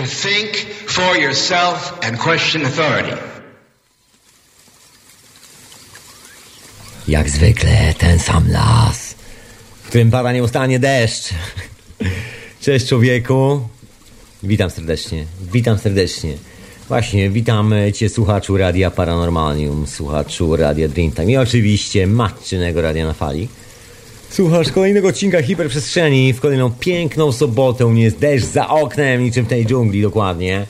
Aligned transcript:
to 0.00 0.06
think 0.06 0.56
for 0.88 1.16
yourself 1.16 1.98
and 2.02 2.18
question 2.18 2.64
authority. 2.64 3.16
Jak 7.08 7.30
zwykle 7.30 7.94
ten 7.98 8.18
sam 8.18 8.50
las, 8.50 9.14
w 9.82 9.88
którym 9.88 10.10
pada 10.10 10.32
nieustannie 10.32 10.78
deszcz. 10.78 11.34
Cześć 12.64 12.86
człowieku. 12.86 13.68
Witam 14.42 14.70
serdecznie. 14.70 15.24
Witam 15.52 15.78
serdecznie. 15.78 16.34
Właśnie, 16.88 17.30
witam 17.30 17.74
Cię 17.94 18.08
słuchaczu 18.08 18.56
Radia 18.56 18.90
Paranormalium, 18.90 19.86
słuchaczu 19.86 20.56
Radia 20.56 20.88
Dreamtime 20.88 21.32
i 21.32 21.36
oczywiście 21.36 22.06
matczynego 22.06 22.82
Radia 22.82 23.06
na 23.06 23.12
Fali. 23.12 23.48
Słuchasz 24.30 24.72
kolejnego 24.72 25.08
odcinka 25.08 25.42
Hiperprzestrzeni 25.42 26.32
w 26.32 26.40
kolejną 26.40 26.70
piękną 26.70 27.32
sobotę. 27.32 27.86
U 27.86 27.90
mnie 27.90 28.02
jest 28.02 28.18
deszcz 28.18 28.46
za 28.46 28.68
oknem, 28.68 29.22
niczym 29.22 29.44
w 29.44 29.48
tej 29.48 29.66
dżungli 29.66 30.02
dokładnie. 30.02 30.66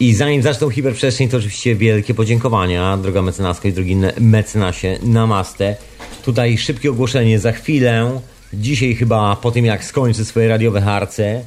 I 0.00 0.14
zanim 0.14 0.42
zaczną 0.42 0.70
hiperprzestrzeń, 0.70 1.28
to 1.28 1.36
oczywiście 1.36 1.76
wielkie 1.76 2.14
podziękowania, 2.14 2.96
droga 2.96 3.22
mecenasko 3.22 3.68
i 3.68 3.72
drogi 3.72 3.96
mecenasie, 4.20 4.98
namaste. 5.02 5.76
Tutaj 6.24 6.58
szybkie 6.58 6.90
ogłoszenie, 6.90 7.38
za 7.38 7.52
chwilę, 7.52 8.20
dzisiaj 8.52 8.94
chyba 8.94 9.36
po 9.36 9.50
tym 9.50 9.64
jak 9.64 9.84
skończę 9.84 10.24
swoje 10.24 10.48
radiowe 10.48 10.80
harce, 10.80 11.44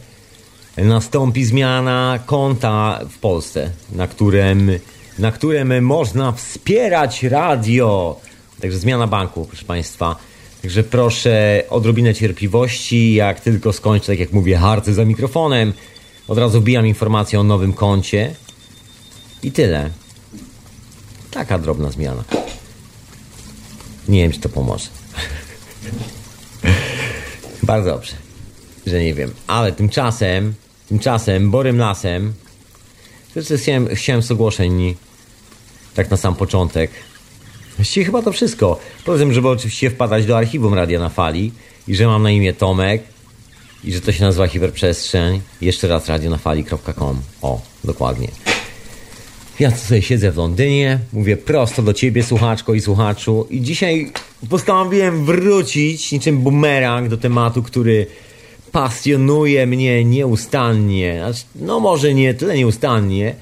nastąpi 0.78 1.46
zmiana 1.46 2.20
konta 2.26 3.00
w 3.10 3.18
Polsce, 3.18 3.70
na 3.92 4.08
którym, 4.08 4.72
na 5.20 5.32
którym 5.32 5.86
można 5.86 6.32
wspierać 6.32 7.24
radio. 7.24 8.20
Także 8.62 8.78
zmiana 8.78 9.08
banku, 9.08 9.46
proszę 9.46 9.66
Państwa. 9.66 10.16
Także 10.62 10.84
proszę 10.84 11.64
odrobinę 11.70 12.14
cierpliwości. 12.14 13.14
Jak 13.14 13.40
tylko 13.40 13.74
skończę, 13.74 14.08
tak 14.08 14.20
jak 14.20 14.32
mówię, 14.32 14.58
harce 14.58 14.94
za 14.94 15.06
mikrofonem, 15.06 15.74
od 16.28 16.38
razu 16.38 16.62
wbijam 16.62 16.88
informację 16.88 17.40
o 17.40 17.44
nowym 17.44 17.74
koncie. 17.74 18.36
I 19.44 19.52
tyle. 19.52 19.90
Taka 21.32 21.60
drobna 21.60 21.92
zmiana. 21.92 22.24
Nie 24.08 24.22
wiem, 24.22 24.32
czy 24.32 24.40
to 24.40 24.50
pomoże. 24.50 24.88
Bardzo 27.64 27.90
dobrze, 27.90 28.14
że 28.88 29.04
nie 29.04 29.14
wiem. 29.14 29.34
Ale 29.48 29.72
tymczasem, 29.72 30.54
tymczasem, 30.90 31.52
borym 31.52 31.78
lasem, 31.78 32.34
chciałem, 33.60 33.88
chciałem 33.88 34.22
z 34.22 34.32
ogłoszeń, 34.32 34.96
tak 35.94 36.12
na 36.12 36.18
sam 36.18 36.36
początek. 36.36 36.92
Właściwie 37.82 38.06
chyba 38.06 38.22
to 38.22 38.32
wszystko. 38.32 38.80
Tym, 39.06 39.34
żeby 39.34 39.50
oczywiście 39.50 39.90
wpadać 39.90 40.26
do 40.26 40.38
archiwum 40.38 40.74
Radia 40.74 41.00
na 41.00 41.10
Fali 41.10 41.52
i 41.88 41.96
że 41.96 42.08
mam 42.08 42.24
na 42.24 42.32
imię 42.32 42.54
Tomek 42.54 43.04
i 43.84 43.94
że 43.94 44.02
to 44.02 44.12
się 44.12 44.24
nazywa 44.24 44.48
Hiperprzestrzeń. 44.48 45.42
Jeszcze 45.62 45.88
raz 45.88 46.08
radionafali.com. 46.08 47.22
O, 47.42 47.62
dokładnie. 47.84 48.28
Ja 49.60 49.72
sobie 49.72 50.02
siedzę 50.02 50.32
w 50.32 50.38
Londynie, 50.38 51.00
mówię 51.14 51.38
prosto 51.38 51.82
do 51.82 51.94
ciebie, 51.94 52.24
słuchaczko 52.24 52.74
i 52.74 52.82
słuchaczu, 52.82 53.48
i 53.50 53.62
dzisiaj 53.62 54.12
postanowiłem 54.50 55.26
wrócić 55.26 56.12
niczym 56.12 56.38
bumerang 56.38 57.10
do 57.10 57.18
tematu, 57.18 57.64
który 57.64 58.08
pasjonuje 58.72 59.68
mnie 59.68 60.06
nieustannie. 60.06 61.18
Znaczy, 61.24 61.44
no, 61.56 61.80
może 61.80 62.14
nie 62.14 62.34
tyle 62.34 62.58
nieustannie, 62.58 63.36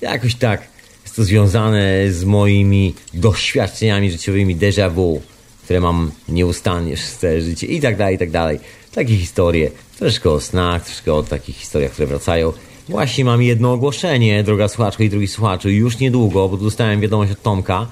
jakoś 0.00 0.34
tak 0.34 0.71
jest 1.12 1.16
to 1.16 1.24
związane 1.24 2.12
z 2.12 2.24
moimi 2.24 2.94
doświadczeniami 3.14 4.10
życiowymi 4.10 4.56
déjà 4.56 4.90
vu, 4.90 5.20
które 5.64 5.80
mam 5.80 6.10
nieustannie 6.28 6.94
przez 6.94 7.16
całe 7.18 7.40
życie 7.40 7.66
i 7.66 7.80
tak 7.80 7.96
dalej, 7.96 8.14
i 8.16 8.18
tak 8.18 8.30
dalej. 8.30 8.60
Takie 8.94 9.16
historie, 9.16 9.70
troszkę 9.98 10.30
o 10.30 10.40
snach, 10.40 10.84
troszkę 10.84 11.14
o 11.14 11.22
takich 11.22 11.56
historiach, 11.56 11.92
które 11.92 12.06
wracają. 12.06 12.52
Właśnie 12.88 13.24
mam 13.24 13.42
jedno 13.42 13.72
ogłoszenie, 13.72 14.44
droga 14.44 14.68
słuchaczko 14.68 15.02
i 15.02 15.10
drugi 15.10 15.28
słuchaczu, 15.28 15.70
już 15.70 15.98
niedługo, 15.98 16.48
bo 16.48 16.56
dostałem 16.56 17.00
wiadomość 17.00 17.32
od 17.32 17.42
Tomka. 17.42 17.86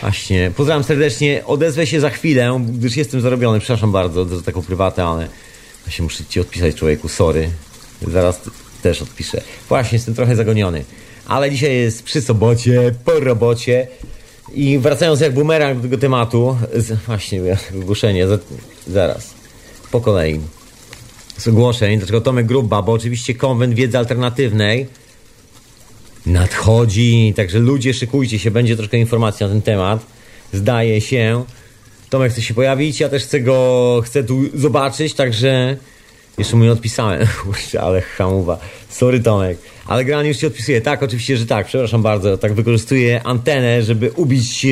Właśnie, 0.00 0.52
pozdrawiam 0.56 0.84
serdecznie, 0.84 1.42
odezwę 1.46 1.86
się 1.86 2.00
za 2.00 2.10
chwilę, 2.10 2.60
gdyż 2.68 2.96
jestem 2.96 3.20
zarobiony, 3.20 3.60
przepraszam 3.60 3.92
bardzo 3.92 4.24
za 4.24 4.42
taką 4.42 4.62
prywatę, 4.62 5.04
ale 5.04 5.28
właśnie 5.84 6.02
muszę 6.02 6.24
ci 6.24 6.40
odpisać 6.40 6.74
człowieku, 6.74 7.08
sorry. 7.08 7.50
Zaraz 8.02 8.40
też 8.82 9.02
odpiszę. 9.02 9.40
Właśnie, 9.68 9.96
jestem 9.96 10.14
trochę 10.14 10.36
zagoniony. 10.36 10.84
Ale 11.28 11.50
dzisiaj 11.50 11.76
jest 11.76 12.02
przy 12.02 12.22
sobocie, 12.22 12.94
po 13.04 13.20
robocie 13.20 13.88
i 14.54 14.78
wracając 14.78 15.20
jak 15.20 15.34
bumerang 15.34 15.76
do 15.76 15.82
tego 15.82 15.98
tematu, 15.98 16.56
właśnie 17.06 17.40
ogłoszenie, 17.82 18.26
zaraz, 18.86 19.34
po 19.90 20.00
kolei 20.00 20.40
z 21.36 21.48
ogłoszeń, 21.48 21.98
dlaczego 21.98 22.20
Tomek 22.20 22.46
Gruba, 22.46 22.82
bo 22.82 22.92
oczywiście 22.92 23.34
konwent 23.34 23.74
wiedzy 23.74 23.98
alternatywnej 23.98 24.86
nadchodzi, 26.26 27.32
także 27.36 27.58
ludzie 27.58 27.94
szykujcie 27.94 28.38
się, 28.38 28.50
będzie 28.50 28.76
troszkę 28.76 28.98
informacji 28.98 29.44
na 29.46 29.52
ten 29.52 29.62
temat. 29.62 30.06
Zdaje 30.52 31.00
się. 31.00 31.44
Tomek 32.10 32.32
chce 32.32 32.42
się 32.42 32.54
pojawić, 32.54 33.00
ja 33.00 33.08
też 33.08 33.22
chcę 33.22 33.40
go, 33.40 34.02
chcę 34.04 34.24
tu 34.24 34.40
zobaczyć, 34.54 35.14
także 35.14 35.76
jeszcze 36.38 36.56
mu 36.56 36.64
nie 36.64 36.72
odpisałem, 36.72 37.26
ale 37.82 38.00
hamuwa. 38.00 38.58
Sorry 38.88 39.20
Tomek, 39.20 39.58
ale 39.86 40.04
Gran 40.04 40.26
już 40.26 40.36
ci 40.36 40.46
odpisuje. 40.46 40.80
Tak, 40.80 41.02
oczywiście, 41.02 41.36
że 41.36 41.46
tak, 41.46 41.66
przepraszam 41.66 42.02
bardzo, 42.02 42.38
tak 42.38 42.52
wykorzystuję 42.52 43.22
antenę, 43.24 43.82
żeby 43.82 44.10
ubić, 44.10 44.66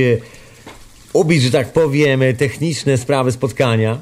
ubić, 1.12 1.42
że 1.42 1.50
tak 1.50 1.72
powiem, 1.72 2.20
techniczne 2.38 2.98
sprawy 2.98 3.32
spotkania. 3.32 3.98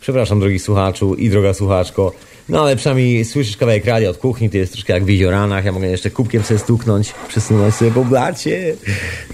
Przepraszam, 0.00 0.40
drogi 0.40 0.58
słuchaczu 0.58 1.14
i 1.14 1.30
droga 1.30 1.54
słuchaczko. 1.54 2.12
No 2.48 2.60
ale 2.62 2.76
przynajmniej 2.76 3.24
słyszysz 3.24 3.56
kawałek 3.56 3.84
radia 3.84 4.10
od 4.10 4.16
kuchni, 4.16 4.50
to 4.50 4.56
jest 4.56 4.72
troszkę 4.72 4.92
jak 4.92 5.02
w 5.02 5.06
wizioranach. 5.06 5.64
Ja 5.64 5.72
mogę 5.72 5.88
jeszcze 5.88 6.10
kubkiem 6.10 6.42
sobie 6.42 6.60
stuknąć, 6.60 7.14
przesunąć 7.28 7.74
sobie 7.74 7.90
po 7.90 8.04
blacie, 8.04 8.76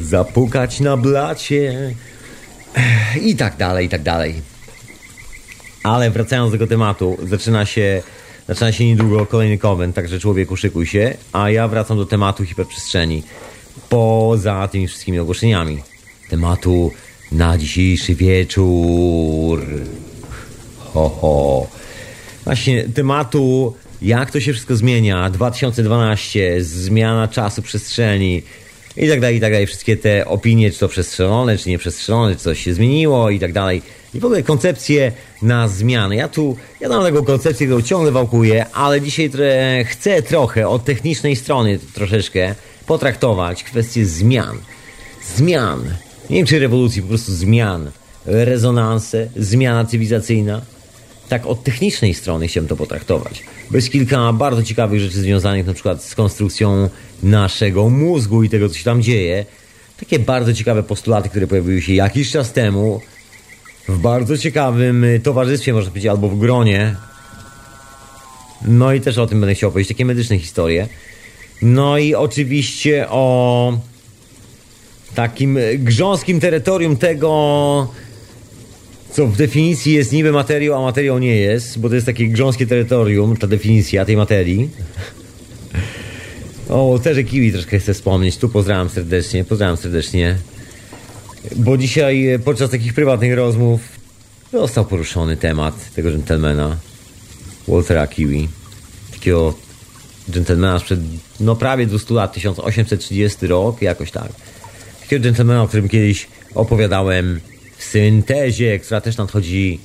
zapukać 0.00 0.80
na 0.80 0.96
blacie 0.96 1.94
i 3.22 3.36
tak 3.36 3.56
dalej, 3.56 3.86
i 3.86 3.88
tak 3.88 4.02
dalej. 4.02 4.57
Ale 5.82 6.10
wracając 6.10 6.52
do 6.52 6.58
tego 6.58 6.66
tematu, 6.66 7.16
zaczyna 7.22 7.66
się, 7.66 8.02
zaczyna 8.48 8.72
się 8.72 8.86
niedługo 8.86 9.26
kolejny 9.26 9.58
konwent, 9.58 9.94
także 9.94 10.20
człowieku 10.20 10.56
szykuj 10.56 10.86
się, 10.86 11.14
a 11.32 11.50
ja 11.50 11.68
wracam 11.68 11.96
do 11.96 12.06
tematu 12.06 12.44
hiperprzestrzeni. 12.44 13.22
Poza 13.88 14.68
tymi 14.68 14.88
wszystkimi 14.88 15.18
ogłoszeniami. 15.18 15.82
Tematu 16.30 16.92
na 17.32 17.58
dzisiejszy 17.58 18.14
wieczór 18.14 19.66
ho, 20.78 21.08
ho. 21.08 21.66
Właśnie 22.44 22.84
tematu, 22.84 23.74
jak 24.02 24.30
to 24.30 24.40
się 24.40 24.52
wszystko 24.52 24.76
zmienia, 24.76 25.30
2012, 25.30 26.64
zmiana 26.64 27.28
czasu, 27.28 27.62
przestrzeni 27.62 28.42
i 28.96 29.08
tak 29.08 29.20
dalej, 29.20 29.36
i 29.36 29.40
tak 29.40 29.52
dalej. 29.52 29.66
Wszystkie 29.66 29.96
te 29.96 30.26
opinie, 30.26 30.70
czy 30.70 30.78
to 30.78 30.88
przestrzelone, 30.88 31.58
czy 31.58 31.68
nieprzestrzelone, 31.68 32.34
czy 32.34 32.40
coś 32.40 32.64
się 32.64 32.74
zmieniło 32.74 33.30
i 33.30 33.38
tak 33.38 33.52
dalej. 33.52 33.82
I 34.14 34.20
w 34.20 34.24
ogóle 34.24 34.42
koncepcje 34.42 35.12
na 35.42 35.68
zmiany. 35.68 36.16
Ja 36.16 36.28
tu, 36.28 36.56
ja 36.80 36.88
mam 36.88 37.02
taką 37.02 37.24
koncepcję, 37.24 37.66
którą 37.66 37.82
ciągle 37.82 38.12
wałkuję, 38.12 38.66
ale 38.72 39.00
dzisiaj 39.00 39.30
tre, 39.30 39.84
chcę 39.84 40.22
trochę 40.22 40.68
od 40.68 40.84
technicznej 40.84 41.36
strony 41.36 41.78
troszeczkę 41.94 42.54
potraktować 42.86 43.64
kwestię 43.64 44.06
zmian. 44.06 44.58
Zmian. 45.36 45.84
Nie 46.30 46.36
wiem, 46.36 46.46
czy 46.46 46.58
rewolucji, 46.58 47.02
po 47.02 47.08
prostu 47.08 47.32
zmian. 47.32 47.90
Rezonanse, 48.26 49.28
zmiana 49.36 49.84
cywilizacyjna 49.84 50.62
tak 51.28 51.46
od 51.46 51.64
technicznej 51.64 52.14
strony 52.14 52.48
chciałem 52.48 52.68
to 52.68 52.76
potraktować. 52.76 53.42
Bez 53.70 53.90
kilka 53.90 54.32
bardzo 54.32 54.62
ciekawych 54.62 55.00
rzeczy 55.00 55.20
związanych 55.20 55.66
na 55.66 55.74
przykład 55.74 56.04
z 56.04 56.14
konstrukcją 56.14 56.88
naszego 57.22 57.88
mózgu 57.88 58.42
i 58.42 58.48
tego, 58.48 58.68
co 58.68 58.74
się 58.74 58.84
tam 58.84 59.02
dzieje. 59.02 59.44
Takie 60.00 60.18
bardzo 60.18 60.54
ciekawe 60.54 60.82
postulaty, 60.82 61.28
które 61.28 61.46
pojawiły 61.46 61.82
się 61.82 61.94
jakiś 61.94 62.30
czas 62.30 62.52
temu 62.52 63.00
w 63.88 63.98
bardzo 63.98 64.38
ciekawym 64.38 65.06
towarzystwie, 65.22 65.72
można 65.72 65.90
powiedzieć, 65.90 66.10
albo 66.10 66.28
w 66.28 66.38
gronie. 66.38 66.96
No 68.64 68.92
i 68.92 69.00
też 69.00 69.18
o 69.18 69.26
tym 69.26 69.40
będę 69.40 69.54
chciał 69.54 69.72
powiedzieć, 69.72 69.88
takie 69.88 70.04
medyczne 70.04 70.38
historie. 70.38 70.88
No 71.62 71.98
i 71.98 72.14
oczywiście 72.14 73.06
o 73.10 73.78
takim 75.14 75.58
grząskim 75.78 76.40
terytorium 76.40 76.96
tego, 76.96 77.92
co 79.18 79.26
w 79.26 79.36
definicji 79.36 79.92
jest 79.92 80.12
niby 80.12 80.32
materiał, 80.32 80.78
a 80.78 80.82
materiał 80.82 81.18
nie 81.18 81.36
jest, 81.36 81.78
bo 81.78 81.88
to 81.88 81.94
jest 81.94 82.06
takie 82.06 82.28
grząskie 82.28 82.66
terytorium, 82.66 83.36
ta 83.36 83.46
definicja 83.46 84.04
tej 84.04 84.16
materii. 84.16 84.70
O, 86.68 86.98
też 87.02 87.26
kiwi 87.26 87.52
troszkę 87.52 87.78
chcę 87.78 87.94
wspomnieć. 87.94 88.36
Tu 88.36 88.48
pozdrawiam 88.48 88.88
serdecznie, 88.88 89.44
pozdrawiam 89.44 89.76
serdecznie. 89.76 90.36
Bo 91.56 91.76
dzisiaj 91.76 92.28
e, 92.28 92.38
podczas 92.38 92.70
takich 92.70 92.94
prywatnych 92.94 93.34
rozmów 93.34 93.80
został 94.52 94.84
poruszony 94.84 95.36
temat 95.36 95.94
tego 95.94 96.10
gentlemana, 96.10 96.76
Waltera 97.68 98.06
Kiwi. 98.06 98.48
Takiego 99.12 99.54
gentlemana 100.28 100.78
sprzed 100.78 101.00
no 101.40 101.56
prawie 101.56 101.86
200 101.86 102.14
lat, 102.14 102.32
1830 102.32 103.46
rok, 103.46 103.82
jakoś 103.82 104.10
tak. 104.10 104.32
Takiego 105.00 105.24
gentlemana, 105.24 105.62
o 105.62 105.68
którym 105.68 105.88
kiedyś 105.88 106.26
opowiadałem 106.54 107.40
syntezie, 107.88 108.78
która 108.78 109.00
też 109.00 109.16
nadchodzi 109.16 109.80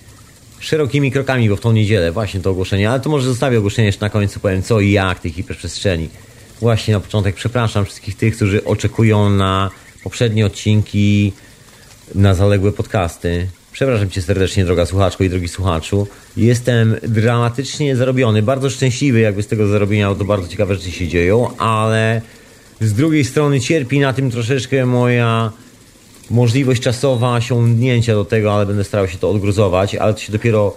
szerokimi 0.59 1.11
krokami, 1.11 1.49
bo 1.49 1.55
w 1.55 1.61
tą 1.61 1.71
niedzielę 1.71 2.11
właśnie 2.11 2.39
to 2.39 2.49
ogłoszenie, 2.49 2.89
ale 2.89 2.99
to 2.99 3.09
może 3.09 3.27
zostawię 3.27 3.57
ogłoszenie 3.57 3.85
jeszcze 3.85 4.05
na 4.05 4.09
końcu, 4.09 4.39
powiem 4.39 4.63
co 4.63 4.79
i 4.79 4.91
jak 4.91 5.19
tej 5.19 5.31
hiperprzestrzeni. 5.31 6.09
Właśnie 6.61 6.93
na 6.93 6.99
początek 6.99 7.35
przepraszam 7.35 7.85
wszystkich 7.85 8.17
tych, 8.17 8.35
którzy 8.35 8.63
oczekują 8.63 9.29
na 9.29 9.69
poprzednie 10.03 10.45
odcinki, 10.45 11.33
na 12.15 12.33
zaległe 12.33 12.71
podcasty. 12.71 13.47
Przepraszam 13.71 14.09
cię 14.09 14.21
serdecznie, 14.21 14.65
droga 14.65 14.85
słuchaczko 14.85 15.23
i 15.23 15.29
drogi 15.29 15.47
słuchaczu. 15.47 16.07
Jestem 16.37 16.95
dramatycznie 17.03 17.95
zarobiony, 17.95 18.41
bardzo 18.41 18.69
szczęśliwy 18.69 19.19
jakby 19.19 19.43
z 19.43 19.47
tego 19.47 19.67
zarobienia, 19.67 20.15
to 20.15 20.25
bardzo 20.25 20.47
ciekawe 20.47 20.75
rzeczy 20.75 20.91
się 20.91 21.07
dzieją, 21.07 21.57
ale 21.57 22.21
z 22.81 22.93
drugiej 22.93 23.25
strony 23.25 23.61
cierpi 23.61 23.99
na 23.99 24.13
tym 24.13 24.31
troszeczkę 24.31 24.85
moja 24.85 25.51
możliwość 26.29 26.81
czasowa 26.81 27.35
osiągnięcia 27.35 28.13
do 28.13 28.25
tego, 28.25 28.53
ale 28.53 28.65
będę 28.65 28.83
starał 28.83 29.07
się 29.07 29.17
to 29.17 29.29
odgruzować, 29.29 29.95
ale 29.95 30.13
to 30.13 30.19
się 30.19 30.31
dopiero 30.31 30.75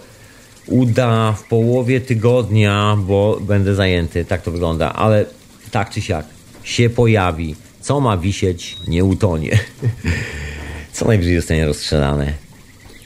uda 0.67 1.33
w 1.33 1.43
połowie 1.43 2.01
tygodnia, 2.01 2.97
bo 2.99 3.39
będę 3.41 3.75
zajęty, 3.75 4.25
tak 4.25 4.41
to 4.41 4.51
wygląda, 4.51 4.93
ale 4.93 5.25
tak 5.71 5.89
czy 5.89 6.01
siak 6.01 6.25
się 6.63 6.89
pojawi. 6.89 7.55
Co 7.81 7.99
ma 7.99 8.17
wisieć, 8.17 8.77
nie 8.87 9.03
utonie. 9.03 9.59
Co 10.93 11.05
najwyżej 11.05 11.35
zostanie 11.35 11.65
rozstrzelane. 11.65 12.33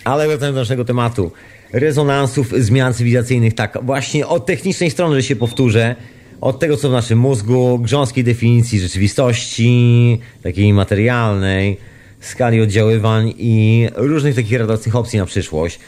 Ale 0.03 0.27
wracając 0.27 0.55
do 0.55 0.61
naszego 0.61 0.85
tematu. 0.85 1.31
Rezonansów 1.73 2.53
zmian 2.57 2.93
cywilizacyjnych, 2.93 3.55
tak, 3.55 3.77
właśnie 3.83 4.27
od 4.27 4.45
technicznej 4.45 4.91
strony, 4.91 5.15
że 5.15 5.23
się 5.23 5.35
powtórzę, 5.35 5.95
od 6.41 6.59
tego, 6.59 6.77
co 6.77 6.89
w 6.89 6.91
naszym 6.91 7.19
mózgu, 7.19 7.79
grząskiej 7.79 8.23
definicji 8.23 8.79
rzeczywistości, 8.79 10.19
takiej 10.43 10.73
materialnej, 10.73 11.77
skali 12.21 12.61
oddziaływań 12.61 13.33
i 13.37 13.87
różnych 13.95 14.35
takich 14.35 14.59
radosnych 14.59 14.95
opcji 14.95 15.19
na 15.19 15.25
przyszłość. 15.25 15.79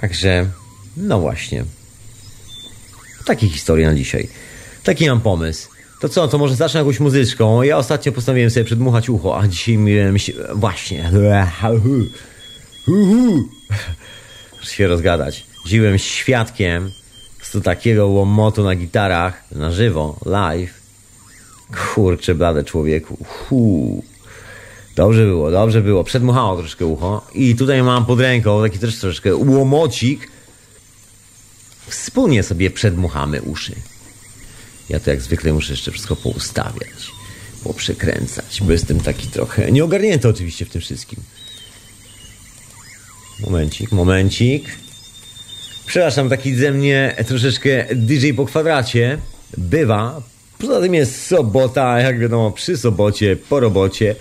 Także, 0.00 0.46
no 0.96 1.20
właśnie. 1.20 1.64
Takie 3.24 3.48
historie 3.48 3.86
na 3.86 3.94
dzisiaj. 3.94 4.28
Taki 4.84 5.08
mam 5.08 5.20
pomysł. 5.20 5.68
To 6.00 6.08
co, 6.08 6.28
to 6.28 6.38
może 6.38 6.54
zacznę 6.54 6.80
jakąś 6.80 7.00
muzyczką. 7.00 7.62
Ja 7.62 7.76
ostatnio 7.76 8.12
postanowiłem 8.12 8.50
sobie 8.50 8.64
przedmuchać 8.64 9.08
ucho, 9.08 9.40
a 9.40 9.48
dzisiaj 9.48 9.78
miałem 9.78 10.18
się... 10.18 10.32
Właśnie. 10.54 11.10
Muszę 14.60 14.74
się 14.74 14.86
rozgadać. 14.86 15.46
Dziłem 15.66 15.98
świadkiem 15.98 16.90
z 17.42 17.62
takiego 17.62 18.08
łomotu 18.08 18.64
na 18.64 18.74
gitarach, 18.74 19.44
na 19.52 19.72
żywo, 19.72 20.18
live. 20.26 20.74
Kurczę 21.94 22.34
blade 22.34 22.64
człowieku. 22.64 23.18
Huu. 23.24 24.04
Dobrze 24.96 25.24
było, 25.24 25.50
dobrze 25.50 25.82
było. 25.82 26.04
Przedmuchało 26.04 26.56
troszkę 26.56 26.86
ucho. 26.86 27.26
I 27.34 27.56
tutaj 27.56 27.82
mam 27.82 28.06
pod 28.06 28.20
ręką 28.20 28.62
taki 28.62 28.78
też 28.78 28.98
troszeczkę 28.98 29.36
łomocik. 29.36 30.28
Wspólnie 31.86 32.42
sobie 32.42 32.70
przedmuchamy 32.70 33.42
uszy. 33.42 33.74
Ja 34.88 35.00
to 35.00 35.10
jak 35.10 35.20
zwykle 35.20 35.52
muszę 35.52 35.72
jeszcze 35.72 35.90
wszystko 35.90 36.16
poustawiać, 36.16 37.12
poprzekręcać, 37.64 38.62
bo 38.62 38.72
jestem 38.72 39.00
taki 39.00 39.26
trochę 39.26 39.72
nieogarnięty 39.72 40.28
oczywiście 40.28 40.64
w 40.64 40.70
tym 40.70 40.80
wszystkim. 40.80 41.20
Momencik, 43.40 43.92
momencik. 43.92 44.64
Przepraszam, 45.86 46.28
taki 46.28 46.54
ze 46.54 46.70
mnie 46.70 47.16
troszeczkę 47.28 47.86
DJ 47.94 48.32
po 48.32 48.46
kwadracie. 48.46 49.18
Bywa. 49.58 50.22
Poza 50.58 50.80
tym 50.80 50.94
jest 50.94 51.26
sobota, 51.26 52.00
jak 52.00 52.18
wiadomo, 52.18 52.50
przy 52.50 52.76
sobocie, 52.76 53.36
po 53.36 53.60
robocie. 53.60 54.16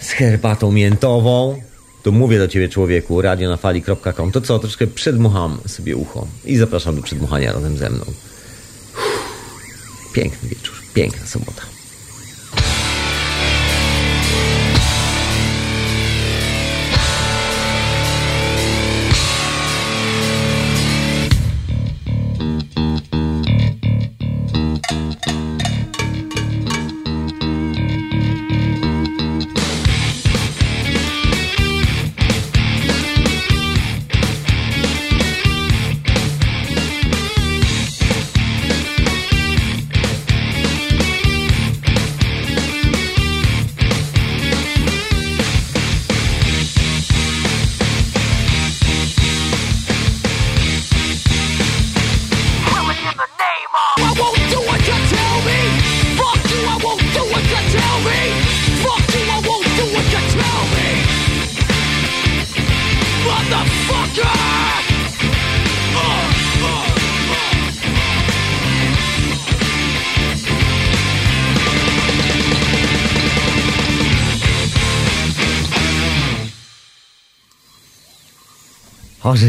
Z 0.00 0.10
herbatą 0.10 0.72
miętową. 0.72 1.62
To 2.02 2.12
mówię 2.12 2.38
do 2.38 2.48
ciebie, 2.48 2.68
człowieku, 2.68 3.22
radionafali.com. 3.22 4.32
To 4.32 4.40
co, 4.40 4.58
troszkę 4.58 4.86
przedmucham 4.86 5.58
sobie 5.66 5.96
ucho 5.96 6.26
i 6.44 6.56
zapraszam 6.56 6.96
do 6.96 7.02
przedmuchania 7.02 7.52
razem 7.52 7.76
ze 7.76 7.90
mną. 7.90 8.04
Piękny 10.12 10.48
wieczór, 10.48 10.74
piękna 10.94 11.26
sobota. 11.26 11.75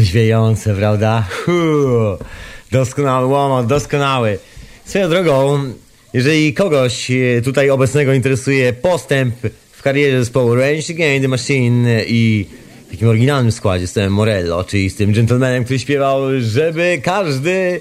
Orzeźwiające, 0.08 0.74
prawda? 0.74 1.26
Huu, 1.44 2.18
doskonały 2.72 3.26
łomot, 3.26 3.66
doskonały. 3.66 4.38
Swoją 4.84 5.08
drogą, 5.08 5.60
jeżeli 6.14 6.54
kogoś 6.54 7.10
e, 7.10 7.42
tutaj 7.42 7.70
obecnego 7.70 8.12
interesuje 8.12 8.72
postęp 8.72 9.34
w 9.72 9.82
karierze 9.82 10.18
zespołu 10.18 10.54
Range 10.54 10.94
Against 10.94 11.22
the 11.22 11.28
Machine 11.28 12.04
i 12.06 12.46
w 12.86 12.90
takim 12.90 13.08
oryginalnym 13.08 13.52
składzie 13.52 13.86
z 13.86 13.92
tym 13.92 14.12
Morello, 14.12 14.64
czyli 14.64 14.90
z 14.90 14.96
tym 14.96 15.12
gentlemanem, 15.12 15.64
który 15.64 15.78
śpiewał, 15.78 16.20
żeby 16.40 17.00
każdy 17.02 17.80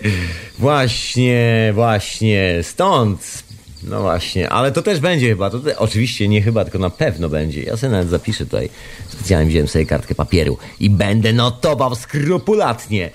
właśnie, 0.59 1.71
właśnie 1.75 2.59
stąd 2.62 3.43
no 3.84 4.01
właśnie, 4.01 4.50
ale 4.50 4.72
to 4.72 4.81
też 4.81 5.00
będzie 5.00 5.29
chyba. 5.29 5.50
To 5.50 5.60
te, 5.60 5.79
oczywiście 5.79 6.27
nie 6.27 6.41
chyba, 6.41 6.63
tylko 6.63 6.79
na 6.79 6.89
pewno 6.89 7.29
będzie. 7.29 7.63
Ja 7.63 7.77
sobie 7.77 7.91
nawet 7.91 8.10
zapiszę 8.10 8.46
tutaj. 8.46 8.69
Specjalnie 9.07 9.50
wziąłem 9.50 9.67
sobie 9.67 9.86
kartkę 9.86 10.15
papieru 10.15 10.57
i 10.79 10.89
będę 10.89 11.34
notował 11.34 11.96
skrupulatnie. 11.96 13.10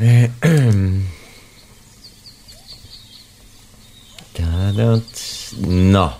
No. 5.68 6.18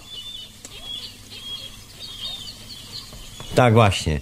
Tak 3.54 3.74
właśnie. 3.74 4.20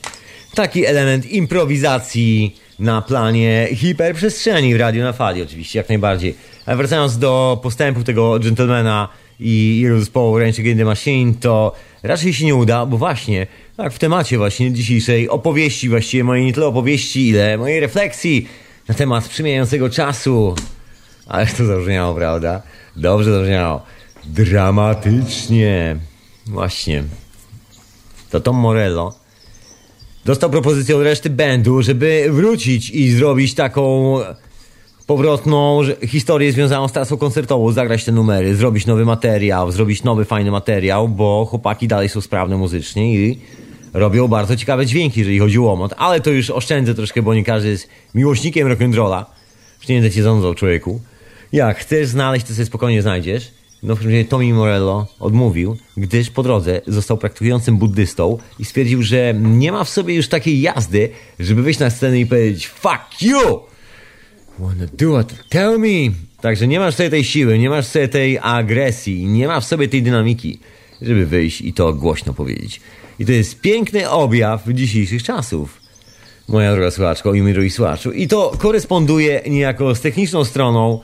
Taki 0.55 0.87
element 0.87 1.27
improwizacji 1.27 2.57
na 2.79 3.03
planie 3.03 3.69
hiperprzestrzeni 3.75 4.75
w 4.75 4.77
radiu 4.81 5.03
na 5.03 5.13
fali 5.13 5.43
oczywiście, 5.43 5.79
jak 5.79 5.89
najbardziej. 5.89 6.35
Wracając 6.67 7.19
do 7.19 7.61
postępu 7.63 8.05
tego 8.05 8.39
gentlemana 8.39 9.09
i 9.41 9.81
jego 9.81 10.01
zespołu 10.01 10.39
Range 10.39 10.63
Against 10.63 10.79
the 10.79 10.85
Machine, 10.85 11.35
to 11.35 11.73
raczej 12.03 12.35
się 12.35 12.45
nie 12.45 12.55
uda, 12.55 12.87
bo 12.87 12.99
właśnie, 12.99 13.47
tak 13.77 13.93
w 13.93 13.99
temacie 13.99 14.39
właśnie 14.39 14.73
dzisiejszej 14.73 15.29
opowieści, 15.29 15.89
właściwie 15.89 16.25
mojej 16.25 16.45
nie 16.45 16.53
tyle 16.53 16.67
opowieści, 16.67 17.29
ile 17.29 17.59
mojej 17.59 17.81
refleksji 17.81 18.49
na 18.89 18.95
temat 18.95 19.29
przemijającego 19.29 19.91
czasu. 19.91 20.55
Ale 21.27 21.47
to 21.47 21.65
zabrzmiało, 21.65 22.15
prawda? 22.15 22.63
Dobrze 22.97 23.33
zabrzmiało. 23.33 23.83
Dramatycznie. 24.25 25.97
Właśnie. 26.47 27.05
To 28.31 28.41
Tom 28.41 28.57
Morello 28.57 29.15
dostał 30.25 30.51
propozycję 30.51 30.97
od 30.97 31.03
reszty 31.03 31.31
bandu, 31.31 31.83
żeby 31.83 32.27
wrócić 32.31 32.91
i 32.91 33.11
zrobić 33.11 33.55
taką 33.55 34.17
powrotną 35.07 35.81
historię 36.07 36.53
związaną 36.53 36.89
z 36.89 36.93
trasą 36.93 37.17
koncertową, 37.17 37.73
zagrać 37.73 38.05
te 38.05 38.13
numery, 38.13 38.55
zrobić 38.57 38.87
nowy 38.87 39.05
materiał, 39.05 39.73
zrobić 39.73 40.03
nowy, 40.03 40.25
fajny 40.25 40.51
materiał, 40.51 41.09
bo 41.09 41.47
chłopaki 41.51 41.89
dalej 41.89 42.09
są 42.09 42.21
sprawne 42.21 42.57
muzycznie 42.57 43.15
i 43.15 43.39
robią 43.95 44.29
bardzo 44.29 44.57
ciekawe 44.57 44.87
dźwięki, 44.87 45.21
jeżeli 45.21 45.39
chodzi 45.39 45.59
o 45.59 45.63
łomot, 45.63 45.95
ale 45.97 46.21
to 46.21 46.31
już 46.31 46.51
oszczędzę 46.51 46.95
troszkę, 46.95 47.23
bo 47.23 47.35
nie 47.35 47.45
każdy 47.45 47.69
jest 47.69 47.89
miłośnikiem 48.15 48.69
rock'n'rolla. 48.69 49.25
Już 49.79 49.89
nie 49.89 49.97
będę 49.97 50.11
cię 50.11 50.23
ządzał, 50.23 50.55
człowieku. 50.55 51.01
Jak 51.53 51.79
chcesz 51.79 52.09
znaleźć, 52.09 52.47
to 52.47 52.55
sobie 52.55 52.67
spokojnie 52.67 53.03
znajdziesz. 53.03 53.51
no 53.83 53.95
w 53.95 53.99
każdym 53.99 54.13
razie 54.13 54.29
Tommy 54.29 54.55
Morello 54.55 55.07
odmówił, 55.21 55.77
gdyż 55.97 56.31
po 56.31 56.43
drodze 56.43 56.81
został 56.87 57.19
praktykującym 57.19 57.77
buddystą 57.77 58.39
i 58.59 58.65
stwierdził, 58.65 59.03
że 59.03 59.35
nie 59.35 59.73
ma 59.73 59.85
w 59.85 59.89
sobie 59.89 60.15
już 60.15 60.29
takiej 60.29 60.61
jazdy, 60.61 61.11
żeby 61.39 61.63
wyjść 61.63 61.81
na 61.81 61.91
scenę 61.91 62.19
i 62.19 62.27
powiedzieć 62.27 62.69
fuck 62.69 63.23
you! 63.23 63.74
Wanna 64.59 64.87
do 64.99 65.21
it, 65.21 65.35
tell 65.49 65.79
me! 65.79 66.15
Także 66.41 66.67
nie 66.67 66.81
masz 66.81 66.95
sobie 66.95 67.11
tej 67.11 67.25
siły, 67.25 67.59
nie 67.59 67.71
masz 67.71 67.87
sobie 67.87 68.09
tej 68.09 68.39
agresji, 68.43 69.27
nie 69.27 69.47
ma 69.47 69.61
w 69.61 69.65
sobie 69.65 69.89
tej 69.89 70.03
dynamiki, 70.03 70.59
żeby 71.03 71.27
wyjść 71.27 71.61
i 71.61 71.73
to 71.73 71.93
głośno 71.93 72.35
powiedzieć. 72.35 72.81
I 73.19 73.27
to 73.27 73.33
jest 73.33 73.61
piękny 73.61 74.11
objaw 74.11 74.65
dzisiejszych 74.69 75.23
czasów 75.23 75.85
moja 76.49 76.73
droga 76.73 76.91
słuchaczko 76.91 77.35
i 77.35 77.43
mój 77.43 77.53
drogi 77.53 77.71
słuchaczu. 77.71 78.13
I 78.13 78.29
to 78.29 78.53
koresponduje 78.59 79.43
niejako 79.47 79.95
z 79.95 80.01
techniczną 80.01 80.45
stroną 80.45 81.01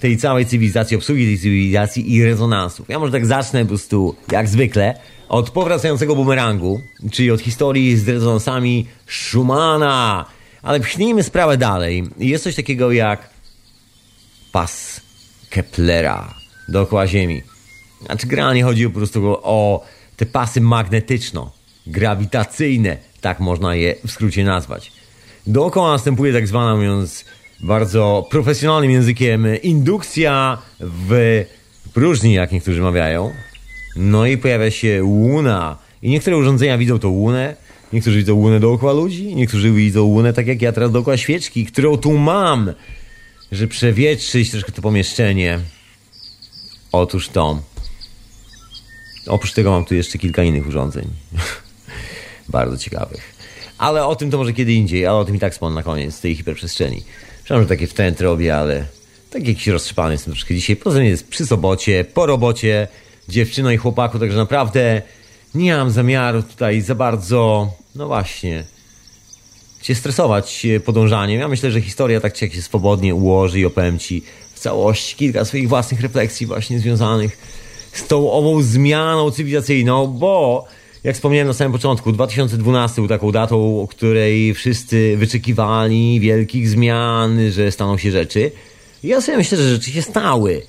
tej 0.00 0.16
całej 0.16 0.46
cywilizacji, 0.46 0.96
obsługi 0.96 1.26
tej 1.26 1.38
cywilizacji 1.38 2.14
i 2.14 2.24
rezonansów. 2.24 2.88
Ja 2.88 2.98
może 2.98 3.12
tak 3.12 3.26
zacznę 3.26 3.62
po 3.62 3.68
prostu, 3.68 4.14
jak 4.32 4.48
zwykle, 4.48 4.94
od 5.28 5.50
powracającego 5.50 6.16
bumerangu, 6.16 6.80
czyli 7.12 7.30
od 7.30 7.40
historii 7.40 7.96
z 7.96 8.08
rezonansami 8.08 8.86
Schumana. 9.06 10.24
Ale 10.62 10.80
pchnijmy 10.80 11.22
sprawę 11.22 11.56
dalej. 11.56 12.04
Jest 12.18 12.44
coś 12.44 12.54
takiego 12.54 12.92
jak 12.92 13.30
pas 14.52 15.00
Keplera 15.50 16.34
dookoła 16.68 17.06
Ziemi. 17.06 17.42
Znaczy, 18.06 18.26
generalnie 18.26 18.62
chodzi 18.62 18.88
po 18.88 18.98
prostu 18.98 19.38
o 19.42 19.84
te 20.16 20.26
pasy 20.26 20.60
magnetyczno-grawitacyjne, 20.60 22.96
tak 23.20 23.40
można 23.40 23.74
je 23.74 23.94
w 24.06 24.10
skrócie 24.10 24.44
nazwać. 24.44 24.92
Dookoła 25.46 25.92
następuje 25.92 26.32
tak 26.32 26.46
zwana, 26.46 26.76
mówiąc 26.76 27.24
bardzo 27.60 28.26
profesjonalnym 28.30 28.90
językiem, 28.90 29.46
indukcja 29.62 30.58
w 30.80 31.44
próżni, 31.94 32.34
jak 32.34 32.52
niektórzy 32.52 32.80
mawiają. 32.80 33.32
No 33.96 34.26
i 34.26 34.38
pojawia 34.38 34.70
się 34.70 35.04
łuna. 35.04 35.78
I 36.02 36.10
niektóre 36.10 36.36
urządzenia 36.36 36.78
widzą 36.78 36.98
tą 36.98 37.08
łunę, 37.08 37.56
niektórzy 37.92 38.18
widzą 38.18 38.34
łunę 38.34 38.60
dookoła 38.60 38.92
ludzi, 38.92 39.34
niektórzy 39.34 39.72
widzą 39.72 40.02
łunę 40.02 40.32
tak 40.32 40.46
jak 40.46 40.62
ja 40.62 40.72
teraz 40.72 40.92
dookoła 40.92 41.16
świeczki, 41.16 41.66
którą 41.66 41.96
tu 41.96 42.18
mam, 42.18 42.72
że 43.52 43.68
przewietrzyć 43.68 44.50
troszkę 44.50 44.72
to 44.72 44.82
pomieszczenie. 44.82 45.60
Otóż 46.92 47.28
to. 47.28 47.62
Oprócz 49.26 49.52
tego 49.52 49.70
mam 49.70 49.84
tu 49.84 49.94
jeszcze 49.94 50.18
kilka 50.18 50.42
innych 50.42 50.66
urządzeń. 50.66 51.08
Bardzo 52.48 52.78
ciekawych. 52.78 53.34
Ale 53.78 54.06
o 54.06 54.16
tym 54.16 54.30
to 54.30 54.38
może 54.38 54.52
kiedy 54.52 54.72
indziej, 54.72 55.06
ale 55.06 55.18
o 55.18 55.24
tym 55.24 55.36
i 55.36 55.38
tak 55.38 55.52
wspomnę 55.52 55.74
na 55.74 55.82
koniec 55.82 56.20
tej 56.20 56.36
hiperprzestrzeni. 56.36 57.02
Przepraszam, 57.44 57.62
że 57.62 57.68
takie 57.68 57.86
wtręt 57.86 58.20
robię, 58.20 58.56
ale 58.56 58.86
tak 59.30 59.48
jakiś 59.48 59.66
roztrzepany 59.66 60.12
jestem 60.12 60.32
troszkę 60.32 60.54
dzisiaj. 60.54 60.76
Poza 60.76 60.98
tym 60.98 61.06
jest 61.06 61.28
przy 61.28 61.46
sobocie, 61.46 62.04
po 62.14 62.26
robocie, 62.26 62.88
dziewczyno 63.28 63.70
i 63.70 63.76
chłopaku, 63.76 64.18
także 64.18 64.36
naprawdę 64.36 65.02
nie 65.54 65.76
mam 65.76 65.90
zamiaru 65.90 66.42
tutaj 66.42 66.80
za 66.80 66.94
bardzo, 66.94 67.72
no 67.94 68.06
właśnie, 68.06 68.64
się 69.82 69.94
stresować 69.94 70.66
podążaniem. 70.84 71.40
Ja 71.40 71.48
myślę, 71.48 71.70
że 71.70 71.80
historia 71.80 72.20
tak 72.20 72.42
jak 72.42 72.52
się 72.52 72.62
swobodnie 72.62 73.14
ułoży 73.14 73.60
i 73.60 73.64
opowiem 73.64 73.98
Ci 73.98 74.22
w 74.54 74.60
całości 74.60 75.16
kilka 75.16 75.44
swoich 75.44 75.68
własnych 75.68 76.00
refleksji 76.00 76.46
właśnie 76.46 76.78
związanych 76.78 77.38
z 77.92 78.06
tą 78.06 78.32
ową 78.32 78.62
zmianą 78.62 79.30
cywilizacyjną, 79.30 80.06
bo 80.06 80.64
jak 81.04 81.14
wspomniałem 81.14 81.48
na 81.48 81.54
samym 81.54 81.72
początku, 81.72 82.12
2012 82.12 82.94
był 82.94 83.08
taką 83.08 83.32
datą, 83.32 83.82
o 83.82 83.88
której 83.88 84.54
wszyscy 84.54 85.16
wyczekiwali 85.16 86.20
wielkich 86.20 86.68
zmian, 86.68 87.50
że 87.50 87.72
staną 87.72 87.98
się 87.98 88.10
rzeczy. 88.10 88.50
I 89.04 89.08
ja 89.08 89.20
sobie 89.20 89.38
myślę, 89.38 89.58
że 89.58 89.70
rzeczy 89.70 89.90
się 89.90 90.02
stały. 90.02 90.62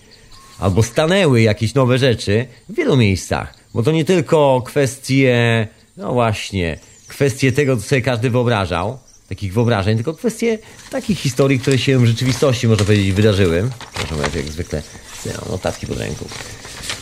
Albo 0.59 0.83
stanęły 0.83 1.41
jakieś 1.41 1.73
nowe 1.73 1.97
rzeczy 1.97 2.45
w 2.69 2.75
wielu 2.75 2.97
miejscach. 2.97 3.58
Bo 3.73 3.83
to 3.83 3.91
nie 3.91 4.05
tylko 4.05 4.61
kwestie, 4.65 5.67
no 5.97 6.13
właśnie, 6.13 6.79
kwestie 7.07 7.51
tego, 7.51 7.77
co 7.77 7.81
sobie 7.81 8.01
każdy 8.01 8.29
wyobrażał, 8.29 8.99
takich 9.29 9.53
wyobrażeń, 9.53 9.95
tylko 9.95 10.13
kwestie 10.13 10.59
takich 10.89 11.19
historii, 11.19 11.59
które 11.59 11.77
się 11.77 11.99
w 11.99 12.05
rzeczywistości, 12.05 12.67
można 12.67 12.85
powiedzieć, 12.85 13.11
wydarzyły. 13.11 13.69
Proszę 13.93 14.37
jak 14.37 14.45
zwykle, 14.45 14.81
mam 15.25 15.51
notatki 15.51 15.87
pod 15.87 15.97
ręką. 15.97 16.25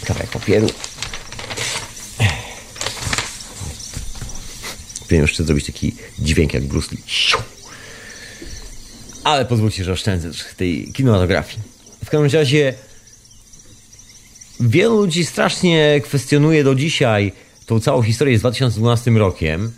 Kawałek 0.06 0.30
papieru. 0.30 0.68
Powinienem 5.00 5.28
jeszcze 5.28 5.44
zrobić 5.44 5.66
taki 5.66 5.96
dźwięk 6.20 6.54
jak 6.54 6.64
Bruce 6.64 6.96
Lee. 6.96 7.02
Ale 9.24 9.46
pozwólcie, 9.46 9.84
że 9.84 9.92
oszczędzę 9.92 10.32
tej 10.58 10.94
kinematografii. 10.94 11.60
W 12.06 12.10
każdym 12.10 12.40
razie 12.40 12.74
wielu 14.60 14.98
ludzi 14.98 15.26
strasznie 15.26 16.02
kwestionuje 16.04 16.64
do 16.64 16.76
dzisiaj 16.76 17.32
tą 17.66 17.80
całą 17.80 18.02
historię 18.02 18.38
z 18.38 18.42
2012 18.42 19.12
rokiem. 19.12 19.72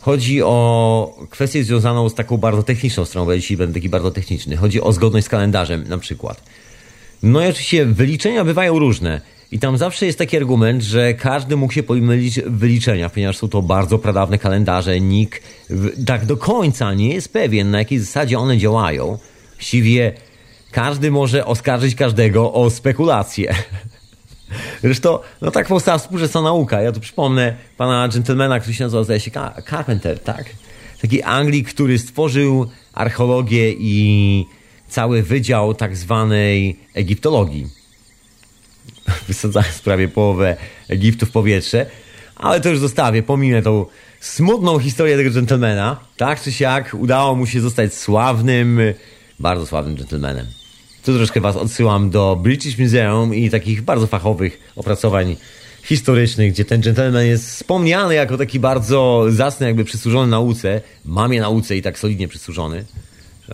Chodzi 0.00 0.42
o 0.42 1.26
kwestię 1.30 1.64
związaną 1.64 2.08
z 2.08 2.14
taką 2.14 2.36
bardzo 2.36 2.62
techniczną 2.62 3.04
stroną, 3.04 3.24
bo 3.26 3.32
ja 3.32 3.38
dzisiaj 3.38 3.56
będę 3.56 3.74
taki 3.74 3.88
bardzo 3.88 4.10
techniczny. 4.10 4.56
Chodzi 4.56 4.80
o 4.80 4.92
zgodność 4.92 5.26
z 5.26 5.28
kalendarzem 5.28 5.84
na 5.88 5.98
przykład. 5.98 6.42
No 7.22 7.44
i 7.44 7.48
oczywiście 7.48 7.86
wyliczenia 7.86 8.44
bywają 8.44 8.78
różne. 8.78 9.20
I 9.52 9.58
tam 9.58 9.78
zawsze 9.78 10.06
jest 10.06 10.18
taki 10.18 10.36
argument, 10.36 10.82
że 10.82 11.14
każdy 11.14 11.56
mógł 11.56 11.72
się 11.72 11.82
pomylić 11.82 12.40
w 12.40 12.58
wyliczeniach, 12.58 13.12
ponieważ 13.12 13.36
są 13.36 13.48
to 13.48 13.62
bardzo 13.62 13.98
pradawne 13.98 14.38
kalendarze. 14.38 15.00
Nikt 15.00 15.42
tak 16.06 16.26
do 16.26 16.36
końca 16.36 16.94
nie 16.94 17.14
jest 17.14 17.32
pewien, 17.32 17.70
na 17.70 17.78
jakiej 17.78 17.98
zasadzie 17.98 18.38
one 18.38 18.58
działają. 18.58 19.18
Właściwie 19.54 20.12
każdy 20.70 21.10
może 21.10 21.46
oskarżyć 21.46 21.94
każdego 21.94 22.52
o 22.52 22.70
spekulację. 22.70 23.54
Zresztą, 24.82 25.18
no 25.40 25.50
tak 25.50 25.68
powstała 25.68 25.98
współczesna 25.98 26.42
nauka. 26.42 26.82
Ja 26.82 26.92
tu 26.92 27.00
przypomnę 27.00 27.56
pana 27.76 28.08
gentlemana, 28.08 28.60
który 28.60 28.74
się 28.74 28.84
nazywał, 28.84 29.04
zdaje 29.04 29.20
się, 29.20 29.30
Carpenter, 29.70 30.18
tak? 30.18 30.44
Taki 31.02 31.22
Anglik, 31.22 31.68
który 31.68 31.98
stworzył 31.98 32.70
archeologię 32.92 33.72
i 33.72 34.46
cały 34.88 35.22
wydział 35.22 35.74
tak 35.74 35.96
zwanej 35.96 36.80
egiptologii 36.94 37.80
wysadzając 39.28 39.78
prawie 39.78 40.08
połowę 40.08 40.56
Egiptu 40.88 41.26
w 41.26 41.30
powietrze. 41.30 41.86
Ale 42.36 42.60
to 42.60 42.68
już 42.68 42.78
zostawię, 42.78 43.22
pominę 43.22 43.62
tą 43.62 43.86
smutną 44.20 44.78
historię 44.78 45.16
tego 45.16 45.30
dżentelmena. 45.30 46.00
Tak 46.16 46.42
czy 46.42 46.52
siak 46.52 46.94
udało 46.94 47.34
mu 47.34 47.46
się 47.46 47.60
zostać 47.60 47.94
sławnym, 47.94 48.80
bardzo 49.38 49.66
sławnym 49.66 49.96
dżentelmenem. 49.96 50.59
Tu 51.10 51.16
troszkę 51.16 51.40
was 51.40 51.56
odsyłam 51.56 52.10
do 52.10 52.38
British 52.42 52.78
Museum 52.78 53.34
i 53.34 53.50
takich 53.50 53.82
bardzo 53.82 54.06
fachowych 54.06 54.72
opracowań 54.76 55.36
historycznych, 55.82 56.52
gdzie 56.52 56.64
ten 56.64 56.80
gentleman 56.80 57.26
jest 57.26 57.50
wspomniany 57.50 58.14
jako 58.14 58.38
taki 58.38 58.60
bardzo 58.60 59.24
zasny, 59.28 59.66
jakby 59.66 59.84
przysłużony 59.84 60.30
nauce, 60.30 60.80
mamie 61.04 61.40
nauce 61.40 61.76
i 61.76 61.82
tak 61.82 61.98
solidnie 61.98 62.28
przysłużony. 62.28 62.84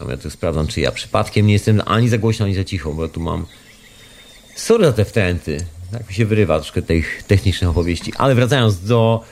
Ja 0.08 0.16
tu 0.16 0.30
sprawdzam, 0.30 0.66
czy 0.66 0.80
ja 0.80 0.92
przypadkiem 0.92 1.46
nie 1.46 1.52
jestem 1.52 1.82
ani 1.86 2.08
za 2.08 2.18
głośno, 2.18 2.46
ani 2.46 2.54
za 2.54 2.64
cicho, 2.64 2.92
bo 2.92 3.08
tu 3.08 3.20
mam 3.20 3.46
Sorry 4.54 4.84
za 4.84 4.92
te 4.92 5.04
wtręty. 5.04 5.58
Tak 5.92 6.08
mi 6.08 6.14
się 6.14 6.26
wyrywa 6.26 6.58
troszkę 6.58 6.82
tych 6.82 7.22
technicznych 7.22 7.70
opowieści. 7.70 8.12
Ale 8.16 8.34
wracając 8.34 8.80
do, 8.80 9.24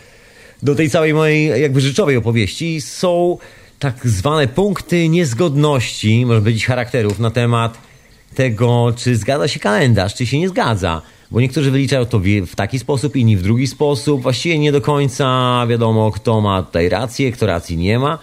do 0.63 0.75
tej 0.75 0.91
całej 0.91 1.15
mojej 1.15 1.63
jakby 1.63 1.81
rzeczowej 1.81 2.17
opowieści, 2.17 2.81
są 2.81 3.39
tak 3.79 4.09
zwane 4.09 4.49
punkty 4.49 5.09
niezgodności, 5.09 6.27
może 6.27 6.41
być 6.41 6.67
charakterów 6.67 7.19
na 7.19 7.31
temat 7.31 7.94
tego, 8.35 8.93
czy 8.97 9.17
zgadza 9.17 9.49
się 9.49 9.61
kalendarz, 9.61 10.15
czy 10.15 10.27
się 10.27 10.39
nie 10.39 10.49
zgadza. 10.49 11.03
Bo 11.31 11.41
niektórzy 11.41 11.71
wyliczają 11.71 12.07
to 12.07 12.21
w 12.47 12.57
taki 12.57 12.79
sposób, 12.79 13.17
inni 13.17 13.37
w 13.37 13.43
drugi 13.43 13.67
sposób. 13.67 14.23
Właściwie 14.23 14.59
nie 14.59 14.73
do 14.73 14.81
końca 14.81 15.67
wiadomo, 15.69 16.11
kto 16.11 16.41
ma 16.41 16.63
tutaj 16.63 16.89
rację, 16.89 17.33
kto 17.33 17.47
racji 17.47 17.77
nie 17.77 17.99
ma. 17.99 18.19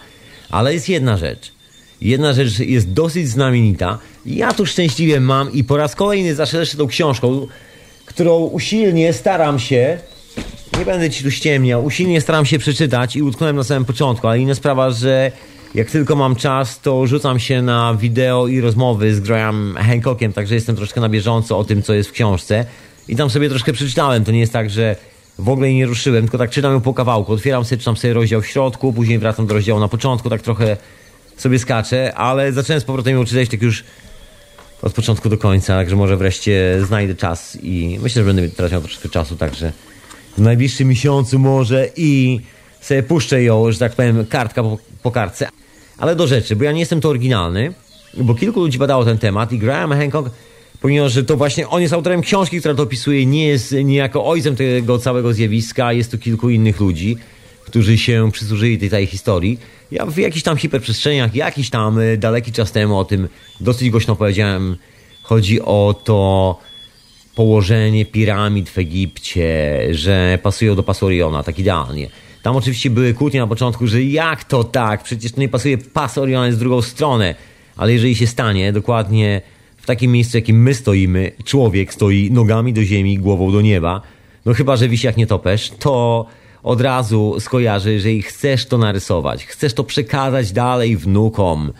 Ale 0.50 0.74
jest 0.74 0.88
jedna 0.88 1.16
rzecz. 1.16 1.52
Jedna 2.00 2.32
rzecz 2.32 2.58
jest 2.58 2.92
dosyć 2.92 3.28
znamienita. 3.28 3.98
Ja 4.26 4.52
tu 4.52 4.66
szczęśliwie 4.66 5.20
mam 5.20 5.52
i 5.52 5.64
po 5.64 5.76
raz 5.76 5.94
kolejny 5.94 6.34
zaszerzę 6.34 6.78
tą 6.78 6.86
książką, 6.86 7.46
którą 8.06 8.38
usilnie 8.38 9.12
staram 9.12 9.58
się, 9.58 9.98
nie 10.78 10.84
będę 10.84 11.10
ci 11.10 11.24
tu 11.24 11.30
ściemniał, 11.30 11.84
usilnie 11.84 12.20
staram 12.20 12.46
się 12.46 12.58
przeczytać 12.58 13.16
i 13.16 13.22
utknąłem 13.22 13.56
na 13.56 13.64
samym 13.64 13.84
początku, 13.84 14.28
ale 14.28 14.38
inna 14.38 14.54
sprawa, 14.54 14.90
że 14.90 15.32
jak 15.74 15.90
tylko 15.90 16.16
mam 16.16 16.36
czas, 16.36 16.80
to 16.80 17.06
rzucam 17.06 17.38
się 17.38 17.62
na 17.62 17.94
wideo 17.94 18.46
i 18.46 18.60
rozmowy 18.60 19.14
z 19.14 19.20
Graham 19.20 19.74
Hancockiem, 19.78 20.32
także 20.32 20.54
jestem 20.54 20.76
troszkę 20.76 21.00
na 21.00 21.08
bieżąco 21.08 21.58
o 21.58 21.64
tym, 21.64 21.82
co 21.82 21.94
jest 21.94 22.08
w 22.08 22.12
książce. 22.12 22.64
I 23.08 23.16
tam 23.16 23.30
sobie 23.30 23.48
troszkę 23.48 23.72
przeczytałem. 23.72 24.24
To 24.24 24.32
nie 24.32 24.40
jest 24.40 24.52
tak, 24.52 24.70
że 24.70 24.96
w 25.38 25.48
ogóle 25.48 25.68
jej 25.68 25.76
nie 25.76 25.86
ruszyłem, 25.86 26.24
tylko 26.24 26.38
tak 26.38 26.50
czytam 26.50 26.72
ją 26.72 26.80
po 26.80 26.94
kawałku. 26.94 27.32
Otwieram 27.32 27.64
sobie, 27.64 27.78
czytam 27.78 27.96
sobie 27.96 28.14
rozdział 28.14 28.42
w 28.42 28.46
środku, 28.46 28.92
później 28.92 29.18
wracam 29.18 29.46
do 29.46 29.54
rozdziału 29.54 29.80
na 29.80 29.88
początku, 29.88 30.30
tak 30.30 30.42
trochę 30.42 30.76
sobie 31.36 31.58
skaczę, 31.58 32.14
ale 32.14 32.52
zacząłem 32.52 32.80
z 32.80 32.84
powrotem 32.84 33.14
ją 33.14 33.24
czytać 33.24 33.48
tak 33.48 33.62
już 33.62 33.84
od 34.82 34.92
początku 34.92 35.28
do 35.28 35.38
końca, 35.38 35.76
także 35.76 35.96
może 35.96 36.16
wreszcie 36.16 36.78
znajdę 36.86 37.14
czas 37.14 37.58
i 37.62 37.98
myślę, 38.02 38.22
że 38.22 38.26
będę 38.26 38.48
teraz 38.48 38.72
miał 38.72 38.80
troszkę 38.80 39.08
czasu, 39.08 39.36
także 39.36 39.72
w 40.38 40.40
najbliższym 40.40 40.88
miesiącu 40.88 41.38
może 41.38 41.88
i 41.96 42.40
sobie 42.80 43.02
puszczę 43.02 43.42
ją, 43.42 43.72
że 43.72 43.78
tak 43.78 43.92
powiem, 43.92 44.26
kartka 44.26 44.62
po, 44.62 44.78
po 45.02 45.10
kartce. 45.10 45.48
Ale 45.98 46.16
do 46.16 46.26
rzeczy, 46.26 46.56
bo 46.56 46.64
ja 46.64 46.72
nie 46.72 46.80
jestem 46.80 47.00
to 47.00 47.08
oryginalny, 47.08 47.72
bo 48.14 48.34
kilku 48.34 48.60
ludzi 48.60 48.78
badało 48.78 49.04
ten 49.04 49.18
temat 49.18 49.52
i 49.52 49.58
Graham 49.58 49.90
Hancock 49.90 50.30
pomimo, 50.82 51.08
że 51.08 51.24
to 51.24 51.36
właśnie 51.36 51.68
on 51.68 51.82
jest 51.82 51.94
autorem 51.94 52.20
książki, 52.20 52.58
która 52.58 52.74
to 52.74 52.82
opisuje, 52.82 53.26
nie 53.26 53.46
jest 53.46 53.72
niejako 53.84 54.26
ojcem 54.26 54.56
tego 54.56 54.98
całego 54.98 55.32
zjawiska, 55.32 55.92
jest 55.92 56.10
tu 56.10 56.18
kilku 56.18 56.50
innych 56.50 56.80
ludzi, 56.80 57.16
którzy 57.64 57.98
się 57.98 58.32
przysłużyli 58.32 58.78
tej 58.78 58.90
całej 58.90 59.06
historii. 59.06 59.58
Ja 59.90 60.06
w 60.06 60.16
jakichś 60.16 60.42
tam 60.42 60.56
hiperprzestrzeniach, 60.56 61.34
jakiś 61.34 61.70
tam 61.70 61.98
y, 61.98 62.16
daleki 62.16 62.52
czas 62.52 62.72
temu 62.72 62.98
o 62.98 63.04
tym 63.04 63.28
dosyć 63.60 63.90
głośno 63.90 64.16
powiedziałem. 64.16 64.76
Chodzi 65.22 65.60
o 65.60 66.00
to 66.04 66.58
położenie 67.34 68.04
piramid 68.04 68.70
w 68.70 68.78
Egipcie, 68.78 69.80
że 69.90 70.38
pasują 70.42 70.74
do 70.74 70.82
pasu 70.82 71.06
Oriona, 71.06 71.42
tak 71.42 71.58
idealnie. 71.58 72.08
Tam 72.42 72.56
oczywiście 72.56 72.90
były 72.90 73.14
kłótnie 73.14 73.40
na 73.40 73.46
początku, 73.46 73.86
że 73.86 74.02
jak 74.02 74.44
to 74.44 74.64
tak, 74.64 75.02
przecież 75.02 75.32
to 75.32 75.40
nie 75.40 75.48
pasuje 75.48 75.78
pas 75.78 76.18
Oriona 76.18 76.50
w 76.50 76.56
drugą 76.56 76.82
stronę. 76.82 77.34
Ale 77.76 77.92
jeżeli 77.92 78.14
się 78.14 78.26
stanie 78.26 78.72
dokładnie 78.72 79.42
w 79.76 79.86
takim 79.86 80.12
miejscu, 80.12 80.36
jakim 80.36 80.62
my 80.62 80.74
stoimy, 80.74 81.32
człowiek 81.44 81.94
stoi 81.94 82.30
nogami 82.30 82.72
do 82.72 82.84
ziemi, 82.84 83.18
głową 83.18 83.52
do 83.52 83.60
nieba, 83.60 84.02
no 84.46 84.54
chyba, 84.54 84.76
że 84.76 84.88
wisi 84.88 85.06
jak 85.06 85.16
nie 85.16 85.26
topesz, 85.26 85.72
to 85.78 86.26
od 86.62 86.80
razu 86.80 87.36
skojarzy, 87.40 87.92
jeżeli 87.92 88.22
chcesz 88.22 88.66
to 88.66 88.78
narysować, 88.78 89.46
chcesz 89.46 89.74
to 89.74 89.84
przekazać 89.84 90.52
dalej 90.52 90.96
wnukom, 90.96 91.72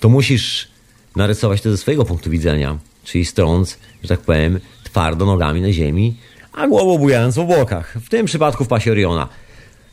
to 0.00 0.08
musisz 0.08 0.68
narysować 1.16 1.60
to 1.60 1.70
ze 1.70 1.76
swojego 1.76 2.04
punktu 2.04 2.30
widzenia, 2.30 2.78
czyli 3.04 3.24
stąd, 3.24 3.78
że 4.02 4.08
tak 4.08 4.20
powiem, 4.20 4.60
twardo 4.84 5.26
nogami 5.26 5.60
na 5.60 5.72
ziemi, 5.72 6.16
a 6.52 6.68
głową 6.68 6.98
bujając 6.98 7.34
w 7.34 7.38
obłokach. 7.38 7.98
W 8.04 8.08
tym 8.08 8.26
przypadku 8.26 8.64
w 8.64 8.68
pasie 8.68 8.90
Oriona. 8.90 9.28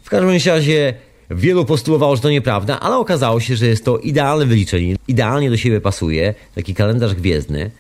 W 0.10 0.12
każdym 0.12 0.54
razie 0.54 0.94
wielu 1.32 1.66
postulowało, 1.66 2.16
że 2.16 2.22
to 2.22 2.30
nieprawda, 2.30 2.80
ale 2.80 2.98
okazało 2.98 3.40
się, 3.40 3.56
że 3.56 3.68
jest 3.68 3.86
to 3.86 3.98
idealne 3.98 4.46
wyliczenie, 4.46 4.96
idealnie 5.08 5.50
do 5.50 5.58
siebie 5.58 5.82
pasuje, 5.82 6.34
taki 6.56 6.76
kalendarz 6.76 7.16
gwiezdny 7.16 7.72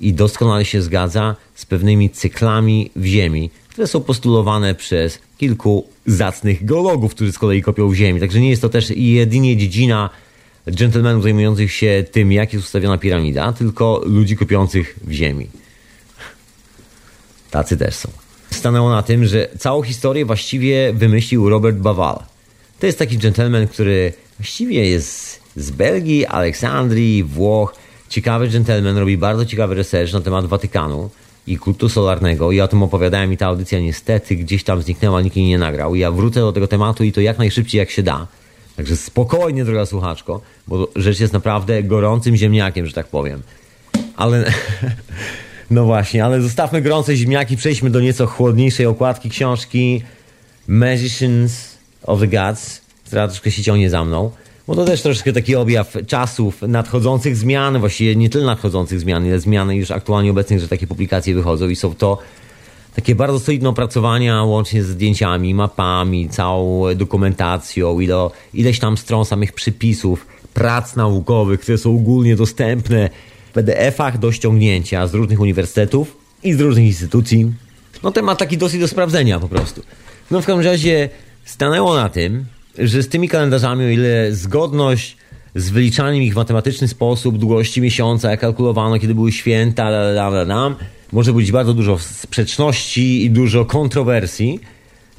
i 0.00 0.12
doskonale 0.12 0.64
się 0.64 0.82
zgadza 0.82 1.36
z 1.54 1.66
pewnymi 1.66 2.10
cyklami 2.10 2.90
w 2.96 3.04
Ziemi, 3.04 3.50
które 3.68 3.86
są 3.86 4.00
postulowane 4.00 4.74
przez 4.74 5.18
kilku 5.38 5.88
zacnych 6.06 6.64
geologów, 6.64 7.14
którzy 7.14 7.32
z 7.32 7.38
kolei 7.38 7.62
kopią 7.62 7.88
w 7.88 7.94
Ziemi. 7.94 8.20
Także 8.20 8.40
nie 8.40 8.50
jest 8.50 8.62
to 8.62 8.68
też 8.68 8.90
jedynie 8.90 9.56
dziedzina 9.56 10.10
dżentelmenów 10.70 11.22
zajmujących 11.22 11.72
się 11.72 12.04
tym, 12.12 12.32
jak 12.32 12.52
jest 12.52 12.64
ustawiona 12.64 12.98
piramida, 12.98 13.52
tylko 13.52 14.02
ludzi 14.04 14.36
kopiących 14.36 14.98
w 15.04 15.12
Ziemi. 15.12 15.46
Tacy 17.50 17.76
też 17.76 17.94
są. 17.94 18.19
Stanęło 18.60 18.90
na 18.90 19.02
tym, 19.02 19.26
że 19.26 19.48
całą 19.58 19.82
historię 19.82 20.24
właściwie 20.24 20.92
wymyślił 20.92 21.48
Robert 21.48 21.76
Bawal. 21.76 22.22
To 22.80 22.86
jest 22.86 22.98
taki 22.98 23.18
gentleman, 23.18 23.68
który 23.68 24.12
właściwie 24.38 24.88
jest 24.88 25.40
z 25.56 25.70
Belgii, 25.70 26.26
Aleksandrii, 26.26 27.24
Włoch. 27.24 27.74
Ciekawy 28.08 28.48
gentleman, 28.48 28.96
robi 28.96 29.18
bardzo 29.18 29.46
ciekawy 29.46 29.74
research 29.74 30.12
na 30.12 30.20
temat 30.20 30.46
Watykanu 30.46 31.10
i 31.46 31.58
kultu 31.58 31.88
solarnego. 31.88 32.52
Ja 32.52 32.64
o 32.64 32.68
tym 32.68 32.82
opowiadałem 32.82 33.32
i 33.32 33.36
ta 33.36 33.46
audycja 33.46 33.80
niestety 33.80 34.36
gdzieś 34.36 34.64
tam 34.64 34.82
zniknęła, 34.82 35.20
nikt 35.20 35.36
jej 35.36 35.46
nie 35.46 35.58
nagrał. 35.58 35.94
Ja 35.94 36.10
wrócę 36.10 36.40
do 36.40 36.52
tego 36.52 36.66
tematu 36.66 37.04
i 37.04 37.12
to 37.12 37.20
jak 37.20 37.38
najszybciej 37.38 37.78
jak 37.78 37.90
się 37.90 38.02
da. 38.02 38.26
Także 38.76 38.96
spokojnie, 38.96 39.64
droga 39.64 39.86
słuchaczko, 39.86 40.40
bo 40.68 40.88
rzecz 40.96 41.20
jest 41.20 41.32
naprawdę 41.32 41.82
gorącym 41.82 42.36
ziemniakiem, 42.36 42.86
że 42.86 42.92
tak 42.92 43.06
powiem. 43.06 43.42
Ale... 44.16 44.44
No 45.70 45.84
właśnie, 45.84 46.24
ale 46.24 46.42
zostawmy 46.42 46.82
gorące 46.82 47.16
ziemniaki, 47.16 47.56
przejdźmy 47.56 47.90
do 47.90 48.00
nieco 48.00 48.26
chłodniejszej 48.26 48.86
okładki 48.86 49.30
książki 49.30 50.02
Magicians 50.68 51.78
of 52.02 52.20
the 52.20 52.28
Gods, 52.28 52.80
która 53.06 53.28
troszkę 53.28 53.50
się 53.50 53.62
ciągnie 53.62 53.90
za 53.90 54.04
mną. 54.04 54.30
Bo 54.66 54.74
to 54.74 54.84
też 54.84 55.02
troszkę 55.02 55.32
taki 55.32 55.56
objaw 55.56 55.96
czasów 56.06 56.62
nadchodzących 56.62 57.36
zmian, 57.36 57.78
właściwie 57.78 58.16
nie 58.16 58.30
tyle 58.30 58.46
nadchodzących 58.46 59.00
zmian, 59.00 59.26
ile 59.26 59.40
zmian 59.40 59.72
już 59.72 59.90
aktualnie 59.90 60.30
obecnych, 60.30 60.60
że 60.60 60.68
takie 60.68 60.86
publikacje 60.86 61.34
wychodzą 61.34 61.68
i 61.68 61.76
są 61.76 61.94
to 61.94 62.18
takie 62.94 63.14
bardzo 63.14 63.40
solidne 63.40 63.68
opracowania, 63.68 64.42
łącznie 64.42 64.82
z 64.82 64.86
zdjęciami, 64.86 65.54
mapami, 65.54 66.28
całą 66.28 66.94
dokumentacją, 66.94 68.00
ilo, 68.00 68.30
ileś 68.54 68.78
tam 68.78 68.96
stron 68.96 69.24
samych 69.24 69.52
przypisów, 69.52 70.26
prac 70.54 70.96
naukowych, 70.96 71.60
które 71.60 71.78
są 71.78 71.96
ogólnie 71.96 72.36
dostępne 72.36 73.10
PDF-ach 73.52 74.18
do 74.18 74.32
ściągnięcia 74.32 75.06
z 75.06 75.14
różnych 75.14 75.40
uniwersytetów 75.40 76.16
i 76.42 76.52
z 76.52 76.60
różnych 76.60 76.84
instytucji. 76.84 77.52
No 78.02 78.12
temat 78.12 78.38
taki 78.38 78.58
dosyć 78.58 78.80
do 78.80 78.88
sprawdzenia 78.88 79.40
po 79.40 79.48
prostu. 79.48 79.82
No 80.30 80.40
w 80.40 80.46
każdym 80.46 80.64
razie 80.64 81.08
stanęło 81.44 81.94
na 81.94 82.08
tym, 82.08 82.44
że 82.78 83.02
z 83.02 83.08
tymi 83.08 83.28
kalendarzami, 83.28 83.84
o 83.84 83.88
ile 83.88 84.32
zgodność 84.32 85.16
z 85.54 85.70
wyliczaniem 85.70 86.22
ich 86.22 86.32
w 86.32 86.36
matematyczny 86.36 86.88
sposób, 86.88 87.38
długości 87.38 87.80
miesiąca, 87.80 88.30
jak 88.30 88.40
kalkulowano, 88.40 88.98
kiedy 88.98 89.14
były 89.14 89.32
święta, 89.32 89.88
la, 89.88 90.00
la, 90.00 90.28
la, 90.28 90.42
la, 90.42 90.76
może 91.12 91.32
być 91.32 91.52
bardzo 91.52 91.74
dużo 91.74 91.98
sprzeczności 91.98 93.24
i 93.24 93.30
dużo 93.30 93.64
kontrowersji, 93.64 94.60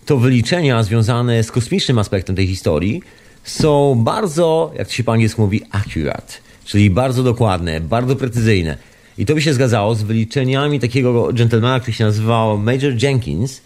to 0.05 0.17
wyliczenia 0.17 0.83
związane 0.83 1.43
z 1.43 1.51
kosmicznym 1.51 1.99
aspektem 1.99 2.35
tej 2.35 2.47
historii 2.47 3.01
są 3.43 3.95
bardzo, 4.03 4.71
jak 4.77 4.87
to 4.87 4.93
się 4.93 5.03
po 5.03 5.13
angielsku 5.13 5.41
mówi, 5.41 5.61
accurate, 5.71 6.33
czyli 6.71 6.89
bardzo 6.89 7.23
dokładne, 7.23 7.81
bardzo 7.81 8.15
precyzyjne. 8.15 8.77
I 9.17 9.25
to 9.25 9.33
by 9.33 9.41
się 9.41 9.53
zgadzało 9.53 9.95
z 9.95 10.03
wyliczeniami 10.03 10.79
takiego 10.79 11.33
gentlemana, 11.33 11.79
który 11.79 11.93
się 11.93 12.03
nazywał 12.03 12.57
Major 12.57 13.03
Jenkins, 13.03 13.61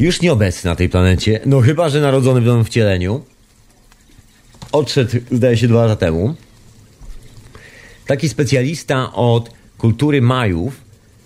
już 0.00 0.20
nieobecny 0.20 0.70
na 0.70 0.76
tej 0.76 0.88
planecie, 0.88 1.40
no 1.46 1.60
chyba, 1.60 1.88
że 1.88 2.00
narodzony 2.00 2.40
w 2.40 2.44
nowym 2.44 2.64
wcieleniu. 2.64 3.24
Odszedł, 4.72 5.10
zdaje 5.30 5.56
się, 5.56 5.68
dwa 5.68 5.86
lata 5.86 5.96
temu. 5.96 6.34
Taki 8.06 8.28
specjalista 8.28 9.12
od 9.12 9.50
kultury 9.78 10.22
Majów, 10.22 10.80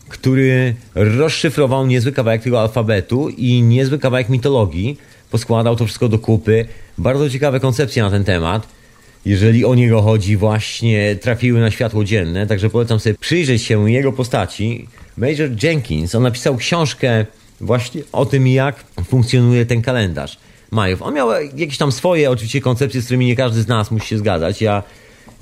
który 0.08 0.74
rozszyfrował 0.94 1.86
niezły 1.86 2.12
kawałek 2.12 2.42
tego 2.42 2.60
alfabetu 2.60 3.28
i 3.28 3.62
niezły 3.62 3.98
kawałek 3.98 4.28
mitologii, 4.28 4.98
poskładał 5.30 5.76
to 5.76 5.84
wszystko 5.84 6.08
do 6.08 6.18
kupy. 6.18 6.66
Bardzo 6.98 7.30
ciekawe 7.30 7.60
koncepcje 7.60 8.02
na 8.02 8.10
ten 8.10 8.24
temat. 8.24 8.81
Jeżeli 9.24 9.64
o 9.64 9.74
niego 9.74 10.02
chodzi, 10.02 10.36
właśnie 10.36 11.16
trafiły 11.16 11.60
na 11.60 11.70
światło 11.70 12.04
dzienne, 12.04 12.46
także 12.46 12.70
polecam 12.70 13.00
sobie 13.00 13.14
przyjrzeć 13.14 13.62
się 13.62 13.90
jego 13.90 14.12
postaci. 14.12 14.88
Major 15.16 15.50
Jenkins, 15.62 16.14
on 16.14 16.22
napisał 16.22 16.56
książkę 16.56 17.26
właśnie 17.60 18.02
o 18.12 18.26
tym, 18.26 18.46
jak 18.46 18.84
funkcjonuje 19.04 19.66
ten 19.66 19.82
kalendarz 19.82 20.38
Majów. 20.70 21.02
On 21.02 21.14
miał 21.14 21.30
jakieś 21.56 21.78
tam 21.78 21.92
swoje 21.92 22.30
oczywiście 22.30 22.60
koncepcje, 22.60 23.02
z 23.02 23.04
którymi 23.04 23.26
nie 23.26 23.36
każdy 23.36 23.62
z 23.62 23.68
nas 23.68 23.90
musi 23.90 24.06
się 24.06 24.18
zgadzać. 24.18 24.62
Ja 24.62 24.82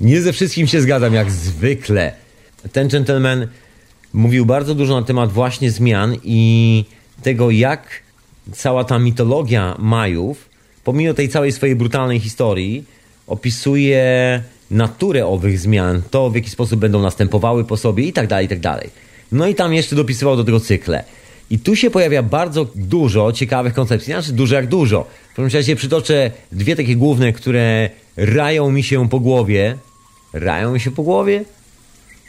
nie 0.01 0.21
ze 0.21 0.33
wszystkim 0.33 0.67
się 0.67 0.81
zgadzam, 0.81 1.13
jak 1.13 1.31
zwykle. 1.31 2.13
Ten 2.71 2.87
gentleman 2.87 3.47
mówił 4.13 4.45
bardzo 4.45 4.75
dużo 4.75 4.99
na 4.99 5.05
temat 5.05 5.31
właśnie 5.31 5.71
zmian 5.71 6.15
i 6.23 6.85
tego, 7.23 7.51
jak 7.51 8.01
cała 8.51 8.83
ta 8.83 8.99
mitologia 8.99 9.75
Majów, 9.79 10.49
pomimo 10.83 11.13
tej 11.13 11.29
całej 11.29 11.51
swojej 11.51 11.75
brutalnej 11.75 12.19
historii, 12.19 12.83
opisuje 13.31 14.41
naturę 14.71 15.27
owych 15.27 15.59
zmian, 15.59 16.01
to 16.11 16.29
w 16.29 16.35
jaki 16.35 16.49
sposób 16.49 16.79
będą 16.79 17.01
następowały 17.01 17.63
po 17.63 17.77
sobie 17.77 18.03
i 18.03 18.13
tak 18.13 18.27
dalej, 18.27 18.45
i 18.45 18.49
tak 18.49 18.59
dalej. 18.59 18.89
No 19.31 19.47
i 19.47 19.55
tam 19.55 19.73
jeszcze 19.73 19.95
dopisywał 19.95 20.37
do 20.37 20.43
tego 20.43 20.59
cykle. 20.59 21.03
I 21.49 21.59
tu 21.59 21.75
się 21.75 21.89
pojawia 21.91 22.23
bardzo 22.23 22.67
dużo 22.75 23.31
ciekawych 23.31 23.73
koncepcji, 23.73 24.13
znaczy 24.13 24.33
dużo 24.33 24.55
jak 24.55 24.67
dużo. 24.67 25.07
W 25.33 25.35
każdym 25.35 25.59
razie 25.59 25.75
przytoczę 25.75 26.31
dwie 26.51 26.75
takie 26.75 26.95
główne, 26.95 27.33
które 27.33 27.89
rają 28.17 28.71
mi 28.71 28.83
się 28.83 29.09
po 29.09 29.19
głowie. 29.19 29.77
Rają 30.33 30.73
mi 30.73 30.79
się 30.79 30.91
po 30.91 31.03
głowie? 31.03 31.43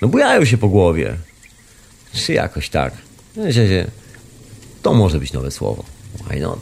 No 0.03 0.09
bujają 0.09 0.45
się 0.45 0.59
po 0.59 0.69
głowie. 0.69 1.15
Czy 2.15 2.33
jakoś 2.33 2.69
tak. 2.69 2.93
To 4.83 4.95
może 4.95 5.19
być 5.19 5.33
nowe 5.33 5.51
słowo. 5.51 5.85
Why 6.29 6.41
not? 6.41 6.61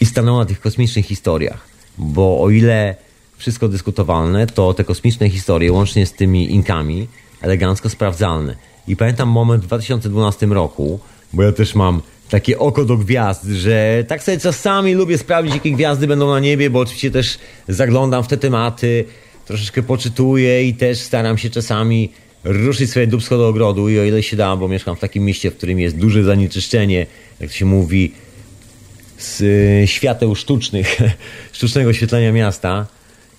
I 0.00 0.06
stanęło 0.06 0.38
na 0.38 0.44
tych 0.44 0.60
kosmicznych 0.60 1.06
historiach. 1.06 1.77
Bo 1.98 2.42
o 2.42 2.50
ile 2.50 2.94
wszystko 3.36 3.68
dyskutowalne, 3.68 4.46
to 4.46 4.74
te 4.74 4.84
kosmiczne 4.84 5.30
historie, 5.30 5.72
łącznie 5.72 6.06
z 6.06 6.12
tymi 6.12 6.52
inkami, 6.52 7.08
elegancko 7.42 7.88
sprawdzalne. 7.88 8.54
I 8.88 8.96
pamiętam 8.96 9.28
moment 9.28 9.62
w 9.62 9.66
2012 9.66 10.46
roku, 10.46 11.00
bo 11.32 11.42
ja 11.42 11.52
też 11.52 11.74
mam 11.74 12.02
takie 12.30 12.58
oko 12.58 12.84
do 12.84 12.96
gwiazd, 12.96 13.44
że 13.44 14.04
tak 14.08 14.22
sobie 14.22 14.38
czasami 14.38 14.94
lubię 14.94 15.18
sprawdzić, 15.18 15.54
jakie 15.54 15.70
gwiazdy 15.70 16.06
będą 16.06 16.30
na 16.30 16.40
niebie, 16.40 16.70
bo 16.70 16.80
oczywiście 16.80 17.10
też 17.10 17.38
zaglądam 17.68 18.24
w 18.24 18.28
te 18.28 18.36
tematy, 18.36 19.04
troszeczkę 19.46 19.82
poczytuję 19.82 20.64
i 20.64 20.74
też 20.74 20.98
staram 20.98 21.38
się 21.38 21.50
czasami 21.50 22.12
ruszyć 22.44 22.90
swoje 22.90 23.06
dubsko 23.06 23.38
do 23.38 23.48
ogrodu 23.48 23.88
i 23.88 23.98
o 23.98 24.04
ile 24.04 24.22
się 24.22 24.36
da, 24.36 24.56
bo 24.56 24.68
mieszkam 24.68 24.96
w 24.96 25.00
takim 25.00 25.24
mieście, 25.24 25.50
w 25.50 25.56
którym 25.56 25.78
jest 25.78 25.96
duże 25.96 26.24
zanieczyszczenie, 26.24 27.06
jak 27.40 27.50
to 27.50 27.56
się 27.56 27.64
mówi, 27.64 28.12
z 29.18 29.90
świateł 29.90 30.34
sztucznych, 30.34 30.98
sztucznego 31.52 31.90
oświetlenia 31.90 32.32
miasta. 32.32 32.86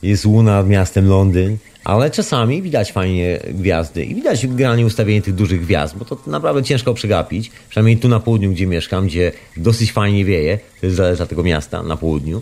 Jest 0.03 0.25
łuna 0.25 0.51
nad 0.51 0.67
miastem 0.67 1.07
Londyn, 1.07 1.57
ale 1.83 2.11
czasami 2.11 2.61
widać 2.61 2.91
fajnie 2.91 3.39
gwiazdy 3.49 4.05
i 4.05 4.15
widać 4.15 4.47
generalnie 4.47 4.85
ustawienie 4.85 5.21
tych 5.21 5.35
dużych 5.35 5.61
gwiazd, 5.61 5.97
bo 5.97 6.05
to 6.05 6.17
naprawdę 6.27 6.63
ciężko 6.63 6.93
przegapić. 6.93 7.51
Przynajmniej 7.69 7.97
tu 7.97 8.07
na 8.07 8.19
południu, 8.19 8.51
gdzie 8.51 8.67
mieszkam, 8.67 9.07
gdzie 9.07 9.31
dosyć 9.57 9.91
fajnie 9.91 10.25
wieje, 10.25 10.59
to 10.79 10.85
jest 10.85 10.97
zależy 10.97 11.23
od 11.23 11.29
tego 11.29 11.43
miasta 11.43 11.83
na 11.83 11.97
południu, 11.97 12.41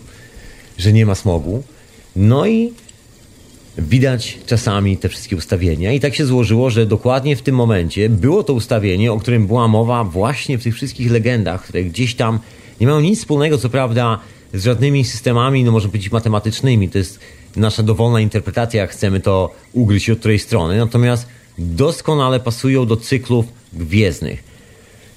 że 0.78 0.92
nie 0.92 1.06
ma 1.06 1.14
smogu. 1.14 1.62
No 2.16 2.46
i 2.46 2.72
widać 3.78 4.38
czasami 4.46 4.96
te 4.96 5.08
wszystkie 5.08 5.36
ustawienia. 5.36 5.92
I 5.92 6.00
tak 6.00 6.14
się 6.14 6.26
złożyło, 6.26 6.70
że 6.70 6.86
dokładnie 6.86 7.36
w 7.36 7.42
tym 7.42 7.54
momencie 7.54 8.08
było 8.08 8.42
to 8.42 8.52
ustawienie, 8.52 9.12
o 9.12 9.18
którym 9.18 9.46
była 9.46 9.68
mowa 9.68 10.04
właśnie 10.04 10.58
w 10.58 10.62
tych 10.62 10.74
wszystkich 10.74 11.10
legendach, 11.10 11.62
które 11.62 11.84
gdzieś 11.84 12.14
tam 12.14 12.38
nie 12.80 12.86
mają 12.86 13.00
nic 13.00 13.18
wspólnego, 13.18 13.58
co 13.58 13.68
prawda, 13.68 14.18
z 14.54 14.64
żadnymi 14.64 15.04
systemami, 15.04 15.64
no 15.64 15.72
może 15.72 15.88
być 15.88 16.12
matematycznymi. 16.12 16.88
To 16.88 16.98
jest 16.98 17.20
nasza 17.56 17.82
dowolna 17.82 18.20
interpretacja, 18.20 18.80
jak 18.80 18.90
chcemy 18.90 19.20
to 19.20 19.54
ugryźć 19.72 20.10
od 20.10 20.18
której 20.18 20.38
strony. 20.38 20.78
Natomiast 20.78 21.26
doskonale 21.58 22.40
pasują 22.40 22.86
do 22.86 22.96
cyklów 22.96 23.46
gwiezdnych. 23.72 24.48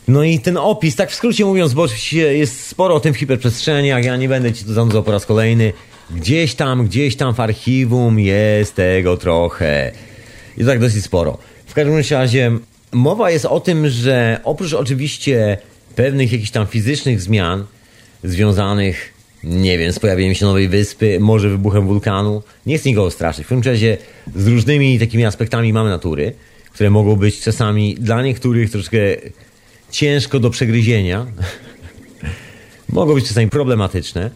No 0.07 0.23
i 0.23 0.39
ten 0.39 0.57
opis, 0.57 0.95
tak 0.95 1.11
w 1.11 1.15
skrócie 1.15 1.45
mówiąc, 1.45 1.73
bo 1.73 1.81
oczywiście 1.81 2.37
jest 2.37 2.65
sporo 2.65 2.95
o 2.95 2.99
tym 2.99 3.13
w 3.13 3.17
hiperprzestrzeniach, 3.17 4.03
ja 4.03 4.17
nie 4.17 4.29
będę 4.29 4.53
ci 4.53 4.65
to 4.65 4.73
zanudzał 4.73 5.03
po 5.03 5.11
raz 5.11 5.25
kolejny. 5.25 5.73
Gdzieś 6.15 6.55
tam, 6.55 6.85
gdzieś 6.85 7.15
tam 7.15 7.33
w 7.33 7.39
archiwum 7.39 8.19
jest 8.19 8.75
tego 8.75 9.17
trochę. 9.17 9.91
I 10.57 10.65
tak 10.65 10.79
dosyć 10.79 11.03
sporo. 11.03 11.37
W 11.65 11.73
każdym 11.73 12.03
razie 12.11 12.51
mowa 12.91 13.31
jest 13.31 13.45
o 13.45 13.59
tym, 13.59 13.89
że 13.89 14.39
oprócz 14.43 14.73
oczywiście 14.73 15.57
pewnych 15.91 16.31
jakichś 16.31 16.51
tam 16.51 16.67
fizycznych 16.67 17.21
zmian 17.21 17.65
związanych, 18.23 19.13
nie 19.43 19.77
wiem, 19.77 19.93
z 19.93 19.99
pojawieniem 19.99 20.35
się 20.35 20.45
nowej 20.45 20.69
wyspy, 20.69 21.19
może 21.19 21.49
wybuchem 21.49 21.87
wulkanu, 21.87 22.43
nie 22.65 22.77
chcę 22.77 22.89
nikogo 22.89 23.11
straszyć. 23.11 23.45
W 23.45 23.49
tym 23.49 23.61
razie 23.61 23.97
z 24.35 24.47
różnymi 24.47 24.99
takimi 24.99 25.25
aspektami 25.25 25.73
mamy 25.73 25.89
natury, 25.89 26.33
które 26.71 26.89
mogą 26.89 27.15
być 27.15 27.41
czasami 27.41 27.95
dla 27.95 28.21
niektórych 28.23 28.71
troszkę 28.71 28.97
ciężko 29.91 30.39
do 30.39 30.49
przegryzienia, 30.49 31.25
mogą 32.89 33.13
być 33.13 33.27
czasami 33.27 33.49
problematyczne. 33.49 34.31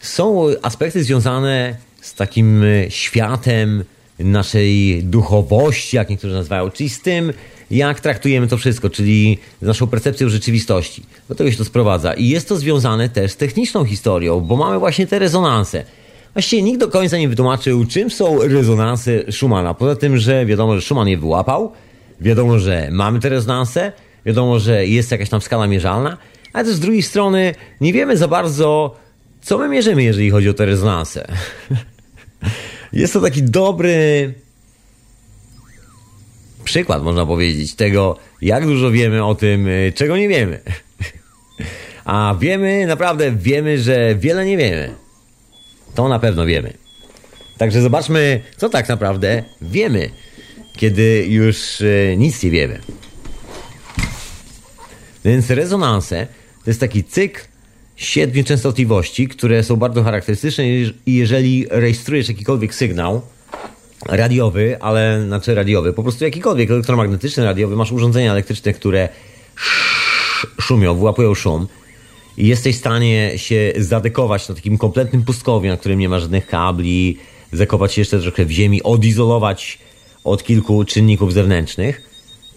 Są 0.00 0.46
aspekty 0.62 1.04
związane 1.04 1.76
z 2.00 2.14
takim 2.14 2.64
światem 2.88 3.84
naszej 4.18 5.02
duchowości, 5.04 5.96
jak 5.96 6.10
niektórzy 6.10 6.34
nazywają, 6.34 6.70
czyli 6.70 6.88
z 6.88 7.00
tym, 7.00 7.32
jak 7.70 8.00
traktujemy 8.00 8.46
to 8.46 8.56
wszystko, 8.56 8.90
czyli 8.90 9.38
naszą 9.62 9.86
percepcją 9.86 10.28
rzeczywistości. 10.28 11.02
Do 11.28 11.34
tego 11.34 11.50
się 11.50 11.56
to 11.56 11.64
sprowadza. 11.64 12.14
I 12.14 12.28
jest 12.28 12.48
to 12.48 12.56
związane 12.56 13.08
też 13.08 13.32
z 13.32 13.36
techniczną 13.36 13.84
historią, 13.84 14.40
bo 14.40 14.56
mamy 14.56 14.78
właśnie 14.78 15.06
te 15.06 15.18
rezonanse. 15.18 15.84
Właściwie 16.32 16.62
nikt 16.62 16.80
do 16.80 16.88
końca 16.88 17.18
nie 17.18 17.28
wytłumaczył, 17.28 17.86
czym 17.86 18.10
są 18.10 18.38
rezonanse 18.48 19.32
Schumana. 19.32 19.74
Poza 19.74 19.96
tym, 19.96 20.18
że 20.18 20.46
wiadomo, 20.46 20.76
że 20.76 20.82
Schumann 20.82 21.08
je 21.08 21.18
wyłapał, 21.18 21.72
wiadomo, 22.20 22.58
że 22.58 22.88
mamy 22.92 23.20
te 23.20 23.28
rezonanse, 23.28 23.92
wiadomo, 24.26 24.58
że 24.58 24.86
jest 24.86 25.10
jakaś 25.10 25.28
tam 25.28 25.40
skala 25.40 25.66
mierzalna, 25.66 26.16
ale 26.52 26.64
też 26.64 26.74
z 26.74 26.80
drugiej 26.80 27.02
strony 27.02 27.54
nie 27.80 27.92
wiemy 27.92 28.16
za 28.16 28.28
bardzo, 28.28 28.96
co 29.42 29.58
my 29.58 29.68
mierzymy, 29.68 30.02
jeżeli 30.02 30.30
chodzi 30.30 30.48
o 30.48 30.54
te 30.54 30.66
rezonanse. 30.66 31.26
Jest 32.92 33.12
to 33.12 33.20
taki 33.20 33.42
dobry 33.42 34.34
przykład, 36.70 37.02
można 37.02 37.26
powiedzieć, 37.26 37.74
tego, 37.74 38.16
jak 38.42 38.66
dużo 38.66 38.90
wiemy 38.90 39.24
o 39.24 39.34
tym, 39.34 39.68
y, 39.68 39.92
czego 39.94 40.16
nie 40.16 40.28
wiemy. 40.28 40.60
A 42.04 42.34
wiemy, 42.40 42.86
naprawdę 42.86 43.32
wiemy, 43.32 43.78
że 43.78 44.14
wiele 44.14 44.44
nie 44.44 44.56
wiemy. 44.56 44.94
To 45.94 46.08
na 46.08 46.18
pewno 46.18 46.46
wiemy. 46.46 46.72
Także 47.58 47.82
zobaczmy, 47.82 48.40
co 48.56 48.68
tak 48.68 48.88
naprawdę 48.88 49.42
wiemy, 49.62 50.10
kiedy 50.76 51.26
już 51.28 51.80
y, 51.80 52.14
nic 52.18 52.42
nie 52.42 52.50
wiemy. 52.50 52.80
Więc 55.24 55.50
rezonanse 55.50 56.26
to 56.64 56.70
jest 56.70 56.80
taki 56.80 57.04
cykl 57.04 57.40
siedmiu 57.96 58.44
częstotliwości, 58.44 59.28
które 59.28 59.64
są 59.64 59.76
bardzo 59.76 60.02
charakterystyczne 60.02 60.64
i 60.68 60.92
jeżeli 61.06 61.66
rejestrujesz 61.70 62.28
jakikolwiek 62.28 62.74
sygnał 62.74 63.22
radiowy, 64.08 64.76
ale 64.80 65.24
znaczy 65.26 65.54
radiowy, 65.54 65.92
po 65.92 66.02
prostu 66.02 66.24
jakikolwiek 66.24 66.70
elektromagnetyczny, 66.70 67.44
radiowy, 67.44 67.76
masz 67.76 67.92
urządzenia 67.92 68.32
elektryczne, 68.32 68.72
które 68.72 69.08
szumią, 70.60 70.94
wyłapują 70.94 71.34
szum 71.34 71.66
i 72.36 72.46
jesteś 72.46 72.76
w 72.76 72.78
stanie 72.78 73.32
się 73.36 73.72
zadekować 73.76 74.48
na 74.48 74.54
takim 74.54 74.78
kompletnym 74.78 75.22
pustkowiu, 75.22 75.68
na 75.68 75.76
którym 75.76 75.98
nie 75.98 76.08
ma 76.08 76.20
żadnych 76.20 76.46
kabli, 76.46 77.18
zakować 77.52 77.92
się 77.92 78.00
jeszcze 78.00 78.20
trochę 78.20 78.44
w 78.44 78.50
ziemi, 78.50 78.82
odizolować 78.82 79.78
od 80.24 80.44
kilku 80.44 80.84
czynników 80.84 81.32
zewnętrznych, 81.32 82.02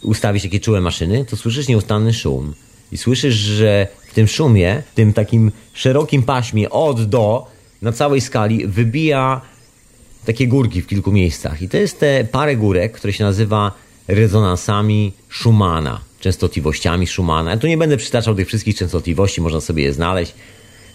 ustawić 0.02 0.44
takie 0.44 0.60
czułe 0.60 0.82
maszyny, 0.82 1.26
to 1.26 1.38
słyszysz 1.38 1.68
nieustanny 1.68 2.14
szum. 2.14 2.54
I 2.92 2.98
słyszysz, 2.98 3.36
że 3.36 3.88
w 4.08 4.14
tym 4.14 4.28
szumie, 4.28 4.84
w 4.92 4.96
tym 4.96 5.14
takim 5.14 5.52
szerokim 5.74 6.24
paśmie 6.24 6.70
od 6.70 7.04
do, 7.04 7.48
na 7.82 7.92
całej 7.92 8.22
skali 8.22 8.68
wybija 8.68 9.42
takie 10.26 10.48
górki 10.48 10.82
w 10.82 10.88
kilku 10.88 11.12
miejscach. 11.12 11.62
I 11.62 11.70
to 11.70 11.78
jest 11.78 12.00
te 12.00 12.24
parę 12.32 12.56
górek, 12.56 12.92
które 12.92 13.14
się 13.14 13.24
nazywa 13.24 13.72
rezonansami 14.08 15.14
Schumana, 15.30 16.02
częstotliwościami 16.20 17.08
Schumana. 17.08 17.52
Ja 17.52 17.58
tu 17.58 17.68
nie 17.68 17.78
będę 17.78 17.98
przytaczał 17.98 18.36
tych 18.36 18.48
wszystkich 18.48 18.78
częstotliwości, 18.78 19.42
można 19.42 19.62
sobie 19.62 19.84
je 19.84 19.94
znaleźć. 19.94 20.34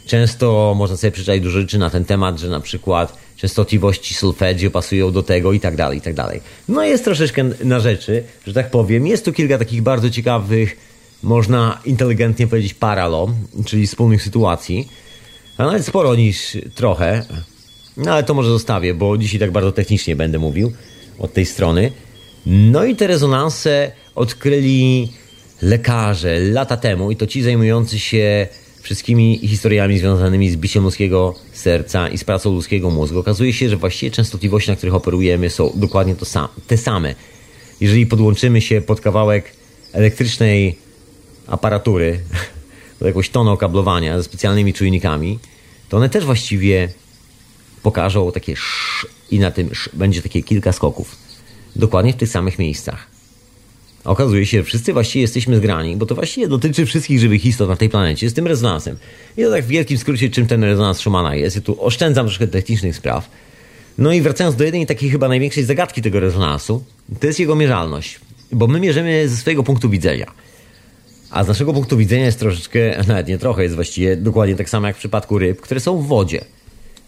Często 0.06 0.74
można 0.76 0.96
sobie 0.96 1.10
przeczytać 1.10 1.40
dużo 1.40 1.60
rzeczy 1.60 1.78
na 1.78 1.90
ten 1.90 2.04
temat, 2.04 2.38
że 2.38 2.48
na 2.48 2.60
przykład 2.60 3.18
częstotliwości 3.36 4.14
solfeggio 4.14 4.70
pasują 4.70 5.12
do 5.12 5.22
tego 5.22 5.52
i 5.52 5.60
tak 5.60 5.76
dalej, 5.76 5.98
i 5.98 6.00
tak 6.00 6.14
dalej. 6.14 6.40
No 6.68 6.84
jest 6.84 7.04
troszeczkę 7.04 7.44
na 7.64 7.80
rzeczy, 7.80 8.24
że 8.46 8.54
tak 8.54 8.70
powiem. 8.70 9.06
Jest 9.06 9.24
tu 9.24 9.32
kilka 9.32 9.58
takich 9.58 9.82
bardzo 9.82 10.10
ciekawych, 10.10 10.76
można 11.22 11.80
inteligentnie 11.84 12.46
powiedzieć 12.46 12.74
paralo, 12.74 13.28
czyli 13.64 13.86
wspólnych 13.86 14.22
sytuacji. 14.22 14.88
A 15.58 15.64
nawet 15.64 15.86
sporo 15.86 16.14
niż 16.14 16.56
trochę. 16.74 17.24
No 17.98 18.12
ale 18.12 18.22
to 18.22 18.34
może 18.34 18.50
zostawię, 18.50 18.94
bo 18.94 19.18
dzisiaj 19.18 19.40
tak 19.40 19.50
bardzo 19.50 19.72
technicznie 19.72 20.16
będę 20.16 20.38
mówił 20.38 20.72
od 21.18 21.32
tej 21.32 21.46
strony. 21.46 21.92
No 22.46 22.84
i 22.84 22.96
te 22.96 23.06
rezonanse 23.06 23.92
odkryli 24.14 25.12
lekarze 25.62 26.40
lata 26.40 26.76
temu 26.76 27.10
i 27.10 27.16
to 27.16 27.26
ci 27.26 27.42
zajmujący 27.42 27.98
się 27.98 28.46
wszystkimi 28.82 29.38
historiami 29.38 29.98
związanymi 29.98 30.50
z 30.50 30.56
biciem 30.56 30.84
ludzkiego 30.84 31.34
serca 31.52 32.08
i 32.08 32.18
z 32.18 32.24
pracą 32.24 32.52
ludzkiego 32.52 32.90
mózgu. 32.90 33.18
Okazuje 33.18 33.52
się, 33.52 33.68
że 33.68 33.76
właściwie 33.76 34.10
częstotliwości, 34.10 34.70
na 34.70 34.76
których 34.76 34.94
operujemy 34.94 35.50
są 35.50 35.72
dokładnie 35.74 36.14
to 36.14 36.24
sam, 36.24 36.48
te 36.66 36.76
same. 36.76 37.14
Jeżeli 37.80 38.06
podłączymy 38.06 38.60
się 38.60 38.80
pod 38.80 39.00
kawałek 39.00 39.52
elektrycznej 39.92 40.76
aparatury 41.46 42.20
do 43.00 43.06
jakiegoś 43.06 43.30
tonu 43.30 43.50
okablowania 43.50 44.18
ze 44.18 44.24
specjalnymi 44.24 44.72
czujnikami, 44.74 45.38
to 45.88 45.96
one 45.96 46.08
też 46.08 46.24
właściwie 46.24 46.88
pokażą 47.82 48.32
takie 48.32 48.52
sz 48.52 49.06
i 49.30 49.38
na 49.38 49.50
tym 49.50 49.66
sz 49.72 49.88
będzie 49.92 50.22
takie 50.22 50.42
kilka 50.42 50.72
skoków. 50.72 51.16
Dokładnie 51.76 52.12
w 52.12 52.16
tych 52.16 52.28
samych 52.28 52.58
miejscach. 52.58 53.06
Okazuje 54.04 54.46
się, 54.46 54.58
że 54.58 54.64
wszyscy 54.64 54.92
właściwie 54.92 55.22
jesteśmy 55.22 55.56
zgrani, 55.56 55.96
bo 55.96 56.06
to 56.06 56.14
właściwie 56.14 56.48
dotyczy 56.48 56.86
wszystkich 56.86 57.20
żywych 57.20 57.46
istot 57.46 57.68
na 57.68 57.76
tej 57.76 57.88
planecie 57.88 58.30
z 58.30 58.34
tym 58.34 58.46
rezonansem. 58.46 58.96
I 59.36 59.42
to 59.42 59.50
tak 59.50 59.64
w 59.64 59.68
wielkim 59.68 59.98
skrócie, 59.98 60.30
czym 60.30 60.46
ten 60.46 60.64
rezonans 60.64 60.98
Schumana 60.98 61.34
jest. 61.34 61.56
Ja 61.56 61.62
tu 61.62 61.84
oszczędzam 61.84 62.26
troszkę 62.26 62.48
technicznych 62.48 62.96
spraw. 62.96 63.30
No 63.98 64.12
i 64.12 64.20
wracając 64.20 64.56
do 64.56 64.64
jednej 64.64 64.86
takiej 64.86 65.10
chyba 65.10 65.28
największej 65.28 65.64
zagadki 65.64 66.02
tego 66.02 66.20
rezonansu, 66.20 66.84
to 67.20 67.26
jest 67.26 67.40
jego 67.40 67.54
mierzalność. 67.54 68.20
Bo 68.52 68.66
my 68.66 68.80
mierzymy 68.80 69.28
ze 69.28 69.36
swojego 69.36 69.62
punktu 69.62 69.90
widzenia. 69.90 70.26
A 71.30 71.44
z 71.44 71.48
naszego 71.48 71.72
punktu 71.72 71.96
widzenia 71.96 72.24
jest 72.24 72.38
troszeczkę, 72.38 73.04
nawet 73.08 73.28
nie 73.28 73.38
trochę, 73.38 73.62
jest 73.62 73.74
właściwie 73.74 74.16
dokładnie 74.16 74.56
tak 74.56 74.70
samo 74.70 74.86
jak 74.86 74.96
w 74.96 74.98
przypadku 74.98 75.38
ryb, 75.38 75.60
które 75.60 75.80
są 75.80 75.98
w 75.98 76.06
wodzie. 76.06 76.44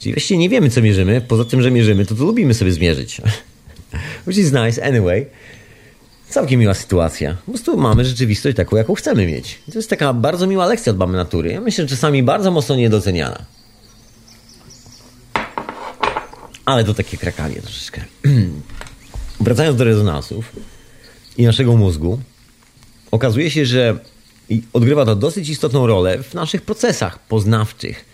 Czyli 0.00 0.14
właściwie 0.14 0.38
nie 0.38 0.48
wiemy, 0.48 0.70
co 0.70 0.82
mierzymy, 0.82 1.20
poza 1.20 1.44
tym, 1.44 1.62
że 1.62 1.70
mierzymy, 1.70 2.06
to 2.06 2.14
to 2.14 2.24
lubimy 2.24 2.54
sobie 2.54 2.72
zmierzyć. 2.72 3.20
Which 4.26 4.38
is 4.38 4.52
nice, 4.52 4.84
anyway. 4.84 5.26
Całkiem 6.28 6.60
miła 6.60 6.74
sytuacja. 6.74 7.36
Po 7.46 7.52
prostu 7.52 7.76
mamy 7.76 8.04
rzeczywistość 8.04 8.56
taką, 8.56 8.76
jaką 8.76 8.94
chcemy 8.94 9.26
mieć. 9.26 9.58
To 9.72 9.78
jest 9.78 9.90
taka 9.90 10.12
bardzo 10.12 10.46
miła 10.46 10.66
lekcja 10.66 10.90
od 10.90 10.98
mamy 10.98 11.16
natury. 11.16 11.52
Ja 11.52 11.60
myślę, 11.60 11.84
że 11.84 11.90
czasami 11.90 12.22
bardzo 12.22 12.50
mocno 12.50 12.76
niedoceniana. 12.76 13.44
Ale 16.64 16.84
to 16.84 16.94
takie 16.94 17.16
krakanie 17.16 17.62
troszeczkę. 17.62 18.04
Wracając 19.40 19.78
do 19.78 19.84
rezonansów 19.84 20.52
i 21.36 21.44
naszego 21.44 21.76
mózgu, 21.76 22.20
okazuje 23.10 23.50
się, 23.50 23.66
że 23.66 23.98
odgrywa 24.72 25.04
to 25.04 25.16
dosyć 25.16 25.48
istotną 25.48 25.86
rolę 25.86 26.22
w 26.22 26.34
naszych 26.34 26.62
procesach 26.62 27.18
poznawczych. 27.18 28.09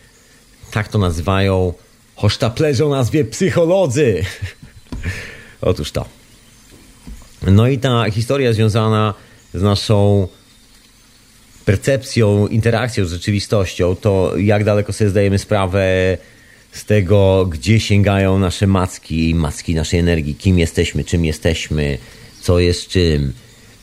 Tak 0.76 0.88
to 0.88 0.98
nazywają 0.98 1.72
hosztaplerzy 2.16 2.84
nazwie 2.84 3.24
psycholodzy. 3.24 4.24
Otóż 5.60 5.92
to. 5.92 6.04
No 7.46 7.68
i 7.68 7.78
ta 7.78 8.10
historia 8.10 8.52
związana 8.52 9.14
z 9.54 9.62
naszą 9.62 10.28
percepcją, 11.64 12.46
interakcją 12.46 13.04
z 13.04 13.10
rzeczywistością, 13.10 13.96
to 13.96 14.32
jak 14.36 14.64
daleko 14.64 14.92
sobie 14.92 15.10
zdajemy 15.10 15.38
sprawę 15.38 16.18
z 16.72 16.84
tego, 16.84 17.46
gdzie 17.46 17.80
sięgają 17.80 18.38
nasze 18.38 18.66
macki, 18.66 19.34
macki 19.34 19.74
naszej 19.74 20.00
energii, 20.00 20.34
kim 20.34 20.58
jesteśmy, 20.58 21.04
czym 21.04 21.24
jesteśmy, 21.24 21.98
co 22.40 22.58
jest 22.58 22.88
czym. 22.88 23.32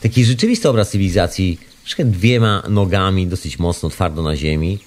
Taki 0.02 0.26
rzeczywisty 0.26 0.70
obraz 0.70 0.90
cywilizacji, 0.90 1.58
troszkę 1.82 2.06
dwiema 2.06 2.64
nogami, 2.70 3.28
dosyć 3.28 3.60
mocno, 3.60 3.90
twardo 3.90 4.24
na 4.24 4.36
ziemi. 4.36 4.80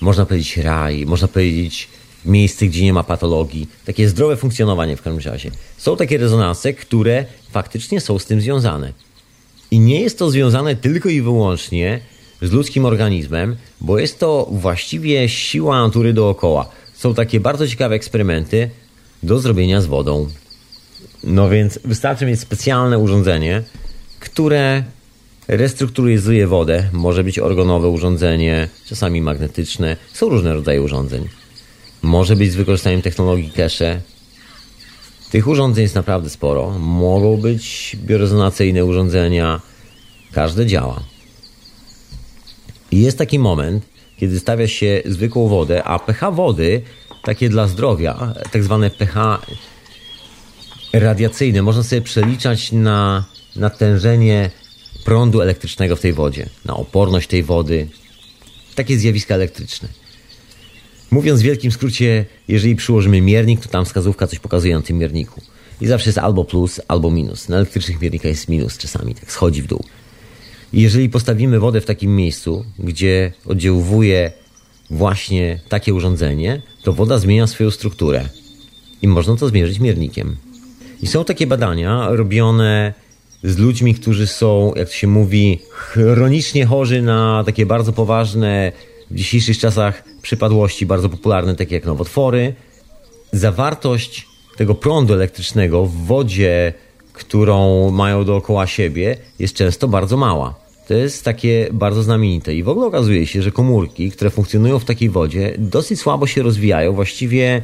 Można 0.00 0.26
powiedzieć 0.26 0.56
raj, 0.56 1.06
można 1.06 1.28
powiedzieć 1.28 1.88
miejsce, 2.24 2.66
gdzie 2.66 2.84
nie 2.84 2.92
ma 2.92 3.04
patologii. 3.04 3.68
Takie 3.84 4.08
zdrowe 4.08 4.36
funkcjonowanie 4.36 4.96
w 4.96 5.02
każdym 5.02 5.32
razie. 5.32 5.50
Są 5.76 5.96
takie 5.96 6.18
rezonanse, 6.18 6.72
które 6.72 7.24
faktycznie 7.50 8.00
są 8.00 8.18
z 8.18 8.26
tym 8.26 8.40
związane. 8.40 8.92
I 9.70 9.78
nie 9.78 10.00
jest 10.00 10.18
to 10.18 10.30
związane 10.30 10.76
tylko 10.76 11.08
i 11.08 11.20
wyłącznie 11.20 12.00
z 12.42 12.52
ludzkim 12.52 12.84
organizmem, 12.84 13.56
bo 13.80 13.98
jest 13.98 14.18
to 14.18 14.48
właściwie 14.50 15.28
siła 15.28 15.82
natury 15.82 16.12
dookoła. 16.12 16.70
Są 16.94 17.14
takie 17.14 17.40
bardzo 17.40 17.68
ciekawe 17.68 17.94
eksperymenty 17.94 18.70
do 19.22 19.40
zrobienia 19.40 19.80
z 19.80 19.86
wodą. 19.86 20.28
No 21.24 21.48
więc 21.48 21.78
wystarczy 21.84 22.26
mieć 22.26 22.40
specjalne 22.40 22.98
urządzenie, 22.98 23.62
które 24.20 24.84
restrukturyzuje 25.50 26.46
wodę. 26.46 26.88
Może 26.92 27.24
być 27.24 27.38
organowe 27.38 27.88
urządzenie, 27.88 28.68
czasami 28.86 29.22
magnetyczne. 29.22 29.96
Są 30.12 30.28
różne 30.28 30.54
rodzaje 30.54 30.82
urządzeń. 30.82 31.28
Może 32.02 32.36
być 32.36 32.52
z 32.52 32.54
wykorzystaniem 32.54 33.02
technologii 33.02 33.50
cache. 33.50 34.00
Tych 35.30 35.48
urządzeń 35.48 35.82
jest 35.82 35.94
naprawdę 35.94 36.30
sporo. 36.30 36.78
Mogą 36.78 37.36
być 37.36 37.96
biorezonacyjne 38.04 38.84
urządzenia. 38.84 39.60
Każde 40.32 40.66
działa. 40.66 41.00
I 42.90 43.00
jest 43.00 43.18
taki 43.18 43.38
moment, 43.38 43.84
kiedy 44.16 44.40
stawia 44.40 44.68
się 44.68 45.02
zwykłą 45.04 45.48
wodę, 45.48 45.84
a 45.84 45.98
pH 45.98 46.30
wody, 46.30 46.82
takie 47.22 47.48
dla 47.48 47.66
zdrowia, 47.66 48.34
tak 48.52 48.64
zwane 48.64 48.90
pH 48.90 49.38
radiacyjne, 50.92 51.62
można 51.62 51.82
sobie 51.82 52.02
przeliczać 52.02 52.72
na 52.72 53.24
natężenie 53.56 54.50
prądu 55.04 55.40
elektrycznego 55.40 55.96
w 55.96 56.00
tej 56.00 56.12
wodzie, 56.12 56.48
na 56.64 56.76
oporność 56.76 57.28
tej 57.28 57.42
wody. 57.42 57.88
Takie 58.74 58.98
zjawiska 58.98 59.34
elektryczne. 59.34 59.88
Mówiąc 61.10 61.40
w 61.40 61.44
wielkim 61.44 61.72
skrócie, 61.72 62.26
jeżeli 62.48 62.76
przyłożymy 62.76 63.20
miernik, 63.20 63.60
to 63.60 63.68
tam 63.68 63.84
wskazówka 63.84 64.26
coś 64.26 64.38
pokazuje 64.38 64.74
na 64.74 64.82
tym 64.82 64.98
mierniku. 64.98 65.40
I 65.80 65.86
zawsze 65.86 66.08
jest 66.08 66.18
albo 66.18 66.44
plus, 66.44 66.80
albo 66.88 67.10
minus. 67.10 67.48
Na 67.48 67.56
elektrycznych 67.56 68.00
miernikach 68.00 68.30
jest 68.30 68.48
minus 68.48 68.78
czasami, 68.78 69.14
tak 69.14 69.32
schodzi 69.32 69.62
w 69.62 69.66
dół. 69.66 69.84
I 70.72 70.82
jeżeli 70.82 71.08
postawimy 71.08 71.60
wodę 71.60 71.80
w 71.80 71.86
takim 71.86 72.16
miejscu, 72.16 72.64
gdzie 72.78 73.32
oddziałuje 73.46 74.32
właśnie 74.90 75.60
takie 75.68 75.94
urządzenie, 75.94 76.62
to 76.82 76.92
woda 76.92 77.18
zmienia 77.18 77.46
swoją 77.46 77.70
strukturę. 77.70 78.28
I 79.02 79.08
można 79.08 79.36
to 79.36 79.48
zmierzyć 79.48 79.78
miernikiem. 79.78 80.36
I 81.02 81.06
są 81.06 81.24
takie 81.24 81.46
badania 81.46 82.08
robione 82.10 82.94
z 83.42 83.58
ludźmi, 83.58 83.94
którzy 83.94 84.26
są, 84.26 84.72
jak 84.76 84.88
to 84.88 84.94
się 84.94 85.06
mówi, 85.06 85.58
chronicznie 85.70 86.66
chorzy 86.66 87.02
na 87.02 87.42
takie 87.46 87.66
bardzo 87.66 87.92
poważne 87.92 88.72
w 89.10 89.14
dzisiejszych 89.14 89.58
czasach 89.58 90.04
przypadłości, 90.22 90.86
bardzo 90.86 91.08
popularne, 91.08 91.54
takie 91.54 91.74
jak 91.74 91.84
nowotwory. 91.84 92.54
Zawartość 93.32 94.26
tego 94.56 94.74
prądu 94.74 95.14
elektrycznego 95.14 95.86
w 95.86 95.94
wodzie, 95.94 96.72
którą 97.12 97.90
mają 97.90 98.24
dookoła 98.24 98.66
siebie, 98.66 99.16
jest 99.38 99.54
często 99.54 99.88
bardzo 99.88 100.16
mała. 100.16 100.54
To 100.88 100.94
jest 100.94 101.24
takie 101.24 101.68
bardzo 101.72 102.02
znamienite. 102.02 102.54
I 102.54 102.62
w 102.62 102.68
ogóle 102.68 102.86
okazuje 102.86 103.26
się, 103.26 103.42
że 103.42 103.50
komórki, 103.50 104.10
które 104.10 104.30
funkcjonują 104.30 104.78
w 104.78 104.84
takiej 104.84 105.10
wodzie, 105.10 105.54
dosyć 105.58 106.00
słabo 106.00 106.26
się 106.26 106.42
rozwijają, 106.42 106.92
właściwie 106.92 107.62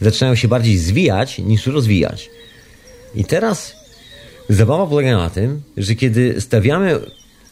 zaczynają 0.00 0.34
się 0.34 0.48
bardziej 0.48 0.78
zwijać 0.78 1.38
niż 1.38 1.66
rozwijać. 1.66 2.30
I 3.14 3.24
teraz 3.24 3.81
zabawa 4.54 4.86
polega 4.86 5.16
na 5.16 5.30
tym, 5.30 5.62
że 5.76 5.94
kiedy 5.94 6.40
stawiamy 6.40 7.00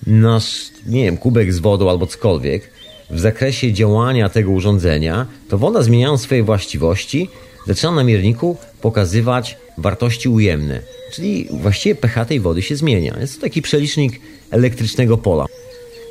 nasz, 0.06 0.70
nie 0.86 1.04
wiem, 1.04 1.16
kubek 1.16 1.52
z 1.52 1.58
wodą 1.58 1.90
albo 1.90 2.06
cokolwiek 2.06 2.70
w 3.10 3.20
zakresie 3.20 3.72
działania 3.72 4.28
tego 4.28 4.50
urządzenia, 4.50 5.26
to 5.48 5.58
woda 5.58 5.82
zmieniając 5.82 6.20
swoje 6.20 6.42
właściwości 6.42 7.28
zaczyna 7.66 7.92
na 7.92 8.04
mierniku 8.04 8.56
pokazywać 8.80 9.56
wartości 9.78 10.28
ujemne. 10.28 10.80
Czyli 11.12 11.48
właściwie 11.50 11.94
pH 11.94 12.24
tej 12.24 12.40
wody 12.40 12.62
się 12.62 12.76
zmienia. 12.76 13.16
Jest 13.20 13.34
to 13.34 13.40
taki 13.40 13.62
przelicznik 13.62 14.20
elektrycznego 14.50 15.18
pola. 15.18 15.46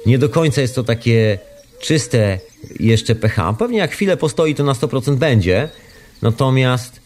Nie 0.06 0.18
do 0.18 0.30
końca 0.30 0.62
jest 0.62 0.76
to 0.76 0.84
takie 0.84 1.40
czyste 1.80 2.40
jeszcze 2.80 3.16
pH. 3.16 3.54
Pewnie 3.54 3.78
jak 3.78 3.92
chwilę 3.92 4.18
postoi, 4.18 4.56
to 4.56 4.64
na 4.64 4.74
100% 4.74 5.16
będzie. 5.16 5.70
Natomiast 6.22 7.00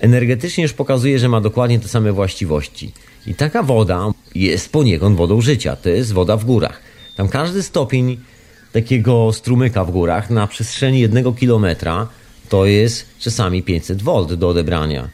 energetycznie 0.00 0.62
już 0.62 0.72
pokazuje, 0.72 1.18
że 1.18 1.28
ma 1.28 1.40
dokładnie 1.40 1.80
te 1.80 1.88
same 1.88 2.12
właściwości. 2.12 2.92
I 3.26 3.34
taka 3.34 3.62
woda 3.62 4.12
jest 4.34 4.72
poniekąd 4.72 5.16
wodą 5.16 5.40
życia. 5.40 5.76
To 5.76 5.88
jest 5.88 6.12
woda 6.12 6.36
w 6.36 6.44
górach. 6.44 6.80
Tam 7.16 7.28
każdy 7.28 7.62
stopień 7.62 8.18
takiego 8.72 9.32
strumyka 9.32 9.84
w 9.84 9.90
górach 9.90 10.30
na 10.30 10.46
przestrzeni 10.46 11.00
jednego 11.00 11.32
kilometra 11.32 12.08
to 12.48 12.66
jest 12.66 13.06
czasami 13.18 13.62
500 13.62 14.02
V 14.02 14.36
do 14.36 14.48
odebrania. 14.48 15.08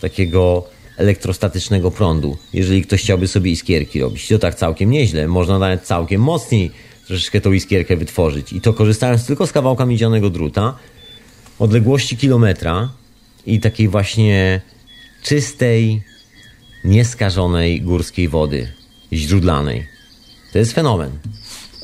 Takiego 0.00 0.64
elektrostatycznego 0.96 1.90
prądu. 1.90 2.36
Jeżeli 2.52 2.82
ktoś 2.82 3.02
chciałby 3.02 3.28
sobie 3.28 3.50
iskierki 3.50 4.00
robić, 4.00 4.28
to 4.28 4.38
tak 4.38 4.54
całkiem 4.54 4.90
nieźle. 4.90 5.28
Można 5.28 5.58
nawet 5.58 5.82
całkiem 5.82 6.20
mocniej 6.20 6.70
troszeczkę 7.06 7.40
tą 7.40 7.52
iskierkę 7.52 7.96
wytworzyć. 7.96 8.52
I 8.52 8.60
to 8.60 8.72
korzystając 8.72 9.26
tylko 9.26 9.46
z 9.46 9.52
kawałka 9.52 9.86
miedzianego 9.86 10.30
druta, 10.30 10.76
odległości 11.58 12.16
kilometra 12.16 12.88
i 13.46 13.60
takiej 13.60 13.88
właśnie 13.88 14.60
czystej, 15.22 16.02
nieskażonej 16.84 17.82
górskiej 17.82 18.28
wody, 18.28 18.68
źródlanej. 19.12 19.86
To 20.52 20.58
jest 20.58 20.72
fenomen. 20.72 21.10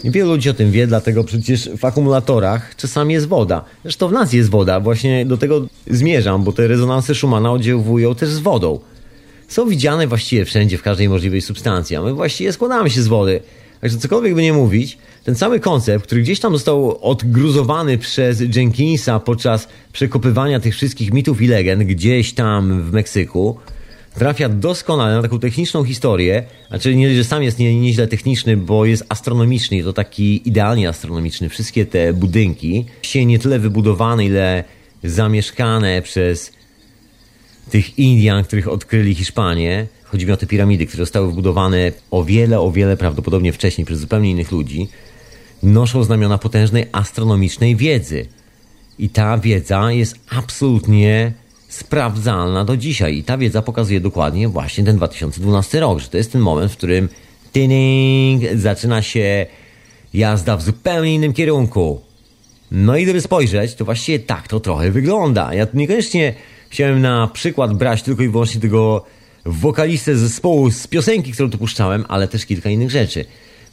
Wielu 0.05 0.31
ludzi 0.31 0.51
o 0.51 0.55
tym 0.55 0.71
wie, 0.71 0.87
dlatego 0.87 1.25
przecież 1.25 1.71
w 1.79 1.85
akumulatorach 1.85 2.77
czasami 2.77 3.14
jest 3.14 3.29
woda. 3.29 3.64
Zresztą 3.83 4.09
w 4.09 4.12
nas 4.12 4.33
jest 4.33 4.51
woda, 4.51 4.81
właśnie 4.81 5.27
do 5.27 5.37
tego 5.37 5.66
zmierzam, 5.87 6.45
bo 6.45 6.53
te 6.53 6.66
rezonanse 6.66 7.14
Schumana 7.14 7.53
oddziałują 7.53 8.14
też 8.14 8.29
z 8.29 8.38
wodą 8.38 8.81
są 9.49 9.69
widziane 9.69 10.07
właściwie 10.07 10.45
wszędzie, 10.45 10.79
w 10.79 10.83
każdej 10.83 11.09
możliwej 11.09 11.40
substancji, 11.40 11.97
a 11.97 12.03
my 12.03 12.14
właściwie 12.14 12.53
składamy 12.53 12.90
się 12.90 13.03
z 13.03 13.09
wody. 13.09 13.40
Także 13.81 13.99
cokolwiek 13.99 14.35
by 14.35 14.42
nie 14.42 14.53
mówić, 14.53 14.99
ten 15.27 15.35
cały 15.35 15.61
koncept, 15.61 16.07
który 16.07 16.23
gdzieś 16.23 16.41
tam 16.41 16.53
został 16.53 16.99
odgruzowany 17.03 17.99
przez 17.99 18.57
Jenkinsa 18.57 19.21
podczas 19.21 19.69
przekopywania 19.93 20.61
tych 20.61 20.75
wszystkich 20.75 21.12
mitów 21.12 21.43
i 21.43 21.47
legend 21.47 21.83
gdzieś 21.83 22.33
tam 22.33 22.83
w 22.83 22.93
Meksyku, 22.93 23.57
trafia 24.15 24.49
doskonale 24.49 25.17
na 25.17 25.23
taką 25.23 25.39
techniczną 25.39 25.85
historię, 25.85 26.45
znaczy 26.69 26.97
nie, 26.97 27.15
że 27.15 27.25
sam 27.25 27.43
jest 27.43 27.59
nie, 27.59 27.81
nieźle 27.81 28.09
techniczny, 28.09 28.57
bo 28.57 28.85
jest 28.85 29.05
astronomiczny, 29.09 29.83
to 29.83 29.93
taki 29.93 30.49
idealnie 30.49 30.89
astronomiczny. 30.89 31.49
Wszystkie 31.49 31.87
te 31.87 32.12
budynki, 32.12 32.85
się 33.03 33.27
nie 33.27 33.39
tyle 33.39 33.59
wybudowane, 33.59 34.25
ile 34.25 34.65
zamieszkane 35.05 36.03
przez 36.03 36.53
tych 37.71 37.99
Indian, 37.99 38.45
których 38.45 38.69
odkryli 38.69 39.15
Hiszpanie. 39.15 39.87
Chodzi 40.05 40.27
mi 40.27 40.33
o 40.33 40.37
te 40.37 40.47
piramidy, 40.47 40.87
które 40.87 41.03
zostały 41.03 41.31
wbudowane 41.33 41.93
o 42.11 42.25
wiele, 42.25 42.61
o 42.61 42.71
wiele 42.71 42.97
prawdopodobnie 42.97 43.53
wcześniej 43.53 43.85
przez 43.85 44.01
zupełnie 44.01 44.31
innych 44.31 44.53
ludzi. 44.53 44.89
Noszą 45.66 46.05
znamiona 46.05 46.38
potężnej 46.38 46.87
astronomicznej 46.92 47.76
wiedzy. 47.76 48.26
I 48.98 49.09
ta 49.09 49.38
wiedza 49.38 49.92
jest 49.92 50.16
absolutnie 50.31 51.33
sprawdzalna 51.68 52.64
do 52.64 52.76
dzisiaj. 52.76 53.16
I 53.16 53.24
ta 53.24 53.38
wiedza 53.38 53.62
pokazuje 53.62 54.00
dokładnie 54.00 54.48
właśnie 54.48 54.85
ten 54.85 54.96
2012 54.96 55.81
rok, 55.81 55.98
że 55.98 56.09
to 56.09 56.16
jest 56.16 56.33
ten 56.33 56.40
moment, 56.40 56.72
w 56.72 56.76
którym 56.76 57.09
tyning, 57.52 58.42
zaczyna 58.55 59.02
się 59.02 59.46
jazda 60.14 60.57
w 60.57 60.62
zupełnie 60.62 61.14
innym 61.14 61.33
kierunku. 61.33 62.00
No 62.70 62.96
i 62.96 63.02
gdyby 63.02 63.20
spojrzeć, 63.20 63.74
to 63.74 63.85
właściwie 63.85 64.18
tak 64.18 64.48
to 64.48 64.61
trochę 64.61 64.90
wygląda. 64.90 65.55
Ja 65.55 65.66
tu 65.66 65.76
niekoniecznie 65.76 66.35
Chciałem 66.70 67.00
na 67.00 67.29
przykład 67.33 67.74
brać 67.74 68.02
tylko 68.02 68.22
i 68.22 68.29
wyłącznie 68.29 68.61
tego 68.61 69.05
wokalistę 69.44 70.16
zespołu 70.16 70.70
z 70.70 70.87
piosenki, 70.87 71.33
którą 71.33 71.50
tu 71.50 71.59
puszczałem, 71.59 72.05
ale 72.09 72.29
też 72.29 72.46
kilka 72.46 72.70
innych 72.70 72.90
rzeczy. 72.90 73.24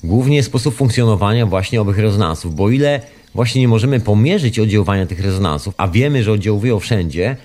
Głównie 0.04 0.44
sposób 0.44 0.76
funkcjonowania 0.76 1.46
właśnie 1.46 1.82
owych 1.82 1.98
rezonansów, 1.98 2.56
bo 2.56 2.70
ile 2.70 3.02
właśnie 3.36 3.62
nie 3.62 3.68
możemy 3.68 4.00
pomierzyć 4.00 4.60
oddziaływania 4.60 5.06
tych 5.06 5.20
rezonansów, 5.20 5.74
a 5.78 5.88
wiemy, 5.88 6.24
że 6.24 6.32
oddziałują 6.32 6.80
wszędzie, 6.80 7.38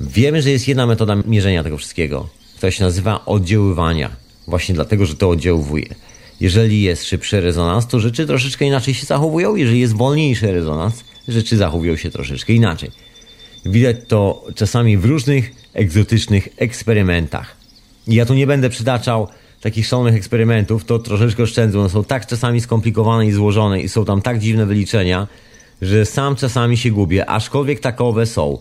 wiemy, 0.00 0.42
że 0.42 0.50
jest 0.50 0.68
jedna 0.68 0.86
metoda 0.86 1.16
mierzenia 1.26 1.62
tego 1.62 1.78
wszystkiego, 1.78 2.28
która 2.56 2.70
się 2.70 2.84
nazywa 2.84 3.24
oddziaływania. 3.24 4.10
Właśnie 4.46 4.74
dlatego, 4.74 5.06
że 5.06 5.14
to 5.14 5.28
oddziałuje. 5.28 5.94
Jeżeli 6.40 6.82
jest 6.82 7.04
szybszy 7.04 7.40
rezonans, 7.40 7.86
to 7.86 8.00
rzeczy 8.00 8.26
troszeczkę 8.26 8.64
inaczej 8.64 8.94
się 8.94 9.06
zachowują. 9.06 9.56
Jeżeli 9.56 9.80
jest 9.80 9.96
wolniejszy 9.96 10.52
rezonans, 10.52 11.04
rzeczy 11.28 11.56
zachowują 11.56 11.96
się 11.96 12.10
troszeczkę 12.10 12.52
inaczej. 12.52 12.90
Widać 13.66 13.96
to 14.08 14.44
czasami 14.54 14.98
w 14.98 15.04
różnych 15.04 15.50
egzotycznych 15.74 16.48
eksperymentach. 16.56 17.56
Ja 18.06 18.26
tu 18.26 18.34
nie 18.34 18.46
będę 18.46 18.70
przytaczał 18.70 19.28
takich 19.60 19.86
szalonych 19.86 20.14
eksperymentów, 20.14 20.84
to 20.84 20.98
troszeczkę 20.98 21.42
oszczędzą. 21.42 21.80
One 21.80 21.88
są 21.88 22.04
tak 22.04 22.26
czasami 22.26 22.60
skomplikowane 22.60 23.26
i 23.26 23.32
złożone 23.32 23.80
i 23.80 23.88
są 23.88 24.04
tam 24.04 24.22
tak 24.22 24.38
dziwne 24.38 24.66
wyliczenia, 24.66 25.26
że 25.82 26.06
sam 26.06 26.36
czasami 26.36 26.76
się 26.76 26.90
gubię, 26.90 27.26
aczkolwiek 27.26 27.80
takowe 27.80 28.26
są. 28.26 28.58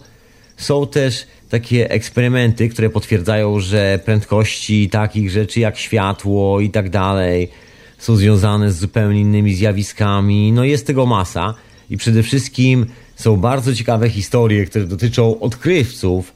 Są 0.58 0.88
też 0.88 1.28
takie 1.50 1.90
eksperymenty, 1.90 2.70
które 2.70 2.90
potwierdzają, 2.90 3.60
że 3.60 4.00
prędkości 4.06 4.90
takich 4.90 5.32
rzeczy 5.32 5.60
jak 5.60 5.78
światło 5.78 6.62
i 6.62 6.70
tak 6.70 6.90
dalej 6.90 7.50
są 7.98 8.16
związane 8.16 8.72
z 8.72 8.78
zupełnie 8.78 9.22
innymi 9.22 9.54
zjawiskami. 9.54 10.52
No 10.52 10.64
jest 10.64 10.88
tego 10.88 11.06
masa 11.06 11.54
i 11.90 11.98
przede 11.98 12.24
wszystkim 12.24 12.86
są 13.16 13.38
bardzo 13.38 13.76
ciekawe 13.76 14.10
historie, 14.10 14.66
które 14.66 14.86
dotyczą 14.86 15.40
odkrywców, 15.40 16.34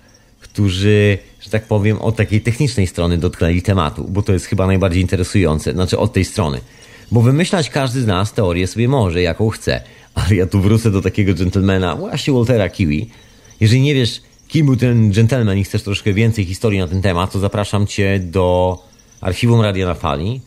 którzy, 0.53 1.17
że 1.39 1.49
tak 1.49 1.65
powiem, 1.65 1.97
od 1.97 2.15
takiej 2.15 2.41
technicznej 2.41 2.87
strony 2.87 3.17
dotknęli 3.17 3.61
tematu, 3.61 4.05
bo 4.09 4.21
to 4.21 4.33
jest 4.33 4.45
chyba 4.45 4.67
najbardziej 4.67 5.01
interesujące, 5.01 5.71
znaczy 5.71 5.97
od 5.97 6.13
tej 6.13 6.25
strony. 6.25 6.59
Bo 7.11 7.21
wymyślać 7.21 7.69
każdy 7.69 8.01
z 8.01 8.07
nas 8.07 8.33
teorię 8.33 8.67
sobie 8.67 8.87
może, 8.87 9.21
jaką 9.21 9.49
chce. 9.49 9.81
Ale 10.13 10.35
ja 10.35 10.47
tu 10.47 10.61
wrócę 10.61 10.91
do 10.91 11.01
takiego 11.01 11.33
gentlemana, 11.33 11.95
właśnie 11.95 12.33
Waltera 12.33 12.69
Kiwi. 12.69 13.09
Jeżeli 13.59 13.81
nie 13.81 13.95
wiesz, 13.95 14.21
kim 14.47 14.65
był 14.65 14.75
ten 14.75 15.11
gentleman 15.11 15.57
i 15.57 15.63
chcesz 15.63 15.83
troszkę 15.83 16.13
więcej 16.13 16.45
historii 16.45 16.79
na 16.79 16.87
ten 16.87 17.01
temat, 17.01 17.31
to 17.31 17.39
zapraszam 17.39 17.87
cię 17.87 18.19
do 18.19 18.77
archiwum 19.21 19.61
Radia 19.61 19.85
na 19.85 19.93
Fali, 19.93 20.41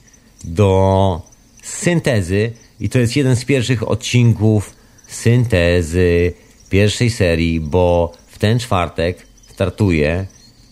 do 0.44 1.22
syntezy 1.62 2.52
i 2.80 2.88
to 2.88 2.98
jest 2.98 3.16
jeden 3.16 3.36
z 3.36 3.44
pierwszych 3.44 3.88
odcinków 3.88 4.74
syntezy 5.06 6.32
pierwszej 6.70 7.10
serii, 7.10 7.60
bo 7.60 8.12
w 8.26 8.38
ten 8.38 8.58
czwartek 8.58 9.26
startuje 9.54 10.26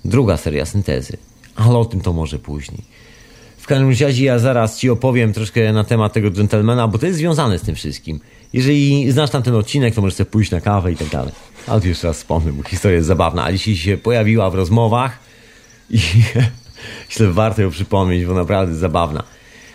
druga 0.05 0.37
seria 0.37 0.67
syntezy. 0.67 1.17
Ale 1.57 1.79
o 1.79 1.85
tym 1.85 2.01
to 2.01 2.13
może 2.13 2.39
później. 2.39 2.83
W 3.59 3.67
każdym 3.67 3.91
razie 3.91 4.25
ja 4.25 4.39
zaraz 4.39 4.79
Ci 4.79 4.91
opowiem 4.91 5.33
troszkę 5.33 5.73
na 5.73 5.85
temat 5.85 6.13
tego 6.13 6.31
gentlemana, 6.31 6.89
bo 6.89 6.99
to 6.99 7.07
jest 7.07 7.19
związane 7.19 7.59
z 7.59 7.63
tym 7.63 7.75
wszystkim. 7.75 8.21
Jeżeli 8.53 9.13
znasz 9.13 9.31
tam 9.31 9.43
ten 9.43 9.55
odcinek, 9.55 9.95
to 9.95 10.01
możesz 10.01 10.15
sobie 10.15 10.31
pójść 10.31 10.51
na 10.51 10.61
kawę 10.61 10.93
i 10.93 10.97
tak 10.97 11.09
dalej. 11.09 11.33
Ale 11.67 11.81
tu 11.81 11.89
jeszcze 11.89 12.07
raz 12.07 12.17
wspomnę, 12.17 12.53
bo 12.53 12.63
historia 12.63 12.97
jest 12.97 13.09
zabawna, 13.09 13.45
a 13.45 13.53
dzisiaj 13.53 13.77
się 13.77 13.97
pojawiła 13.97 14.51
w 14.51 14.55
rozmowach 14.55 15.19
i 15.91 16.01
myślę, 17.09 17.33
warto 17.33 17.63
ją 17.63 17.71
przypomnieć, 17.71 18.27
bo 18.27 18.35
naprawdę 18.35 18.75
zabawna. 18.75 19.23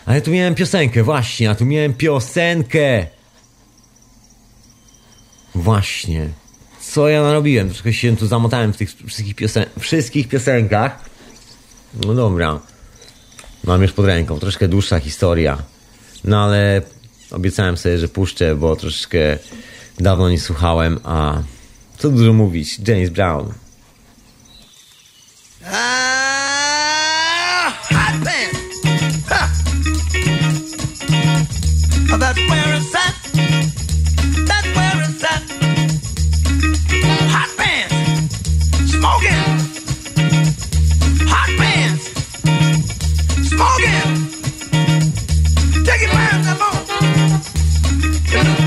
Ale 0.05 0.21
tu 0.21 0.31
miałem 0.31 0.55
piosenkę, 0.55 1.03
właśnie, 1.03 1.49
a 1.49 1.55
tu 1.55 1.65
miałem 1.65 1.93
piosenkę. 1.93 3.07
Właśnie. 5.55 6.29
Co 6.91 7.09
ja 7.09 7.21
narobiłem? 7.21 7.69
Troszkę 7.69 7.93
się 7.93 8.17
tu 8.17 8.27
zamotałem 8.27 8.73
w 8.73 8.77
tych 8.77 8.89
wszystkich, 9.07 9.35
piosen 9.35 9.65
wszystkich 9.79 10.27
piosenkach. 10.27 11.09
No 12.05 12.13
dobra. 12.13 12.59
Mam 13.63 13.81
już 13.81 13.91
pod 13.91 14.05
ręką. 14.05 14.39
Troszkę 14.39 14.67
dłuższa 14.67 14.99
historia. 14.99 15.57
No 16.23 16.43
ale 16.43 16.81
obiecałem 17.31 17.77
sobie, 17.77 17.97
że 17.97 18.07
puszczę, 18.07 18.55
bo 18.55 18.75
troszeczkę 18.75 19.37
dawno 19.99 20.29
nie 20.29 20.39
słuchałem, 20.39 20.99
a 21.03 21.41
co 21.97 22.09
dużo 22.09 22.33
mówić. 22.33 22.79
James 22.87 23.09
Brown. 23.09 23.53
Ah, 25.65 26.36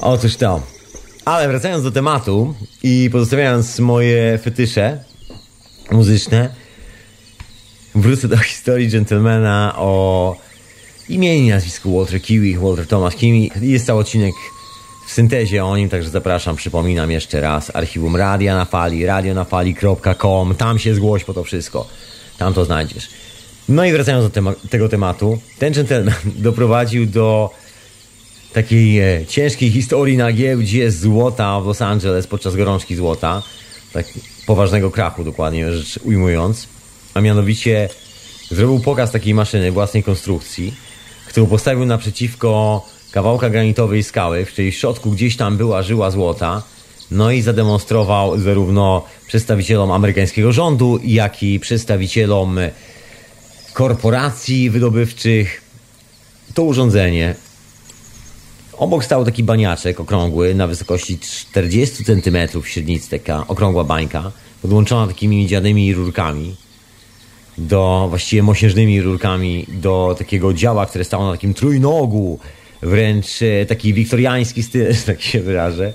Otóż 0.00 0.36
to. 0.36 0.62
Ale 1.24 1.48
wracając 1.48 1.84
do 1.84 1.90
tematu 1.90 2.54
i 2.82 3.08
pozostawiając 3.12 3.78
moje 3.78 4.38
fetysze 4.38 5.04
muzyczne, 5.90 6.54
wrócę 7.94 8.28
do 8.28 8.36
historii 8.36 8.88
gentlemana 8.88 9.74
o 9.76 10.36
imieniu 11.08 11.44
i 11.44 11.48
nazwisku 11.48 11.96
Walter 11.96 12.22
Kiwi, 12.22 12.58
Walter 12.58 12.86
Thomas 12.86 13.14
Kiwi. 13.14 13.50
Jest 13.60 13.86
cały 13.86 14.00
odcinek 14.00 14.34
w 15.06 15.12
syntezie 15.12 15.64
o 15.64 15.76
nim, 15.76 15.88
także 15.88 16.10
zapraszam, 16.10 16.56
przypominam 16.56 17.10
jeszcze 17.10 17.40
raz, 17.40 17.76
archiwum 17.76 18.16
Radia 18.16 18.56
na 18.56 18.64
Fali, 18.64 19.06
radionafali.com, 19.06 20.54
tam 20.54 20.78
się 20.78 20.94
zgłoś 20.94 21.24
po 21.24 21.34
to 21.34 21.44
wszystko, 21.44 21.86
tam 22.38 22.54
to 22.54 22.64
znajdziesz. 22.64 23.08
No 23.68 23.84
i 23.84 23.92
wracając 23.92 24.24
do 24.24 24.30
tema 24.30 24.52
tego 24.70 24.88
tematu, 24.88 25.38
ten 25.58 25.72
gentleman 25.72 26.14
doprowadził 26.36 27.06
do 27.06 27.50
takiej 28.52 29.00
e, 29.00 29.26
ciężkiej 29.26 29.70
historii 29.70 30.16
na 30.16 30.32
giełdzie 30.32 30.90
złota 30.90 31.60
w 31.60 31.66
Los 31.66 31.82
Angeles 31.82 32.26
podczas 32.26 32.56
gorączki 32.56 32.96
złota, 32.96 33.42
tak 33.92 34.06
poważnego 34.46 34.90
krachu 34.90 35.24
dokładnie 35.24 35.72
rzecz 35.72 35.98
ujmując, 36.04 36.68
a 37.14 37.20
mianowicie 37.20 37.88
zrobił 38.50 38.80
pokaz 38.80 39.10
takiej 39.10 39.34
maszyny 39.34 39.72
własnej 39.72 40.02
konstrukcji, 40.02 40.74
którą 41.28 41.46
postawił 41.46 41.86
naprzeciwko 41.86 42.82
kawałka 43.12 43.50
granitowej 43.50 44.02
skały, 44.02 44.44
w 44.44 44.52
której 44.52 44.72
środku 44.72 45.10
gdzieś 45.10 45.36
tam 45.36 45.56
była 45.56 45.82
żyła 45.82 46.10
złota, 46.10 46.62
no 47.10 47.30
i 47.30 47.42
zademonstrował 47.42 48.38
zarówno 48.38 49.04
przedstawicielom 49.26 49.90
amerykańskiego 49.90 50.52
rządu, 50.52 51.00
jak 51.04 51.42
i 51.42 51.60
przedstawicielom 51.60 52.58
korporacji 53.72 54.70
wydobywczych. 54.70 55.62
To 56.54 56.62
urządzenie. 56.62 57.34
Obok 58.78 59.04
stał 59.04 59.24
taki 59.24 59.44
baniaczek 59.44 60.00
okrągły 60.00 60.54
na 60.54 60.66
wysokości 60.66 61.18
40 61.18 62.04
cm 62.04 62.36
średnicy, 62.64 63.10
taka 63.10 63.46
okrągła 63.46 63.84
bańka, 63.84 64.32
podłączona 64.62 65.06
takimi 65.06 65.36
miedzianymi 65.36 65.94
rurkami 65.94 66.56
do, 67.58 68.06
właściwie 68.08 68.42
mosiężnymi 68.42 69.02
rurkami 69.02 69.66
do 69.68 70.14
takiego 70.18 70.54
działa, 70.54 70.86
które 70.86 71.04
stało 71.04 71.26
na 71.26 71.32
takim 71.32 71.54
trójnogu, 71.54 72.38
wręcz 72.82 73.42
e, 73.42 73.66
taki 73.66 73.94
wiktoriański 73.94 74.62
styl, 74.62 74.92
że 74.92 75.02
tak 75.12 75.22
się 75.22 75.40
wyrażę. 75.40 75.92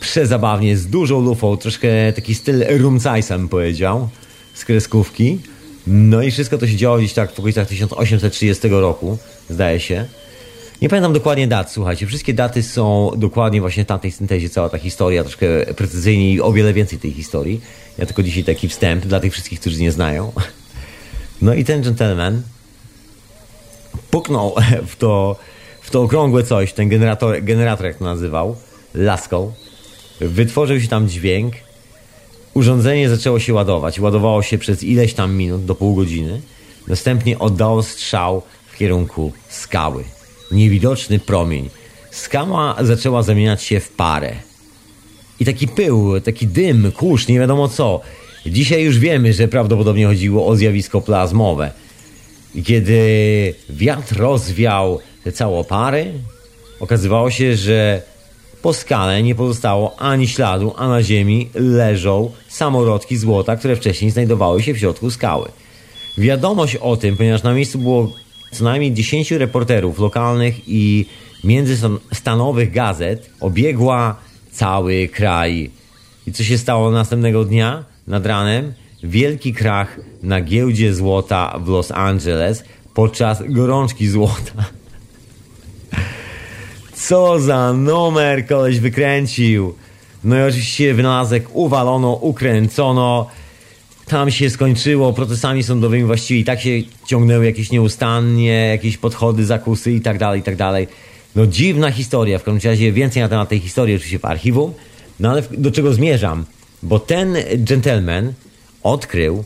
Przezabawnie, 0.00 0.76
z 0.76 0.86
dużą 0.86 1.20
lufą, 1.20 1.56
troszkę 1.56 2.12
taki 2.12 2.34
styl 2.34 2.64
rumcajsa 2.78 3.38
bym 3.38 3.48
powiedział, 3.48 4.08
z 4.54 4.64
kreskówki. 4.64 5.38
No 5.86 6.22
i 6.22 6.30
wszystko 6.30 6.58
to 6.58 6.66
się 6.66 6.76
działo 6.76 6.98
gdzieś 6.98 7.12
tak 7.12 7.32
w 7.32 7.38
okolicach 7.38 7.68
1830 7.68 8.68
roku, 8.68 9.18
zdaje 9.50 9.80
się. 9.80 10.04
Nie 10.82 10.88
pamiętam 10.88 11.12
dokładnie 11.12 11.48
dat, 11.48 11.72
słuchajcie. 11.72 12.06
Wszystkie 12.06 12.34
daty 12.34 12.62
są 12.62 13.10
dokładnie 13.16 13.60
właśnie 13.60 13.84
w 13.84 13.86
tamtej 13.86 14.12
syntezie, 14.12 14.48
cała 14.48 14.68
ta 14.68 14.78
historia, 14.78 15.22
troszkę 15.22 15.46
precyzyjniej, 15.74 16.40
o 16.40 16.52
wiele 16.52 16.72
więcej 16.72 16.98
tej 16.98 17.12
historii. 17.12 17.60
Ja 17.98 18.06
tylko 18.06 18.22
dzisiaj 18.22 18.44
taki 18.44 18.68
wstęp 18.68 19.06
dla 19.06 19.20
tych 19.20 19.32
wszystkich, 19.32 19.60
którzy 19.60 19.80
nie 19.80 19.92
znają. 19.92 20.32
No 21.42 21.54
i 21.54 21.64
ten 21.64 21.82
gentleman 21.82 22.42
puknął 24.10 24.54
w 24.92 24.96
to, 24.96 25.36
w 25.80 25.90
to 25.90 26.02
okrągłe 26.02 26.42
coś, 26.42 26.72
ten 26.72 26.88
generator, 26.88 27.42
generator 27.44 27.86
jak 27.86 27.96
to 27.96 28.04
nazywał, 28.04 28.56
laską. 28.94 29.52
Wytworzył 30.20 30.80
się 30.80 30.88
tam 30.88 31.08
dźwięk. 31.08 31.54
Urządzenie 32.54 33.08
zaczęło 33.08 33.38
się 33.38 33.54
ładować. 33.54 34.00
Ładowało 34.00 34.42
się 34.42 34.58
przez 34.58 34.82
ileś 34.82 35.14
tam 35.14 35.36
minut, 35.36 35.64
do 35.64 35.74
pół 35.74 35.94
godziny. 35.94 36.40
Następnie 36.88 37.38
oddało 37.38 37.82
strzał 37.82 38.42
w 38.66 38.76
kierunku 38.76 39.32
skały. 39.48 40.15
Niewidoczny 40.50 41.18
promień. 41.18 41.68
Skała 42.10 42.76
zaczęła 42.80 43.22
zamieniać 43.22 43.62
się 43.62 43.80
w 43.80 43.88
parę. 43.88 44.32
I 45.40 45.44
taki 45.44 45.68
pył, 45.68 46.20
taki 46.20 46.46
dym, 46.46 46.92
kurz, 46.92 47.28
nie 47.28 47.38
wiadomo 47.38 47.68
co. 47.68 48.00
Dzisiaj 48.46 48.84
już 48.84 48.98
wiemy, 48.98 49.32
że 49.32 49.48
prawdopodobnie 49.48 50.06
chodziło 50.06 50.46
o 50.46 50.56
zjawisko 50.56 51.00
plazmowe. 51.00 51.70
Kiedy 52.64 53.54
wiatr 53.70 54.16
rozwiał 54.16 55.00
te 55.24 55.32
całopary, 55.32 56.12
okazywało 56.80 57.30
się, 57.30 57.56
że 57.56 58.02
po 58.62 58.72
skale 58.72 59.22
nie 59.22 59.34
pozostało 59.34 60.00
ani 60.00 60.28
śladu, 60.28 60.74
a 60.76 60.88
na 60.88 61.02
ziemi 61.02 61.48
leżą 61.54 62.30
samorodki 62.48 63.16
złota, 63.16 63.56
które 63.56 63.76
wcześniej 63.76 64.10
znajdowały 64.10 64.62
się 64.62 64.74
w 64.74 64.78
środku 64.78 65.10
skały. 65.10 65.48
Wiadomość 66.18 66.76
o 66.76 66.96
tym, 66.96 67.16
ponieważ 67.16 67.42
na 67.42 67.54
miejscu 67.54 67.78
było 67.78 68.12
co 68.50 68.64
najmniej 68.64 68.92
10 68.92 69.30
reporterów 69.30 69.98
lokalnych 69.98 70.68
i 70.68 71.06
międzystanowych 71.44 72.72
gazet, 72.72 73.30
obiegła 73.40 74.16
cały 74.52 75.08
kraj. 75.08 75.70
I 76.26 76.32
co 76.32 76.44
się 76.44 76.58
stało 76.58 76.90
następnego 76.90 77.44
dnia? 77.44 77.84
Nad 78.06 78.26
ranem 78.26 78.72
wielki 79.02 79.54
krach 79.54 80.00
na 80.22 80.40
giełdzie 80.40 80.94
złota 80.94 81.58
w 81.64 81.68
Los 81.68 81.90
Angeles 81.90 82.64
podczas 82.94 83.42
gorączki 83.48 84.08
złota. 84.08 84.64
Co 86.94 87.40
za 87.40 87.72
numer 87.72 88.46
koleś 88.46 88.80
wykręcił. 88.80 89.74
No 90.24 90.38
i 90.38 90.42
oczywiście 90.42 90.94
wynalazek 90.94 91.48
uwalono, 91.52 92.12
ukręcono. 92.12 93.30
Tam 94.08 94.30
się 94.30 94.50
skończyło 94.50 95.12
procesami 95.12 95.62
sądowymi 95.62 96.04
właściwie 96.04 96.40
i 96.40 96.44
tak 96.44 96.60
się 96.60 96.70
ciągnęły 97.06 97.46
jakieś 97.46 97.70
nieustannie, 97.70 98.66
jakieś 98.66 98.96
podchody, 98.96 99.44
zakusy 99.44 99.92
i 99.92 100.00
tak 100.00 100.18
dalej, 100.18 100.40
i 100.40 100.42
tak 100.42 100.56
dalej. 100.56 100.88
No 101.36 101.46
dziwna 101.46 101.90
historia, 101.90 102.38
w 102.38 102.42
każdym 102.42 102.70
razie 102.70 102.92
więcej 102.92 103.22
na 103.22 103.28
temat 103.28 103.48
tej 103.48 103.60
historii 103.60 103.94
oczywiście 103.94 104.18
w 104.18 104.24
archiwum. 104.24 104.72
No 105.20 105.30
ale 105.30 105.42
do 105.58 105.70
czego 105.70 105.94
zmierzam? 105.94 106.44
Bo 106.82 106.98
ten 106.98 107.36
gentleman 107.56 108.32
odkrył 108.82 109.44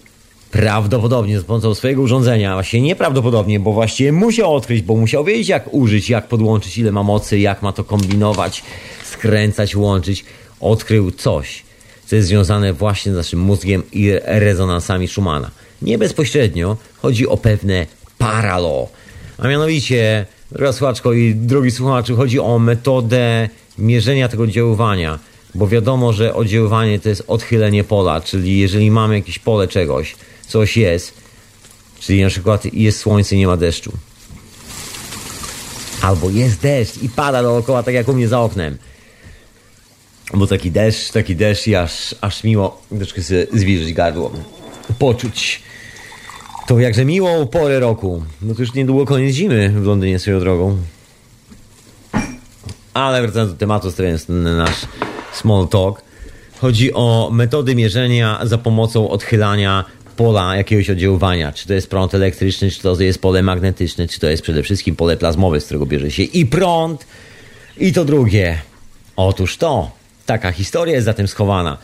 prawdopodobnie 0.51 1.39
za 1.39 1.45
pomocą 1.45 1.75
swojego 1.75 2.03
urządzenia, 2.03 2.55
właśnie 2.55 2.81
nieprawdopodobnie, 2.81 3.61
bo 3.61 3.73
właściwie 3.73 4.13
musiał 4.13 4.55
odkryć, 4.55 4.83
bo 4.83 4.97
musiał 4.97 5.25
wiedzieć 5.25 5.49
jak 5.49 5.75
użyć, 5.75 6.11
jak 6.11 6.29
podłączyć, 6.29 6.79
ile 6.79 6.93
ma 6.93 7.03
mocy, 7.03 7.39
jak 7.39 7.63
ma 7.63 7.73
to 7.73 7.85
kombinować, 7.85 8.63
skręcać, 9.05 9.77
łączyć. 9.77 10.25
Odkrył 10.61 11.11
coś, 11.11 11.63
co 12.11 12.17
jest 12.17 12.29
związane 12.29 12.73
właśnie 12.73 13.13
z 13.13 13.15
naszym 13.15 13.41
mózgiem 13.41 13.83
i 13.93 14.13
rezonansami 14.25 15.09
Schumana. 15.09 15.51
Nie 15.83 15.99
bezpośrednio 15.99 16.77
chodzi 17.03 17.29
o 17.29 17.37
pewne 17.37 17.87
paralo, 18.19 18.89
a 19.39 19.49
mianowicie, 19.49 20.27
droga 20.53 20.73
słuchaczko 20.73 21.13
i 21.13 21.35
drogi 21.35 21.71
słuchaczu, 21.71 22.17
chodzi 22.17 22.41
o 22.41 22.59
metodę 22.59 23.49
mierzenia 23.79 24.29
tego 24.29 24.43
oddziaływania, 24.43 25.19
bo 25.55 25.69
wiadomo, 25.69 26.13
że 26.13 26.35
oddziaływanie 26.35 26.99
to 27.01 27.09
jest 27.09 27.25
odchylenie 27.27 27.85
pola, 27.85 28.21
czyli 28.21 28.59
jeżeli 28.59 28.91
mamy 28.91 29.15
jakieś 29.15 29.39
pole 29.39 29.69
czegoś, 29.69 30.17
coś 30.49 30.77
jest, 30.77 31.15
czyli 32.01 32.23
na 32.23 32.29
przykład 32.29 32.75
jest 32.75 32.99
słońce, 32.99 33.37
nie 33.37 33.47
ma 33.47 33.57
deszczu. 33.57 33.93
Albo 36.03 36.31
jest 36.31 36.61
deszcz 36.61 37.03
i 37.03 37.09
pada 37.09 37.43
dookoła, 37.43 37.83
tak 37.83 37.95
jak 37.95 38.09
u 38.09 38.13
mnie 38.13 38.29
za 38.29 38.41
oknem. 38.41 38.79
Bo 40.35 40.47
taki 40.47 40.70
deszcz, 40.70 41.12
taki 41.12 41.37
deszcz 41.37 41.66
i 41.66 41.74
aż, 41.74 42.14
aż 42.20 42.45
miło 42.45 42.83
troszkę 42.99 43.22
sobie 43.22 43.47
zwilżyć 43.53 43.93
gardło. 43.93 44.33
Poczuć 44.99 45.62
tą 46.66 46.78
jakże 46.78 47.05
miłą 47.05 47.47
porę 47.47 47.81
roku. 47.81 48.22
No 48.43 48.55
to 48.55 48.61
już 48.61 48.74
niedługo 48.74 49.07
koniec 49.07 49.35
zimy 49.35 49.68
w 49.68 49.87
Londynie 49.87 50.18
swoją 50.18 50.41
drogą. 50.41 50.76
Ale 52.95 53.22
wracając 53.22 53.53
do 53.53 53.59
tematu, 53.59 53.91
stawiając 53.91 54.26
ten 54.26 54.57
nasz 54.57 54.87
small 55.33 55.68
talk. 55.68 56.03
Chodzi 56.59 56.95
o 56.95 57.31
metody 57.33 57.74
mierzenia 57.74 58.41
za 58.43 58.59
pomocą 58.59 59.11
odchylania 59.11 59.85
pola 60.16 60.57
jakiegoś 60.57 60.91
oddziaływania. 60.91 61.53
Czy 61.53 61.66
to 61.66 61.74
jest 61.74 61.91
prąd 61.91 62.14
elektryczny, 62.14 62.70
czy 62.70 62.83
to 62.83 63.01
jest 63.01 63.22
pole 63.22 63.43
magnetyczne, 63.43 64.09
czy 64.09 64.20
to 64.20 64.28
jest 64.28 64.43
przede 64.43 64.62
wszystkim 64.62 64.97
pole 64.97 65.16
plazmowe, 65.16 65.61
z 65.61 65.64
którego 65.64 65.87
bierze 65.87 66.11
się 66.11 66.22
i 66.22 66.47
prąd, 66.47 67.07
i 67.78 67.93
to 67.93 68.05
drugie. 68.05 68.59
Otóż 69.16 69.57
to, 69.57 69.91
taka 70.31 70.53
historia 70.53 70.95
jest 70.95 71.05
za 71.05 71.14
tym 71.14 71.28
schowana. 71.28 71.78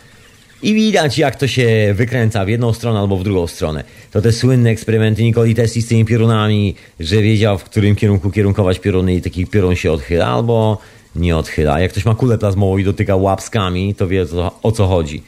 I 0.63 0.75
widać, 0.75 1.19
jak 1.19 1.37
to 1.37 1.47
się 1.49 1.95
wykręca 1.95 2.45
w 2.45 2.49
jedną 2.49 2.73
stronę 2.73 2.99
albo 3.01 3.17
w 3.17 3.25
drugą 3.25 3.47
stronę. 3.47 3.85
To 4.11 4.23
te 4.23 4.33
słynne 4.33 4.71
eksperymenty 4.71 5.23
Nikoli 5.23 5.55
Tesli 5.55 5.83
z 5.83 5.89
tymi 5.89 6.05
piorunami, 6.05 6.75
że 7.01 7.23
wiedział, 7.23 7.59
w 7.59 7.65
którym 7.65 7.97
kierunku 7.97 8.31
kierunkować 8.31 8.79
pioruny 8.79 9.15
i 9.15 9.23
taki 9.23 9.47
piorun 9.47 9.77
się 9.77 9.93
odchyla, 9.93 10.27
albo 10.27 10.79
nie 11.17 11.37
odchyla. 11.37 11.81
Jak 11.81 11.93
ktoś 11.93 12.05
ma 12.05 12.15
kulę 12.15 12.39
plazmową 12.39 12.79
i 12.79 12.85
dotyka 12.85 13.17
łapskami, 13.17 13.95
to 13.95 14.09
wie 14.09 14.27
o 14.63 14.73
co 14.73 14.87
chodzi. 14.87 15.23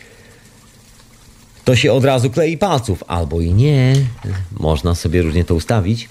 To 1.64 1.76
się 1.76 1.92
od 1.92 2.04
razu 2.04 2.30
klei 2.30 2.58
palców, 2.58 3.04
albo 3.06 3.40
i 3.40 3.54
nie. 3.54 3.92
Można 4.60 4.94
sobie 4.94 5.22
różnie 5.22 5.44
to 5.44 5.54
ustawić. 5.54 6.08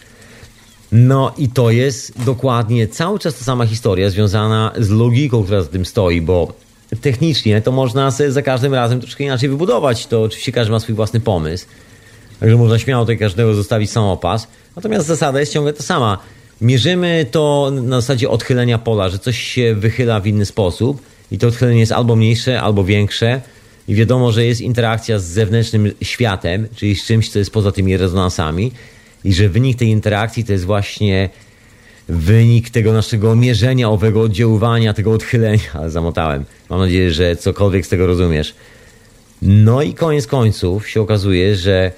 No 0.92 1.34
i 1.38 1.50
to 1.50 1.72
jest 1.72 2.24
dokładnie 2.24 2.88
cały 2.88 3.20
czas 3.20 3.36
ta 3.36 3.46
sama 3.46 3.66
historia 3.66 4.10
związana 4.10 4.72
z 4.78 4.90
logiką, 4.90 5.44
która 5.44 5.62
za 5.62 5.68
tym 5.68 5.86
stoi, 5.86 6.22
bo 6.22 6.67
technicznie 7.02 7.62
to 7.62 7.72
można 7.72 8.12
sobie 8.12 8.32
za 8.32 8.42
każdym 8.42 8.74
razem 8.74 9.02
troszkę 9.02 9.24
inaczej 9.24 9.50
wybudować. 9.50 10.08
To 10.08 10.24
oczywiście 10.24 10.52
każdy 10.52 10.72
ma 10.72 10.80
swój 10.80 10.96
własny 10.96 11.20
pomysł. 11.20 11.66
Także 12.40 12.56
można 12.56 12.80
śmiało 12.80 13.04
tutaj 13.04 13.18
każdego 13.18 13.54
zostawić 13.54 13.92
samopas. 13.92 14.48
Natomiast 14.76 15.08
zasada 15.08 15.40
jest 15.40 15.54
ciągle 15.54 15.74
ta 15.74 15.84
sama. 15.84 16.18
Mierzymy 16.62 17.26
to 17.32 17.72
na 17.72 18.02
zasadzie 18.02 18.30
odchylenia 18.30 18.78
pola, 18.78 19.10
że 19.10 19.20
coś 19.20 19.38
się 19.38 19.76
wychyla 19.76 20.20
w 20.20 20.28
inny 20.28 20.46
sposób 20.46 21.02
i 21.32 21.38
to 21.38 21.48
odchylenie 21.48 21.80
jest 21.80 21.92
albo 21.92 22.16
mniejsze, 22.16 22.62
albo 22.62 22.84
większe 22.84 23.42
i 23.88 23.96
wiadomo, 23.96 24.32
że 24.32 24.46
jest 24.46 24.62
interakcja 24.62 25.20
z 25.20 25.24
zewnętrznym 25.24 25.92
światem, 26.02 26.68
czyli 26.76 26.96
z 26.96 27.06
czymś, 27.06 27.30
co 27.30 27.40
jest 27.40 27.52
poza 27.52 27.72
tymi 27.72 27.98
rezonansami 27.98 28.72
i 29.24 29.34
że 29.34 29.50
wynik 29.50 29.78
tej 29.78 29.88
interakcji 29.88 30.46
to 30.46 30.52
jest 30.52 30.66
właśnie 30.66 31.30
wynik 32.10 32.70
tego 32.70 32.94
naszego 32.94 33.36
mierzenia, 33.36 33.90
owego 33.90 34.22
oddziaływania, 34.22 34.94
tego 34.94 35.12
odchylenia, 35.12 35.70
ale 35.74 35.90
zamotałem. 36.00 36.46
Mam 36.70 36.80
nadzieję, 36.80 37.12
że 37.12 37.36
cokolwiek 37.36 37.86
z 37.86 37.90
tego 37.90 38.08
rozumiesz. 38.08 38.56
No 39.42 39.82
i 39.82 39.94
koniec 39.94 40.28
końców 40.28 40.90
się 40.90 41.02
okazuje, 41.02 41.56
że 41.56 41.92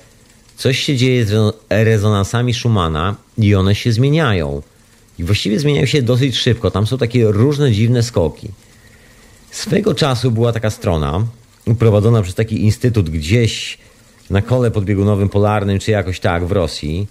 coś 0.58 0.80
się 0.80 0.96
dzieje 0.96 1.26
z 1.26 1.56
rezonansami 1.70 2.54
Schumana 2.54 3.16
i 3.38 3.56
one 3.56 3.76
się 3.76 3.92
zmieniają. 3.92 4.62
I 5.20 5.24
właściwie 5.24 5.60
zmieniają 5.60 5.86
się 5.86 6.02
dosyć 6.02 6.38
szybko. 6.38 6.72
Tam 6.72 6.88
są 6.88 6.98
takie 6.98 7.32
różne 7.32 7.72
dziwne 7.72 8.04
skoki. 8.04 8.48
Swego 9.52 9.96
czasu 9.96 10.32
była 10.32 10.54
taka 10.54 10.70
strona 10.70 11.26
prowadzona 11.80 12.22
przez 12.22 12.36
taki 12.36 12.64
instytut 12.64 13.10
gdzieś 13.10 13.78
na 14.30 14.42
kole 14.42 14.72
podbiegunowym 14.72 15.30
polarnym, 15.30 15.80
czy 15.80 15.92
jakoś 15.92 16.20
tak 16.20 16.46
w 16.46 16.52
Rosji, 16.52 17.08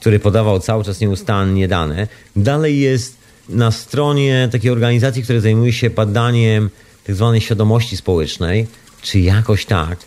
który 0.00 0.18
podawał 0.18 0.60
cały 0.60 0.84
czas 0.84 1.00
nieustannie 1.00 1.68
dane. 1.68 2.08
Dalej 2.36 2.80
jest 2.80 3.16
na 3.48 3.70
stronie 3.70 4.48
takiej 4.52 4.70
organizacji, 4.70 5.22
która 5.22 5.40
zajmuje 5.40 5.72
się 5.72 5.90
badaniem 5.90 6.70
tak 7.06 7.16
zwanej 7.16 7.40
świadomości 7.40 7.96
społecznej, 7.96 8.66
czy 9.02 9.20
jakoś 9.20 9.66
tak 9.66 9.98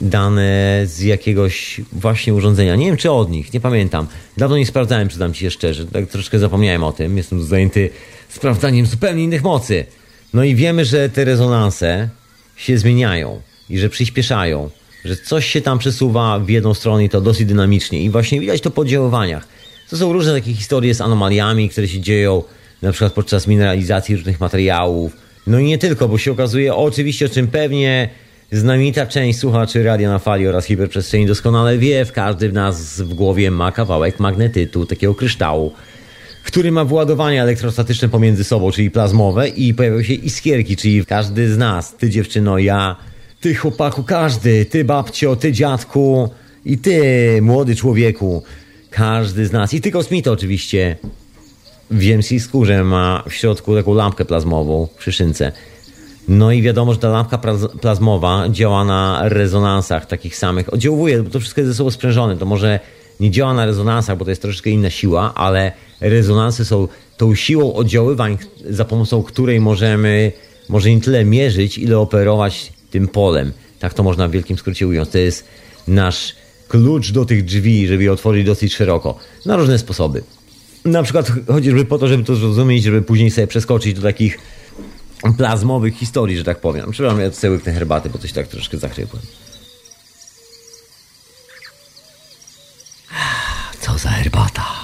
dane 0.00 0.82
z 0.84 1.00
jakiegoś 1.00 1.80
właśnie 1.92 2.34
urządzenia. 2.34 2.76
Nie 2.76 2.86
wiem, 2.86 2.96
czy 2.96 3.10
od 3.10 3.30
nich, 3.30 3.52
nie 3.52 3.60
pamiętam. 3.60 4.06
Dawno 4.36 4.58
nie 4.58 4.66
sprawdzałem, 4.66 5.08
przydam 5.08 5.32
ci 5.32 5.40
się 5.40 5.50
szczerze. 5.50 5.86
Tak 5.86 6.06
troszkę 6.06 6.38
zapomniałem 6.38 6.84
o 6.84 6.92
tym. 6.92 7.16
Jestem 7.16 7.44
zajęty 7.44 7.90
sprawdzaniem 8.28 8.86
zupełnie 8.86 9.24
innych 9.24 9.42
mocy. 9.42 9.84
No 10.34 10.44
i 10.44 10.54
wiemy, 10.54 10.84
że 10.84 11.08
te 11.08 11.24
rezonanse 11.24 12.08
się 12.56 12.78
zmieniają 12.78 13.42
i 13.70 13.78
że 13.78 13.88
przyspieszają, 13.88 14.70
że 15.06 15.16
coś 15.16 15.46
się 15.46 15.60
tam 15.60 15.78
przesuwa 15.78 16.38
w 16.38 16.48
jedną 16.48 16.74
stronę 16.74 17.04
i 17.04 17.08
to 17.08 17.20
dosyć 17.20 17.46
dynamicznie. 17.46 18.02
I 18.02 18.10
właśnie 18.10 18.40
widać 18.40 18.60
to 18.60 18.70
po 18.70 18.84
działaniach. 18.84 19.48
To 19.90 19.96
są 19.96 20.12
różne 20.12 20.32
takie 20.32 20.54
historie 20.54 20.94
z 20.94 21.00
anomaliami, 21.00 21.68
które 21.68 21.88
się 21.88 22.00
dzieją 22.00 22.42
na 22.82 22.92
przykład 22.92 23.12
podczas 23.12 23.46
mineralizacji 23.46 24.16
różnych 24.16 24.40
materiałów. 24.40 25.16
No 25.46 25.58
i 25.58 25.64
nie 25.64 25.78
tylko, 25.78 26.08
bo 26.08 26.18
się 26.18 26.32
okazuje, 26.32 26.74
oczywiście, 26.74 27.26
o 27.26 27.28
czym 27.28 27.48
pewnie 27.48 28.10
Znamita 28.52 29.06
część 29.06 29.38
słuchaczy 29.38 29.82
Radia 29.82 30.08
na 30.08 30.18
Fali 30.18 30.48
oraz 30.48 30.66
Hiperprzestrzeni 30.66 31.26
doskonale 31.26 31.78
wie, 31.78 32.04
w 32.04 32.12
każdy 32.12 32.48
w 32.48 32.52
nas 32.52 33.00
w 33.00 33.14
głowie 33.14 33.50
ma 33.50 33.72
kawałek 33.72 34.20
magnetytu, 34.20 34.86
takiego 34.86 35.14
kryształu, 35.14 35.72
który 36.44 36.72
ma 36.72 36.84
władowania 36.84 37.42
elektrostatyczne 37.42 38.08
pomiędzy 38.08 38.44
sobą, 38.44 38.70
czyli 38.70 38.90
plazmowe 38.90 39.48
i 39.48 39.74
pojawiają 39.74 40.02
się 40.02 40.14
iskierki, 40.14 40.76
czyli 40.76 41.06
każdy 41.06 41.52
z 41.52 41.58
nas, 41.58 41.96
ty 41.96 42.10
dziewczyno, 42.10 42.58
ja, 42.58 42.96
ty 43.46 43.54
chłopaku, 43.54 44.02
każdy, 44.02 44.64
ty 44.64 44.84
babcio, 44.84 45.36
ty 45.36 45.52
dziadku 45.52 46.30
i 46.64 46.78
ty 46.78 46.98
młody 47.42 47.76
człowieku, 47.76 48.42
każdy 48.90 49.46
z 49.46 49.52
nas 49.52 49.74
i 49.74 49.80
ty 49.80 49.90
kosmito 49.90 50.32
oczywiście 50.32 50.96
w 51.90 52.00
ziemskiej 52.00 52.40
skórze 52.40 52.84
ma 52.84 53.22
w 53.28 53.32
środku 53.32 53.76
taką 53.76 53.94
lampkę 53.94 54.24
plazmową 54.24 54.88
przy 54.98 55.12
szynce. 55.12 55.52
No 56.28 56.52
i 56.52 56.62
wiadomo, 56.62 56.92
że 56.92 56.98
ta 56.98 57.08
lampka 57.08 57.38
plazmowa 57.80 58.48
działa 58.48 58.84
na 58.84 59.20
rezonansach 59.28 60.06
takich 60.06 60.36
samych. 60.36 60.72
Oddziałuje, 60.72 61.22
bo 61.22 61.30
to 61.30 61.40
wszystko 61.40 61.60
jest 61.60 61.72
ze 61.72 61.76
sobą 61.76 61.90
sprzężone. 61.90 62.36
To 62.36 62.46
może 62.46 62.80
nie 63.20 63.30
działa 63.30 63.54
na 63.54 63.66
rezonansach, 63.66 64.18
bo 64.18 64.24
to 64.24 64.30
jest 64.30 64.42
troszeczkę 64.42 64.70
inna 64.70 64.90
siła, 64.90 65.34
ale 65.34 65.72
rezonansy 66.00 66.64
są 66.64 66.88
tą 67.16 67.34
siłą 67.34 67.74
oddziaływań, 67.74 68.38
za 68.70 68.84
pomocą 68.84 69.22
której 69.22 69.60
możemy 69.60 70.32
może 70.68 70.90
nie 70.90 71.00
tyle 71.00 71.24
mierzyć, 71.24 71.78
ile 71.78 71.98
operować 71.98 72.75
tym 72.90 73.08
polem. 73.08 73.52
Tak 73.78 73.94
to 73.94 74.02
można 74.02 74.28
w 74.28 74.30
wielkim 74.30 74.58
skrócie 74.58 74.88
ująć. 74.88 75.08
To 75.08 75.18
jest 75.18 75.44
nasz 75.88 76.36
klucz 76.68 77.12
do 77.12 77.24
tych 77.24 77.44
drzwi, 77.44 77.86
żeby 77.86 78.02
je 78.02 78.12
otworzyć 78.12 78.46
dosyć 78.46 78.74
szeroko. 78.74 79.18
Na 79.46 79.56
różne 79.56 79.78
sposoby. 79.78 80.22
Na 80.84 81.02
przykład 81.02 81.32
chociażby 81.46 81.84
po 81.84 81.98
to, 81.98 82.08
żeby 82.08 82.24
to 82.24 82.36
zrozumieć, 82.36 82.84
żeby 82.84 83.02
później 83.02 83.30
sobie 83.30 83.46
przeskoczyć 83.46 83.94
do 83.94 84.02
takich 84.02 84.38
plazmowych 85.36 85.94
historii, 85.94 86.36
że 86.36 86.44
tak 86.44 86.60
powiem. 86.60 86.90
Przepraszam, 86.90 87.20
ja 87.20 87.32
sobie 87.32 87.58
te 87.58 87.72
herbaty, 87.72 88.10
bo 88.10 88.18
coś 88.18 88.32
tak 88.32 88.48
troszkę 88.48 88.78
zachrypłem. 88.78 89.22
Co 93.80 93.98
za 93.98 94.08
herbata. 94.08 94.75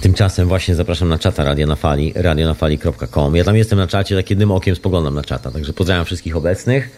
Tymczasem 0.00 0.48
właśnie 0.48 0.74
zapraszam 0.74 1.08
na 1.08 1.18
czata 1.18 1.44
Radio 1.44 1.66
na 1.66 1.76
Fali, 1.76 2.12
radionafali.com. 2.16 3.36
Ja 3.36 3.44
tam 3.44 3.56
jestem 3.56 3.78
na 3.78 3.86
czacie, 3.86 4.16
tak 4.16 4.30
jednym 4.30 4.50
okiem 4.50 4.76
spoglądam 4.76 5.14
na 5.14 5.22
czata, 5.22 5.50
także 5.50 5.72
pozdrawiam 5.72 6.04
wszystkich 6.04 6.36
obecnych. 6.36 6.90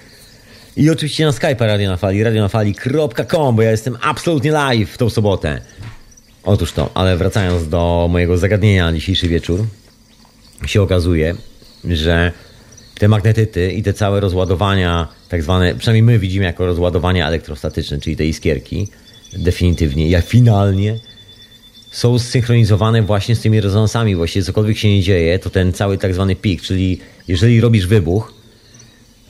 I 0.76 0.90
oczywiście 0.90 1.24
na 1.24 1.30
Skype'a 1.30 1.66
Radio 1.66 1.90
na 1.90 1.96
Fali, 1.96 2.22
radionafali.com, 2.22 3.57
bo 3.57 3.62
ja 3.62 3.70
jestem 3.70 3.96
absolutnie 4.03 4.50
live 4.50 4.90
w 4.90 4.98
tą 4.98 5.11
sobotę. 5.11 5.61
Otóż 6.44 6.72
to, 6.72 6.90
ale 6.94 7.16
wracając 7.16 7.68
do 7.68 8.09
mojego 8.11 8.38
zagadnienia 8.38 8.84
na 8.84 8.92
dzisiejszy 8.92 9.28
wieczór, 9.28 9.64
się 10.66 10.82
okazuje, 10.82 11.34
że 11.84 12.32
te 12.98 13.09
magnetyty 13.09 13.72
i 13.72 13.82
te 13.82 13.92
całe 13.92 14.20
rozładowania, 14.20 15.09
tak 15.28 15.42
zwane, 15.42 15.74
przynajmniej 15.74 16.03
my 16.03 16.18
widzimy 16.18 16.44
jako 16.44 16.66
rozładowania 16.66 17.28
elektrostatyczne, 17.28 18.00
czyli 18.00 18.16
te 18.16 18.24
iskierki, 18.24 18.88
definitywnie, 19.32 20.09
jak 20.09 20.26
finalnie 20.26 20.98
są 21.93 22.18
zsynchronizowane 22.18 23.03
właśnie 23.03 23.36
z 23.36 23.40
tymi 23.40 23.61
rezonansami. 23.61 24.16
Właściwie 24.16 24.45
cokolwiek 24.45 24.78
się 24.78 24.88
nie 24.88 25.03
dzieje, 25.03 25.38
to 25.38 25.51
ten 25.51 25.72
cały 25.72 25.99
tak 25.99 26.14
zwany 26.14 26.36
pik, 26.36 26.62
czyli 26.62 27.01
jeżeli 27.28 27.61
robisz 27.61 27.86
wybuch 27.86 28.34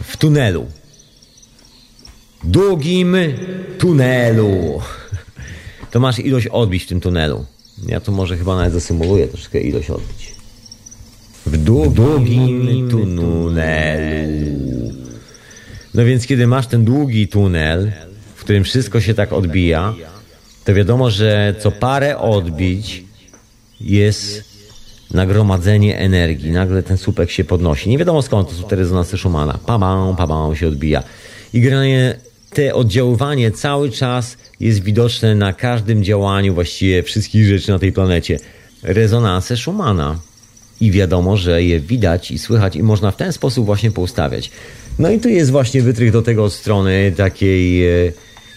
w 0.02 0.16
tunelu, 0.16 0.66
długim 2.44 3.16
tunelu, 3.78 4.80
to 5.90 6.00
masz 6.00 6.18
ilość 6.18 6.46
odbić 6.46 6.84
w 6.84 6.86
tym 6.86 7.00
tunelu. 7.00 7.46
Ja 7.86 8.00
tu 8.00 8.12
może 8.12 8.36
chyba 8.36 8.56
nawet 8.56 8.72
zasymuluję 8.72 9.28
troszkę 9.28 9.60
ilość 9.60 9.90
odbić. 9.90 10.34
W 11.46 11.56
długim 11.56 12.88
tunelu. 12.90 14.92
No 15.94 16.04
więc 16.04 16.26
kiedy 16.26 16.46
masz 16.46 16.66
ten 16.66 16.84
długi 16.84 17.28
tunel, 17.28 17.92
w 18.34 18.40
którym 18.40 18.64
wszystko 18.64 19.00
się 19.00 19.14
tak 19.14 19.32
odbija, 19.32 19.94
to 20.64 20.74
wiadomo, 20.74 21.10
że 21.10 21.54
co 21.58 21.70
parę 21.70 22.18
odbić 22.18 23.04
jest 23.80 24.44
nagromadzenie 25.10 25.98
energii. 25.98 26.50
Nagle 26.50 26.82
ten 26.82 26.98
słupek 26.98 27.30
się 27.30 27.44
podnosi. 27.44 27.90
Nie 27.90 27.98
wiadomo 27.98 28.22
skąd 28.22 28.48
to 28.48 28.54
są 28.54 28.68
te 28.68 28.76
rezonanse 28.76 29.18
Schumana. 29.18 29.58
Pabam, 29.66 30.16
pabam 30.16 30.56
się 30.56 30.68
odbija. 30.68 31.02
I 31.52 31.60
generalnie 31.60 32.16
te 32.50 32.74
oddziaływanie 32.74 33.50
cały 33.50 33.90
czas 33.90 34.36
jest 34.60 34.82
widoczne 34.82 35.34
na 35.34 35.52
każdym 35.52 36.04
działaniu 36.04 36.54
właściwie 36.54 37.02
wszystkich 37.02 37.46
rzeczy 37.46 37.70
na 37.70 37.78
tej 37.78 37.92
planecie. 37.92 38.38
Rezonanse 38.82 39.56
Schumana. 39.56 40.18
I 40.80 40.90
wiadomo, 40.90 41.36
że 41.36 41.62
je 41.62 41.80
widać 41.80 42.30
i 42.30 42.38
słychać 42.38 42.76
i 42.76 42.82
można 42.82 43.10
w 43.10 43.16
ten 43.16 43.32
sposób 43.32 43.66
właśnie 43.66 43.90
poustawiać. 43.90 44.50
No 44.98 45.10
i 45.10 45.20
tu 45.20 45.28
jest 45.28 45.50
właśnie 45.50 45.82
wytrych 45.82 46.12
do 46.12 46.22
tego 46.22 46.44
od 46.44 46.52
strony 46.52 47.12
takiej 47.16 47.82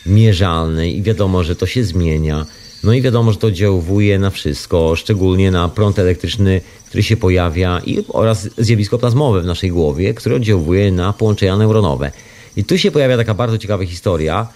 mierzalnej 0.06 0.98
i 0.98 1.02
wiadomo, 1.02 1.44
że 1.44 1.56
to 1.56 1.66
się 1.66 1.84
zmienia. 1.84 2.46
No 2.84 2.94
i 2.94 3.02
wiadomo, 3.02 3.32
że 3.32 3.38
to 3.38 3.48
oddziałuje 3.48 4.20
na 4.20 4.30
wszystko, 4.30 4.96
szczególnie 4.96 5.52
na 5.52 5.70
prąd 5.70 6.00
elektryczny, 6.00 6.62
który 6.88 7.04
się 7.04 7.18
pojawia 7.18 7.82
i 7.86 8.04
oraz 8.08 8.50
zjawisko 8.58 8.98
plazmowe 8.98 9.42
w 9.42 9.46
naszej 9.46 9.72
głowie, 9.72 10.14
które 10.14 10.36
oddziałuje 10.36 10.92
na 10.92 11.14
połączenia 11.14 11.58
neuronowe. 11.58 12.12
I 12.58 12.64
tu 12.64 12.78
się 12.78 12.92
pojawia 12.92 13.18
taka 13.18 13.34
bardzo 13.34 13.58
ciekawa 13.58 13.86
historia 13.86 14.48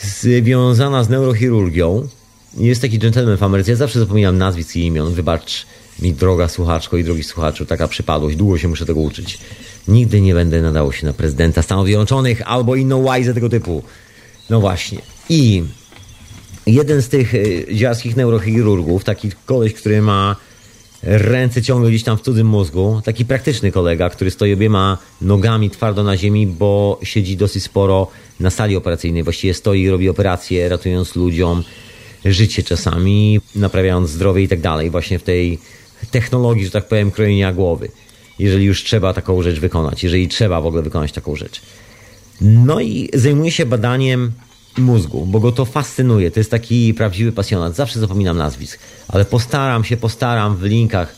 związana 0.00 1.04
z 1.04 1.08
neurochirurgią. 1.08 2.08
Jest 2.56 2.82
taki 2.82 2.98
gentleman 2.98 3.36
w 3.36 3.42
Ameryce, 3.42 3.70
ja 3.70 3.76
zawsze 3.76 3.98
zapominam 3.98 4.38
nazwisk 4.38 4.76
i 4.76 4.86
imion, 4.86 5.14
wybacz 5.14 5.66
mi 6.02 6.12
droga 6.12 6.48
słuchaczko 6.48 6.96
i 6.96 7.04
drogi 7.04 7.22
słuchaczu, 7.22 7.66
taka 7.66 7.88
przypadłość, 7.88 8.36
długo 8.36 8.58
się 8.58 8.68
muszę 8.68 8.86
tego 8.86 9.00
uczyć. 9.00 9.38
Nigdy 9.88 10.20
nie 10.20 10.34
będę 10.34 10.62
nadało 10.62 10.92
się 10.92 11.06
na 11.06 11.12
prezydenta 11.12 11.62
Stanów 11.62 11.86
Zjednoczonych 11.86 12.42
albo 12.44 12.76
inną 12.76 13.02
łajzę 13.02 13.34
tego 13.34 13.48
typu. 13.48 13.82
No 14.50 14.60
właśnie. 14.60 14.98
I 15.28 15.62
jeden 16.66 17.02
z 17.02 17.08
tych 17.08 17.34
y, 17.34 17.66
dziarskich 17.72 18.16
neurochirurgów, 18.16 19.04
taki 19.04 19.30
koleś, 19.46 19.74
który 19.74 20.02
ma 20.02 20.36
ręce 21.02 21.62
ciągle 21.62 21.90
gdzieś 21.90 22.02
tam 22.04 22.18
w 22.18 22.20
cudzym 22.20 22.46
mózgu, 22.46 23.02
taki 23.04 23.24
praktyczny 23.24 23.72
kolega, 23.72 24.10
który 24.10 24.30
stoi 24.30 24.52
obiema 24.52 24.98
nogami 25.20 25.70
twardo 25.70 26.02
na 26.02 26.16
ziemi, 26.16 26.46
bo 26.46 27.00
siedzi 27.02 27.36
dosyć 27.36 27.62
sporo 27.62 28.10
na 28.40 28.50
sali 28.50 28.76
operacyjnej. 28.76 29.22
Właściwie 29.22 29.54
stoi 29.54 29.82
i 29.82 29.90
robi 29.90 30.08
operacje, 30.08 30.68
ratując 30.68 31.16
ludziom 31.16 31.64
życie 32.24 32.62
czasami, 32.62 33.40
naprawiając 33.54 34.10
zdrowie 34.10 34.42
i 34.42 34.48
tak 34.48 34.60
dalej, 34.60 34.90
właśnie 34.90 35.18
w 35.18 35.22
tej 35.22 35.58
technologii, 36.10 36.64
że 36.64 36.70
tak 36.70 36.88
powiem, 36.88 37.10
krojenia 37.10 37.52
głowy. 37.52 37.90
Jeżeli 38.38 38.64
już 38.64 38.84
trzeba 38.84 39.14
taką 39.14 39.42
rzecz 39.42 39.60
wykonać, 39.60 40.04
jeżeli 40.04 40.28
trzeba 40.28 40.60
w 40.60 40.66
ogóle 40.66 40.82
wykonać 40.82 41.12
taką 41.12 41.36
rzecz. 41.36 41.60
No 42.40 42.80
i 42.80 43.10
zajmuje 43.14 43.50
się 43.50 43.66
badaniem 43.66 44.32
mózgu, 44.78 45.26
bo 45.26 45.40
go 45.40 45.52
to 45.52 45.64
fascynuje. 45.64 46.30
To 46.30 46.40
jest 46.40 46.50
taki 46.50 46.94
prawdziwy 46.94 47.32
pasjonat. 47.32 47.76
Zawsze 47.76 48.00
zapominam 48.00 48.36
nazwisk, 48.36 48.78
ale 49.08 49.24
postaram 49.24 49.84
się, 49.84 49.96
postaram 49.96 50.56
w 50.56 50.62
linkach. 50.62 51.16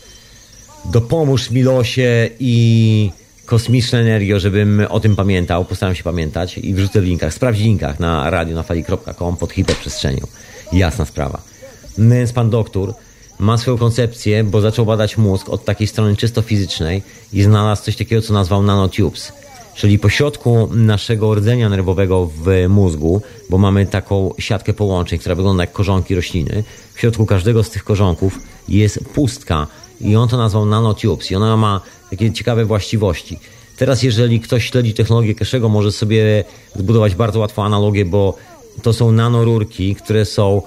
Dopomóż 0.85 1.51
mi 1.51 1.63
losie 1.63 2.31
i 2.41 3.11
kosmiczna 3.47 3.99
energio, 3.99 4.41
żebym 4.41 4.87
o 4.89 5.01
tym 5.01 5.17
pamiętał. 5.17 5.65
Postaram 5.65 5.95
się 5.95 6.03
pamiętać 6.03 6.59
i 6.59 6.75
wrzucę 6.75 7.01
w 7.01 7.05
linkach. 7.05 7.35
Sprawdź 7.35 7.59
linkach 7.59 8.01
na 8.01 8.31
radio 8.31 8.57
na 8.57 8.63
fali.com 8.63 9.37
pod 9.37 9.53
hiperprzestrzenią. 9.53 10.27
Jasna 10.73 11.05
sprawa. 11.05 11.43
No 11.99 12.15
więc 12.15 12.33
pan 12.33 12.51
doktor 12.51 12.95
ma 13.39 13.59
swoją 13.59 13.79
koncepcję, 13.79 14.45
bo 14.45 14.61
zaczął 14.61 14.87
badać 14.87 15.19
mózg 15.19 15.49
od 15.49 15.65
takiej 15.65 15.87
strony 15.87 16.17
czysto 16.17 16.43
fizycznej 16.43 17.03
i 17.33 17.43
znalazł 17.43 17.83
coś 17.83 17.97
takiego, 17.97 18.23
co 18.23 18.35
nazwał 18.35 18.63
nanotubes 18.63 19.33
czyli 19.81 19.99
po 19.99 20.09
środku 20.09 20.69
naszego 20.73 21.35
rdzenia 21.35 21.69
nerwowego 21.69 22.31
w 22.45 22.67
mózgu, 22.69 23.23
bo 23.51 23.59
mamy 23.59 23.87
taką 23.87 24.35
siatkę 24.39 24.73
połączeń, 24.73 25.19
która 25.19 25.35
wygląda 25.35 25.63
jak 25.63 25.73
korzonki 25.73 26.15
rośliny. 26.15 26.65
W 26.95 27.01
środku 27.01 27.27
każdego 27.27 27.63
z 27.63 27.71
tych 27.71 27.85
korzonków 27.85 28.39
jest 28.69 29.05
pustka 29.15 29.67
i 30.01 30.17
on 30.17 30.29
to 30.29 30.37
nazwał 30.37 30.67
nanotubes 30.67 31.31
i 31.31 31.35
ona 31.35 31.57
ma 31.57 31.81
takie 32.11 32.33
ciekawe 32.33 32.65
właściwości. 32.65 33.39
Teraz 33.77 34.03
jeżeli 34.03 34.41
ktoś 34.41 34.71
śledzi 34.71 34.95
technologię 34.95 35.35
Keszego, 35.35 35.69
może 35.69 35.93
sobie 35.93 36.45
zbudować 36.77 37.15
bardzo 37.15 37.41
łatwo 37.41 37.65
analogię, 37.65 38.05
bo 38.05 38.37
to 38.83 38.93
są 38.93 39.13
nanorurki, 39.13 39.95
które 39.95 40.25
są 40.25 40.63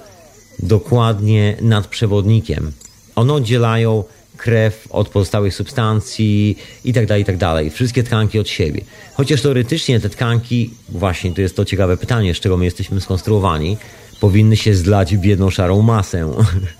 dokładnie 0.58 1.56
nad 1.60 1.86
przewodnikiem. 1.86 2.72
One 3.14 3.32
oddzielają 3.32 4.04
krew 4.36 4.88
od 4.90 5.08
pozostałych 5.08 5.54
substancji 5.54 6.58
i 6.84 6.92
tak 6.92 7.06
dalej, 7.06 7.24
tak 7.24 7.36
dalej. 7.36 7.70
Wszystkie 7.70 8.02
tkanki 8.02 8.38
od 8.38 8.48
siebie. 8.48 8.80
Chociaż 9.14 9.42
teoretycznie 9.42 10.00
te 10.00 10.08
tkanki, 10.08 10.70
właśnie 10.88 11.32
to 11.32 11.40
jest 11.40 11.56
to 11.56 11.64
ciekawe 11.64 11.96
pytanie, 11.96 12.34
z 12.34 12.40
czego 12.40 12.56
my 12.56 12.64
jesteśmy 12.64 13.00
skonstruowani, 13.00 13.76
powinny 14.20 14.56
się 14.56 14.74
zlać 14.74 15.16
w 15.16 15.24
jedną 15.24 15.50
szarą 15.50 15.82
masę. 15.82 16.32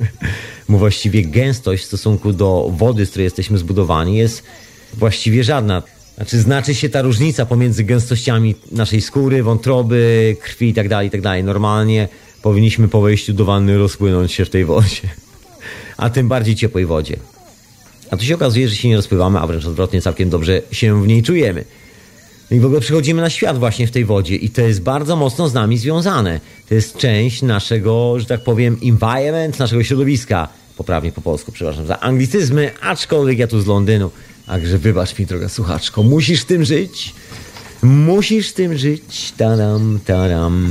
Bo 0.68 0.78
właściwie 0.78 1.22
gęstość 1.22 1.82
w 1.82 1.86
stosunku 1.86 2.32
do 2.32 2.70
wody, 2.76 3.06
z 3.06 3.10
której 3.10 3.24
jesteśmy 3.24 3.58
zbudowani, 3.58 4.16
jest 4.16 4.42
właściwie 4.94 5.44
żadna. 5.44 5.82
Znaczy, 6.16 6.40
znaczy 6.40 6.74
się 6.74 6.88
ta 6.88 7.02
różnica 7.02 7.46
pomiędzy 7.46 7.84
gęstościami 7.84 8.54
naszej 8.72 9.00
skóry, 9.00 9.42
wątroby, 9.42 10.36
krwi 10.40 10.68
i 10.68 10.74
tak 10.74 10.88
dalej, 10.88 11.10
tak 11.10 11.20
dalej. 11.20 11.44
Normalnie 11.44 12.08
powinniśmy 12.42 12.88
po 12.88 13.00
wejściu 13.00 13.32
do 13.32 13.44
wanny 13.44 13.78
rozpłynąć 13.78 14.32
się 14.32 14.44
w 14.44 14.50
tej 14.50 14.64
wodzie. 14.64 15.08
A 15.96 16.10
tym 16.10 16.28
bardziej 16.28 16.56
ciepłej 16.56 16.86
wodzie. 16.86 17.16
A 18.10 18.16
tu 18.16 18.24
się 18.24 18.34
okazuje, 18.34 18.68
że 18.68 18.76
się 18.76 18.88
nie 18.88 18.96
rozpływamy, 18.96 19.38
a 19.38 19.46
wręcz 19.46 19.64
odwrotnie, 19.64 20.02
całkiem 20.02 20.30
dobrze 20.30 20.62
się 20.72 21.02
w 21.02 21.06
niej 21.06 21.22
czujemy. 21.22 21.64
I 22.50 22.60
w 22.60 22.64
ogóle 22.64 22.80
przychodzimy 22.80 23.22
na 23.22 23.30
świat 23.30 23.58
właśnie 23.58 23.86
w 23.86 23.90
tej 23.90 24.04
wodzie 24.04 24.36
i 24.36 24.50
to 24.50 24.62
jest 24.62 24.82
bardzo 24.82 25.16
mocno 25.16 25.48
z 25.48 25.54
nami 25.54 25.78
związane. 25.78 26.40
To 26.68 26.74
jest 26.74 26.96
część 26.96 27.42
naszego, 27.42 28.20
że 28.20 28.26
tak 28.26 28.44
powiem, 28.44 28.76
environment, 28.84 29.58
naszego 29.58 29.84
środowiska. 29.84 30.48
Poprawnie 30.76 31.12
po 31.12 31.20
polsku, 31.20 31.52
przepraszam 31.52 31.86
za 31.86 32.00
anglicyzmy, 32.00 32.70
aczkolwiek 32.80 33.38
ja 33.38 33.46
tu 33.46 33.60
z 33.60 33.66
Londynu. 33.66 34.10
Także 34.46 34.78
wybacz 34.78 35.18
mi, 35.18 35.26
droga 35.26 35.48
słuchaczko, 35.48 36.02
musisz 36.02 36.44
tym 36.44 36.64
żyć. 36.64 37.14
Musisz 37.82 38.52
tym 38.52 38.78
żyć. 38.78 39.32
Tadam, 39.36 39.98
tadam. 40.04 40.70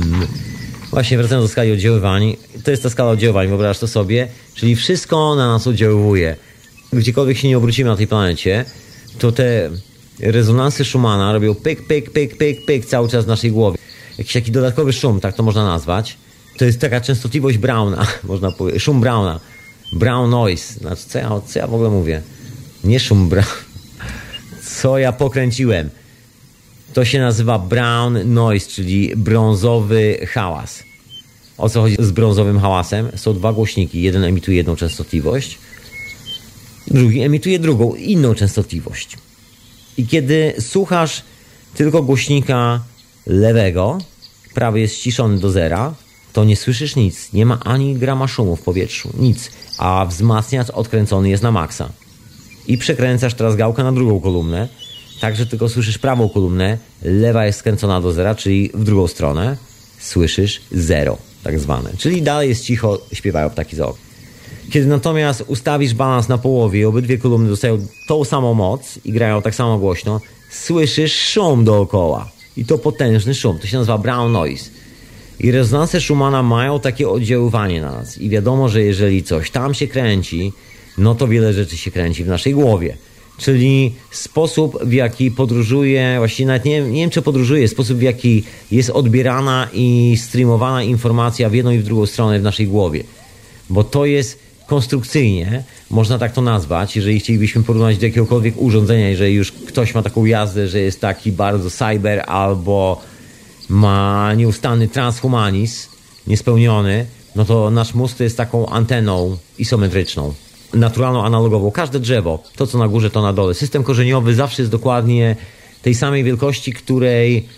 Właśnie 0.90 1.18
wracając 1.18 1.44
do 1.44 1.52
skali 1.52 1.72
oddziaływań. 1.72 2.36
To 2.64 2.70
jest 2.70 2.82
ta 2.82 2.90
skala 2.90 3.10
oddziaływań, 3.10 3.48
wyobraź 3.48 3.78
to 3.78 3.88
sobie. 3.88 4.28
Czyli 4.54 4.76
wszystko 4.76 5.34
na 5.34 5.48
nas 5.48 5.66
oddziałuje 5.66 6.36
gdziekolwiek 6.94 7.38
się 7.38 7.48
nie 7.48 7.58
obrócimy 7.58 7.90
na 7.90 7.96
tej 7.96 8.06
planecie, 8.06 8.64
to 9.18 9.32
te 9.32 9.70
rezonanse 10.20 10.84
Schumana 10.84 11.32
robią 11.32 11.54
pyk, 11.54 11.86
pyk, 11.86 12.10
pyk, 12.10 12.36
pyk, 12.36 12.64
pyk 12.66 12.86
cały 12.86 13.08
czas 13.08 13.24
w 13.24 13.28
naszej 13.28 13.50
głowie. 13.52 13.78
Jakiś 14.18 14.32
taki 14.32 14.52
dodatkowy 14.52 14.92
szum, 14.92 15.20
tak 15.20 15.34
to 15.34 15.42
można 15.42 15.64
nazwać. 15.64 16.16
To 16.58 16.64
jest 16.64 16.80
taka 16.80 17.00
częstotliwość 17.00 17.58
Browna, 17.58 18.06
można 18.24 18.52
powiedzieć, 18.52 18.82
szum 18.82 19.00
Browna. 19.00 19.40
Brown 19.92 20.30
noise. 20.30 20.74
Znaczy, 20.74 21.02
co 21.08 21.18
ja, 21.18 21.40
co 21.46 21.58
ja 21.58 21.66
w 21.66 21.74
ogóle 21.74 21.90
mówię? 21.90 22.22
Nie 22.84 23.00
szum 23.00 23.28
Brown. 23.28 23.46
Co 24.80 24.98
ja 24.98 25.12
pokręciłem? 25.12 25.90
To 26.94 27.04
się 27.04 27.20
nazywa 27.20 27.58
brown 27.58 28.34
noise, 28.34 28.70
czyli 28.70 29.16
brązowy 29.16 30.26
hałas. 30.26 30.82
O 31.58 31.68
co 31.68 31.80
chodzi 31.80 31.96
z 31.98 32.10
brązowym 32.10 32.60
hałasem? 32.60 33.08
Są 33.16 33.34
dwa 33.34 33.52
głośniki. 33.52 34.02
Jeden 34.02 34.24
emituje 34.24 34.56
jedną 34.56 34.76
częstotliwość, 34.76 35.58
drugi 36.86 37.22
emituje 37.22 37.58
drugą, 37.58 37.94
inną 37.94 38.34
częstotliwość. 38.34 39.16
I 39.96 40.06
kiedy 40.06 40.54
słuchasz 40.60 41.22
tylko 41.74 42.02
głośnika 42.02 42.80
lewego, 43.26 43.98
prawy 44.54 44.80
jest 44.80 44.94
ściszony 44.94 45.38
do 45.38 45.50
zera, 45.50 45.94
to 46.32 46.44
nie 46.44 46.56
słyszysz 46.56 46.96
nic. 46.96 47.32
Nie 47.32 47.46
ma 47.46 47.60
ani 47.60 47.94
grama 47.94 48.28
szumu 48.28 48.56
w 48.56 48.62
powietrzu. 48.62 49.10
Nic. 49.18 49.50
A 49.78 50.06
wzmacniacz 50.06 50.70
odkręcony 50.70 51.28
jest 51.28 51.42
na 51.42 51.52
maksa. 51.52 51.88
I 52.66 52.78
przekręcasz 52.78 53.34
teraz 53.34 53.56
gałkę 53.56 53.84
na 53.84 53.92
drugą 53.92 54.20
kolumnę, 54.20 54.68
tak 55.20 55.36
że 55.36 55.46
tylko 55.46 55.68
słyszysz 55.68 55.98
prawą 55.98 56.28
kolumnę, 56.28 56.78
lewa 57.02 57.46
jest 57.46 57.58
skręcona 57.58 58.00
do 58.00 58.12
zera, 58.12 58.34
czyli 58.34 58.70
w 58.74 58.84
drugą 58.84 59.06
stronę 59.06 59.56
słyszysz 60.00 60.60
zero, 60.72 61.18
tak 61.42 61.60
zwane. 61.60 61.90
Czyli 61.98 62.22
dalej 62.22 62.48
jest 62.48 62.64
cicho, 62.64 63.00
śpiewają 63.12 63.50
ptaki 63.50 63.76
za 63.76 63.86
oknem. 63.86 64.03
Kiedy 64.70 64.86
natomiast 64.86 65.44
ustawisz 65.46 65.94
balans 65.94 66.28
na 66.28 66.38
połowie 66.38 66.80
i 66.80 66.84
obydwie 66.84 67.18
kolumny 67.18 67.48
dostają 67.48 67.86
tą 68.08 68.24
samą 68.24 68.54
moc 68.54 68.98
i 69.04 69.12
grają 69.12 69.42
tak 69.42 69.54
samo 69.54 69.78
głośno, 69.78 70.20
słyszysz 70.50 71.28
szum 71.28 71.64
dookoła. 71.64 72.30
I 72.56 72.64
to 72.64 72.78
potężny 72.78 73.34
szum. 73.34 73.58
To 73.58 73.66
się 73.66 73.76
nazywa 73.76 73.98
brown 73.98 74.32
noise. 74.32 74.70
I 75.40 75.50
rezonanse 75.50 76.00
Schumana 76.00 76.42
mają 76.42 76.80
takie 76.80 77.08
oddziaływanie 77.08 77.80
na 77.80 77.92
nas. 77.92 78.18
I 78.18 78.28
wiadomo, 78.28 78.68
że 78.68 78.82
jeżeli 78.82 79.22
coś 79.22 79.50
tam 79.50 79.74
się 79.74 79.86
kręci, 79.86 80.52
no 80.98 81.14
to 81.14 81.28
wiele 81.28 81.52
rzeczy 81.52 81.76
się 81.76 81.90
kręci 81.90 82.24
w 82.24 82.28
naszej 82.28 82.54
głowie. 82.54 82.96
Czyli 83.38 83.94
sposób, 84.10 84.84
w 84.84 84.92
jaki 84.92 85.30
podróżuje, 85.30 86.14
właściwie 86.18 86.46
nawet 86.46 86.64
nie, 86.64 86.82
nie 86.82 87.00
wiem, 87.00 87.10
czy 87.10 87.22
podróżuje, 87.22 87.68
sposób, 87.68 87.98
w 87.98 88.02
jaki 88.02 88.42
jest 88.70 88.90
odbierana 88.90 89.68
i 89.72 90.16
streamowana 90.18 90.82
informacja 90.82 91.48
w 91.50 91.54
jedną 91.54 91.70
i 91.70 91.78
w 91.78 91.82
drugą 91.82 92.06
stronę 92.06 92.38
w 92.38 92.42
naszej 92.42 92.66
głowie. 92.66 93.04
Bo 93.70 93.84
to 93.84 94.06
jest 94.06 94.43
konstrukcyjnie, 94.66 95.64
można 95.90 96.18
tak 96.18 96.32
to 96.32 96.42
nazwać, 96.42 96.96
jeżeli 96.96 97.20
chcielibyśmy 97.20 97.62
porównać 97.62 97.98
do 97.98 98.06
jakiegokolwiek 98.06 98.54
urządzenia, 98.56 99.08
jeżeli 99.08 99.34
już 99.34 99.52
ktoś 99.52 99.94
ma 99.94 100.02
taką 100.02 100.24
jazdę, 100.24 100.68
że 100.68 100.80
jest 100.80 101.00
taki 101.00 101.32
bardzo 101.32 101.70
cyber 101.70 102.24
albo 102.26 103.00
ma 103.68 104.34
nieustanny 104.34 104.88
transhumanizm 104.88 105.88
niespełniony, 106.26 107.06
no 107.36 107.44
to 107.44 107.70
nasz 107.70 107.94
mózg 107.94 108.16
to 108.16 108.24
jest 108.24 108.36
taką 108.36 108.68
anteną 108.68 109.36
isometryczną, 109.58 110.34
naturalną, 110.74 111.24
analogową. 111.24 111.70
Każde 111.70 112.00
drzewo, 112.00 112.42
to 112.56 112.66
co 112.66 112.78
na 112.78 112.88
górze, 112.88 113.10
to 113.10 113.22
na 113.22 113.32
dole. 113.32 113.54
System 113.54 113.84
korzeniowy 113.84 114.34
zawsze 114.34 114.62
jest 114.62 114.72
dokładnie 114.72 115.36
tej 115.82 115.94
samej 115.94 116.24
wielkości, 116.24 116.72
której 116.72 117.48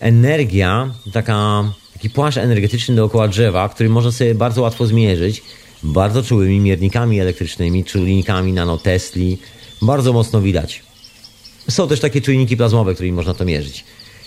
energia, 0.00 0.94
taka, 1.12 1.64
taki 1.92 2.10
płaszcz 2.10 2.38
energetyczny 2.38 2.94
dookoła 2.94 3.28
drzewa, 3.28 3.68
który 3.68 3.88
można 3.88 4.12
sobie 4.12 4.34
bardzo 4.34 4.62
łatwo 4.62 4.86
zmierzyć, 4.86 5.42
bardzo 5.82 6.22
czułymi 6.22 6.60
miernikami 6.60 7.20
elektrycznymi, 7.20 7.84
czujnikami 7.84 8.52
nanotesli, 8.52 9.38
bardzo 9.82 10.12
mocno 10.12 10.40
widać. 10.40 10.82
Są 11.70 11.88
też 11.88 12.00
takie 12.00 12.20
czujniki 12.20 12.56
plazmowe, 12.56 12.94
którymi 12.94 13.16
można 13.16 13.34
to 13.34 13.44
mierzyć. 13.44 13.84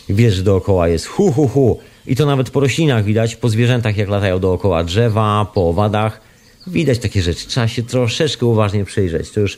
Wiesz, 0.09 0.33
że 0.33 0.43
dookoła 0.43 0.87
jest 0.87 1.05
hu, 1.05 1.31
hu, 1.31 1.47
hu. 1.47 1.79
I 2.07 2.15
to 2.15 2.25
nawet 2.25 2.49
po 2.49 2.59
roślinach 2.59 3.03
widać, 3.03 3.35
po 3.35 3.49
zwierzętach, 3.49 3.97
jak 3.97 4.09
latają 4.09 4.39
dookoła 4.39 4.83
drzewa, 4.83 5.51
po 5.53 5.69
owadach. 5.69 6.21
Widać 6.67 6.99
takie 6.99 7.21
rzeczy. 7.21 7.47
Trzeba 7.47 7.67
się 7.67 7.83
troszeczkę 7.83 8.45
uważnie 8.45 8.85
przyjrzeć. 8.85 9.29
To 9.29 9.39
już 9.39 9.57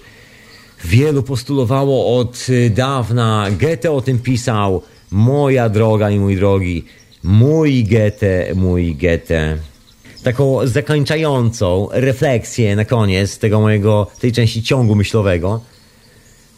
wielu 0.85 1.23
postulowało 1.23 2.17
od 2.19 2.47
dawna. 2.69 3.47
Goethe 3.59 3.91
o 3.91 4.01
tym 4.01 4.19
pisał. 4.19 4.81
Moja 5.11 5.69
droga 5.69 6.09
i 6.09 6.19
mój 6.19 6.35
drogi. 6.35 6.85
Mój 7.23 7.83
Goethe, 7.83 8.55
mój 8.55 8.95
Goethe. 8.95 9.57
Taką 10.23 10.67
zakończającą 10.67 11.87
refleksję 11.91 12.75
na 12.75 12.85
koniec 12.85 13.37
tego 13.37 13.61
mojego, 13.61 14.07
tej 14.19 14.31
części 14.31 14.63
ciągu 14.63 14.95
myślowego 14.95 15.61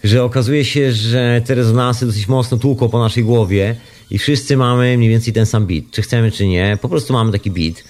że 0.05 0.23
okazuje 0.23 0.65
się, 0.65 0.91
że 0.91 1.41
te 1.45 1.55
rezonansy 1.55 2.05
dosyć 2.05 2.27
mocno 2.27 2.57
tłuką 2.57 2.89
po 2.89 2.99
naszej 2.99 3.23
głowie 3.23 3.75
i 4.11 4.17
wszyscy 4.17 4.57
mamy 4.57 4.97
mniej 4.97 5.09
więcej 5.09 5.33
ten 5.33 5.45
sam 5.45 5.65
beat. 5.65 5.83
Czy 5.91 6.01
chcemy, 6.01 6.31
czy 6.31 6.47
nie, 6.47 6.77
po 6.81 6.89
prostu 6.89 7.13
mamy 7.13 7.31
taki 7.31 7.51
beat. 7.51 7.83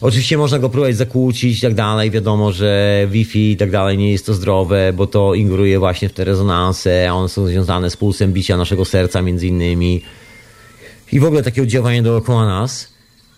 Oczywiście 0.00 0.38
można 0.38 0.58
go 0.58 0.68
próbować 0.68 0.96
zakłócić 0.96 1.58
i 1.58 1.62
tak 1.62 1.74
dalej. 1.74 2.10
Wiadomo, 2.10 2.52
że 2.52 3.06
Wi-Fi 3.10 3.50
i 3.50 3.56
tak 3.56 3.70
dalej 3.70 3.98
nie 3.98 4.12
jest 4.12 4.26
to 4.26 4.34
zdrowe, 4.34 4.92
bo 4.92 5.06
to 5.06 5.34
ingeruje 5.34 5.78
właśnie 5.78 6.08
w 6.08 6.12
te 6.12 6.24
rezonanse, 6.24 7.10
a 7.10 7.12
one 7.12 7.28
są 7.28 7.46
związane 7.46 7.90
z 7.90 7.96
pulsem 7.96 8.32
bicia 8.32 8.56
naszego 8.56 8.84
serca 8.84 9.22
między 9.22 9.46
innymi. 9.46 10.02
I 11.12 11.20
w 11.20 11.24
ogóle 11.24 11.42
takie 11.42 11.62
oddziaływanie 11.62 12.02
dookoła 12.02 12.46
nas. 12.46 12.92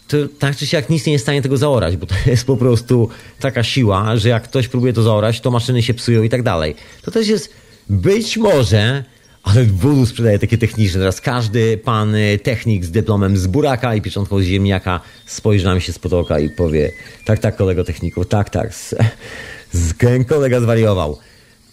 To 0.09 0.17
tak 0.39 0.57
czy 0.57 0.67
siak 0.67 0.91
nic 0.91 1.07
nie 1.07 1.13
jest 1.13 1.23
w 1.23 1.27
stanie 1.27 1.43
tego 1.43 1.57
zaorać, 1.57 1.97
bo 1.97 2.07
to 2.07 2.15
jest 2.31 2.47
po 2.47 2.57
prostu 2.57 3.09
taka 3.41 3.63
siła, 3.63 4.17
że 4.17 4.29
jak 4.29 4.43
ktoś 4.43 4.69
próbuje 4.69 4.93
to 4.93 5.03
zaorać, 5.03 5.41
to 5.41 5.51
maszyny 5.51 5.83
się 5.83 5.95
psują 5.95 6.23
i 6.23 6.29
tak 6.29 6.43
dalej. 6.43 6.75
To 7.03 7.11
też 7.11 7.29
jest 7.29 7.55
być 7.89 8.37
może, 8.37 9.05
ale 9.43 9.65
Voodoo 9.65 10.07
sprzedaje 10.07 10.39
takie 10.39 10.59
techniczne. 10.59 11.01
Teraz 11.01 11.21
każdy 11.21 11.79
pan 11.79 12.15
y, 12.15 12.39
technik 12.43 12.85
z 12.85 12.91
dyplomem 12.91 13.37
z 13.37 13.47
buraka 13.47 13.95
i 13.95 14.03
pieczątką 14.03 14.41
z 14.41 14.45
ziemniaka 14.45 15.01
spojrzy 15.27 15.65
na 15.65 15.73
mnie 15.73 15.81
się 15.81 15.93
z 15.93 15.99
potoka 15.99 16.39
i 16.39 16.51
powie 16.51 16.93
tak, 17.25 17.39
tak 17.39 17.57
kolego 17.57 17.85
techniku, 17.85 18.25
tak, 18.25 18.51
tak. 18.51 18.75
Z, 18.75 18.95
z, 19.73 19.95
kolega 20.29 20.61
zwariował. 20.61 21.19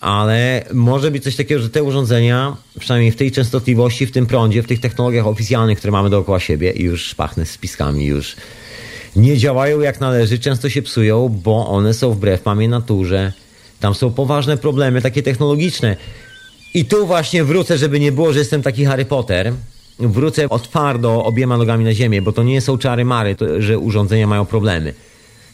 Ale 0.01 0.65
może 0.73 1.11
być 1.11 1.23
coś 1.23 1.35
takiego, 1.35 1.61
że 1.61 1.69
te 1.69 1.83
urządzenia, 1.83 2.57
przynajmniej 2.79 3.11
w 3.11 3.15
tej 3.15 3.31
częstotliwości, 3.31 4.05
w 4.05 4.11
tym 4.11 4.25
prądzie, 4.25 4.63
w 4.63 4.67
tych 4.67 4.79
technologiach 4.79 5.27
oficjalnych, 5.27 5.77
które 5.77 5.91
mamy 5.91 6.09
dookoła 6.09 6.39
siebie 6.39 6.73
już 6.75 7.15
pachnę 7.15 7.45
z 7.45 7.51
spiskami, 7.51 8.05
już 8.05 8.35
nie 9.15 9.37
działają 9.37 9.79
jak 9.79 9.99
należy, 9.99 10.39
często 10.39 10.69
się 10.69 10.81
psują, 10.81 11.29
bo 11.43 11.67
one 11.67 11.93
są 11.93 12.11
wbrew 12.11 12.45
mamie 12.45 12.69
naturze 12.69 13.33
tam 13.79 13.95
są 13.95 14.11
poważne 14.11 14.57
problemy, 14.57 15.01
takie 15.01 15.23
technologiczne. 15.23 15.97
I 16.73 16.85
tu 16.85 17.07
właśnie 17.07 17.43
wrócę, 17.43 17.77
żeby 17.77 17.99
nie 17.99 18.11
było, 18.11 18.33
że 18.33 18.39
jestem 18.39 18.61
taki 18.61 18.85
Harry 18.85 19.05
Potter. 19.05 19.53
Wrócę 19.99 20.49
otwardo 20.49 21.25
obiema 21.25 21.57
nogami 21.57 21.85
na 21.85 21.93
ziemię, 21.93 22.21
bo 22.21 22.31
to 22.31 22.43
nie 22.43 22.61
są 22.61 22.77
czary 22.77 23.05
mary, 23.05 23.35
to, 23.35 23.61
że 23.61 23.79
urządzenia 23.79 24.27
mają 24.27 24.45
problemy. 24.45 24.93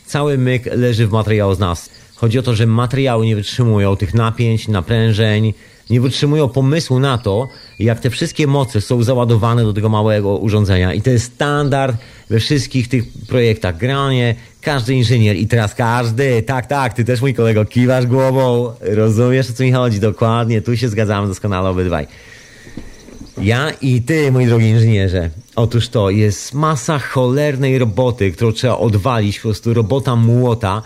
Cały 0.06 0.38
myk 0.38 0.66
leży 0.66 1.08
w 1.08 1.60
nas. 1.60 1.89
Chodzi 2.26 2.39
o 2.39 2.43
to, 2.43 2.55
że 2.55 2.65
materiały 2.65 3.26
nie 3.26 3.36
wytrzymują 3.36 3.95
tych 3.95 4.13
napięć, 4.13 4.67
naprężeń, 4.67 5.53
nie 5.89 6.01
wytrzymują 6.01 6.49
pomysłu 6.49 6.99
na 6.99 7.17
to, 7.17 7.47
jak 7.80 7.99
te 7.99 8.09
wszystkie 8.09 8.47
moce 8.47 8.82
są 8.82 9.03
załadowane 9.03 9.63
do 9.63 9.73
tego 9.73 9.89
małego 9.89 10.38
urządzenia. 10.38 10.93
I 10.93 11.01
to 11.01 11.09
jest 11.09 11.34
standard 11.34 11.97
we 12.30 12.39
wszystkich 12.39 12.88
tych 12.88 13.03
projektach. 13.28 13.78
Granie, 13.78 14.36
każdy 14.61 14.93
inżynier 14.93 15.36
i 15.36 15.47
teraz 15.47 15.76
każdy, 15.76 16.41
tak, 16.41 16.67
tak, 16.67 16.93
ty 16.93 17.05
też 17.05 17.21
mój 17.21 17.34
kolego, 17.34 17.65
kiwasz 17.65 18.05
głową, 18.05 18.71
rozumiesz 18.82 19.49
o 19.49 19.53
co 19.53 19.63
mi 19.63 19.71
chodzi, 19.71 19.99
dokładnie, 19.99 20.61
tu 20.61 20.78
się 20.78 20.89
zgadzamy 20.89 21.28
doskonale 21.28 21.69
obydwaj. 21.69 22.07
Ja 23.41 23.69
i 23.82 24.01
ty, 24.01 24.32
mój 24.32 24.45
drogi 24.45 24.65
inżynierze. 24.65 25.30
Otóż 25.55 25.89
to 25.89 26.09
jest 26.09 26.53
masa 26.53 26.99
cholernej 26.99 27.80
roboty, 27.80 28.32
którą 28.32 28.51
trzeba 28.51 28.78
odwalić, 28.78 29.39
po 29.39 29.43
prostu 29.43 29.73
robota 29.73 30.15
młota, 30.15 30.82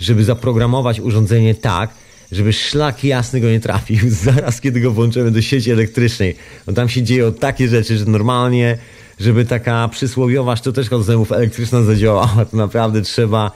żeby 0.00 0.24
zaprogramować 0.24 1.00
urządzenie 1.00 1.54
tak, 1.54 1.90
żeby 2.32 2.52
szlak 2.52 3.04
jasny 3.04 3.40
go 3.40 3.50
nie 3.50 3.60
trafił 3.60 3.98
zaraz, 4.24 4.60
kiedy 4.60 4.80
go 4.80 4.90
włączymy 4.90 5.30
do 5.30 5.42
sieci 5.42 5.70
elektrycznej. 5.70 6.36
Bo 6.66 6.72
tam 6.72 6.88
się 6.88 7.02
dzieją 7.02 7.32
takie 7.32 7.68
rzeczy, 7.68 7.98
że 7.98 8.04
normalnie, 8.04 8.78
żeby 9.20 9.44
taka 9.44 9.88
przysłowiowa 9.88 10.56
szczoteczka 10.56 10.96
do 10.96 11.02
zębów 11.02 11.32
elektryczna 11.32 11.82
zadziałała, 11.82 12.44
to 12.50 12.56
naprawdę 12.56 13.02
trzeba 13.02 13.50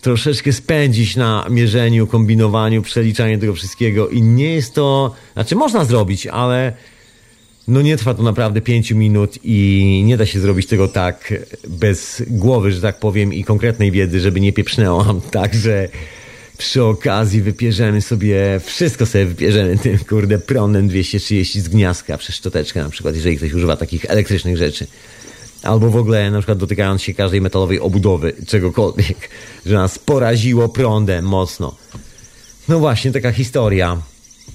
troszeczkę 0.00 0.52
spędzić 0.52 1.16
na 1.16 1.46
mierzeniu, 1.50 2.06
kombinowaniu, 2.06 2.82
przeliczaniu 2.82 3.38
tego 3.38 3.54
wszystkiego 3.54 4.08
i 4.08 4.22
nie 4.22 4.54
jest 4.54 4.74
to, 4.74 5.14
znaczy 5.32 5.56
można 5.56 5.84
zrobić, 5.84 6.26
ale 6.26 6.72
no 7.68 7.82
nie 7.82 7.96
trwa 7.96 8.14
to 8.14 8.22
naprawdę 8.22 8.60
pięciu 8.60 8.96
minut 8.96 9.38
i 9.44 10.02
nie 10.04 10.16
da 10.16 10.26
się 10.26 10.40
zrobić 10.40 10.66
tego 10.66 10.88
tak 10.88 11.34
bez 11.68 12.22
głowy, 12.26 12.72
że 12.72 12.80
tak 12.80 12.98
powiem, 12.98 13.34
i 13.34 13.44
konkretnej 13.44 13.90
wiedzy, 13.90 14.20
żeby 14.20 14.40
nie 14.40 14.52
pieprznęłam. 14.52 15.20
Także 15.30 15.88
przy 16.58 16.84
okazji 16.84 17.42
wypierzemy 17.42 18.02
sobie, 18.02 18.60
wszystko 18.64 19.06
sobie 19.06 19.26
wypierzemy 19.26 19.78
tym, 19.78 19.98
kurde, 19.98 20.38
prądem 20.38 20.88
230 20.88 21.60
z 21.60 21.68
gniazdka 21.68 22.18
przez 22.18 22.34
szczoteczkę 22.34 22.82
na 22.82 22.88
przykład, 22.88 23.14
jeżeli 23.14 23.36
ktoś 23.36 23.52
używa 23.52 23.76
takich 23.76 24.04
elektrycznych 24.04 24.56
rzeczy. 24.56 24.86
Albo 25.62 25.90
w 25.90 25.96
ogóle 25.96 26.30
na 26.30 26.38
przykład 26.38 26.58
dotykając 26.58 27.02
się 27.02 27.14
każdej 27.14 27.40
metalowej 27.40 27.80
obudowy, 27.80 28.32
czegokolwiek, 28.46 29.30
że 29.66 29.74
nas 29.74 29.98
poraziło 29.98 30.68
prądem 30.68 31.24
mocno. 31.24 31.76
No 32.68 32.78
właśnie, 32.78 33.12
taka 33.12 33.32
historia. 33.32 34.02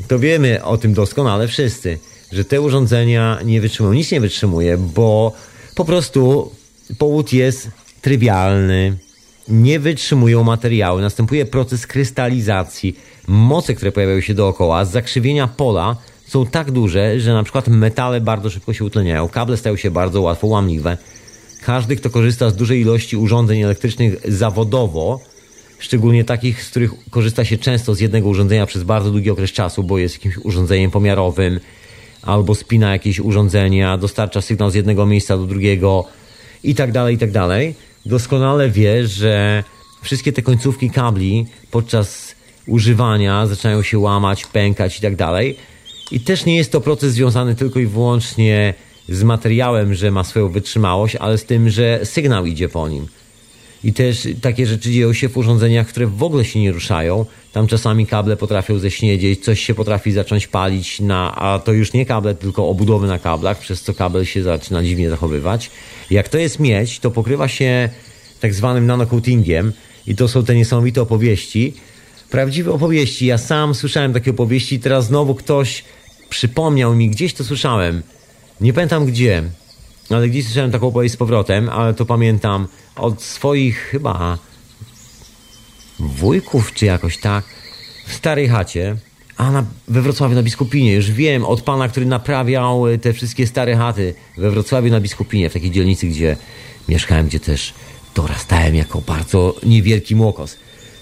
To 0.08 0.20
wiemy 0.20 0.64
o 0.64 0.78
tym 0.78 0.94
doskonale 0.94 1.48
wszyscy, 1.48 2.00
że 2.32 2.46
te 2.46 2.62
urządzenia 2.62 3.40
nie 3.46 3.62
wytrzymują, 3.62 3.94
nic 3.94 4.12
nie 4.12 4.22
wytrzymuje, 4.22 4.78
bo 4.78 5.34
po 5.76 5.86
prostu 5.86 6.52
powód 6.98 7.34
jest 7.34 7.70
trywialny, 8.02 8.98
nie 9.48 9.80
wytrzymują 9.80 10.44
materiały, 10.44 11.02
następuje 11.02 11.46
proces 11.46 11.88
krystalizacji. 11.88 13.00
Moce, 13.28 13.74
które 13.76 13.92
pojawiają 13.92 14.22
się 14.22 14.34
dookoła, 14.34 14.86
zakrzywienia 14.86 15.48
pola 15.48 15.96
są 16.28 16.46
tak 16.46 16.72
duże, 16.72 17.20
że 17.20 17.34
na 17.34 17.44
przykład 17.44 17.68
metale 17.68 18.22
bardzo 18.22 18.50
szybko 18.50 18.74
się 18.74 18.86
utleniają, 18.86 19.30
kable 19.30 19.58
stają 19.58 19.76
się 19.76 19.92
bardzo 19.92 20.22
łatwo 20.22 20.48
łamliwe. 20.48 20.98
Każdy, 21.62 21.96
kto 21.96 22.10
korzysta 22.10 22.50
z 22.50 22.56
dużej 22.56 22.82
ilości 22.82 23.18
urządzeń 23.18 23.62
elektrycznych 23.62 24.16
zawodowo, 24.26 25.20
szczególnie 25.80 26.24
takich, 26.24 26.64
z 26.64 26.70
których 26.70 26.92
korzysta 27.10 27.46
się 27.46 27.58
często 27.58 27.96
z 27.96 28.00
jednego 28.00 28.30
urządzenia 28.30 28.66
przez 28.66 28.84
bardzo 28.84 29.12
długi 29.12 29.30
okres 29.30 29.52
czasu, 29.52 29.84
bo 29.84 29.98
jest 29.98 30.16
jakimś 30.16 30.38
urządzeniem 30.38 30.92
pomiarowym, 30.92 31.60
albo 32.28 32.56
spina 32.56 32.92
jakieś 32.92 33.20
urządzenia, 33.20 33.98
dostarcza 33.98 34.42
sygnał 34.42 34.70
z 34.70 34.76
jednego 34.76 35.06
miejsca 35.06 35.38
do 35.38 35.46
drugiego 35.46 36.06
i 36.64 36.76
tak 36.76 36.92
dalej, 36.92 37.16
i 37.16 37.18
tak 37.18 37.32
dalej 37.32 37.76
doskonale 38.08 38.70
wie, 38.70 39.08
że 39.08 39.64
wszystkie 40.02 40.34
te 40.34 40.42
końcówki 40.42 40.90
kabli 40.90 41.46
podczas 41.72 42.36
używania 42.68 43.48
zaczynają 43.48 43.82
się 43.82 44.00
łamać, 44.00 44.46
pękać 44.46 44.98
i 44.98 45.02
tak 45.02 45.16
dalej. 45.16 45.58
I 46.12 46.20
też 46.20 46.46
nie 46.46 46.56
jest 46.56 46.72
to 46.72 46.82
proces 46.82 47.14
związany 47.14 47.56
tylko 47.56 47.80
i 47.80 47.86
wyłącznie 47.86 48.74
z 49.10 49.24
materiałem, 49.24 49.94
że 49.94 50.12
ma 50.12 50.24
swoją 50.24 50.50
wytrzymałość, 50.50 51.16
ale 51.16 51.38
z 51.38 51.46
tym, 51.46 51.70
że 51.70 52.00
sygnał 52.04 52.46
idzie 52.46 52.70
po 52.70 52.90
nim. 52.90 53.08
I 53.84 53.94
też 53.94 54.28
takie 54.42 54.68
rzeczy 54.68 54.92
dzieją 54.92 55.14
się 55.14 55.30
w 55.30 55.38
urządzeniach, 55.38 55.88
które 55.88 56.08
w 56.08 56.24
ogóle 56.24 56.46
się 56.46 56.60
nie 56.60 56.72
ruszają. 56.72 57.26
Tam 57.54 57.68
czasami 57.68 58.06
kable 58.06 58.38
potrafią 58.38 58.80
ześniedzieć, 58.80 59.44
coś 59.44 59.60
się 59.60 59.76
potrafi 59.76 60.12
zacząć 60.12 60.48
palić, 60.48 61.00
na, 61.00 61.36
a 61.36 61.60
to 61.60 61.74
już 61.74 61.94
nie 61.94 62.06
kable, 62.06 62.36
tylko 62.36 62.70
obudowy 62.70 63.08
na 63.08 63.20
kablach, 63.20 63.60
przez 63.60 63.82
co 63.82 63.94
kabel 63.94 64.26
się 64.26 64.44
zaczyna 64.44 64.84
dziwnie 64.84 65.10
zachowywać. 65.10 65.72
Jak 66.10 66.30
to 66.30 66.38
jest 66.38 66.60
mieć, 66.60 67.00
to 67.00 67.12
pokrywa 67.12 67.48
się 67.48 67.90
tak 68.40 68.54
zwanym 68.54 68.86
nanocoatingiem 68.86 69.74
i 70.08 70.16
to 70.16 70.28
są 70.28 70.46
te 70.46 70.56
niesamowite 70.56 71.02
opowieści. 71.02 71.74
Prawdziwe 72.30 72.72
opowieści. 72.72 73.26
Ja 73.26 73.38
sam 73.38 73.76
słyszałem 73.76 74.14
takie 74.14 74.32
opowieści, 74.32 74.80
teraz 74.80 75.06
znowu 75.06 75.36
ktoś 75.36 75.84
przypomniał 76.30 76.96
mi, 76.96 77.10
gdzieś 77.10 77.34
to 77.34 77.44
słyszałem. 77.44 78.02
Nie 78.62 78.74
pamiętam 78.74 79.06
gdzie, 79.06 79.44
ale 80.16 80.30
gdzieś 80.30 80.46
słyszałem 80.46 80.72
taką 80.72 80.88
opowieść 80.88 81.14
z 81.14 81.18
powrotem, 81.18 81.70
ale 81.70 81.94
to 81.94 82.06
pamiętam 82.06 82.68
od 82.96 83.22
swoich 83.22 83.78
chyba 83.78 84.38
wujków, 86.00 86.74
czy 86.74 86.86
jakoś 86.86 87.18
tak, 87.18 87.46
w 88.08 88.14
starej 88.14 88.48
chacie, 88.48 88.96
a 89.38 89.52
na, 89.52 89.66
we 89.88 90.02
Wrocławiu 90.02 90.36
na 90.36 90.44
Biskupinie, 90.44 90.94
już 90.94 91.12
wiem, 91.12 91.46
od 91.46 91.62
pana, 91.62 91.88
który 91.88 92.06
naprawiał 92.06 92.84
te 93.02 93.14
wszystkie 93.14 93.48
stare 93.48 93.76
chaty 93.76 94.14
we 94.38 94.52
Wrocławiu 94.52 94.92
na 94.92 95.00
Biskupinie, 95.00 95.50
w 95.50 95.54
takiej 95.54 95.72
dzielnicy, 95.72 96.08
gdzie 96.08 96.38
mieszkałem, 96.90 97.28
gdzie 97.28 97.40
też 97.40 97.74
dorastałem 98.16 98.76
jako 98.76 99.02
bardzo 99.02 99.56
niewielki 99.64 100.16
młokos. 100.16 100.58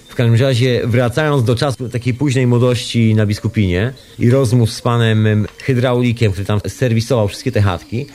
W 0.09 0.15
każdym 0.15 0.41
razie, 0.41 0.81
wracając 0.85 1.43
do 1.43 1.55
czasu 1.55 1.89
takiej 1.89 2.13
późnej 2.13 2.47
młodości 2.47 3.15
na 3.15 3.25
Biskupinie 3.25 3.93
i 4.19 4.29
rozmów 4.29 4.71
z 4.71 4.81
panem 4.81 5.47
hydraulikiem, 5.63 6.31
który 6.31 6.45
tam 6.45 6.59
serwisował 6.67 7.27
wszystkie 7.27 7.51
te 7.51 7.61
chatki, 7.61 8.05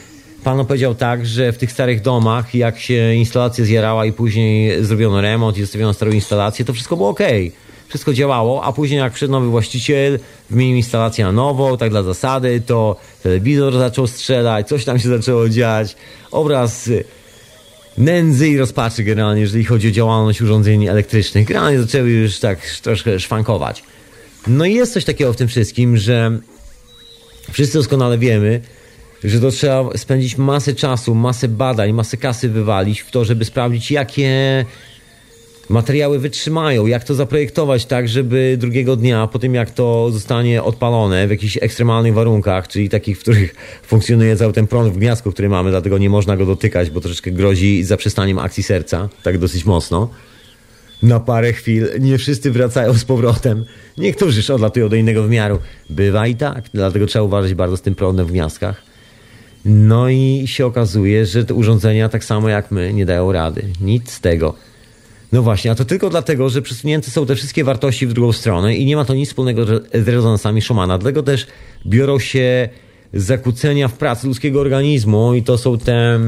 pan 0.43 0.59
opowiedział 0.59 0.95
tak, 0.95 1.25
że 1.25 1.51
w 1.51 1.57
tych 1.57 1.71
starych 1.71 2.01
domach, 2.01 2.55
jak 2.55 2.79
się 2.79 3.13
instalacja 3.13 3.65
zjarała 3.65 4.05
i 4.05 4.11
później 4.11 4.83
zrobiono 4.83 5.21
remont 5.21 5.57
i 5.57 5.61
zostawiono 5.61 5.93
starą 5.93 6.11
instalację, 6.11 6.65
to 6.65 6.73
wszystko 6.73 6.97
było 6.97 7.09
ok. 7.09 7.19
Wszystko 7.87 8.13
działało, 8.13 8.63
a 8.63 8.73
później 8.73 8.99
jak 8.99 9.13
przyszedł 9.13 9.31
nowy 9.31 9.47
właściciel, 9.47 10.19
wymienił 10.49 10.77
instalację 10.77 11.25
na 11.25 11.31
nową, 11.31 11.77
tak 11.77 11.89
dla 11.89 12.03
zasady, 12.03 12.61
to 12.65 12.95
telewizor 13.23 13.73
zaczął 13.73 14.07
strzelać, 14.07 14.67
coś 14.67 14.85
tam 14.85 14.99
się 14.99 15.09
zaczęło 15.09 15.49
dziać, 15.49 15.95
obraz 16.31 16.89
nędzy 17.97 18.49
i 18.49 18.57
rozpaczy 18.57 19.03
generalnie, 19.03 19.41
jeżeli 19.41 19.63
chodzi 19.63 19.87
o 19.87 19.91
działalność 19.91 20.41
urządzeń 20.41 20.87
elektrycznych. 20.87 21.47
Generalnie 21.47 21.81
zaczęły 21.81 22.09
już 22.09 22.39
tak 22.39 22.59
troszkę 22.81 23.19
szwankować. 23.19 23.83
No 24.47 24.65
i 24.65 24.73
jest 24.73 24.93
coś 24.93 25.05
takiego 25.05 25.33
w 25.33 25.35
tym 25.35 25.47
wszystkim, 25.47 25.97
że 25.97 26.39
wszyscy 27.51 27.77
doskonale 27.77 28.17
wiemy, 28.17 28.61
że 29.23 29.39
to 29.39 29.51
trzeba 29.51 29.97
spędzić 29.97 30.37
masę 30.37 30.73
czasu, 30.73 31.15
masę 31.15 31.47
badań, 31.47 31.93
masę 31.93 32.17
kasy 32.17 32.49
wywalić 32.49 33.01
w 33.01 33.11
to, 33.11 33.25
żeby 33.25 33.45
sprawdzić, 33.45 33.91
jakie 33.91 34.65
materiały 35.69 36.19
wytrzymają, 36.19 36.85
jak 36.85 37.03
to 37.03 37.15
zaprojektować 37.15 37.85
tak, 37.85 38.09
żeby 38.09 38.55
drugiego 38.59 38.95
dnia, 38.95 39.27
po 39.27 39.39
tym 39.39 39.55
jak 39.55 39.71
to 39.71 40.11
zostanie 40.11 40.63
odpalone 40.63 41.27
w 41.27 41.31
jakichś 41.31 41.57
ekstremalnych 41.61 42.13
warunkach, 42.13 42.67
czyli 42.67 42.89
takich, 42.89 43.17
w 43.17 43.21
których 43.21 43.55
funkcjonuje 43.91 44.35
cały 44.35 44.53
ten 44.53 44.67
prąd 44.67 44.93
w 44.93 44.97
gniazdku, 44.97 45.31
który 45.31 45.49
mamy, 45.49 45.69
dlatego 45.69 45.97
nie 45.97 46.09
można 46.09 46.37
go 46.37 46.45
dotykać, 46.45 46.89
bo 46.89 47.01
troszeczkę 47.01 47.31
grozi 47.31 47.83
zaprzestaniem 47.83 48.39
akcji 48.39 48.63
serca, 48.63 49.09
tak 49.23 49.37
dosyć 49.37 49.65
mocno. 49.65 50.09
Na 51.03 51.19
parę 51.19 51.53
chwil 51.53 51.89
nie 51.99 52.17
wszyscy 52.17 52.51
wracają 52.51 52.93
z 52.93 53.05
powrotem. 53.05 53.65
Niektórzy 53.97 54.53
odlatują 54.53 54.89
do 54.89 54.95
innego 54.95 55.23
wymiaru. 55.23 55.59
Bywa 55.89 56.27
i 56.27 56.35
tak, 56.35 56.65
dlatego 56.73 57.05
trzeba 57.05 57.23
uważać 57.23 57.53
bardzo 57.53 57.77
z 57.77 57.81
tym 57.81 57.95
prądem 57.95 58.25
w 58.25 58.31
gniazdkach. 58.31 58.90
No 59.65 60.09
i 60.09 60.43
się 60.45 60.65
okazuje, 60.65 61.25
że 61.25 61.45
te 61.45 61.53
urządzenia, 61.53 62.09
tak 62.09 62.25
samo 62.25 62.49
jak 62.49 62.71
my, 62.71 62.93
nie 62.93 63.05
dają 63.05 63.31
rady. 63.31 63.63
Nic 63.81 64.11
z 64.11 64.19
tego. 64.19 64.53
No 65.31 65.43
właśnie, 65.43 65.71
a 65.71 65.75
to 65.75 65.85
tylko 65.85 66.09
dlatego, 66.09 66.49
że 66.49 66.61
przesunięte 66.61 67.11
są 67.11 67.25
te 67.25 67.35
wszystkie 67.35 67.63
wartości 67.63 68.07
w 68.07 68.13
drugą 68.13 68.31
stronę 68.31 68.75
i 68.75 68.85
nie 68.85 68.95
ma 68.95 69.05
to 69.05 69.13
nic 69.13 69.29
wspólnego 69.29 69.65
z 69.93 70.07
rezonansami 70.07 70.61
Schumana. 70.61 70.97
Dlatego 70.97 71.23
też 71.23 71.47
biorą 71.85 72.19
się 72.19 72.69
zakłócenia 73.13 73.87
w 73.87 73.93
pracy 73.93 74.27
ludzkiego 74.27 74.61
organizmu 74.61 75.33
i 75.33 75.43
to 75.43 75.57
są 75.57 75.77
te 75.77 76.19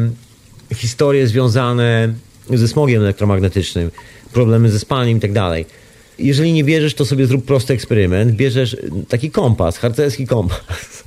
historie 0.76 1.28
związane 1.28 2.14
ze 2.50 2.68
smogiem 2.68 3.02
elektromagnetycznym, 3.02 3.92
problemy 4.34 4.72
ze 4.72 4.80
spaniem 4.80 5.18
i 5.18 5.22
tak 5.22 5.34
dalej. 5.34 5.66
Jeżeli 6.20 6.54
nie 6.54 6.64
wierzysz, 6.64 6.94
to 6.94 7.06
sobie 7.06 7.26
zrób 7.26 7.46
prosty 7.46 7.74
eksperyment. 7.74 8.32
Bierzesz 8.32 8.78
taki 9.08 9.32
kompas, 9.32 9.78
harcerski 9.78 10.28
kompas. 10.28 11.04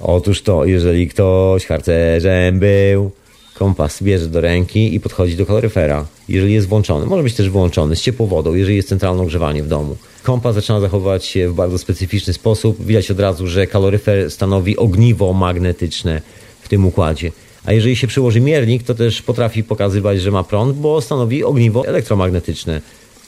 Otóż 0.00 0.42
to, 0.42 0.64
jeżeli 0.64 1.08
ktoś 1.08 1.66
harcerzem 1.66 2.58
był, 2.58 3.10
kompas 3.54 4.02
bierze 4.02 4.26
do 4.26 4.40
ręki 4.40 4.94
i 4.94 5.00
podchodzi 5.00 5.36
do 5.36 5.46
kaloryfera, 5.46 6.06
jeżeli 6.28 6.54
jest 6.54 6.68
włączony. 6.68 7.06
Może 7.06 7.22
być 7.22 7.34
też 7.34 7.50
włączony 7.50 7.96
z 7.96 8.00
ciepłą 8.00 8.26
wodą, 8.26 8.54
jeżeli 8.54 8.76
jest 8.76 8.88
centralne 8.88 9.22
ogrzewanie 9.22 9.62
w 9.62 9.68
domu. 9.68 9.96
Kompas 10.22 10.54
zaczyna 10.54 10.80
zachowywać 10.80 11.24
się 11.24 11.48
w 11.48 11.54
bardzo 11.54 11.78
specyficzny 11.78 12.32
sposób. 12.32 12.86
Widać 12.86 13.10
od 13.10 13.20
razu, 13.20 13.46
że 13.46 13.66
kaloryfer 13.66 14.30
stanowi 14.30 14.76
ogniwo 14.76 15.32
magnetyczne 15.32 16.22
w 16.60 16.68
tym 16.68 16.86
układzie. 16.86 17.32
A 17.64 17.72
jeżeli 17.72 17.96
się 17.96 18.06
przyłoży 18.06 18.40
miernik, 18.40 18.82
to 18.82 18.94
też 18.94 19.22
potrafi 19.22 19.64
pokazywać, 19.64 20.20
że 20.20 20.30
ma 20.30 20.44
prąd, 20.44 20.76
bo 20.76 21.00
stanowi 21.00 21.44
ogniwo 21.44 21.86
elektromagnetyczne. 21.86 22.80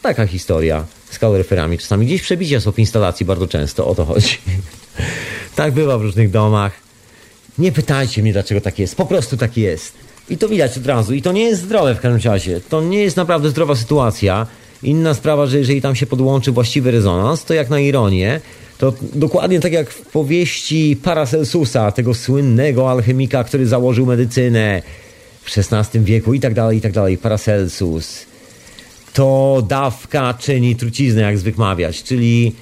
Taka 0.03 0.27
historia 0.27 0.87
z 1.11 1.19
kaloryferami. 1.19 1.79
Czasami 1.79 2.07
gdzieś 2.07 2.23
przebicia 2.23 2.61
są 2.61 2.73
w 2.73 2.79
instalacji 2.79 3.27
bardzo 3.27 3.47
często, 3.47 3.87
o 3.87 3.95
to 3.95 4.05
chodzi. 4.05 4.39
tak 5.57 5.73
bywa 5.73 5.99
w 5.99 6.03
różnych 6.03 6.31
domach. 6.31 6.73
Nie 7.59 7.73
pytajcie 7.73 8.23
mnie, 8.23 8.33
dlaczego 8.33 8.61
tak 8.61 8.79
jest. 8.79 8.97
Po 8.97 9.07
prostu 9.07 9.37
tak 9.37 9.57
jest. 9.57 9.93
I 10.31 10.39
to 10.39 10.49
widać 10.49 10.79
od 10.79 10.87
razu. 10.87 11.15
I 11.15 11.23
to 11.23 11.33
nie 11.33 11.43
jest 11.43 11.63
zdrowe 11.63 11.95
w 11.95 12.01
każdym 12.01 12.33
razie. 12.33 12.61
To 12.61 12.81
nie 12.81 13.03
jest 13.03 13.17
naprawdę 13.17 13.51
zdrowa 13.51 13.77
sytuacja. 13.77 14.47
Inna 14.83 15.15
sprawa, 15.15 15.47
że 15.47 15.59
jeżeli 15.59 15.83
tam 15.83 15.95
się 15.95 16.07
podłączy 16.07 16.53
właściwy 16.53 16.91
rezonans, 16.91 17.45
to 17.45 17.55
jak 17.55 17.71
na 17.71 17.81
ironię, 17.81 18.41
to 18.79 18.93
dokładnie 19.15 19.61
tak 19.61 19.73
jak 19.73 19.91
w 19.91 20.01
powieści 20.01 20.97
Paracelsusa, 21.03 21.93
tego 21.93 22.15
słynnego 22.15 22.91
alchemika, 22.91 23.45
który 23.45 23.67
założył 23.67 24.07
medycynę 24.07 24.83
w 25.43 25.59
XVI 25.59 26.01
wieku 26.01 26.35
i 26.35 26.41
tak 26.41 26.55
dalej, 26.55 26.79
i 26.79 26.81
tak 26.81 26.93
dalej, 26.93 27.19
Paracelsus, 27.19 28.27
to 29.13 29.63
dawka 29.69 30.35
czyni 30.35 30.77
truciznę, 30.77 31.23
jak 31.23 31.39
zwykł 31.39 31.61
mawiać, 31.61 32.03
czyli 32.03 32.55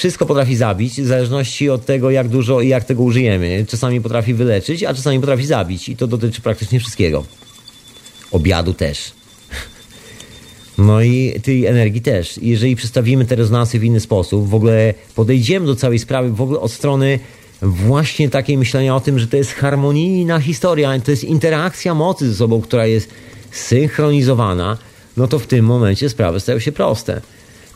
wszystko 0.00 0.26
potrafi 0.26 0.56
zabić 0.56 1.00
w 1.00 1.06
zależności 1.06 1.70
od 1.70 1.84
tego, 1.84 2.10
jak 2.10 2.28
dużo 2.28 2.60
i 2.60 2.68
jak 2.68 2.84
tego 2.84 3.02
użyjemy. 3.02 3.64
Czasami 3.68 4.00
potrafi 4.00 4.34
wyleczyć, 4.34 4.84
a 4.84 4.94
czasami 4.94 5.20
potrafi 5.20 5.46
zabić 5.46 5.88
i 5.88 5.96
to 5.96 6.06
dotyczy 6.06 6.40
praktycznie 6.40 6.80
wszystkiego. 6.80 7.24
Obiadu 8.30 8.74
też. 8.74 8.98
No 10.78 11.02
i 11.02 11.40
tej 11.42 11.66
energii 11.66 12.00
też. 12.00 12.38
Jeżeli 12.42 12.76
przedstawimy 12.76 13.24
te 13.24 13.36
rezonansy 13.36 13.78
w 13.78 13.84
inny 13.84 14.00
sposób, 14.00 14.48
w 14.48 14.54
ogóle 14.54 14.94
podejdziemy 15.14 15.66
do 15.66 15.76
całej 15.76 15.98
sprawy 15.98 16.30
w 16.32 16.40
ogóle 16.40 16.60
od 16.60 16.72
strony 16.72 17.18
właśnie 17.62 18.30
takiej 18.30 18.58
myślenia 18.58 18.96
o 18.96 19.00
tym, 19.00 19.18
że 19.18 19.26
to 19.26 19.36
jest 19.36 19.52
harmonijna 19.52 20.40
historia, 20.40 21.00
to 21.00 21.10
jest 21.10 21.24
interakcja 21.24 21.94
mocy 21.94 22.28
ze 22.28 22.34
sobą, 22.34 22.60
która 22.60 22.86
jest 22.86 23.10
synchronizowana, 23.50 24.78
no 25.16 25.28
to 25.28 25.38
w 25.38 25.46
tym 25.46 25.64
momencie 25.64 26.08
sprawy 26.08 26.40
stają 26.40 26.58
się 26.58 26.72
proste. 26.72 27.20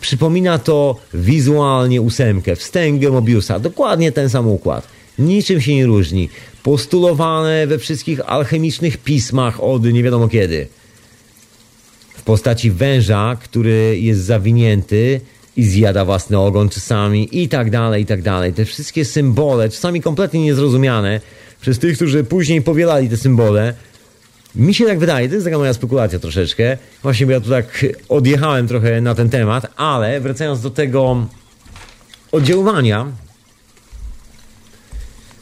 Przypomina 0.05 0.59
to 0.59 0.97
wizualnie 1.15 2.03
ósemkę, 2.03 2.57
wstęgę 2.57 3.11
Mobiusa, 3.11 3.59
dokładnie 3.59 4.13
ten 4.13 4.31
sam 4.31 4.49
układ. 4.49 4.89
Niczym 5.19 5.61
się 5.61 5.75
nie 5.75 5.87
różni. 5.87 6.29
Postulowane 6.63 7.67
we 7.67 7.79
wszystkich 7.79 8.21
alchemicznych 8.27 8.97
pismach 8.97 9.63
od 9.63 9.85
nie 9.85 10.03
wiadomo 10.03 10.29
kiedy 10.29 10.67
w 12.17 12.23
postaci 12.23 12.71
węża, 12.71 13.37
który 13.43 13.99
jest 14.01 14.21
zawinięty 14.21 15.21
i 15.57 15.65
zjada 15.65 16.05
własny 16.05 16.39
ogon 16.39 16.69
czasami 16.69 17.43
i 17.43 17.49
tak 17.49 17.71
dalej, 17.71 18.03
i 18.03 18.07
tak 18.07 18.23
dalej. 18.23 18.53
Te 18.53 18.65
wszystkie 18.65 19.05
symbole, 19.05 19.69
czasami 19.69 20.01
kompletnie 20.01 20.41
niezrozumiane 20.41 21.21
przez 21.61 21.79
tych, 21.79 21.97
którzy 21.97 22.25
później 22.25 22.63
powielali 22.63 23.09
te 23.09 23.17
symbole. 23.17 23.75
Mi 24.57 24.75
się 24.75 24.87
tak 24.87 24.99
wydaje, 24.99 25.29
to 25.29 25.35
jest 25.35 25.47
taka 25.47 25.59
moja 25.59 25.75
spekulacja 25.75 26.19
troszeczkę. 26.19 26.79
Właśnie, 27.03 27.27
ja 27.27 27.41
tu 27.41 27.51
tak 27.51 27.87
odjechałem 28.09 28.69
trochę 28.69 29.01
na 29.01 29.15
ten 29.15 29.31
temat, 29.31 29.67
ale 29.77 30.21
wracając 30.21 30.61
do 30.61 30.71
tego 30.71 31.27
oddziaływania, 32.33 33.07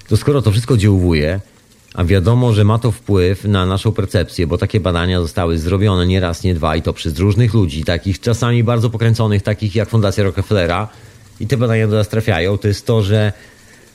to 0.09 0.17
skoro 0.17 0.43
to 0.43 0.51
wszystko 0.51 0.75
oddziałuje, 0.75 1.41
a 1.95 2.05
wiadomo, 2.05 2.53
że 2.53 2.65
ma 2.65 2.79
to 2.79 2.93
wpływ 2.93 3.45
na 3.45 3.67
naszą 3.67 3.93
percepcję, 3.93 4.47
bo 4.47 4.59
takie 4.59 4.81
badania 4.81 5.21
zostały 5.21 5.59
zrobione 5.59 6.07
nie 6.07 6.21
raz, 6.21 6.43
nie 6.43 6.55
dwa 6.55 6.77
i 6.77 6.83
to 6.83 6.93
przez 6.93 7.19
różnych 7.19 7.55
ludzi, 7.55 7.85
takich 7.85 8.21
czasami 8.21 8.65
bardzo 8.65 8.91
pokręconych, 8.91 9.43
takich 9.43 9.75
jak 9.75 9.89
Fundacja 9.89 10.25
Rockefellera 10.25 10.89
i 11.41 11.47
te 11.47 11.57
badania 11.57 11.89
do 11.89 11.97
nas 11.97 12.09
trafiają, 12.09 12.59
to 12.59 12.69
jest 12.69 12.87
to, 12.87 13.03
że 13.03 13.33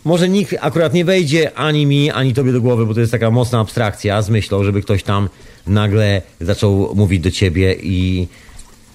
może 0.07 0.29
nikt 0.29 0.55
akurat 0.61 0.93
nie 0.93 1.05
wejdzie 1.05 1.53
ani 1.53 1.85
mi, 1.85 2.11
ani 2.11 2.33
tobie 2.33 2.51
do 2.51 2.61
głowy, 2.61 2.85
bo 2.85 2.93
to 2.93 2.99
jest 2.99 3.11
taka 3.11 3.31
mocna 3.31 3.59
abstrakcja 3.59 4.21
z 4.21 4.29
myślą, 4.29 4.63
żeby 4.63 4.81
ktoś 4.81 5.03
tam 5.03 5.29
nagle 5.67 6.21
zaczął 6.41 6.95
mówić 6.95 7.21
do 7.21 7.31
ciebie 7.31 7.75
i 7.81 8.27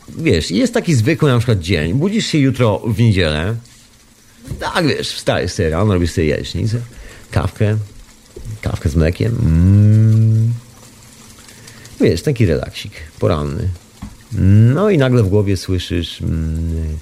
wiesz, 0.08 0.50
jest 0.50 0.74
taki 0.74 0.94
zwykły 0.94 1.30
na 1.30 1.38
przykład 1.38 1.60
dzień, 1.60 1.94
budzisz 1.94 2.26
się 2.26 2.38
jutro 2.38 2.78
w 2.78 2.98
niedzielę, 2.98 3.56
tak 4.60 4.86
wiesz, 4.86 5.12
wstajesz 5.12 5.52
sobie 5.52 5.70
rano, 5.70 5.94
robisz 5.94 6.12
sobie 6.12 6.26
jajecznicę, 6.26 6.80
kawkę, 7.30 7.76
kawkę 8.62 8.88
z 8.88 8.96
mlekiem. 8.96 9.38
Mm. 9.42 10.52
Wiesz, 12.00 12.22
taki 12.22 12.46
relaksik 12.46 12.92
poranny. 13.18 13.68
No 14.74 14.90
i 14.90 14.98
nagle 14.98 15.22
w 15.22 15.28
głowie 15.28 15.56
słyszysz 15.56 16.22
mm, 16.22 16.98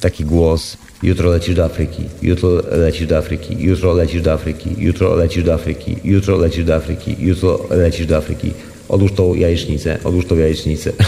taki 0.00 0.24
głos. 0.24 0.76
Jutro 1.06 1.30
lecisz 1.30 1.54
do 1.54 1.64
Afryki, 1.64 2.04
jutro 2.22 2.50
lecisz 2.70 3.06
do 3.06 3.16
Afryki, 3.18 3.56
jutro 3.58 3.94
lecisz 3.94 4.22
do 4.22 4.32
Afryki, 4.32 4.74
jutro 4.78 5.14
lecisz 5.14 5.44
do 5.44 5.54
Afryki, 5.54 5.96
jutro 6.04 6.36
lecisz 6.36 6.64
do 6.64 6.74
Afryki, 6.74 7.16
jutro 7.18 7.66
lecisz 7.70 8.06
do 8.06 8.16
Afryki. 8.16 8.52
Odłóż 8.88 9.12
tą 9.12 9.34
jajecznicę, 9.34 9.98
odłóż 10.04 10.26
tą 10.26 10.36
jajecznicę. 10.36 10.92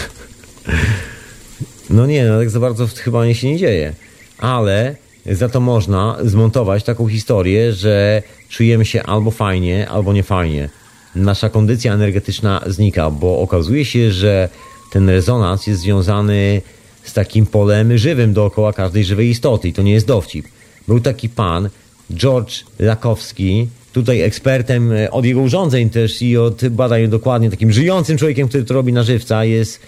No 1.89 2.05
nie, 2.05 2.25
no 2.25 2.39
tak 2.39 2.49
za 2.49 2.59
bardzo 2.59 2.87
chyba 2.87 3.25
nie 3.25 3.35
się 3.35 3.47
nie 3.47 3.57
dzieje. 3.57 3.93
Ale 4.37 4.95
za 5.25 5.49
to 5.49 5.59
można 5.59 6.17
zmontować 6.23 6.83
taką 6.83 7.07
historię, 7.07 7.73
że 7.73 8.23
czujemy 8.49 8.85
się 8.85 9.03
albo 9.03 9.31
fajnie, 9.31 9.89
albo 9.89 10.13
nie 10.13 10.23
fajnie. 10.23 10.69
Nasza 11.15 11.49
kondycja 11.49 11.93
energetyczna 11.93 12.61
znika, 12.67 13.09
bo 13.09 13.39
okazuje 13.39 13.85
się, 13.85 14.11
że 14.11 14.49
ten 14.91 15.09
rezonans 15.09 15.67
jest 15.67 15.81
związany 15.81 16.61
z 17.09 17.13
takim 17.13 17.45
polem 17.45 17.97
żywym 17.97 18.33
dookoła 18.33 18.73
każdej 18.73 19.03
żywej 19.03 19.29
istoty 19.29 19.67
i 19.67 19.73
to 19.73 19.81
nie 19.81 19.91
jest 19.91 20.07
dowcip. 20.07 20.45
Był 20.87 20.99
taki 20.99 21.29
pan, 21.29 21.69
George 22.13 22.63
Lakowski, 22.79 23.67
tutaj 23.93 24.21
ekspertem 24.21 24.91
e, 24.91 25.11
od 25.11 25.25
jego 25.25 25.41
urządzeń 25.41 25.89
też 25.89 26.21
i 26.21 26.37
od 26.37 26.67
badań 26.67 27.07
dokładnie, 27.07 27.49
takim 27.49 27.71
żyjącym 27.71 28.17
człowiekiem, 28.17 28.47
który 28.47 28.63
to 28.63 28.73
robi 28.73 28.93
na 28.93 29.03
żywca 29.03 29.45
jest 29.45 29.79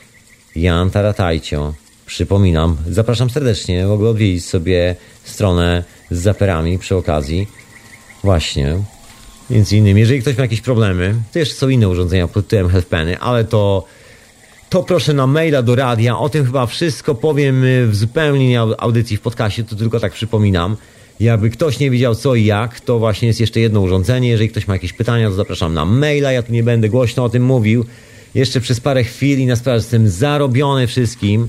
Jan 0.56 0.90
Taratajcio. 0.90 1.74
Przypominam, 2.06 2.78
zapraszam 2.90 3.30
serdecznie, 3.30 3.88
w 3.88 3.92
ogóle 3.92 4.10
odwiedzić 4.10 4.46
sobie 4.46 4.96
stronę 5.24 5.84
z 6.12 6.20
zaperami 6.20 6.80
przy 6.80 6.96
okazji. 6.96 7.48
Właśnie. 8.24 8.78
Między 9.50 9.78
innymi, 9.78 10.02
jeżeli 10.02 10.22
ktoś 10.22 10.38
ma 10.38 10.42
jakieś 10.42 10.62
problemy, 10.62 11.16
to 11.34 11.40
jeszcze 11.40 11.56
są 11.56 11.70
inne 11.70 11.90
urządzenia 11.90 12.28
pod 12.28 12.48
tytułem 12.48 12.70
HealthPeny, 12.70 13.20
ale 13.20 13.46
to 13.46 13.86
to 14.72 14.84
proszę 14.84 15.14
na 15.14 15.28
maila 15.28 15.62
do 15.62 15.76
radia. 15.76 16.18
O 16.18 16.30
tym 16.30 16.46
chyba 16.46 16.66
wszystko 16.66 17.16
powiem 17.16 17.64
y, 17.64 17.88
w 17.88 17.96
zupełnie 17.96 18.50
nie 18.50 18.60
audycji 18.60 19.18
w 19.18 19.22
podcaście, 19.22 19.64
to 19.64 19.76
tylko 19.76 20.00
tak 20.00 20.14
przypominam. 20.14 20.78
Jakby 21.20 21.50
ktoś 21.50 21.80
nie 21.80 21.92
wiedział 21.92 22.16
co 22.16 22.36
i 22.36 22.46
jak, 22.46 22.80
to 22.80 23.00
właśnie 23.00 23.28
jest 23.28 23.40
jeszcze 23.40 23.60
jedno 23.60 23.82
urządzenie. 23.82 24.30
Jeżeli 24.30 24.50
ktoś 24.50 24.68
ma 24.68 24.74
jakieś 24.74 24.94
pytania, 24.94 25.30
to 25.30 25.36
zapraszam 25.36 25.74
na 25.74 25.86
maila. 25.86 26.32
Ja 26.32 26.44
tu 26.44 26.54
nie 26.54 26.64
będę 26.64 26.90
głośno 26.90 27.24
o 27.24 27.30
tym 27.30 27.44
mówił. 27.44 27.86
Jeszcze 28.36 28.62
przez 28.62 28.80
parę 28.80 29.04
chwil 29.04 29.40
i 29.40 29.46
na 29.46 29.56
sprawę 29.56 29.78
jestem 29.78 30.10
zarobiony 30.10 30.88
wszystkim. 30.88 31.48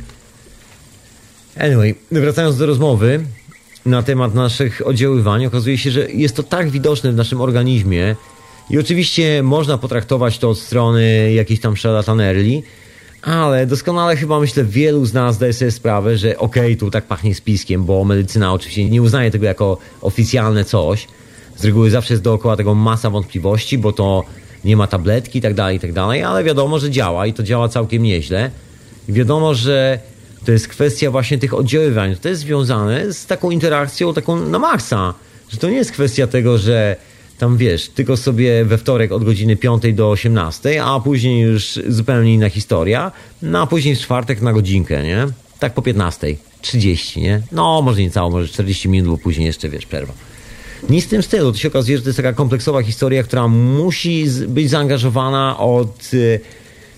Anyway, 1.57 1.95
wracając 2.13 2.59
do 2.59 2.67
rozmowy 2.67 3.25
na 3.87 4.03
temat 4.03 4.35
naszych 4.35 4.87
oddziaływań, 4.87 5.47
okazuje 5.47 5.79
się, 5.79 5.91
że 5.91 6.11
jest 6.13 6.37
to 6.37 6.43
tak 6.43 6.71
widoczne 6.71 7.13
w 7.13 7.17
naszym 7.17 7.41
organizmie 7.41 8.17
i 8.71 8.79
oczywiście 8.79 9.43
można 9.43 9.79
potraktować 9.79 10.39
to 10.39 10.51
od 10.51 10.59
strony 10.59 11.33
jakiejś 11.33 11.61
tam 11.61 11.77
szalatanerli, 11.77 12.63
ale 13.23 13.67
doskonale 13.67 14.17
chyba 14.17 14.41
myślę, 14.41 14.65
wielu 14.65 15.05
z 15.05 15.13
nas 15.13 15.35
zdaje 15.35 15.53
sobie 15.53 15.71
sprawę, 15.71 16.19
że 16.19 16.39
okej, 16.39 16.63
okay, 16.63 16.77
tu 16.77 16.91
tak 16.91 17.05
pachnie 17.05 17.35
spiskiem, 17.35 17.85
bo 17.85 18.05
medycyna 18.05 18.53
oczywiście 18.53 18.91
nie 18.91 19.03
uznaje 19.03 19.31
tego 19.31 19.47
jako 19.47 19.79
oficjalne 20.01 20.65
coś. 20.65 21.09
Z 21.57 21.65
reguły 21.65 21.91
zawsze 21.91 22.15
jest 22.15 22.25
dookoła 22.25 22.57
tego 22.57 22.75
masa 22.75 23.11
wątpliwości, 23.11 23.79
bo 23.79 23.93
to 23.93 24.25
nie 24.65 24.77
ma 24.77 24.87
tabletki 24.87 25.39
i 25.39 25.43
tak 25.43 25.55
dalej, 25.55 25.77
i 25.77 25.81
tak 25.81 25.93
dalej, 25.93 26.23
ale 26.23 26.45
wiadomo, 26.45 26.79
że 26.79 26.91
działa 26.91 27.27
i 27.27 27.33
to 27.33 27.43
działa 27.43 27.69
całkiem 27.69 28.03
nieźle. 28.03 28.51
I 29.09 29.13
wiadomo, 29.13 29.55
że 29.55 29.99
to 30.45 30.53
jest 30.53 30.69
kwestia 30.69 31.11
właśnie 31.11 31.39
tych 31.39 31.55
oddziaływań. 31.55 32.17
To 32.17 32.29
jest 32.29 32.41
związane 32.41 33.13
z 33.13 33.27
taką 33.27 33.51
interakcją, 33.51 34.15
taką 34.15 34.37
na 34.37 34.59
maksa. 34.59 35.15
Że 35.49 35.59
to 35.59 35.69
nie 35.69 35.77
jest 35.77 35.93
kwestia 35.93 36.27
tego, 36.27 36.59
że 36.59 36.97
tam 37.39 37.57
wiesz, 37.57 37.89
tylko 37.89 38.17
sobie 38.17 38.65
we 38.65 38.79
wtorek 38.79 39.13
od 39.13 39.25
godziny 39.25 39.57
5 39.57 39.83
do 39.95 40.11
18, 40.11 40.85
a 40.85 41.01
później 41.01 41.41
już 41.41 41.79
zupełnie 41.89 42.35
inna 42.35 42.49
historia, 42.49 43.13
no 43.43 43.61
a 43.63 43.67
później 43.67 43.97
w 43.97 43.99
czwartek 43.99 44.41
na 44.41 44.53
godzinkę, 44.53 45.03
nie? 45.03 45.27
Tak 45.59 45.75
po 45.75 45.83
15, 45.83 46.37
30, 46.61 47.21
nie? 47.21 47.43
No, 47.53 47.83
może 47.83 48.01
nie 48.01 48.11
całą, 48.11 48.31
może 48.31 48.49
40 48.49 48.89
minut, 48.89 49.11
bo 49.11 49.19
później 49.19 49.47
jeszcze, 49.47 49.69
wiesz, 49.69 49.87
przerwa. 49.87 50.13
Nic 50.91 51.05
w 51.05 51.09
tym 51.09 51.23
stylu. 51.23 51.53
To 51.53 51.59
się 51.59 51.69
okazuje, 51.69 51.97
że 51.97 52.03
to 52.03 52.09
jest 52.09 52.17
taka 52.17 52.33
kompleksowa 52.33 52.83
historia, 52.83 53.23
która 53.23 53.49
musi 53.49 54.27
być 54.49 54.71
zaangażowana 54.71 55.59
od 55.59 56.15
y, 56.15 56.41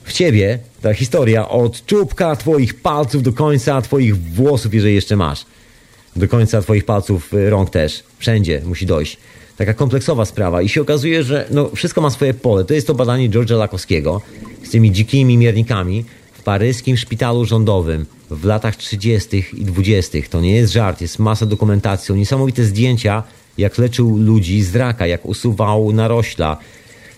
w 0.04 0.12
ciebie, 0.12 0.58
ta 0.82 0.94
historia, 0.94 1.48
od 1.48 1.86
czubka 1.86 2.36
twoich 2.36 2.74
palców 2.74 3.22
do 3.22 3.32
końca 3.32 3.82
twoich 3.82 4.16
włosów, 4.16 4.74
jeżeli 4.74 4.94
jeszcze 4.94 5.16
masz. 5.16 5.46
Do 6.16 6.28
końca 6.28 6.62
twoich 6.62 6.84
palców 6.84 7.34
y, 7.34 7.50
rąk 7.50 7.70
też. 7.70 8.04
Wszędzie 8.18 8.62
musi 8.64 8.86
dojść 8.86 9.16
taka 9.56 9.74
kompleksowa 9.74 10.24
sprawa 10.24 10.62
i 10.62 10.68
się 10.68 10.80
okazuje, 10.80 11.22
że 11.22 11.46
no, 11.50 11.70
wszystko 11.74 12.00
ma 12.00 12.10
swoje 12.10 12.34
pole. 12.34 12.64
To 12.64 12.74
jest 12.74 12.86
to 12.86 12.94
badanie 12.94 13.30
George'a 13.30 13.58
Lakowskiego 13.58 14.20
z 14.62 14.70
tymi 14.70 14.92
dzikimi 14.92 15.38
miernikami 15.38 16.04
w 16.32 16.42
paryskim 16.42 16.96
szpitalu 16.96 17.44
rządowym 17.44 18.06
w 18.30 18.44
latach 18.44 18.76
30. 18.76 19.44
i 19.52 19.64
20. 19.64 20.18
To 20.30 20.40
nie 20.40 20.52
jest 20.52 20.72
żart, 20.72 21.00
jest 21.00 21.18
masa 21.18 21.46
dokumentacji, 21.46 22.14
niesamowite 22.14 22.64
zdjęcia, 22.64 23.22
jak 23.58 23.78
leczył 23.78 24.18
ludzi 24.18 24.62
z 24.62 24.76
raka, 24.76 25.06
jak 25.06 25.26
usuwał 25.26 25.92
narośla. 25.92 26.56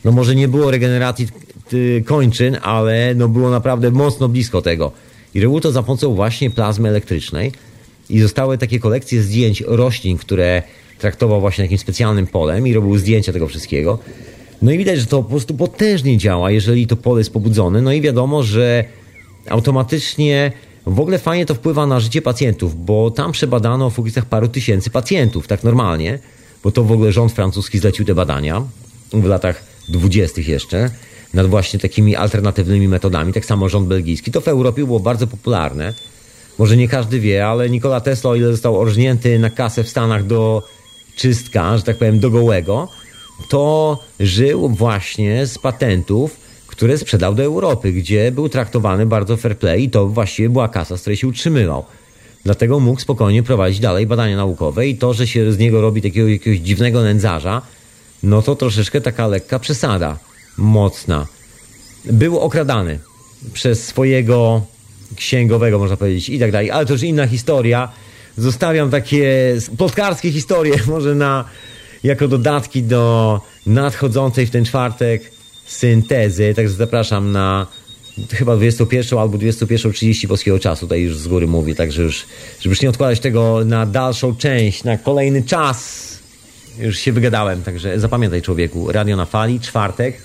No 0.05 0.13
może 0.13 0.35
nie 0.35 0.49
było 0.49 0.71
regeneracji 0.71 1.29
kończyn, 2.05 2.59
ale 2.63 3.15
no 3.15 3.29
było 3.29 3.51
naprawdę 3.51 3.91
mocno 3.91 4.29
blisko 4.29 4.63
tego. 4.63 4.93
I 5.35 5.41
robił 5.41 5.61
to 5.61 5.73
za 5.73 5.83
pomocą 5.83 6.15
właśnie 6.15 6.51
plazmy 6.51 6.89
elektrycznej 6.89 7.53
i 8.11 8.21
zostały 8.21 8.59
takie 8.59 8.79
kolekcje 8.79 9.23
zdjęć 9.23 9.65
roślin, 9.67 10.19
które 10.19 10.63
traktował 10.99 11.41
właśnie 11.41 11.65
jakimś 11.65 11.81
specjalnym 11.81 12.27
polem 12.27 12.67
i 12.67 12.73
robił 12.73 12.99
zdjęcia 12.99 13.33
tego 13.33 13.49
wszystkiego. 13.49 13.99
No 14.63 14.73
i 14.73 14.79
widać, 14.79 14.99
że 14.99 15.07
to 15.07 15.23
po 15.23 15.31
prostu 15.31 15.55
potężnie 15.55 16.19
działa, 16.19 16.51
jeżeli 16.51 16.87
to 16.87 16.97
pole 16.97 17.21
jest 17.21 17.33
pobudzone. 17.33 17.83
No 17.83 17.93
i 17.93 18.01
wiadomo, 18.01 18.43
że 18.43 18.85
automatycznie 19.49 20.53
w 20.87 21.01
ogóle 21.01 21.19
fajnie 21.19 21.47
to 21.47 21.55
wpływa 21.55 21.87
na 21.87 22.01
życie 22.01 22.23
pacjentów, 22.23 22.85
bo 22.85 23.11
tam 23.11 23.33
przebadano 23.33 23.91
w 23.91 23.99
okolicach 23.99 24.27
paru 24.27 24.49
tysięcy 24.49 24.91
pacjentów, 24.91 25.47
tak 25.49 25.65
normalnie, 25.65 26.19
bo 26.63 26.71
to 26.71 26.85
w 26.85 26.93
ogóle 26.93 27.13
rząd 27.13 27.33
francuski 27.33 27.79
zlecił 27.79 28.05
te 28.05 28.15
badania 28.15 28.63
w 29.13 29.25
latach 29.25 29.65
dwudziestych 29.89 30.49
jeszcze 30.49 30.91
nad 31.35 31.47
właśnie 31.47 31.79
takimi 31.79 32.17
alternatywnymi 32.17 32.89
metodami. 32.89 33.33
Tak 33.33 33.45
samo 33.45 33.69
rząd 33.69 33.89
belgijski. 33.89 34.33
To 34.33 34.41
w 34.41 34.49
Europie 34.49 34.85
było 34.85 35.01
bardzo 35.01 35.27
popularne. 35.27 35.95
Może 36.59 36.77
nie 36.77 36.89
każdy 36.89 37.21
wie, 37.21 37.47
ale 37.47 37.71
Nikola 37.71 38.01
Tesla, 38.01 38.31
o 38.31 38.35
ile 38.35 38.53
został 38.53 38.81
orżnięty 38.81 39.39
na 39.39 39.51
kasę 39.51 39.85
w 39.85 39.89
Stanach 39.89 40.27
do 40.27 40.63
czystka, 41.17 41.79
że 41.79 41.83
tak 41.83 41.97
powiem, 41.97 42.21
do 42.21 42.31
gołego, 42.31 42.89
to 43.49 43.99
żył 44.21 44.69
właśnie 44.69 45.47
z 45.47 45.59
patentów, 45.59 46.37
które 46.67 46.99
sprzedał 46.99 47.35
do 47.35 47.43
Europy, 47.43 47.93
gdzie 47.93 48.33
był 48.33 48.49
traktowany 48.49 49.07
bardzo 49.07 49.37
fair 49.37 49.59
play 49.59 49.85
i 49.85 49.91
to 49.91 50.07
właściwie 50.07 50.49
była 50.49 50.69
kasa, 50.69 50.97
z 50.97 51.01
której 51.01 51.17
się 51.17 51.29
utrzymywał. 51.29 51.85
Dlatego 52.45 52.81
mógł 52.81 53.01
spokojnie 53.01 53.43
prowadzić 53.43 53.81
dalej 53.81 54.07
badania 54.07 54.37
naukowe 54.37 54.89
i 54.89 54.97
to, 54.97 55.15
że 55.15 55.27
się 55.27 55.53
z 55.53 55.59
niego 55.59 55.81
robi 55.81 56.03
takiego 56.03 56.29
jakiegoś 56.29 56.59
dziwnego 56.59 57.03
nędzarza, 57.03 57.63
no 58.23 58.43
to 58.43 58.57
troszeczkę 58.57 59.01
taka 59.01 59.27
lekka 59.27 59.59
przesada, 59.59 60.19
mocna. 60.57 61.27
Był 62.05 62.39
okradany 62.39 62.99
przez 63.53 63.87
swojego 63.87 64.63
księgowego, 65.17 65.79
można 65.79 65.97
powiedzieć, 65.97 66.29
i 66.29 66.39
tak 66.39 66.53
dalej, 66.53 66.71
ale 66.71 66.87
to 66.87 66.93
już 66.93 67.03
inna 67.03 67.27
historia 67.27 67.89
zostawiam 68.37 68.91
takie 68.91 69.57
plotkarskie 69.79 70.33
historie, 70.33 70.75
może 70.87 71.15
na, 71.15 71.45
jako 72.05 72.29
dodatki 72.29 72.83
do 72.83 73.41
nadchodzącej 73.67 74.47
w 74.47 74.51
ten 74.51 74.65
czwartek 74.65 75.31
syntezy. 75.67 76.55
Także 76.57 76.75
zapraszam 76.75 77.33
na 77.33 77.67
chyba 78.33 78.57
21 78.57 79.19
albo 79.19 79.39
21.30 79.39 80.29
polskiego 80.29 80.59
czasu, 80.59 80.81
tutaj 80.81 81.03
już 81.03 81.19
z 81.19 81.29
góry 81.29 81.47
mówię, 81.47 81.75
także 81.75 82.03
już, 82.03 82.27
żeby 82.61 82.73
już 82.73 82.83
nie 82.83 82.89
odkładać 82.89 83.21
tego 83.21 83.65
na 83.65 83.87
dalszą 83.87 84.37
część, 84.37 84.85
na 84.85 84.99
kolejny 84.99 85.43
czas. 85.43 86.07
Już 86.79 86.99
się 86.99 87.13
wygadałem, 87.13 87.63
także 87.63 88.01
zapamiętaj 88.01 88.43
człowieku. 88.43 88.93
Radio 88.93 89.17
na 89.17 89.25
fali, 89.27 89.61
czwartek, 89.61 90.17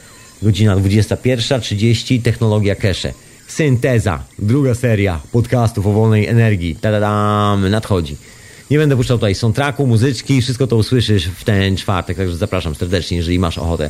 godzina 0.42 0.76
21.30, 0.76 2.22
technologia 2.22 2.76
Kesze. 2.76 3.14
Synteza, 3.56 4.24
druga 4.40 4.76
seria 4.76 5.20
podcastów 5.32 5.88
o 5.88 5.92
wolnej 5.92 6.28
energii. 6.28 6.76
Tadadam, 6.76 7.70
nadchodzi. 7.70 8.18
Nie 8.70 8.78
będę 8.78 8.96
puszczał 8.96 9.18
tutaj 9.18 9.36
soundtracku, 9.36 9.88
muzyczki, 9.88 10.42
wszystko 10.42 10.68
to 10.68 10.76
usłyszysz 10.76 11.26
w 11.26 11.44
ten 11.44 11.78
czwartek, 11.78 12.18
także 12.18 12.38
zapraszam 12.38 12.76
serdecznie, 12.76 13.18
jeżeli 13.18 13.40
masz 13.40 13.58
ochotę 13.58 13.90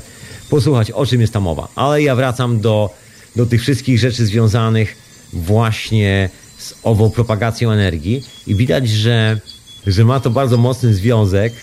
posłuchać, 0.49 0.91
o 0.91 1.05
czym 1.05 1.21
jest 1.21 1.33
ta 1.33 1.39
mowa. 1.39 1.67
Ale 1.75 2.01
ja 2.01 2.15
wracam 2.15 2.59
do, 2.59 2.89
do 3.35 3.45
tych 3.45 3.61
wszystkich 3.61 3.99
rzeczy 3.99 4.25
związanych 4.25 4.95
właśnie 5.33 6.29
z 6.57 6.73
ową 6.83 7.09
propagacją 7.09 7.71
energii 7.71 8.23
i 8.47 8.55
widać, 8.55 8.89
że, 8.89 9.39
że 9.87 10.05
ma 10.05 10.19
to 10.19 10.29
bardzo 10.29 10.57
mocny 10.57 10.93
związek 10.93 11.53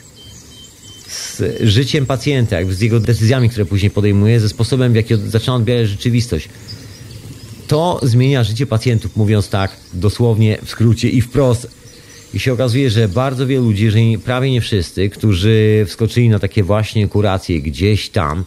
z 1.09 1.42
życiem 1.62 2.07
pacjenta, 2.07 2.57
z 2.70 2.80
jego 2.80 3.01
decyzjami, 3.01 3.49
które 3.51 3.66
później 3.66 3.90
podejmuje, 3.90 4.40
ze 4.40 4.49
sposobem, 4.49 4.92
w 4.92 4.96
jaki 4.96 5.14
zaczyna 5.16 5.55
odbierać 5.55 5.88
rzeczywistość 5.88 6.49
to 7.68 8.00
zmienia 8.02 8.44
życie 8.44 8.66
pacjentów, 8.66 9.16
mówiąc 9.16 9.48
tak 9.48 9.76
dosłownie, 9.94 10.58
w 10.64 10.70
skrócie 10.70 11.08
i 11.08 11.20
wprost. 11.20 11.70
I 12.34 12.40
się 12.40 12.52
okazuje, 12.52 12.90
że 12.90 13.08
bardzo 13.08 13.46
wielu 13.46 13.64
ludzi, 13.64 13.84
jeżeli 13.84 14.18
prawie 14.18 14.50
nie 14.50 14.60
wszyscy, 14.60 15.10
którzy 15.10 15.84
wskoczyli 15.88 16.28
na 16.28 16.38
takie 16.38 16.62
właśnie 16.62 17.08
kuracje 17.08 17.60
gdzieś 17.60 18.08
tam, 18.08 18.44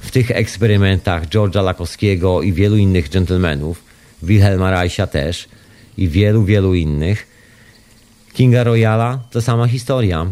w 0.00 0.10
tych 0.10 0.30
eksperymentach 0.30 1.28
George'a 1.28 1.64
Lakowskiego 1.64 2.42
i 2.42 2.52
wielu 2.52 2.76
innych 2.76 3.08
dżentelmenów, 3.08 3.82
Wilhelma 4.22 4.70
Reicha 4.70 5.06
też 5.06 5.48
i 5.98 6.08
wielu, 6.08 6.44
wielu 6.44 6.74
innych. 6.74 7.26
Kinga 8.34 8.64
Royala 8.64 9.20
to 9.30 9.42
sama 9.42 9.66
historia. 9.68 10.26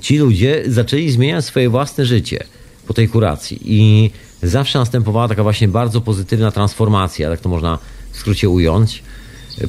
Ci 0.00 0.18
ludzie 0.18 0.62
zaczęli 0.66 1.10
zmieniać 1.10 1.44
swoje 1.44 1.68
własne 1.70 2.06
życie 2.06 2.44
po 2.86 2.94
tej 2.94 3.08
kuracji 3.08 3.58
i 3.64 4.10
zawsze 4.42 4.78
następowała 4.78 5.28
taka 5.28 5.42
właśnie 5.42 5.68
bardzo 5.68 6.00
pozytywna 6.00 6.50
transformacja, 6.50 7.30
tak 7.30 7.40
to 7.40 7.48
można 7.48 7.78
w 8.12 8.16
skrócie 8.16 8.48
ująć. 8.48 9.02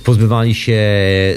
Pozbywali 0.04 0.56
się 0.56 0.82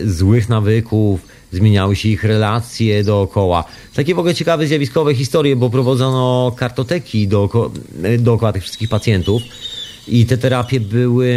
złych 0.05 0.49
nawyków, 0.49 1.21
zmieniały 1.53 1.97
się 1.97 2.09
ich 2.09 2.25
relacje 2.25 3.05
dookoła. 3.05 3.65
Takie 3.95 4.15
w 4.15 4.19
ogóle 4.19 4.35
ciekawe, 4.35 4.67
zjawiskowe 4.67 5.15
historie, 5.15 5.57
bo 5.57 5.71
prowadzono 5.71 6.53
kartoteki 6.57 7.29
dookoła, 7.29 7.71
dookoła 8.19 8.53
tych 8.53 8.63
wszystkich 8.63 8.89
pacjentów 8.89 9.43
i 10.09 10.27
te 10.27 10.39
terapie 10.39 10.81
były 10.81 11.35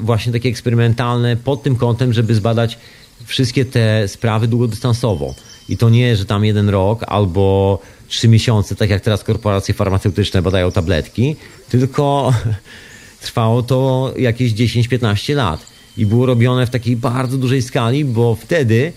właśnie 0.00 0.32
takie 0.32 0.48
eksperymentalne 0.48 1.36
pod 1.36 1.62
tym 1.62 1.76
kątem, 1.76 2.12
żeby 2.12 2.34
zbadać 2.34 2.78
wszystkie 3.24 3.64
te 3.64 4.08
sprawy 4.08 4.48
długodystansowo. 4.48 5.34
I 5.68 5.76
to 5.76 5.90
nie, 5.90 6.16
że 6.16 6.24
tam 6.24 6.44
jeden 6.44 6.68
rok 6.68 7.04
albo 7.06 7.78
trzy 8.14 8.28
miesiące, 8.28 8.76
tak 8.76 8.90
jak 8.90 9.00
teraz 9.00 9.24
korporacje 9.24 9.74
farmaceutyczne 9.74 10.42
badają 10.42 10.72
tabletki, 10.72 11.36
tylko 11.68 12.32
trwało 13.24 13.62
to 13.62 14.12
jakieś 14.16 14.52
10-15 14.52 15.34
lat. 15.34 15.66
I 15.96 16.06
było 16.06 16.26
robione 16.26 16.66
w 16.66 16.70
takiej 16.70 16.96
bardzo 16.96 17.36
dużej 17.36 17.62
skali, 17.62 18.04
bo 18.04 18.34
wtedy 18.34 18.92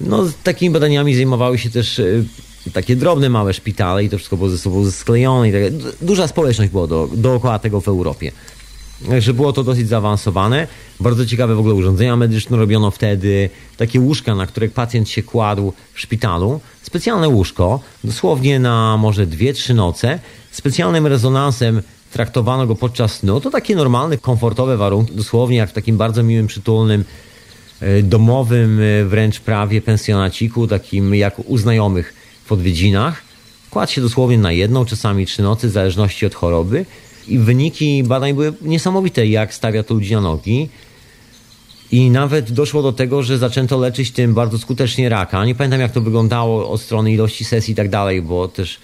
no, 0.00 0.26
takimi 0.42 0.72
badaniami 0.72 1.14
zajmowały 1.14 1.58
się 1.58 1.70
też 1.70 1.98
y, 1.98 2.24
takie 2.72 2.96
drobne, 2.96 3.28
małe 3.28 3.54
szpitale 3.54 4.04
i 4.04 4.08
to 4.08 4.18
wszystko 4.18 4.36
było 4.36 4.48
ze 4.48 4.58
sobą 4.58 4.90
sklejone. 4.90 5.48
I 5.48 5.52
tak, 5.52 5.62
duża 6.02 6.28
społeczność 6.28 6.70
było 6.70 6.86
do, 6.86 7.08
dookoła 7.12 7.58
tego 7.58 7.80
w 7.80 7.88
Europie. 7.88 8.32
Także 9.06 9.34
było 9.34 9.52
to 9.52 9.64
dosyć 9.64 9.88
zaawansowane. 9.88 10.66
Bardzo 11.00 11.26
ciekawe 11.26 11.54
w 11.54 11.58
ogóle 11.58 11.74
urządzenia 11.74 12.16
medyczne 12.16 12.56
robiono 12.56 12.90
wtedy. 12.90 13.50
Takie 13.76 14.00
łóżka, 14.00 14.34
na 14.34 14.46
których 14.46 14.72
pacjent 14.72 15.08
się 15.08 15.22
kładł 15.22 15.72
w 15.94 16.00
szpitalu. 16.00 16.60
Specjalne 16.82 17.28
łóżko, 17.28 17.80
dosłownie 18.04 18.58
na 18.58 18.96
może 18.96 19.26
dwie, 19.26 19.52
trzy 19.52 19.74
noce. 19.74 20.18
Specjalnym 20.50 21.06
rezonansem 21.06 21.82
traktowano 22.12 22.66
go 22.66 22.74
podczas 22.74 23.14
snu. 23.14 23.40
To 23.40 23.50
takie 23.50 23.76
normalne, 23.76 24.18
komfortowe 24.18 24.76
warunki, 24.76 25.14
dosłownie 25.14 25.56
jak 25.56 25.70
w 25.70 25.72
takim 25.72 25.96
bardzo 25.96 26.22
miłym, 26.22 26.46
przytulnym, 26.46 27.04
e, 27.80 28.02
domowym 28.02 28.80
e, 28.80 29.04
wręcz 29.04 29.40
prawie 29.40 29.82
pensjonaciku, 29.82 30.66
takim 30.66 31.14
jak 31.14 31.38
u 31.38 31.58
znajomych 31.58 32.14
w 32.44 32.52
odwiedzinach. 32.52 33.22
Kładł 33.70 33.92
się 33.92 34.00
dosłownie 34.00 34.38
na 34.38 34.52
jedną, 34.52 34.84
czasami 34.84 35.26
trzy 35.26 35.42
nocy, 35.42 35.68
w 35.68 35.70
zależności 35.70 36.26
od 36.26 36.34
choroby. 36.34 36.86
I 37.28 37.38
wyniki 37.38 38.02
badań 38.02 38.34
były 38.34 38.52
niesamowite, 38.62 39.26
jak 39.26 39.54
stawia 39.54 39.82
to 39.82 39.94
ludzi 39.94 40.14
na 40.14 40.20
nogi. 40.20 40.68
I 41.90 42.10
nawet 42.10 42.52
doszło 42.52 42.82
do 42.82 42.92
tego, 42.92 43.22
że 43.22 43.38
zaczęto 43.38 43.78
leczyć 43.78 44.10
tym 44.10 44.34
bardzo 44.34 44.58
skutecznie 44.58 45.08
raka. 45.08 45.44
Nie 45.44 45.54
pamiętam, 45.54 45.80
jak 45.80 45.92
to 45.92 46.00
wyglądało 46.00 46.70
od 46.70 46.80
strony 46.80 47.12
ilości 47.12 47.44
sesji 47.44 47.72
i 47.72 47.74
tak 47.74 47.88
dalej, 47.88 48.22
bo 48.22 48.48
też 48.48 48.80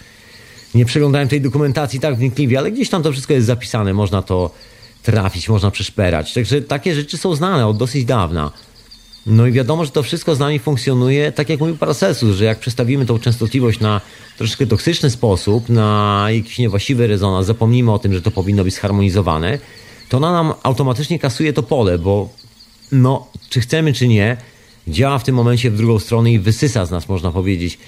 nie 0.74 0.84
przeglądałem 0.84 1.28
tej 1.28 1.40
dokumentacji 1.40 2.00
tak 2.00 2.16
wnikliwie, 2.16 2.58
ale 2.58 2.72
gdzieś 2.72 2.88
tam 2.88 3.02
to 3.02 3.12
wszystko 3.12 3.32
jest 3.32 3.46
zapisane, 3.46 3.94
można 3.94 4.22
to 4.22 4.50
trafić, 5.02 5.48
można 5.48 5.70
przeszperać. 5.70 6.34
Także 6.34 6.62
takie 6.62 6.94
rzeczy 6.94 7.18
są 7.18 7.34
znane 7.34 7.66
od 7.66 7.76
dosyć 7.76 8.04
dawna. 8.04 8.52
No 9.26 9.46
i 9.46 9.52
wiadomo, 9.52 9.84
że 9.84 9.90
to 9.90 10.02
wszystko 10.02 10.34
z 10.34 10.38
nami 10.38 10.58
funkcjonuje 10.58 11.32
tak 11.32 11.48
jak 11.48 11.60
mówił 11.60 11.76
Paracelsus, 11.76 12.36
że 12.36 12.44
jak 12.44 12.58
przestawimy 12.58 13.06
tą 13.06 13.18
częstotliwość 13.18 13.80
na 13.80 14.00
troszeczkę 14.38 14.66
toksyczny 14.66 15.10
sposób, 15.10 15.68
na 15.68 16.26
jakiś 16.28 16.58
niewłaściwy 16.58 17.06
rezonans, 17.06 17.46
zapomnimy 17.46 17.92
o 17.92 17.98
tym, 17.98 18.14
że 18.14 18.22
to 18.22 18.30
powinno 18.30 18.64
być 18.64 18.74
zharmonizowane, 18.74 19.58
to 20.08 20.16
ona 20.16 20.32
nam 20.32 20.54
automatycznie 20.62 21.18
kasuje 21.18 21.52
to 21.52 21.62
pole, 21.62 21.98
bo 21.98 22.28
no, 22.92 23.26
czy 23.50 23.60
chcemy, 23.60 23.92
czy 23.92 24.08
nie, 24.08 24.36
działa 24.88 25.18
w 25.18 25.24
tym 25.24 25.34
momencie 25.34 25.70
w 25.70 25.76
drugą 25.76 25.98
stronę 25.98 26.32
i 26.32 26.38
wysysa 26.38 26.86
z 26.86 26.90
nas, 26.90 27.08
można 27.08 27.32
powiedzieć, 27.32 27.78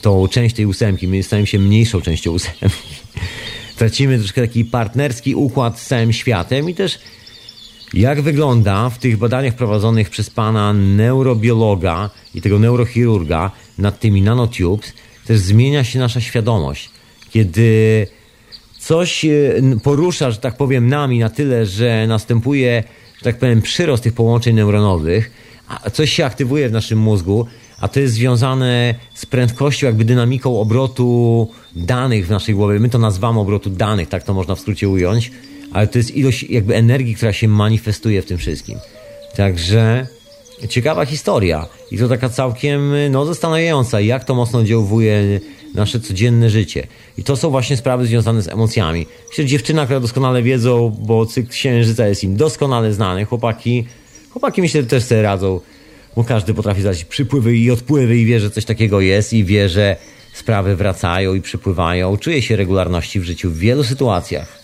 tą 0.00 0.28
część 0.28 0.56
tej 0.56 0.66
ósemki. 0.66 1.08
My 1.08 1.22
stajemy 1.22 1.46
się 1.46 1.58
mniejszą 1.58 2.00
częścią 2.00 2.30
ósemki. 2.30 2.66
Tracimy 3.78 4.18
troszkę 4.18 4.40
taki 4.40 4.64
partnerski 4.64 5.34
układ 5.34 5.80
z 5.80 5.86
całym 5.86 6.12
światem 6.12 6.70
i 6.70 6.74
też 6.74 6.98
jak 7.94 8.22
wygląda 8.22 8.90
w 8.90 8.98
tych 8.98 9.16
badaniach 9.16 9.54
prowadzonych 9.54 10.10
przez 10.10 10.30
pana 10.30 10.72
neurobiologa 10.72 12.10
i 12.34 12.40
tego 12.40 12.58
neurochirurga 12.58 13.50
nad 13.78 14.00
tymi 14.00 14.22
nanotubes, 14.22 14.92
też 15.26 15.38
zmienia 15.38 15.84
się 15.84 15.98
nasza 15.98 16.20
świadomość. 16.20 16.90
Kiedy 17.30 18.06
coś 18.78 19.24
e, 19.24 19.30
porusza, 19.82 20.30
że 20.30 20.36
tak 20.36 20.56
powiem, 20.56 20.88
nami 20.88 21.18
na 21.18 21.30
tyle, 21.30 21.66
że 21.66 22.06
następuje, 22.06 22.84
że 23.18 23.24
tak 23.24 23.38
powiem, 23.38 23.62
przyrost 23.62 24.02
tych 24.02 24.12
połączeń 24.12 24.56
neuronowych, 24.56 25.30
a 25.68 25.90
coś 25.90 26.12
się 26.12 26.24
aktywuje 26.24 26.68
w 26.68 26.72
naszym 26.72 26.98
mózgu, 26.98 27.46
a 27.80 27.88
to 27.88 28.00
jest 28.00 28.14
związane 28.14 28.94
z 29.14 29.26
prędkością, 29.26 29.86
jakby 29.86 30.04
dynamiką 30.04 30.60
obrotu 30.60 31.48
danych 31.76 32.26
w 32.26 32.30
naszej 32.30 32.54
głowie. 32.54 32.80
My 32.80 32.88
to 32.88 32.98
nazywamy 32.98 33.40
obrotu 33.40 33.70
danych, 33.70 34.08
tak 34.08 34.24
to 34.24 34.34
można 34.34 34.54
w 34.54 34.60
skrócie 34.60 34.88
ująć 34.88 35.30
ale 35.72 35.86
to 35.86 35.98
jest 35.98 36.16
ilość 36.16 36.42
jakby 36.42 36.74
energii, 36.74 37.14
która 37.14 37.32
się 37.32 37.48
manifestuje 37.48 38.22
w 38.22 38.26
tym 38.26 38.38
wszystkim. 38.38 38.78
Także 39.36 40.06
ciekawa 40.68 41.06
historia 41.06 41.66
i 41.90 41.98
to 41.98 42.08
taka 42.08 42.28
całkiem 42.28 42.92
no, 43.10 43.24
zastanawiająca, 43.24 44.00
jak 44.00 44.24
to 44.24 44.34
mocno 44.34 44.58
oddziałuje 44.58 45.40
nasze 45.74 46.00
codzienne 46.00 46.50
życie. 46.50 46.86
I 47.18 47.24
to 47.24 47.36
są 47.36 47.50
właśnie 47.50 47.76
sprawy 47.76 48.06
związane 48.06 48.42
z 48.42 48.48
emocjami. 48.48 49.06
Myślę, 49.28 49.44
dziewczyna, 49.44 49.84
która 49.84 50.00
doskonale 50.00 50.42
wiedzą, 50.42 50.96
bo 51.00 51.26
cykl 51.26 51.48
księżyca 51.48 52.06
jest 52.06 52.24
im 52.24 52.36
doskonale 52.36 52.92
znany. 52.92 53.24
Chłopaki, 53.24 53.84
chłopaki 54.30 54.62
myślę, 54.62 54.82
że 54.82 54.86
też 54.86 55.02
sobie 55.04 55.22
radzą, 55.22 55.60
bo 56.16 56.24
każdy 56.24 56.54
potrafi 56.54 56.80
zdać 56.80 57.04
przypływy 57.04 57.56
i 57.56 57.70
odpływy 57.70 58.16
i 58.16 58.24
wie, 58.24 58.40
że 58.40 58.50
coś 58.50 58.64
takiego 58.64 59.00
jest 59.00 59.32
i 59.32 59.44
wie, 59.44 59.68
że 59.68 59.96
sprawy 60.32 60.76
wracają 60.76 61.34
i 61.34 61.40
przypływają. 61.40 62.16
Czuje 62.16 62.42
się 62.42 62.56
regularności 62.56 63.20
w 63.20 63.24
życiu 63.24 63.50
w 63.50 63.58
wielu 63.58 63.84
sytuacjach. 63.84 64.61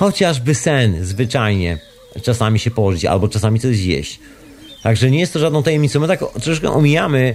Chociażby 0.00 0.54
sen, 0.54 1.04
zwyczajnie. 1.04 1.78
Czasami 2.22 2.58
się 2.58 2.70
położyć, 2.70 3.04
albo 3.04 3.28
czasami 3.28 3.60
coś 3.60 3.76
zjeść. 3.76 4.20
Także 4.82 5.10
nie 5.10 5.20
jest 5.20 5.32
to 5.32 5.38
żadną 5.38 5.62
tajemnicą. 5.62 6.00
My 6.00 6.08
tak 6.08 6.20
troszeczkę 6.32 6.70
omijamy 6.70 7.34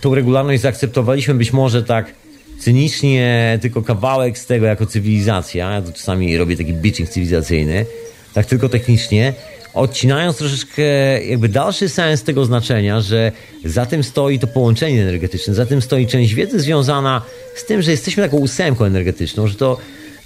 tą 0.00 0.14
regularność, 0.14 0.62
zaakceptowaliśmy 0.62 1.34
być 1.34 1.52
może 1.52 1.82
tak 1.82 2.14
cynicznie 2.58 3.58
tylko 3.62 3.82
kawałek 3.82 4.38
z 4.38 4.46
tego 4.46 4.66
jako 4.66 4.86
cywilizacja. 4.86 5.70
Ja 5.70 5.82
to 5.82 5.92
czasami 5.92 6.36
robię 6.36 6.56
taki 6.56 6.72
bitching 6.72 7.08
cywilizacyjny. 7.08 7.86
Tak 8.34 8.46
tylko 8.46 8.68
technicznie. 8.68 9.34
Odcinając 9.74 10.36
troszeczkę 10.36 10.82
jakby 11.24 11.48
dalszy 11.48 11.88
sens 11.88 12.22
tego 12.22 12.44
znaczenia, 12.44 13.00
że 13.00 13.32
za 13.64 13.86
tym 13.86 14.04
stoi 14.04 14.38
to 14.38 14.46
połączenie 14.46 15.02
energetyczne, 15.02 15.54
za 15.54 15.66
tym 15.66 15.82
stoi 15.82 16.06
część 16.06 16.34
wiedzy 16.34 16.60
związana 16.60 17.22
z 17.54 17.64
tym, 17.64 17.82
że 17.82 17.90
jesteśmy 17.90 18.22
taką 18.22 18.36
ósemką 18.36 18.84
energetyczną, 18.84 19.46
że 19.46 19.54
to 19.54 19.78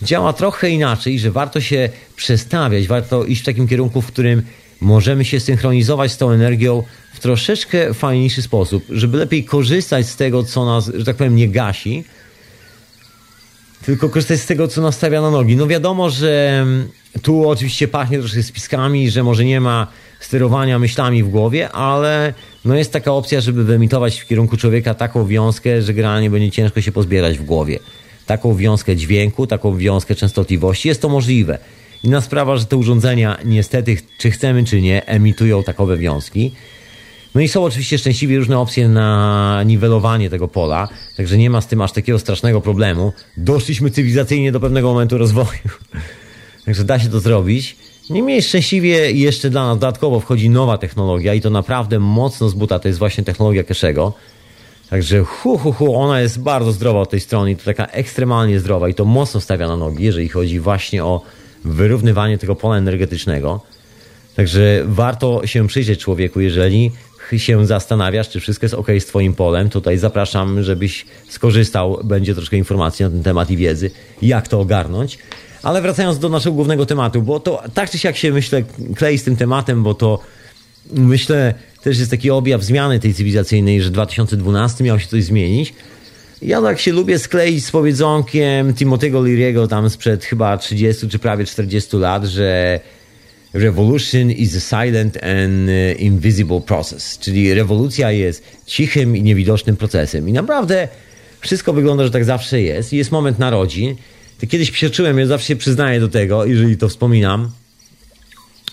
działa 0.02 0.32
trochę 0.32 0.70
inaczej, 0.70 1.18
że 1.18 1.30
warto 1.30 1.60
się 1.60 1.88
przestawiać, 2.16 2.86
warto 2.86 3.24
iść 3.24 3.42
w 3.42 3.44
takim 3.44 3.68
kierunku, 3.68 4.02
w 4.02 4.06
którym 4.06 4.42
możemy 4.80 5.24
się 5.24 5.40
synchronizować 5.40 6.12
z 6.12 6.16
tą 6.16 6.30
energią 6.30 6.82
w 7.14 7.20
troszeczkę 7.20 7.94
fajniejszy 7.94 8.42
sposób, 8.42 8.84
żeby 8.90 9.18
lepiej 9.18 9.44
korzystać 9.44 10.06
z 10.06 10.16
tego, 10.16 10.44
co 10.44 10.64
nas, 10.64 10.90
że 10.94 11.04
tak 11.04 11.16
powiem, 11.16 11.36
nie 11.36 11.48
gasi, 11.48 12.04
tylko 13.84 14.08
korzystać 14.08 14.40
z 14.40 14.46
tego, 14.46 14.68
co 14.68 14.82
nas 14.82 14.94
stawia 14.94 15.20
na 15.20 15.30
nogi. 15.30 15.56
No 15.56 15.66
wiadomo, 15.66 16.10
że 16.10 16.66
tu 17.22 17.48
oczywiście 17.48 17.88
pachnie 17.88 18.18
troszkę 18.18 18.42
spiskami, 18.42 19.10
że 19.10 19.22
może 19.22 19.44
nie 19.44 19.60
ma 19.60 19.86
sterowania 20.20 20.78
myślami 20.78 21.22
w 21.22 21.28
głowie, 21.28 21.72
ale 21.72 22.34
no 22.64 22.74
jest 22.74 22.92
taka 22.92 23.12
opcja, 23.12 23.40
żeby 23.40 23.64
wyemitować 23.64 24.20
w 24.20 24.26
kierunku 24.26 24.56
człowieka 24.56 24.94
taką 24.94 25.26
wiązkę, 25.26 25.82
że 25.82 25.94
generalnie 25.94 26.30
będzie 26.30 26.50
ciężko 26.50 26.80
się 26.80 26.92
pozbierać 26.92 27.38
w 27.38 27.44
głowie 27.44 27.78
taką 28.26 28.56
wiązkę 28.56 28.96
dźwięku, 28.96 29.46
taką 29.46 29.76
wiązkę 29.76 30.14
częstotliwości. 30.14 30.88
Jest 30.88 31.02
to 31.02 31.08
możliwe. 31.08 31.58
Inna 32.04 32.20
sprawa, 32.20 32.56
że 32.56 32.66
te 32.66 32.76
urządzenia 32.76 33.38
niestety, 33.44 33.96
czy 34.18 34.30
chcemy, 34.30 34.64
czy 34.64 34.80
nie, 34.80 35.06
emitują 35.06 35.62
takowe 35.62 35.96
wiązki. 35.96 36.52
No 37.34 37.40
i 37.40 37.48
są 37.48 37.64
oczywiście 37.64 37.98
szczęśliwie 37.98 38.38
różne 38.38 38.58
opcje 38.58 38.88
na 38.88 39.62
niwelowanie 39.66 40.30
tego 40.30 40.48
pola, 40.48 40.88
także 41.16 41.38
nie 41.38 41.50
ma 41.50 41.60
z 41.60 41.66
tym 41.66 41.80
aż 41.80 41.92
takiego 41.92 42.18
strasznego 42.18 42.60
problemu. 42.60 43.12
Doszliśmy 43.36 43.90
cywilizacyjnie 43.90 44.52
do 44.52 44.60
pewnego 44.60 44.88
momentu 44.88 45.18
rozwoju, 45.18 45.48
także 46.64 46.84
da 46.84 46.98
się 46.98 47.08
to 47.08 47.20
zrobić. 47.20 47.76
Niemniej 48.10 48.42
szczęśliwie 48.42 49.10
jeszcze 49.10 49.50
dla 49.50 49.66
nas 49.66 49.78
dodatkowo 49.78 50.20
wchodzi 50.20 50.50
nowa 50.50 50.78
technologia 50.78 51.34
i 51.34 51.40
to 51.40 51.50
naprawdę 51.50 51.98
mocno 51.98 52.48
z 52.48 52.54
buta, 52.54 52.78
to 52.78 52.88
jest 52.88 52.98
właśnie 52.98 53.24
technologia 53.24 53.64
Keszego. 53.64 54.12
Także 54.90 55.24
hu, 55.24 55.58
hu, 55.58 55.72
hu, 55.72 55.96
ona 55.96 56.20
jest 56.20 56.40
bardzo 56.40 56.72
zdrowa 56.72 57.00
od 57.00 57.10
tej 57.10 57.20
strony 57.20 57.50
i 57.50 57.56
to 57.56 57.64
taka 57.64 57.86
ekstremalnie 57.86 58.60
zdrowa 58.60 58.88
i 58.88 58.94
to 58.94 59.04
mocno 59.04 59.40
stawia 59.40 59.68
na 59.68 59.76
nogi, 59.76 60.04
jeżeli 60.04 60.28
chodzi 60.28 60.60
właśnie 60.60 61.04
o 61.04 61.20
wyrównywanie 61.64 62.38
tego 62.38 62.56
pola 62.56 62.76
energetycznego. 62.76 63.60
Także 64.36 64.82
warto 64.86 65.46
się 65.46 65.66
przyjrzeć 65.66 66.00
człowieku, 66.00 66.40
jeżeli 66.40 66.92
się 67.36 67.66
zastanawiasz, 67.66 68.28
czy 68.28 68.40
wszystko 68.40 68.64
jest 68.64 68.74
ok 68.74 68.88
z 68.98 69.06
Twoim 69.06 69.34
polem, 69.34 69.70
tutaj 69.70 69.98
zapraszam, 69.98 70.62
żebyś 70.62 71.06
skorzystał. 71.28 72.00
Będzie 72.04 72.34
troszkę 72.34 72.56
informacji 72.56 73.04
na 73.04 73.10
ten 73.10 73.22
temat 73.22 73.50
i 73.50 73.56
wiedzy, 73.56 73.90
jak 74.22 74.48
to 74.48 74.60
ogarnąć. 74.60 75.18
Ale 75.62 75.82
wracając 75.82 76.18
do 76.18 76.28
naszego 76.28 76.54
głównego 76.54 76.86
tematu, 76.86 77.22
bo 77.22 77.40
to 77.40 77.62
tak 77.74 77.90
czy 77.90 77.98
siak 77.98 78.16
się 78.16 78.32
myślę 78.32 78.62
klei 78.96 79.18
z 79.18 79.24
tym 79.24 79.36
tematem, 79.36 79.82
bo 79.82 79.94
to 79.94 80.18
myślę 80.92 81.54
też 81.84 81.98
jest 81.98 82.10
taki 82.10 82.30
objaw 82.30 82.62
zmiany 82.62 83.00
tej 83.00 83.14
cywilizacyjnej, 83.14 83.82
że 83.82 83.90
2012 83.90 84.84
miał 84.84 85.00
się 85.00 85.08
coś 85.08 85.24
zmienić. 85.24 85.74
Ja 86.42 86.62
tak 86.62 86.80
się 86.80 86.92
lubię 86.92 87.18
skleić 87.18 87.64
z 87.64 87.70
powiedzonkiem 87.70 88.72
Timothy'ego 88.72 89.22
Leary'ego 89.22 89.68
tam 89.68 89.90
sprzed 89.90 90.24
chyba 90.24 90.58
30 90.58 91.08
czy 91.08 91.18
prawie 91.18 91.44
40 91.44 91.96
lat, 91.96 92.24
że 92.24 92.80
Revolution 93.54 94.30
is 94.30 94.56
a 94.56 94.84
silent 94.84 95.16
and 95.16 95.68
uh, 95.68 96.00
invisible 96.00 96.60
process, 96.60 97.18
czyli 97.18 97.54
rewolucja 97.54 98.12
jest 98.12 98.44
cichym 98.66 99.16
i 99.16 99.22
niewidocznym 99.22 99.76
procesem. 99.76 100.28
I 100.28 100.32
naprawdę 100.32 100.88
wszystko 101.40 101.72
wygląda, 101.72 102.04
że 102.04 102.10
tak 102.10 102.24
zawsze 102.24 102.62
jest. 102.62 102.92
Jest 102.92 103.12
moment 103.12 103.38
narodzin. 103.38 103.94
Kiedyś 104.48 104.70
przeczyłem, 104.70 105.18
ja 105.18 105.26
zawsze 105.26 105.46
się 105.46 105.56
przyznaję 105.56 106.00
do 106.00 106.08
tego, 106.08 106.44
jeżeli 106.44 106.76
to 106.76 106.88
wspominam, 106.88 107.50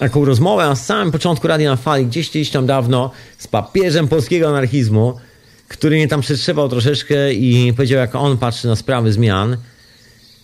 taką 0.01 0.25
rozmowę 0.25 0.63
na 0.63 0.75
samym 0.75 1.11
początku 1.11 1.47
Radia 1.47 1.69
na 1.69 1.75
Fali, 1.75 2.05
gdzieś 2.05 2.29
gdzieś 2.29 2.49
tam 2.49 2.65
dawno, 2.65 3.11
z 3.37 3.47
papieżem 3.47 4.07
polskiego 4.07 4.49
anarchizmu, 4.49 5.13
który 5.67 5.95
mnie 5.95 6.07
tam 6.07 6.21
przetrzepał 6.21 6.69
troszeczkę 6.69 7.33
i 7.33 7.73
powiedział, 7.73 7.99
jak 7.99 8.15
on 8.15 8.37
patrzy 8.37 8.67
na 8.67 8.75
sprawy 8.75 9.13
zmian, 9.13 9.57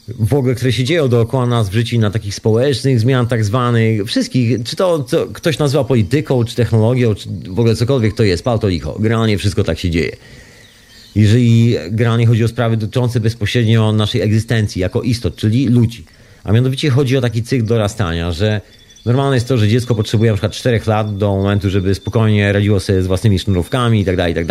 w 0.07 0.33
ogóle, 0.33 0.55
które 0.55 0.71
się 0.71 0.83
dzieją 0.83 1.07
dookoła 1.07 1.45
nas 1.45 1.69
w 1.69 1.73
życiu, 1.73 1.99
na 1.99 2.11
takich 2.11 2.35
społecznych 2.35 2.99
zmian 2.99 3.27
tak 3.27 3.45
zwanych, 3.45 4.05
wszystkich, 4.05 4.63
czy 4.63 4.75
to 4.75 5.03
co 5.03 5.27
ktoś 5.27 5.57
nazywa 5.57 5.83
polityką, 5.83 6.43
czy 6.45 6.55
technologią, 6.55 7.15
czy 7.15 7.29
w 7.49 7.59
ogóle 7.59 7.75
cokolwiek 7.75 8.13
to 8.15 8.23
jest, 8.23 8.43
pal 8.43 8.59
to 8.59 8.67
licho. 8.67 8.97
Generalnie 8.99 9.37
wszystko 9.37 9.63
tak 9.63 9.79
się 9.79 9.89
dzieje. 9.89 10.15
Jeżeli 11.15 11.75
generalnie 11.91 12.27
chodzi 12.27 12.43
o 12.43 12.47
sprawy 12.47 12.77
dotyczące 12.77 13.19
bezpośrednio 13.19 13.91
naszej 13.91 14.21
egzystencji 14.21 14.81
jako 14.81 15.01
istot, 15.01 15.35
czyli 15.35 15.67
ludzi. 15.67 16.05
A 16.43 16.51
mianowicie 16.51 16.89
chodzi 16.89 17.17
o 17.17 17.21
taki 17.21 17.43
cykl 17.43 17.65
dorastania, 17.65 18.31
że 18.31 18.61
normalne 19.05 19.35
jest 19.35 19.47
to, 19.47 19.57
że 19.57 19.67
dziecko 19.67 19.95
potrzebuje 19.95 20.31
na 20.31 20.35
przykład 20.35 20.53
4 20.53 20.81
lat 20.87 21.17
do 21.17 21.35
momentu, 21.35 21.69
żeby 21.69 21.95
spokojnie 21.95 22.53
radziło 22.53 22.79
sobie 22.79 23.03
z 23.03 23.07
własnymi 23.07 23.39
sznurówkami 23.39 24.01
i 24.01 24.05
tak 24.05 24.15
dalej, 24.15 24.31
i 24.31 24.35
tak. 24.35 24.47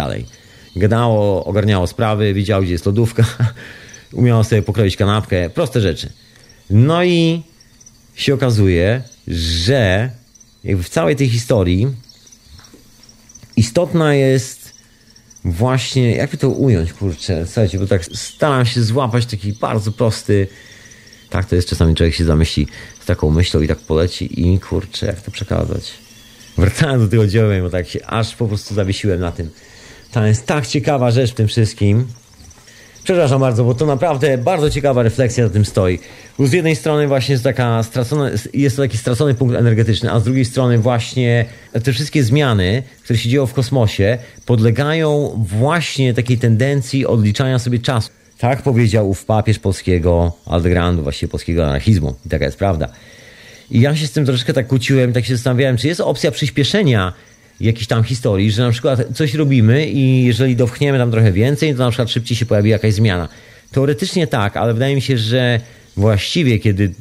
Gadało, 0.77 1.45
ogarniało 1.45 1.87
sprawy, 1.87 2.35
wiedziało, 2.35 2.63
gdzie 2.63 2.73
jest 2.73 2.87
lodówka, 2.87 3.25
umiało 4.13 4.45
sobie 4.45 4.63
pokroić 4.63 4.97
kanapkę, 4.97 5.51
proste 5.51 5.81
rzeczy. 5.81 6.13
No 6.71 7.05
i 7.05 7.43
się 8.15 8.35
okazuje, 8.35 9.03
że 9.29 10.11
jakby 10.65 10.83
w 10.83 10.89
całej 10.89 11.17
tej 11.17 11.29
historii 11.29 11.87
istotna 13.57 14.15
jest 14.15 14.73
właśnie, 15.45 16.17
jakby 16.17 16.37
to 16.37 16.49
ująć, 16.49 16.93
kurczę, 16.93 17.47
słuchajcie, 17.47 17.79
bo 17.79 17.87
tak 17.87 18.05
staram 18.05 18.67
się 18.67 18.83
złapać 18.83 19.27
taki 19.27 19.53
bardzo 19.53 19.93
prosty, 19.93 20.47
tak 21.31 21.47
to 21.47 21.57
jest 21.57 21.69
czasami 21.69 21.95
człowiek 21.95 22.15
się 22.15 22.25
zamyśli 22.25 22.67
taką 23.07 23.31
myślą 23.31 23.61
i 23.61 23.69
tak 23.69 23.79
poleci 23.79 24.41
i 24.49 24.61
kurczę, 24.61 25.07
jak 25.07 25.21
to 25.21 25.31
przekazać. 25.31 25.93
Wracając 26.59 27.03
do 27.03 27.09
tego 27.09 27.27
dzieła, 27.27 27.61
bo 27.63 27.71
tak 27.71 27.89
się 27.89 28.07
aż 28.07 28.37
po 28.37 28.47
prostu 28.47 28.75
zawiesiłem 28.75 29.21
na 29.21 29.33
tym. 29.33 29.51
To 30.13 30.27
jest 30.27 30.47
tak 30.47 30.67
ciekawa 30.67 31.11
rzecz 31.11 31.31
w 31.31 31.35
tym 31.35 31.49
wszystkim, 31.49 32.07
Przepraszam 33.07 33.41
bardzo, 33.41 33.65
bo 33.65 33.75
to 33.75 33.87
naprawdę 33.87 34.39
bardzo 34.39 34.71
ciekawa 34.71 35.03
refleksja 35.03 35.45
na 35.45 35.51
tym 35.51 35.65
stoi. 35.65 35.99
Bo 36.39 36.47
z 36.47 36.53
jednej 36.53 36.77
strony 36.77 37.09
właśnie 37.09 37.33
jest, 37.33 37.45
taka 37.45 37.85
jest 38.55 38.77
to 38.77 38.83
taki 38.83 38.99
stracony 38.99 39.35
punkt 39.35 39.57
energetyczny, 39.57 40.13
a 40.13 40.21
z 40.21 40.25
drugiej 40.25 40.45
strony 40.45 40.79
właśnie 40.79 41.45
te 41.85 41.93
wszystkie 41.93 42.23
zmiany, 42.23 42.83
które 43.05 43.19
się 43.19 43.29
dzieją 43.29 43.47
w 43.47 43.55
kosmosie, 43.55 44.19
podlegają 44.47 45.33
właśnie 45.49 46.15
takiej 46.15 46.39
tendencji 46.39 47.07
odliczania 47.07 47.59
sobie 47.59 47.79
czasu. 47.79 48.11
Tak 48.39 48.63
powiedział 48.63 49.11
ów 49.11 49.25
papież 49.25 49.59
polskiego 49.59 50.33
Aldegrandu, 50.47 51.03
właściwie 51.03 51.31
polskiego 51.31 51.67
anarchizmu. 51.67 52.15
I 52.27 52.29
taka 52.29 52.45
jest 52.45 52.59
prawda. 52.59 52.89
I 53.71 53.81
ja 53.81 53.97
się 53.97 54.07
z 54.07 54.13
tym 54.13 54.27
troszeczkę 54.27 54.53
tak 54.53 54.67
kłóciłem, 54.67 55.13
tak 55.13 55.25
się 55.25 55.37
zastanawiałem, 55.37 55.77
czy 55.77 55.87
jest 55.87 56.01
opcja 56.01 56.31
przyspieszenia 56.31 57.13
jakiejś 57.61 57.87
tam 57.87 58.05
historii, 58.05 58.51
że 58.51 58.63
na 58.63 58.71
przykład 58.71 59.01
coś 59.15 59.35
robimy 59.35 59.87
i 59.87 60.25
jeżeli 60.25 60.57
dowchniemy 60.57 60.99
tam 60.99 61.11
trochę 61.11 61.33
więcej, 61.33 61.75
to 61.75 61.79
na 61.79 61.91
przykład 61.91 62.11
szybciej 62.11 62.37
się 62.37 62.47
pojawi 62.47 62.71
jakaś 62.71 62.95
zmiana. 62.95 63.29
Teoretycznie 63.73 64.27
tak, 64.27 64.57
ale 64.57 64.75
wydaje 64.75 64.95
mi 64.95 65.03
się, 65.03 65.19
że 65.19 65.61
właściwie 65.97 66.59
kiedy, 66.59 66.93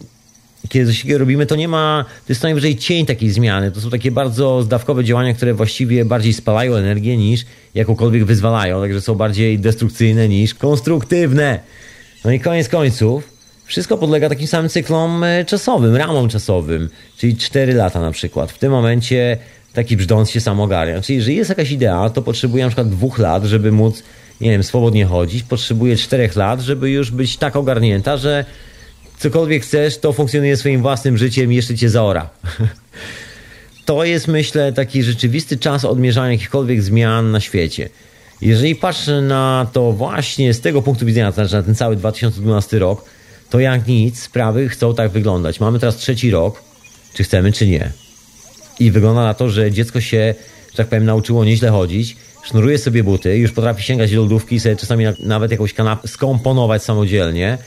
kiedy 0.70 0.86
coś 0.86 1.02
takiego 1.02 1.20
robimy, 1.20 1.46
to 1.46 1.56
nie 1.56 1.68
ma, 1.68 2.06
to 2.08 2.26
jest 2.30 2.42
co 2.42 2.48
najwyżej 2.48 2.78
cień 2.78 3.06
takiej 3.06 3.30
zmiany. 3.32 3.72
To 3.72 3.82
są 3.82 3.90
takie 3.90 4.12
bardzo 4.12 4.62
zdawkowe 4.62 5.04
działania, 5.04 5.34
które 5.34 5.54
właściwie 5.54 6.06
bardziej 6.06 6.34
spalają 6.34 6.76
energię 6.76 7.18
niż 7.18 7.46
jakąkolwiek 7.76 8.26
wyzwalają, 8.26 8.82
także 8.82 9.02
są 9.02 9.16
bardziej 9.16 9.60
destrukcyjne 9.60 10.30
niż 10.30 10.54
konstruktywne. 10.54 11.60
No 12.26 12.32
i 12.32 12.40
koniec 12.40 12.70
końców, 12.70 13.30
wszystko 13.66 13.98
podlega 13.98 14.30
takim 14.30 14.48
samym 14.48 14.70
cyklom 14.70 15.24
e, 15.24 15.46
czasowym, 15.46 15.96
ramom 15.96 16.30
czasowym, 16.30 16.90
czyli 17.18 17.38
4 17.38 17.74
lata 17.74 18.02
na 18.02 18.12
przykład. 18.12 18.52
W 18.52 18.58
tym 18.58 18.72
momencie 18.72 19.38
taki 19.74 19.98
brzdąc 19.98 20.30
się 20.30 20.42
sam 20.42 20.60
ogarnia. 20.60 21.02
Czyli 21.02 21.18
jeżeli 21.18 21.38
jest 21.38 21.50
jakaś 21.50 21.72
idea, 21.72 22.10
to 22.10 22.22
potrzebuje 22.22 22.64
na 22.64 22.70
przykład 22.70 22.90
dwóch 22.90 23.20
lat, 23.20 23.44
żeby 23.44 23.72
móc, 23.72 24.04
nie 24.42 24.50
wiem, 24.50 24.64
swobodnie 24.64 25.06
chodzić. 25.06 25.44
Potrzebuje 25.44 25.98
czterech 25.98 26.36
lat, 26.36 26.62
żeby 26.62 26.90
już 26.90 27.12
być 27.12 27.38
tak 27.38 27.56
ogarnięta, 27.56 28.18
że 28.18 28.46
cokolwiek 29.20 29.64
chcesz, 29.64 29.98
to 29.98 30.14
funkcjonuje 30.14 30.58
swoim 30.58 30.82
własnym 30.82 31.18
życiem 31.18 31.54
i 31.54 31.56
jeszcze 31.56 31.76
cię 31.76 31.90
zaora. 31.90 32.30
to 33.86 34.04
jest, 34.04 34.28
myślę, 34.28 34.74
taki 34.74 35.04
rzeczywisty 35.04 35.58
czas 35.58 35.86
odmierzania 35.86 36.32
jakichkolwiek 36.32 36.82
zmian 36.82 37.32
na 37.32 37.40
świecie. 37.40 37.90
Jeżeli 38.42 38.76
patrzę 38.76 39.22
na 39.22 39.68
to 39.74 39.92
właśnie 39.92 40.54
z 40.54 40.62
tego 40.62 40.82
punktu 40.82 41.06
widzenia, 41.06 41.32
to 41.32 41.36
znaczy 41.36 41.56
na 41.56 41.64
ten 41.64 41.76
cały 41.76 41.96
2012 41.96 42.80
rok, 42.80 43.06
to 43.50 43.60
jak 43.60 43.88
nic, 43.88 44.20
sprawy 44.20 44.70
chcą 44.70 44.96
tak 44.96 45.12
wyglądać. 45.12 45.60
Mamy 45.60 45.80
teraz 45.80 45.96
trzeci 45.96 46.32
rok, 46.32 46.64
czy 47.14 47.24
chcemy, 47.24 47.52
czy 47.52 47.68
nie. 47.68 47.92
I 48.80 48.92
wygląda 48.92 49.24
na 49.24 49.34
to, 49.34 49.50
że 49.50 49.72
dziecko 49.72 50.02
się, 50.02 50.36
że 50.72 50.78
tak 50.78 50.88
powiem, 50.88 51.06
nauczyło 51.06 51.46
nieźle 51.46 51.70
chodzić, 51.70 52.18
sznuruje 52.44 52.78
sobie 52.78 53.04
buty, 53.04 53.38
już 53.38 53.52
potrafi 53.52 53.84
sięgać 53.84 54.12
do 54.12 54.22
lodówki 54.22 54.56
i 54.56 54.60
sobie 54.60 54.76
czasami 54.76 55.06
nawet 55.20 55.52
jakąś 55.52 55.74
kanapę 55.74 56.08
skomponować 56.08 56.84
samodzielnie, 56.84 57.58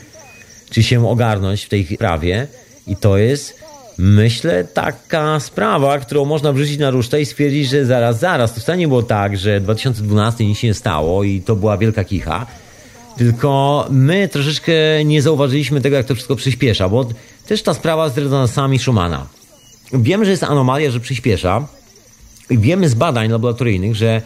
czy 0.69 0.83
się 0.83 1.09
ogarnąć 1.09 1.63
w 1.65 1.69
tej 1.69 1.85
prawie. 1.85 2.47
I 2.87 2.95
to 2.95 3.17
jest, 3.17 3.59
myślę, 3.97 4.63
taka 4.63 5.39
sprawa, 5.39 5.99
którą 5.99 6.25
można 6.25 6.53
wrzucić 6.53 6.77
na 6.77 6.89
rusztę 6.89 7.21
i 7.21 7.25
stwierdzić, 7.25 7.69
że 7.69 7.85
zaraz, 7.85 8.19
zaraz, 8.19 8.53
to 8.53 8.61
wcale 8.61 8.77
nie 8.77 8.87
było 8.87 9.03
tak, 9.03 9.37
że 9.37 9.61
2012 9.61 10.45
nic 10.45 10.57
się 10.57 10.67
nie 10.67 10.73
stało 10.73 11.23
i 11.23 11.41
to 11.41 11.55
była 11.55 11.77
wielka 11.77 12.03
kicha. 12.03 12.45
Tylko 13.17 13.85
my 13.89 14.27
troszeczkę 14.27 14.71
nie 15.05 15.21
zauważyliśmy 15.21 15.81
tego, 15.81 15.95
jak 15.95 16.05
to 16.05 16.15
wszystko 16.15 16.35
przyspiesza, 16.35 16.89
bo 16.89 17.07
też 17.47 17.63
ta 17.63 17.73
sprawa 17.73 18.09
z 18.09 18.17
rezonansami 18.17 18.79
Schumana 18.79 19.39
wiemy, 19.93 20.25
że 20.25 20.31
jest 20.31 20.43
anomalia, 20.43 20.91
że 20.91 20.99
przyspiesza. 20.99 21.67
I 22.49 22.57
wiemy 22.57 22.89
z 22.89 22.93
badań 22.93 23.31
laboratoryjnych, 23.31 23.95
że 23.95 24.21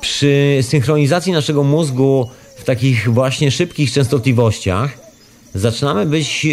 przy 0.00 0.58
synchronizacji 0.62 1.32
naszego 1.32 1.62
mózgu 1.62 2.30
w 2.56 2.64
takich 2.64 3.12
właśnie 3.12 3.50
szybkich 3.50 3.92
częstotliwościach 3.92 5.09
zaczynamy 5.54 6.06
być 6.06 6.46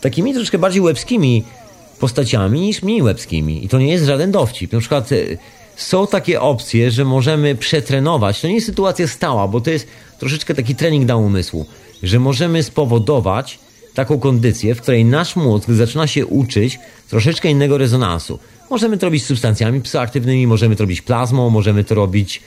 takimi 0.00 0.34
troszkę 0.34 0.58
bardziej 0.58 0.82
łebskimi 0.82 1.44
postaciami 1.98 2.60
niż 2.60 2.82
mniej 2.82 3.02
łebskimi. 3.02 3.64
I 3.64 3.68
to 3.68 3.78
nie 3.78 3.88
jest 3.92 4.04
żaden 4.04 4.30
dowcip. 4.30 4.72
Na 4.72 4.80
przykład 4.80 5.12
e, 5.12 5.16
są 5.76 6.06
takie 6.06 6.40
opcje, 6.40 6.90
że 6.90 7.04
możemy 7.04 7.54
przetrenować. 7.54 8.40
To 8.40 8.48
nie 8.48 8.54
jest 8.54 8.66
sytuacja 8.66 9.08
stała, 9.08 9.48
bo 9.48 9.60
to 9.60 9.70
jest 9.70 9.86
troszeczkę 10.18 10.54
taki 10.54 10.74
trening 10.74 11.06
dla 11.06 11.16
umysłu, 11.16 11.66
że 12.02 12.20
możemy 12.20 12.62
spowodować 12.62 13.58
taką 13.94 14.18
kondycję, 14.18 14.74
w 14.74 14.80
której 14.80 15.04
nasz 15.04 15.36
mózg 15.36 15.70
zaczyna 15.70 16.06
się 16.06 16.26
uczyć 16.26 16.78
troszeczkę 17.10 17.50
innego 17.50 17.78
rezonansu. 17.78 18.38
Możemy 18.70 18.98
to 18.98 19.06
robić 19.06 19.24
substancjami 19.24 19.80
psychoaktywnymi, 19.80 20.46
możemy 20.46 20.76
to 20.76 20.82
robić 20.82 21.02
plazmą, 21.02 21.50
możemy 21.50 21.84
to 21.84 21.94
robić 21.94 22.42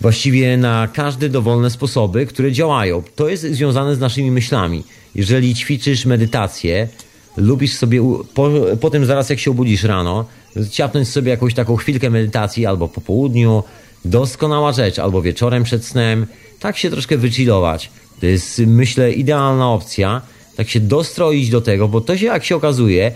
właściwie 0.00 0.56
na 0.56 0.88
każde 0.88 1.28
dowolne 1.28 1.70
sposoby, 1.70 2.26
które 2.26 2.52
działają. 2.52 3.02
To 3.16 3.28
jest 3.28 3.42
związane 3.42 3.96
z 3.96 4.00
naszymi 4.00 4.30
myślami. 4.30 4.84
Jeżeli 5.14 5.54
ćwiczysz 5.54 6.06
medytację, 6.06 6.88
lubisz 7.36 7.72
sobie 7.72 8.00
po, 8.34 8.50
po 8.80 8.90
tym 8.90 9.06
zaraz 9.06 9.30
jak 9.30 9.38
się 9.38 9.50
obudzisz 9.50 9.82
rano, 9.82 10.24
ciapnąć 10.70 11.08
sobie 11.08 11.30
jakąś 11.30 11.54
taką 11.54 11.76
chwilkę 11.76 12.10
medytacji 12.10 12.66
albo 12.66 12.88
po 12.88 13.00
południu, 13.00 13.62
doskonała 14.04 14.72
rzecz, 14.72 14.98
albo 14.98 15.22
wieczorem 15.22 15.64
przed 15.64 15.84
snem, 15.84 16.26
tak 16.60 16.76
się 16.76 16.90
troszkę 16.90 17.16
wychillować. 17.16 17.90
To 18.20 18.26
jest, 18.26 18.58
myślę, 18.66 19.12
idealna 19.12 19.70
opcja, 19.70 20.22
tak 20.56 20.68
się 20.68 20.80
dostroić 20.80 21.50
do 21.50 21.60
tego, 21.60 21.88
bo 21.88 22.00
to 22.00 22.16
się, 22.16 22.26
jak 22.26 22.44
się 22.44 22.56
okazuje, 22.56 23.12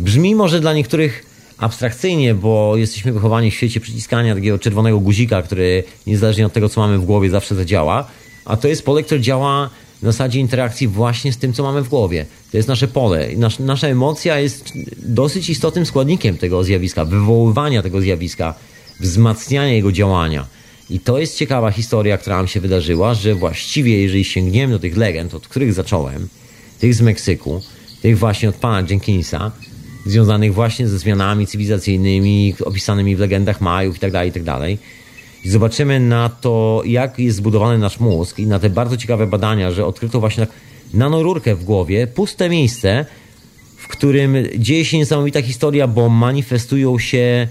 brzmi 0.00 0.34
może 0.34 0.60
dla 0.60 0.72
niektórych 0.72 1.29
abstrakcyjnie, 1.60 2.34
bo 2.34 2.76
jesteśmy 2.76 3.12
wychowani 3.12 3.50
w 3.50 3.54
świecie 3.54 3.80
przyciskania 3.80 4.34
takiego 4.34 4.58
czerwonego 4.58 5.00
guzika, 5.00 5.42
który 5.42 5.84
niezależnie 6.06 6.46
od 6.46 6.52
tego, 6.52 6.68
co 6.68 6.80
mamy 6.80 6.98
w 6.98 7.04
głowie, 7.04 7.30
zawsze 7.30 7.54
zadziała, 7.54 8.06
a 8.44 8.56
to 8.56 8.68
jest 8.68 8.84
pole, 8.84 9.02
które 9.02 9.20
działa 9.20 9.70
na 10.02 10.12
zasadzie 10.12 10.40
interakcji 10.40 10.88
właśnie 10.88 11.32
z 11.32 11.36
tym, 11.36 11.52
co 11.52 11.62
mamy 11.62 11.82
w 11.82 11.88
głowie. 11.88 12.26
To 12.50 12.56
jest 12.56 12.68
nasze 12.68 12.88
pole. 12.88 13.28
Nasz, 13.36 13.58
nasza 13.58 13.88
emocja 13.88 14.40
jest 14.40 14.72
dosyć 14.96 15.50
istotnym 15.50 15.86
składnikiem 15.86 16.38
tego 16.38 16.64
zjawiska, 16.64 17.04
wywoływania 17.04 17.82
tego 17.82 18.00
zjawiska. 18.00 18.54
wzmacniania 19.00 19.72
jego 19.72 19.92
działania. 19.92 20.46
I 20.90 21.00
to 21.00 21.18
jest 21.18 21.36
ciekawa 21.36 21.70
historia, 21.70 22.18
która 22.18 22.36
nam 22.36 22.48
się 22.48 22.60
wydarzyła, 22.60 23.14
że 23.14 23.34
właściwie, 23.34 24.02
jeżeli 24.02 24.24
sięgniemy 24.24 24.72
do 24.72 24.78
tych 24.78 24.96
legend, 24.96 25.34
od 25.34 25.48
których 25.48 25.72
zacząłem, 25.72 26.28
tych 26.78 26.94
z 26.94 27.00
Meksyku, 27.00 27.62
tych 28.02 28.18
właśnie 28.18 28.48
od 28.48 28.54
pana 28.54 28.88
Jenkinsa, 28.90 29.52
związanych 30.06 30.54
właśnie 30.54 30.88
ze 30.88 30.98
zmianami 30.98 31.46
cywilizacyjnymi 31.46 32.54
opisanymi 32.64 33.16
w 33.16 33.20
legendach 33.20 33.60
Majów 33.60 33.94
itd., 33.94 34.12
tak 34.12 34.26
itd., 34.26 34.44
tak 34.44 34.70
i 35.44 35.50
zobaczymy 35.50 36.00
na 36.00 36.28
to, 36.28 36.82
jak 36.86 37.18
jest 37.18 37.36
zbudowany 37.36 37.78
nasz 37.78 38.00
mózg 38.00 38.38
i 38.38 38.46
na 38.46 38.58
te 38.58 38.70
bardzo 38.70 38.96
ciekawe 38.96 39.26
badania, 39.26 39.70
że 39.70 39.86
odkryto 39.86 40.20
właśnie 40.20 40.46
tak 40.46 40.56
nanorurkę 40.94 41.54
w 41.54 41.64
głowie, 41.64 42.06
puste 42.06 42.48
miejsce, 42.48 43.06
w 43.76 43.88
którym 43.88 44.36
dzieje 44.58 44.84
się 44.84 44.98
niesamowita 44.98 45.42
historia, 45.42 45.86
bo 45.86 46.08
manifestują 46.08 46.98
się 46.98 47.48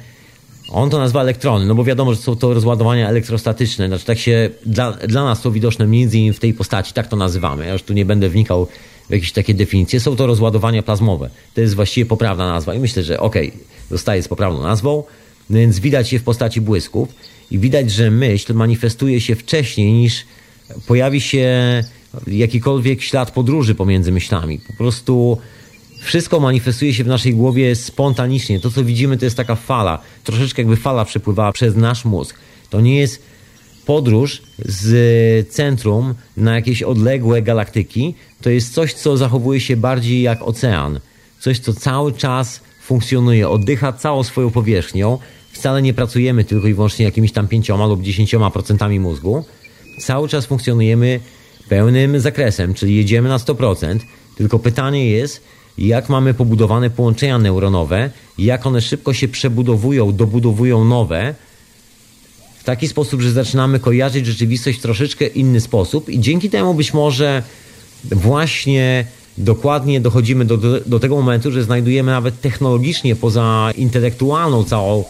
on 0.71 0.89
to 0.89 0.99
nazywa 0.99 1.21
elektrony, 1.21 1.65
no 1.65 1.75
bo 1.75 1.83
wiadomo, 1.83 2.13
że 2.13 2.21
są 2.21 2.35
to 2.35 2.53
rozładowania 2.53 3.09
elektrostatyczne. 3.09 3.87
Znaczy 3.87 4.05
tak 4.05 4.19
się 4.19 4.49
dla, 4.65 4.91
dla 4.91 5.23
nas 5.23 5.41
to 5.41 5.51
widoczne 5.51 5.87
między 5.87 6.17
innymi 6.17 6.33
w 6.33 6.39
tej 6.39 6.53
postaci, 6.53 6.93
tak 6.93 7.07
to 7.07 7.15
nazywamy. 7.15 7.65
Ja 7.65 7.73
już 7.73 7.83
tu 7.83 7.93
nie 7.93 8.05
będę 8.05 8.29
wnikał 8.29 8.67
jakieś 9.09 9.31
takie 9.31 9.53
definicje. 9.53 9.99
Są 9.99 10.15
to 10.15 10.27
rozładowania 10.27 10.83
plazmowe. 10.83 11.29
To 11.53 11.61
jest 11.61 11.75
właściwie 11.75 12.05
poprawna 12.05 12.47
nazwa 12.47 12.73
i 12.73 12.79
myślę, 12.79 13.03
że 13.03 13.19
okej, 13.19 13.47
okay, 13.47 13.61
zostaje 13.91 14.23
z 14.23 14.27
poprawną 14.27 14.63
nazwą, 14.63 15.03
no 15.49 15.57
więc 15.57 15.79
widać 15.79 16.13
je 16.13 16.19
w 16.19 16.23
postaci 16.23 16.61
błysków 16.61 17.09
i 17.51 17.59
widać, 17.59 17.91
że 17.91 18.11
myśl 18.11 18.53
manifestuje 18.53 19.21
się 19.21 19.35
wcześniej 19.35 19.93
niż 19.93 20.25
pojawi 20.87 21.21
się 21.21 21.83
jakikolwiek 22.27 23.01
ślad 23.01 23.31
podróży 23.31 23.75
pomiędzy 23.75 24.11
myślami. 24.11 24.59
Po 24.67 24.73
prostu 24.73 25.37
wszystko 26.01 26.39
manifestuje 26.39 26.93
się 26.93 27.03
w 27.03 27.07
naszej 27.07 27.33
głowie 27.33 27.75
spontanicznie. 27.75 28.59
To, 28.59 28.71
co 28.71 28.83
widzimy, 28.83 29.17
to 29.17 29.25
jest 29.25 29.37
taka 29.37 29.55
fala. 29.55 29.99
Troszeczkę 30.23 30.61
jakby 30.61 30.75
fala 30.75 31.05
przepływała 31.05 31.51
przez 31.51 31.75
nasz 31.75 32.05
mózg. 32.05 32.35
To 32.69 32.81
nie 32.81 32.99
jest 32.99 33.21
podróż 33.89 34.41
z 34.65 35.49
centrum 35.49 36.13
na 36.37 36.55
jakieś 36.55 36.83
odległe 36.83 37.41
galaktyki. 37.41 38.15
To 38.41 38.49
jest 38.49 38.73
coś, 38.73 38.93
co 38.93 39.17
zachowuje 39.17 39.59
się 39.59 39.77
bardziej 39.77 40.21
jak 40.21 40.41
ocean. 40.41 40.99
Coś, 41.39 41.59
co 41.59 41.73
cały 41.73 42.13
czas 42.13 42.61
funkcjonuje, 42.81 43.49
oddycha 43.49 43.93
całą 43.93 44.23
swoją 44.23 44.51
powierzchnią. 44.51 45.17
Wcale 45.51 45.81
nie 45.81 45.93
pracujemy 45.93 46.43
tylko 46.43 46.67
i 46.67 46.73
wyłącznie 46.73 47.05
jakimiś 47.05 47.31
tam 47.31 47.47
pięcioma 47.47 47.85
lub 47.85 48.01
dziesięcioma 48.01 48.51
procentami 48.51 48.99
mózgu. 48.99 49.45
Cały 50.01 50.29
czas 50.29 50.45
funkcjonujemy 50.45 51.19
pełnym 51.69 52.19
zakresem, 52.19 52.73
czyli 52.73 52.95
jedziemy 52.95 53.29
na 53.29 53.37
100%. 53.37 53.99
Tylko 54.37 54.59
pytanie 54.59 55.09
jest, 55.09 55.43
jak 55.77 56.09
mamy 56.09 56.33
pobudowane 56.33 56.89
połączenia 56.89 57.37
neuronowe, 57.39 58.09
jak 58.37 58.65
one 58.65 58.81
szybko 58.81 59.13
się 59.13 59.27
przebudowują, 59.27 60.15
dobudowują 60.15 60.85
nowe, 60.85 61.35
taki 62.69 62.87
sposób, 62.87 63.21
że 63.21 63.31
zaczynamy 63.31 63.79
kojarzyć 63.79 64.25
rzeczywistość 64.25 64.79
w 64.79 64.81
troszeczkę 64.81 65.27
inny 65.27 65.61
sposób 65.61 66.09
i 66.09 66.19
dzięki 66.19 66.49
temu 66.49 66.73
być 66.73 66.93
może 66.93 67.43
właśnie 68.03 69.05
dokładnie 69.37 70.01
dochodzimy 70.01 70.45
do, 70.45 70.57
do, 70.85 70.99
tego 70.99 71.15
momentu, 71.15 71.51
że 71.51 71.63
znajdujemy 71.63 72.11
nawet 72.11 72.41
technologicznie 72.41 73.15
poza 73.15 73.71
intelektualną 73.77 74.63
całą 74.63 75.03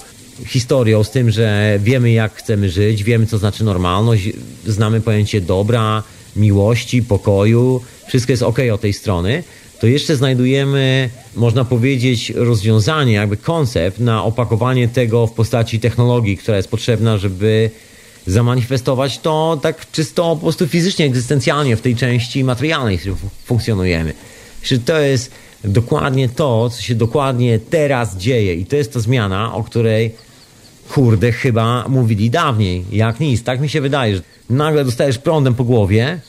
historią 0.47 1.03
z 1.03 1.11
tym, 1.11 1.31
że 1.31 1.79
wiemy 1.83 2.11
jak 2.11 2.35
chcemy 2.35 2.69
żyć, 2.69 3.03
wiemy 3.03 3.25
co 3.25 3.37
znaczy 3.37 3.63
normalność, 3.63 4.29
znamy 4.67 5.01
pojęcie 5.01 5.41
dobra, 5.41 6.03
miłości, 6.35 7.03
pokoju, 7.03 7.81
wszystko 8.07 8.31
jest 8.31 8.43
ok 8.43 8.59
od 8.73 8.81
tej 8.81 8.93
strony, 8.93 9.43
to 9.79 9.87
jeszcze 9.87 10.15
znajdujemy, 10.15 11.09
można 11.35 11.65
powiedzieć, 11.65 12.29
rozwiązanie, 12.29 13.13
jakby 13.13 13.37
koncept 13.37 13.99
na 13.99 14.23
opakowanie 14.23 14.87
tego 14.87 15.27
w 15.27 15.31
postaci 15.31 15.79
technologii, 15.79 16.37
która 16.37 16.57
jest 16.57 16.69
potrzebna, 16.69 17.17
żeby 17.17 17.69
zamanifestować 18.27 19.19
to 19.19 19.59
tak 19.61 19.91
czysto 19.91 20.35
po 20.35 20.41
prostu 20.41 20.67
fizycznie, 20.67 21.05
egzystencjalnie 21.05 21.75
w 21.75 21.81
tej 21.81 21.95
części 21.95 22.43
materialnej, 22.43 22.97
w 22.97 23.01
której 23.01 23.17
funkcjonujemy. 23.45 24.13
Że 24.63 24.79
to 24.79 24.99
jest 24.99 25.31
dokładnie 25.63 26.29
to, 26.29 26.69
co 26.69 26.81
się 26.81 26.95
dokładnie 26.95 27.59
teraz 27.59 28.17
dzieje 28.17 28.55
i 28.55 28.65
to 28.65 28.75
jest 28.75 28.93
ta 28.93 28.99
zmiana, 28.99 29.53
o 29.53 29.63
której 29.63 30.11
kurde 30.93 31.31
chyba 31.31 31.87
mówili 31.87 32.29
dawniej, 32.29 32.85
jak 32.91 33.19
nic. 33.19 33.43
Tak 33.43 33.61
mi 33.61 33.69
się 33.69 33.81
wydaje, 33.81 34.15
że 34.15 34.21
nagle 34.49 34.85
dostajesz 34.85 35.17
prądem 35.17 35.55
po 35.55 35.63
głowie 35.63 36.19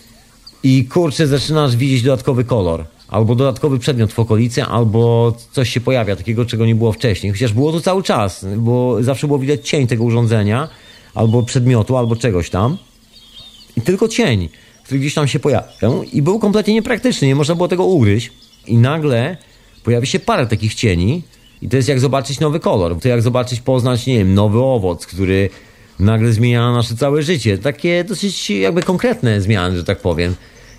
i 0.62 0.84
kurczę 0.84 1.26
zaczynasz 1.26 1.76
widzieć 1.76 2.02
dodatkowy 2.02 2.44
kolor 2.44 2.84
albo 3.10 3.34
dodatkowy 3.34 3.78
przedmiot 3.78 4.12
w 4.12 4.18
okolicy, 4.18 4.64
albo 4.64 5.32
coś 5.52 5.70
się 5.70 5.80
pojawia 5.80 6.16
takiego, 6.16 6.44
czego 6.44 6.66
nie 6.66 6.74
było 6.74 6.92
wcześniej. 6.92 7.32
Chociaż 7.32 7.52
było 7.52 7.72
to 7.72 7.80
cały 7.80 8.02
czas, 8.02 8.46
bo 8.56 9.02
zawsze 9.02 9.26
było 9.26 9.38
widać 9.38 9.68
cień 9.68 9.86
tego 9.86 10.04
urządzenia, 10.04 10.68
albo 11.14 11.42
przedmiotu, 11.42 11.96
albo 11.96 12.16
czegoś 12.16 12.50
tam. 12.50 12.76
I 13.76 13.80
tylko 13.80 14.08
cień, 14.08 14.48
który 14.84 15.00
gdzieś 15.00 15.14
tam 15.14 15.28
się 15.28 15.38
pojawiał 15.38 16.02
i 16.02 16.22
był 16.22 16.38
kompletnie 16.38 16.74
niepraktyczny, 16.74 17.28
nie 17.28 17.34
można 17.34 17.54
było 17.54 17.68
tego 17.68 17.84
ugryźć. 17.84 18.32
I 18.66 18.76
nagle 18.76 19.36
pojawi 19.84 20.06
się 20.06 20.18
parę 20.18 20.46
takich 20.46 20.74
cieni 20.74 21.22
i 21.62 21.68
to 21.68 21.76
jest 21.76 21.88
jak 21.88 22.00
zobaczyć 22.00 22.40
nowy 22.40 22.60
kolor. 22.60 23.00
To 23.00 23.08
jak 23.08 23.22
zobaczyć, 23.22 23.60
poznać, 23.60 24.06
nie 24.06 24.18
wiem, 24.18 24.34
nowy 24.34 24.62
owoc, 24.62 25.06
który 25.06 25.50
nagle 25.98 26.32
zmienia 26.32 26.72
nasze 26.72 26.96
całe 26.96 27.22
życie. 27.22 27.58
Takie 27.58 28.04
dosyć 28.04 28.50
jakby 28.50 28.82
konkretne 28.82 29.40
zmiany, 29.40 29.76
że 29.76 29.84
tak 29.84 30.00
powiem. 30.00 30.34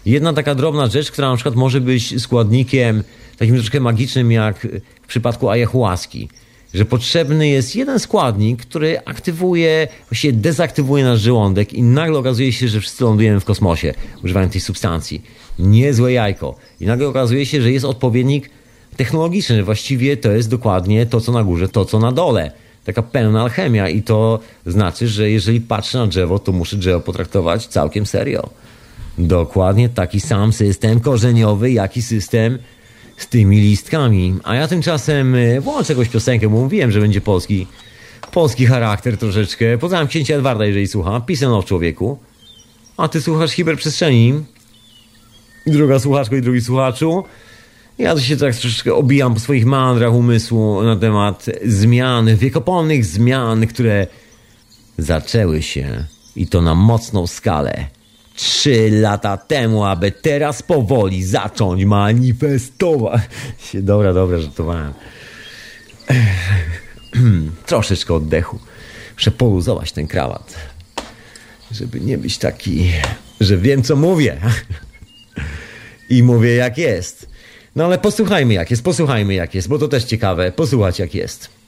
Jedna 0.05 0.33
taka 0.33 0.55
drobna 0.55 0.87
rzecz, 0.87 1.11
która 1.11 1.29
na 1.29 1.35
przykład 1.35 1.55
może 1.55 1.81
być 1.81 2.21
składnikiem 2.21 3.03
takim 3.37 3.55
troszkę 3.55 3.79
magicznym 3.79 4.31
jak 4.31 4.67
w 5.01 5.07
przypadku 5.07 5.49
ayahuaski. 5.49 6.29
Że 6.73 6.85
potrzebny 6.85 7.47
jest 7.47 7.75
jeden 7.75 7.99
składnik, 7.99 8.61
który 8.61 8.99
aktywuje, 9.05 9.87
właściwie 10.09 10.33
dezaktywuje 10.33 11.03
nasz 11.03 11.21
żołądek 11.21 11.73
i 11.73 11.83
nagle 11.83 12.19
okazuje 12.19 12.53
się, 12.53 12.67
że 12.67 12.79
wszyscy 12.79 13.03
lądujemy 13.03 13.39
w 13.39 13.45
kosmosie, 13.45 13.93
używając 14.23 14.51
tej 14.51 14.61
substancji. 14.61 15.21
Niezłe 15.59 16.13
jajko. 16.13 16.55
I 16.79 16.85
nagle 16.85 17.07
okazuje 17.07 17.45
się, 17.45 17.61
że 17.61 17.71
jest 17.71 17.85
odpowiednik 17.85 18.49
technologiczny, 18.97 19.63
właściwie 19.63 20.17
to 20.17 20.31
jest 20.31 20.49
dokładnie 20.49 21.05
to, 21.05 21.21
co 21.21 21.31
na 21.31 21.43
górze, 21.43 21.69
to, 21.69 21.85
co 21.85 21.99
na 21.99 22.11
dole. 22.11 22.51
Taka 22.85 23.01
pełna 23.01 23.41
alchemia 23.41 23.89
i 23.89 24.03
to 24.03 24.39
znaczy, 24.65 25.07
że 25.07 25.29
jeżeli 25.29 25.61
patrzę 25.61 25.97
na 25.97 26.07
drzewo, 26.07 26.39
to 26.39 26.51
muszę 26.51 26.77
drzewo 26.77 26.99
potraktować 26.99 27.67
całkiem 27.67 28.05
serio. 28.05 28.49
Dokładnie 29.27 29.89
taki 29.89 30.19
sam 30.19 30.53
system 30.53 30.99
korzeniowy, 30.99 31.71
jak 31.71 31.97
i 31.97 32.01
system 32.01 32.57
z 33.17 33.27
tymi 33.27 33.59
listkami. 33.59 34.35
A 34.43 34.55
ja 34.55 34.67
tymczasem 34.67 35.35
e, 35.35 35.61
włączę 35.61 35.93
jakąś 35.93 36.09
piosenkę, 36.09 36.49
bo 36.49 36.61
mówiłem, 36.61 36.91
że 36.91 36.99
będzie 36.99 37.21
polski, 37.21 37.67
polski 38.31 38.65
charakter 38.65 39.17
troszeczkę. 39.17 39.77
Poznałem 39.77 40.07
księcia 40.07 40.35
Edwarda, 40.35 40.65
jeżeli 40.65 40.87
słucha. 40.87 41.21
Pisano 41.21 41.61
w 41.61 41.65
człowieku. 41.65 42.19
A 42.97 43.07
ty 43.07 43.21
słuchasz 43.21 43.51
hiperprzestrzeni. 43.51 44.33
Druga 45.67 45.99
słuchaczko 45.99 46.35
i 46.35 46.41
drugi 46.41 46.61
słuchaczu. 46.61 47.23
Ja 47.97 48.19
się 48.19 48.37
tak 48.37 48.55
troszeczkę 48.55 48.93
obijam 48.93 49.33
po 49.33 49.39
swoich 49.39 49.65
mandrach 49.65 50.13
umysłu 50.13 50.83
na 50.83 50.95
temat 50.95 51.45
zmian, 51.65 52.35
wiekopomnych 52.35 53.05
zmian, 53.05 53.67
które 53.67 54.07
zaczęły 54.97 55.61
się 55.61 56.05
i 56.35 56.47
to 56.47 56.61
na 56.61 56.75
mocną 56.75 57.27
skalę 57.27 57.87
trzy 58.35 58.89
lata 58.91 59.37
temu, 59.37 59.85
aby 59.85 60.11
teraz 60.11 60.61
powoli 60.61 61.23
zacząć 61.23 61.85
manifestować. 61.85 63.21
Dobra, 63.73 64.13
dobra, 64.13 64.39
żartowałem. 64.39 64.93
Troszeczkę 67.65 68.13
oddechu. 68.13 68.59
Muszę 69.15 69.31
poluzować 69.31 69.91
ten 69.91 70.07
krawat. 70.07 70.55
Żeby 71.71 71.99
nie 71.99 72.17
być 72.17 72.37
taki, 72.37 72.91
że 73.39 73.57
wiem 73.57 73.83
co 73.83 73.95
mówię. 73.95 74.37
I 76.09 76.23
mówię 76.23 76.55
jak 76.55 76.77
jest. 76.77 77.29
No 77.75 77.85
ale 77.85 77.97
posłuchajmy 77.97 78.53
jak 78.53 78.71
jest, 78.71 78.83
posłuchajmy 78.83 79.33
jak 79.33 79.55
jest, 79.55 79.67
bo 79.67 79.79
to 79.79 79.87
też 79.87 80.03
ciekawe. 80.03 80.51
Posłuchać 80.51 80.99
jak 80.99 81.15
jest. 81.15 81.60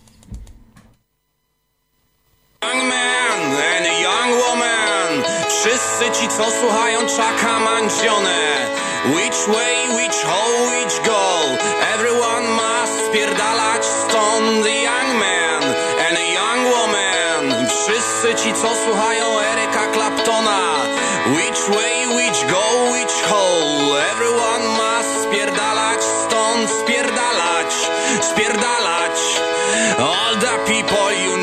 Ci 6.11 6.27
co 6.27 6.51
słuchają 6.51 6.99
czaka 7.17 7.59
mandzione 7.59 8.67
Which 9.11 9.47
way, 9.47 9.75
which 9.99 10.15
hole, 10.23 10.71
which 10.71 10.95
goal? 11.03 11.43
Everyone 11.93 12.47
must 12.55 13.05
spierdalać 13.07 13.85
stąd. 13.85 14.63
The 14.63 14.75
young 14.89 15.09
man 15.19 15.63
and 16.05 16.17
a 16.17 16.27
young 16.39 16.61
woman. 16.75 17.67
Wszyscy 17.67 18.35
ci 18.43 18.53
co 18.53 18.69
słuchają 18.85 19.39
Eryka 19.39 19.87
Claptona. 19.93 20.59
Which 21.35 21.61
way, 21.75 22.07
which 22.15 22.39
go, 22.47 22.65
which 22.93 23.15
hole? 23.29 23.99
Everyone 24.11 24.65
must 24.67 25.23
spierdalać 25.23 26.01
stąd. 26.03 26.69
Spierdalać, 26.69 27.73
spierdalać. 28.21 29.17
All 29.99 30.35
the 30.35 30.57
people 30.65 31.13
you 31.25 31.37
know 31.37 31.42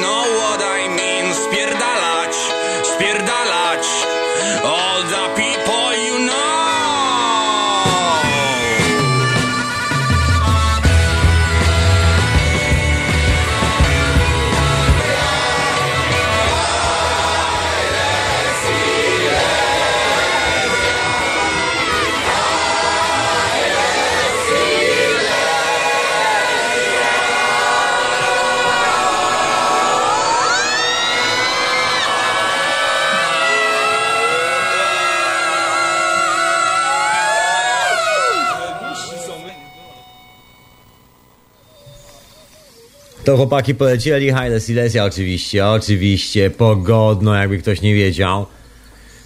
To 43.31 43.37
chłopaki 43.37 43.75
polecieli, 43.75 44.31
Haile 44.31 44.61
Silesia 44.61 45.05
oczywiście, 45.05 45.67
oczywiście, 45.67 46.51
pogodno, 46.51 47.35
jakby 47.35 47.59
ktoś 47.59 47.83
nie 47.83 47.95
wiedział. 47.95 48.47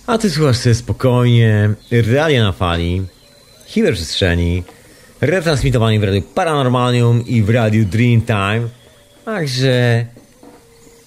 A 0.06 0.18
ty 0.18 0.30
słuchasz 0.30 0.56
sobie 0.56 0.74
spokojnie, 0.74 1.70
realia 1.90 2.44
na 2.44 2.52
fali, 2.52 3.02
hiperprzestrzeni, 3.66 4.62
retransmitowani 5.20 5.98
w 5.98 6.04
Radiu 6.04 6.22
Paranormalium 6.22 7.26
i 7.26 7.42
w 7.42 7.50
Radiu 7.50 7.84
Dreamtime, 7.84 8.68
także 9.24 10.06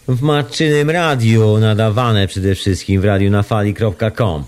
w 0.07 0.21
matczynym 0.21 0.89
radiu 0.89 1.57
nadawane 1.57 2.27
przede 2.27 2.55
wszystkim 2.55 3.01
w 3.01 3.05
radiu 3.05 3.31
na 3.31 3.43
fali.com. 3.43 4.43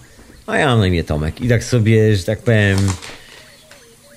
A 0.47 0.57
ja 0.57 0.67
mam 0.67 0.79
na 0.79 0.87
imię 0.87 1.03
Tomek 1.03 1.41
i 1.41 1.49
tak 1.49 1.63
sobie, 1.63 2.15
że 2.15 2.23
tak 2.23 2.39
powiem, 2.39 2.77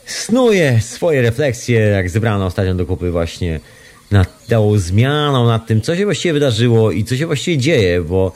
snuję 0.07 0.81
swoje 0.81 1.23
refleksje, 1.23 1.81
jak 1.81 2.11
zebrano 2.11 2.47
ostatnio 2.47 2.75
do 2.75 2.87
kupy 2.87 3.11
właśnie 3.11 3.61
nad 4.13 4.47
tą 4.47 4.79
zmianą, 4.79 5.47
nad 5.47 5.67
tym, 5.67 5.81
co 5.81 5.97
się 5.97 6.05
właściwie 6.05 6.33
wydarzyło 6.33 6.93
i 6.93 7.05
co 7.05 7.17
się 7.17 7.27
właściwie 7.27 7.59
dzieje, 7.59 8.03
bo 8.03 8.33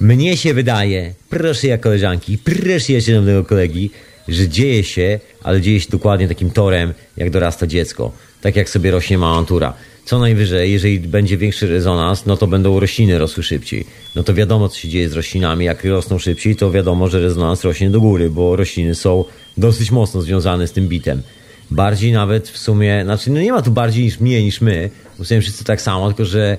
mnie 0.00 0.36
się 0.36 0.54
wydaje, 0.54 1.14
proszę 1.30 1.66
ja 1.66 1.78
koleżanki, 1.78 2.38
proszę 2.38 2.92
ja 2.92 3.00
szanownego 3.00 3.44
kolegi, 3.44 3.90
że 4.28 4.48
dzieje 4.48 4.84
się, 4.84 5.20
ale 5.42 5.60
dzieje 5.60 5.80
się 5.80 5.88
dokładnie 5.90 6.28
takim 6.28 6.50
torem, 6.50 6.94
jak 7.16 7.30
dorasta 7.30 7.66
dziecko. 7.66 8.12
Tak 8.40 8.56
jak 8.56 8.68
sobie 8.68 8.90
rośnie 8.90 9.18
mała 9.18 9.40
natura. 9.40 9.74
Co 10.04 10.18
najwyżej, 10.18 10.72
jeżeli 10.72 11.00
będzie 11.00 11.36
większy 11.36 11.66
rezonans, 11.66 12.26
no 12.26 12.36
to 12.36 12.46
będą 12.46 12.80
rośliny 12.80 13.18
rosły 13.18 13.42
szybciej. 13.42 13.86
No 14.16 14.22
to 14.22 14.34
wiadomo, 14.34 14.68
co 14.68 14.78
się 14.78 14.88
dzieje 14.88 15.08
z 15.08 15.12
roślinami. 15.12 15.64
Jak 15.64 15.84
rosną 15.84 16.18
szybciej, 16.18 16.56
to 16.56 16.70
wiadomo, 16.70 17.08
że 17.08 17.20
rezonans 17.20 17.64
rośnie 17.64 17.90
do 17.90 18.00
góry, 18.00 18.30
bo 18.30 18.56
rośliny 18.56 18.94
są 18.94 19.24
dosyć 19.56 19.90
mocno 19.90 20.22
związane 20.22 20.68
z 20.68 20.72
tym 20.72 20.88
bitem. 20.88 21.22
Bardziej 21.70 22.12
nawet 22.12 22.48
w 22.48 22.58
sumie, 22.58 23.00
znaczy 23.04 23.30
no 23.30 23.40
nie 23.40 23.52
ma 23.52 23.62
tu 23.62 23.70
bardziej 23.70 24.04
niż 24.04 24.20
mnie, 24.20 24.42
niż 24.42 24.60
my. 24.60 24.90
Bo 25.18 25.24
wszyscy 25.24 25.64
tak 25.64 25.80
samo, 25.80 26.06
tylko 26.06 26.24
że 26.24 26.58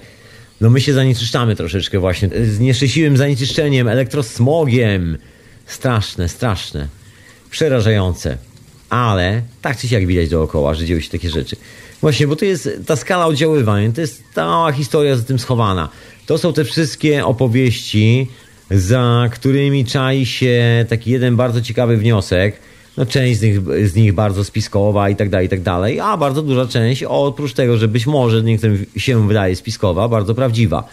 no 0.61 0.69
my 0.69 0.81
się 0.81 0.94
zanieczyszczamy 0.94 1.56
troszeczkę 1.56 1.99
właśnie 1.99 2.30
z 2.45 2.60
nieszczęśliwym 2.60 3.18
zanieczyszczeniem, 3.18 3.88
elektrosmogiem. 3.88 5.18
Straszne, 5.65 6.30
straszne. 6.30 6.88
Przerażające. 7.49 8.38
Ale 8.90 9.41
tak 9.61 9.77
czy 9.77 9.88
siak 9.88 10.07
widać 10.07 10.30
dookoła, 10.30 10.73
że 10.73 10.86
dzieją 10.86 10.99
się 10.99 11.10
takie 11.10 11.30
rzeczy. 11.30 11.56
Właśnie, 12.02 12.27
bo 12.27 12.36
to 12.36 12.45
jest 12.45 12.69
ta 12.86 12.95
skala 12.95 13.26
oddziaływań, 13.26 13.94
to 13.94 14.02
jest 14.02 14.23
ta 14.34 14.45
mała 14.45 14.72
historia 14.72 15.15
za 15.15 15.23
tym 15.23 15.40
schowana. 15.40 15.90
To 16.26 16.38
są 16.38 16.53
te 16.53 16.65
wszystkie 16.65 17.26
opowieści, 17.26 18.27
za 18.72 19.30
którymi 19.31 19.86
czai 19.86 20.26
się 20.26 20.86
taki 20.90 21.11
jeden 21.11 21.36
bardzo 21.36 21.61
ciekawy 21.61 21.98
wniosek. 21.98 22.56
No, 22.98 23.06
część 23.06 23.40
z 23.40 23.41
nich, 23.41 23.88
z 23.88 23.95
nich 23.95 24.14
bardzo 24.14 24.44
spiskowa 24.44 25.10
i 25.10 25.16
tak 25.16 25.30
dalej, 25.30 25.48
i 25.48 25.49
tak 25.49 25.61
dalej, 25.61 25.99
a 25.99 26.18
bardzo 26.18 26.41
duża 26.41 26.66
część, 26.66 27.03
oprócz 27.03 27.53
tego, 27.53 27.78
że 27.78 27.88
być 27.88 28.07
może 28.07 28.44
niektórym 28.44 28.86
się 28.98 29.28
wydaje 29.28 29.56
spiskowa, 29.56 30.07
bardzo 30.07 30.36
prawdziwa. 30.36 30.84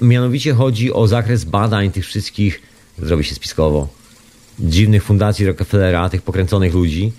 Mianowicie 0.00 0.54
chodzi 0.54 0.92
o 0.92 1.06
zakres 1.06 1.44
badań 1.44 1.90
tych 1.90 2.06
wszystkich, 2.06 2.62
zrobi 2.98 3.24
się 3.24 3.34
spiskowo, 3.34 3.88
dziwnych 4.58 5.04
fundacji 5.04 5.46
Rockefellera, 5.46 6.08
tych 6.08 6.22
pokręconych 6.22 6.74
ludzi. 6.74 7.12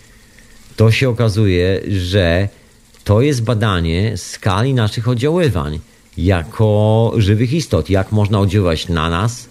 To 0.75 0.91
się 0.91 1.09
okazuje, 1.09 1.81
że 1.87 2.49
to 3.03 3.21
jest 3.21 3.43
badanie 3.43 4.17
skali 4.17 4.73
naszych 4.73 5.07
oddziaływań 5.07 5.79
jako 6.17 7.13
żywych 7.17 7.53
istot. 7.53 7.89
Jak 7.89 8.11
można 8.11 8.39
oddziaływać 8.39 8.89
na 8.89 9.09
nas, 9.09 9.49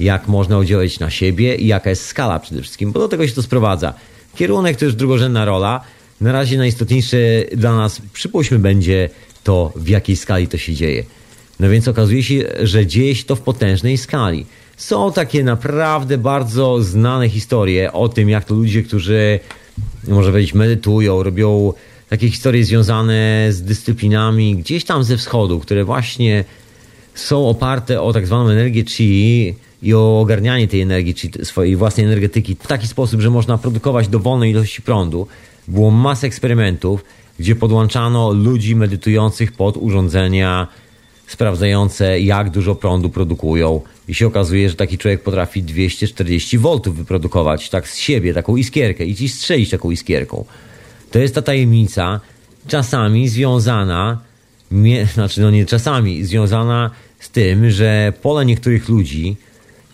jak 0.00 0.28
można 0.28 0.58
oddziaływać 0.58 0.98
na 0.98 1.10
siebie 1.10 1.54
i 1.54 1.66
jaka 1.66 1.90
jest 1.90 2.06
skala 2.06 2.38
przede 2.38 2.62
wszystkim, 2.62 2.92
bo 2.92 3.00
do 3.00 3.08
tego 3.08 3.26
się 3.28 3.34
to 3.34 3.42
sprowadza. 3.42 3.94
Kierunek 4.36 4.76
to 4.76 4.84
już 4.84 4.94
drugorzędna 4.94 5.44
rola. 5.44 5.80
Na 6.20 6.32
razie 6.32 6.58
najistotniejsze 6.58 7.16
dla 7.56 7.76
nas, 7.76 8.00
przypuśćmy, 8.12 8.58
będzie 8.58 9.10
to, 9.44 9.72
w 9.76 9.88
jakiej 9.88 10.16
skali 10.16 10.48
to 10.48 10.58
się 10.58 10.74
dzieje. 10.74 11.04
No 11.60 11.68
więc 11.68 11.88
okazuje 11.88 12.22
się, 12.22 12.44
że 12.62 12.86
dzieje 12.86 13.14
się 13.14 13.24
to 13.24 13.36
w 13.36 13.40
potężnej 13.40 13.98
skali. 13.98 14.46
Są 14.76 15.12
takie 15.12 15.44
naprawdę 15.44 16.18
bardzo 16.18 16.82
znane 16.82 17.28
historie 17.28 17.92
o 17.92 18.08
tym, 18.08 18.28
jak 18.28 18.44
to 18.44 18.54
ludzie, 18.54 18.82
którzy, 18.82 19.40
może 20.08 20.30
powiedzieć, 20.30 20.54
medytują, 20.54 21.22
robią 21.22 21.72
takie 22.08 22.30
historie 22.30 22.64
związane 22.64 23.46
z 23.50 23.62
dyscyplinami 23.62 24.56
gdzieś 24.56 24.84
tam 24.84 25.04
ze 25.04 25.16
wschodu, 25.16 25.60
które 25.60 25.84
właśnie 25.84 26.44
są 27.14 27.48
oparte 27.48 28.02
o 28.02 28.12
tak 28.12 28.26
zwaną 28.26 28.48
energię 28.50 28.84
chi 28.84 29.54
i 29.84 29.94
o 29.94 30.20
ogarnianie 30.20 30.68
tej 30.68 30.80
energii, 30.80 31.14
czy 31.14 31.44
swojej 31.44 31.76
własnej 31.76 32.06
energetyki 32.06 32.56
w 32.60 32.66
taki 32.66 32.86
sposób, 32.88 33.20
że 33.20 33.30
można 33.30 33.58
produkować 33.58 34.08
dowolnej 34.08 34.50
ilości 34.50 34.82
prądu. 34.82 35.26
Było 35.68 35.90
masę 35.90 36.26
eksperymentów, 36.26 37.04
gdzie 37.38 37.56
podłączano 37.56 38.32
ludzi 38.32 38.76
medytujących 38.76 39.52
pod 39.52 39.76
urządzenia 39.76 40.68
sprawdzające, 41.26 42.20
jak 42.20 42.50
dużo 42.50 42.74
prądu 42.74 43.10
produkują. 43.10 43.80
I 44.08 44.14
się 44.14 44.26
okazuje, 44.26 44.70
że 44.70 44.76
taki 44.76 44.98
człowiek 44.98 45.22
potrafi 45.22 45.62
240 45.62 46.58
V 46.58 46.80
wyprodukować 46.86 47.70
tak 47.70 47.88
z 47.88 47.96
siebie, 47.96 48.34
taką 48.34 48.56
iskierkę 48.56 49.04
i 49.04 49.14
ci 49.14 49.28
strzelić 49.28 49.70
taką 49.70 49.90
iskierką. 49.90 50.44
To 51.10 51.18
jest 51.18 51.34
ta 51.34 51.42
tajemnica, 51.42 52.20
czasami 52.66 53.28
związana, 53.28 54.18
nie, 54.70 55.06
znaczy 55.06 55.40
no 55.40 55.50
nie 55.50 55.66
czasami, 55.66 56.24
związana 56.24 56.90
z 57.18 57.30
tym, 57.30 57.70
że 57.70 58.12
pole 58.22 58.46
niektórych 58.46 58.88
ludzi 58.88 59.36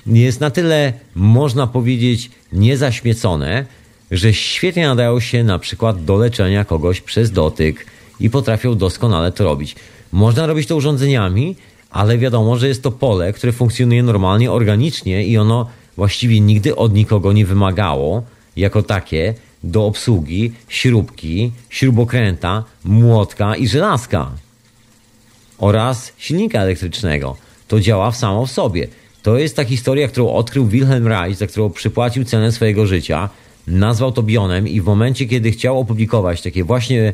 jest 0.07 0.41
na 0.41 0.51
tyle, 0.51 0.93
można 1.15 1.67
powiedzieć, 1.67 2.31
niezaśmiecone, 2.53 3.67
że 4.11 4.35
świetnie 4.35 4.87
nadają 4.87 5.21
się 5.21 5.45
na 5.45 5.59
przykład 5.59 6.05
do 6.05 6.17
leczenia 6.17 6.65
kogoś 6.65 7.01
przez 7.01 7.31
dotyk 7.31 7.87
i 8.21 8.31
potrafią 8.31 8.75
doskonale 8.75 9.33
to 9.33 9.45
robić. 9.45 9.77
Można 10.13 10.47
robić 10.47 10.69
to 10.69 10.77
urządzeniami, 10.77 11.57
ale 11.91 12.19
wiadomo, 12.19 12.57
że 12.57 12.69
jest 12.69 12.83
to 12.83 12.91
pole, 12.91 13.33
które 13.33 13.53
funkcjonuje 13.53 14.03
normalnie, 14.03 14.53
organicznie 14.53 15.25
i 15.25 15.39
ono 15.39 15.69
właściwie 15.97 16.41
nigdy 16.41 16.77
od 16.77 16.95
nikogo 16.95 17.33
nie 17.33 17.47
wymagało 17.47 18.23
jako 18.57 18.83
takie 18.83 19.35
do 19.65 19.87
obsługi 19.87 20.53
śrubki, 20.69 21.53
śrubokręta, 21.69 22.65
młotka 22.85 23.57
i 23.57 23.69
żelazka 23.69 24.31
oraz 25.59 26.13
silnika 26.19 26.61
elektrycznego. 26.61 27.37
To 27.69 27.81
działa 27.81 28.13
samo 28.13 28.47
w 28.47 28.51
sobie. 28.51 28.89
To 29.23 29.39
jest 29.39 29.57
ta 29.57 29.65
historia, 29.65 30.09
którą 30.09 30.29
odkrył 30.29 30.67
Wilhelm 30.67 31.07
Reich, 31.07 31.37
za 31.37 31.47
którą 31.47 31.71
przypłacił 31.71 32.25
cenę 32.25 32.53
swojego 32.53 32.87
życia. 32.87 33.29
Nazwał 33.67 34.13
to 34.13 34.23
bionem 34.23 34.69
i 34.69 34.81
w 34.81 34.85
momencie, 34.85 35.27
kiedy 35.27 35.51
chciał 35.51 35.81
opublikować 35.81 36.43
takie 36.43 36.65
właśnie 36.65 37.13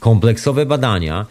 kompleksowe 0.00 0.66
badania, 0.66 1.26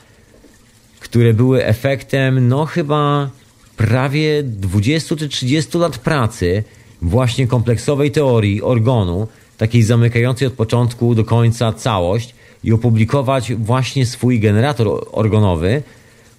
które 1.00 1.34
były 1.34 1.66
efektem, 1.66 2.48
no 2.48 2.66
chyba 2.66 3.30
prawie 3.78 4.44
20 4.44 5.16
czy 5.16 5.30
30 5.30 5.78
lat 5.78 5.98
pracy, 5.98 6.64
właśnie 7.02 7.48
kompleksowej 7.48 8.12
teorii 8.12 8.62
organu, 8.62 9.28
takiej 9.58 9.84
zamykającej 9.84 10.48
od 10.48 10.54
początku 10.54 11.16
do 11.16 11.26
końca 11.26 11.74
całość 11.74 12.36
i 12.64 12.74
opublikować 12.74 13.54
właśnie 13.54 14.06
swój 14.06 14.40
generator 14.40 15.08
organowy, 15.12 15.84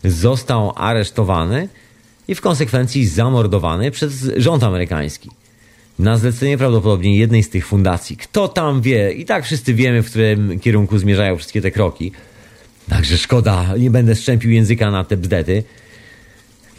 został 0.05 0.73
aresztowany 0.77 1.69
i 2.28 2.35
w 2.35 2.40
konsekwencji 2.40 3.07
zamordowany 3.07 3.90
przez 3.90 4.31
rząd 4.36 4.62
amerykański. 4.62 5.31
Na 5.98 6.19
zlecenie 6.19 6.59
prawdopodobnie 6.59 7.19
jednej 7.19 7.43
z 7.43 7.51
tych 7.51 7.66
fundacji. 7.66 8.16
Kto 8.16 8.48
tam 8.48 8.81
wie? 8.81 9.12
I 9.12 9.24
tak 9.24 9.44
wszyscy 9.44 9.74
wiemy, 9.74 10.03
w 10.03 10.07
którym 10.07 10.61
kierunku 10.61 10.98
zmierzają 10.98 11.36
wszystkie 11.36 11.62
te 11.62 11.70
kroki. 11.70 12.12
Także 12.89 13.19
szkoda, 13.19 13.77
nie 13.78 13.90
będę 13.90 14.15
szczępił 14.15 14.51
języka 14.51 14.90
na 14.90 15.05
te 15.05 15.16
bzdety. 15.16 15.65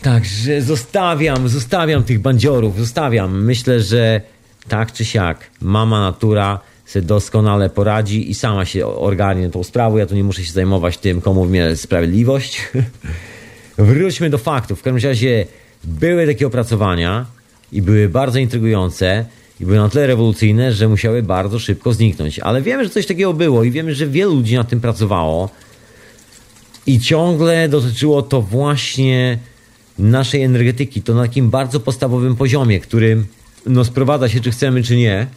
Także 0.02 0.62
zostawiam, 0.62 1.50
zostawiam 1.50 2.04
tych 2.04 2.20
bandziorów, 2.20 2.80
zostawiam. 2.80 3.44
Myślę, 3.44 3.82
że 3.82 4.22
tak 4.68 4.94
czy 4.94 5.06
siak, 5.06 5.50
mama 5.62 6.02
natura 6.02 6.60
se 6.86 7.02
doskonale 7.02 7.70
poradzi 7.70 8.32
i 8.32 8.36
sama 8.36 8.66
się 8.66 8.88
ogarnie 8.88 9.50
tą 9.50 9.64
sprawą. 9.64 9.98
Ja 9.98 10.06
tu 10.06 10.16
nie 10.16 10.24
muszę 10.24 10.44
się 10.44 10.54
zajmować 10.54 10.98
tym, 10.98 11.22
komu 11.22 11.46
mnie 11.46 11.76
sprawiedliwość. 11.76 12.62
Wróćmy 13.78 14.30
do 14.30 14.38
faktów. 14.38 14.80
W 14.80 14.82
każdym 14.82 15.10
razie 15.10 15.46
były 15.84 16.28
takie 16.28 16.48
opracowania 16.48 17.26
i 17.72 17.82
były 17.82 18.10
bardzo 18.10 18.40
intrygujące 18.40 19.26
i 19.60 19.66
były 19.66 19.78
na 19.78 19.90
tyle 19.90 20.08
rewolucyjne, 20.08 20.74
że 20.74 20.88
musiały 20.88 21.24
bardzo 21.24 21.60
szybko 21.60 21.94
zniknąć. 21.94 22.40
Ale 22.40 22.62
wiemy, 22.62 22.84
że 22.84 22.90
coś 22.90 23.06
takiego 23.06 23.34
było 23.34 23.64
i 23.64 23.72
wiemy, 23.72 23.96
że 23.96 24.08
wielu 24.08 24.36
ludzi 24.36 24.56
nad 24.56 24.70
tym 24.70 24.82
pracowało 24.82 25.50
i 26.88 27.00
ciągle 27.00 27.70
dotyczyło 27.70 28.22
to 28.22 28.42
właśnie 28.42 29.38
naszej 30.00 30.44
energetyki. 30.44 31.02
To 31.02 31.14
na 31.14 31.22
takim 31.22 31.50
bardzo 31.50 31.80
podstawowym 31.80 32.36
poziomie, 32.36 32.80
który 32.80 33.24
no, 33.66 33.86
sprowadza 33.86 34.30
się, 34.30 34.40
czy 34.40 34.52
chcemy, 34.52 34.84
czy 34.84 34.96
nie, 34.96 35.28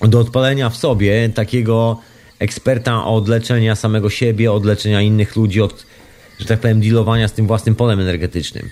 do 0.00 0.20
odpalenia 0.20 0.70
w 0.70 0.76
sobie 0.76 1.28
takiego 1.28 2.00
eksperta 2.38 3.04
od 3.04 3.28
leczenia 3.28 3.76
samego 3.76 4.10
siebie, 4.10 4.52
od 4.52 4.64
leczenia 4.64 5.02
innych 5.02 5.36
ludzi, 5.36 5.60
od, 5.60 5.86
że 6.38 6.46
tak 6.46 6.60
powiem, 6.60 6.80
dealowania 6.80 7.28
z 7.28 7.32
tym 7.32 7.46
własnym 7.46 7.74
polem 7.74 8.00
energetycznym. 8.00 8.68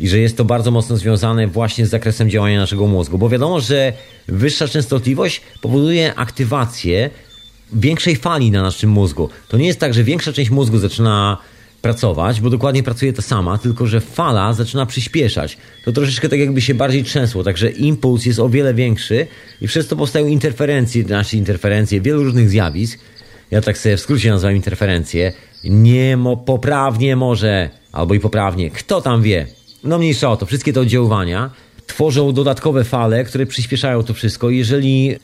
I 0.00 0.08
że 0.08 0.18
jest 0.18 0.36
to 0.36 0.44
bardzo 0.44 0.70
mocno 0.70 0.96
związane 0.96 1.46
właśnie 1.46 1.86
z 1.86 1.90
zakresem 1.90 2.30
działania 2.30 2.60
naszego 2.60 2.86
mózgu, 2.86 3.18
bo 3.18 3.28
wiadomo, 3.28 3.60
że 3.60 3.92
wyższa 4.28 4.68
częstotliwość 4.68 5.40
powoduje 5.60 6.14
aktywację 6.14 7.10
większej 7.72 8.16
fali 8.16 8.50
na 8.50 8.62
naszym 8.62 8.90
mózgu. 8.90 9.28
To 9.48 9.56
nie 9.56 9.66
jest 9.66 9.80
tak, 9.80 9.94
że 9.94 10.04
większa 10.04 10.32
część 10.32 10.50
mózgu 10.50 10.78
zaczyna 10.78 11.38
pracować, 11.82 12.40
bo 12.40 12.50
dokładnie 12.50 12.82
pracuje 12.82 13.12
ta 13.12 13.22
sama, 13.22 13.58
tylko 13.58 13.86
że 13.86 14.00
fala 14.00 14.52
zaczyna 14.52 14.86
przyspieszać. 14.86 15.58
To 15.84 15.92
troszeczkę 15.92 16.28
tak 16.28 16.38
jakby 16.38 16.60
się 16.60 16.74
bardziej 16.74 17.04
trzęsło, 17.04 17.44
także 17.44 17.70
impuls 17.70 18.26
jest 18.26 18.38
o 18.38 18.48
wiele 18.48 18.74
większy 18.74 19.26
i 19.60 19.68
przez 19.68 19.88
to 19.88 19.96
powstają 19.96 20.26
interferencje, 20.26 21.04
znaczy 21.04 21.36
interferencje 21.36 22.00
wielu 22.00 22.24
różnych 22.24 22.50
zjawisk. 22.50 22.98
Ja 23.50 23.60
tak 23.60 23.78
sobie 23.78 23.96
w 23.96 24.00
skrócie 24.00 24.30
nazywam 24.30 24.56
interferencje. 24.56 25.32
Nie 25.70 26.16
mo 26.16 26.36
poprawnie 26.36 27.16
może, 27.16 27.70
albo 27.92 28.14
i 28.14 28.20
poprawnie, 28.20 28.70
kto 28.70 29.00
tam 29.00 29.22
wie. 29.22 29.46
No 29.84 29.98
mniejsza 29.98 30.30
o 30.30 30.36
to, 30.36 30.46
wszystkie 30.46 30.72
te 30.72 30.80
oddziaływania 30.80 31.50
tworzą 31.86 32.32
dodatkowe 32.32 32.84
fale, 32.84 33.24
które 33.24 33.46
przyspieszają 33.46 34.02
to 34.02 34.14
wszystko. 34.14 34.50
Jeżeli 34.50 35.16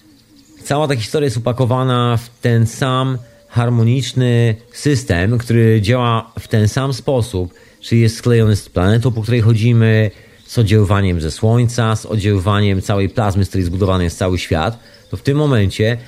cała 0.64 0.88
ta 0.88 0.96
historia 0.96 1.24
jest 1.24 1.36
upakowana 1.36 2.16
w 2.16 2.40
ten 2.40 2.66
sam 2.66 3.18
harmoniczny 3.48 4.54
system, 4.72 5.38
który 5.38 5.80
działa 5.80 6.32
w 6.40 6.48
ten 6.48 6.68
sam 6.68 6.92
sposób, 6.92 7.54
czyli 7.80 8.00
jest 8.00 8.16
sklejony 8.16 8.56
z 8.56 8.68
planetą, 8.68 9.12
po 9.12 9.22
której 9.22 9.40
chodzimy, 9.40 10.10
z 10.46 10.58
oddziaływaniem 10.58 11.20
ze 11.20 11.30
Słońca, 11.30 11.96
z 11.96 12.06
oddziaływaniem 12.06 12.82
całej 12.82 13.08
plazmy, 13.08 13.44
z 13.44 13.48
której 13.48 13.64
zbudowany 13.64 14.04
jest 14.04 14.18
cały 14.18 14.38
świat, 14.38 14.78
to 15.10 15.16
w 15.16 15.22
tym 15.22 15.36
momencie 15.36 15.98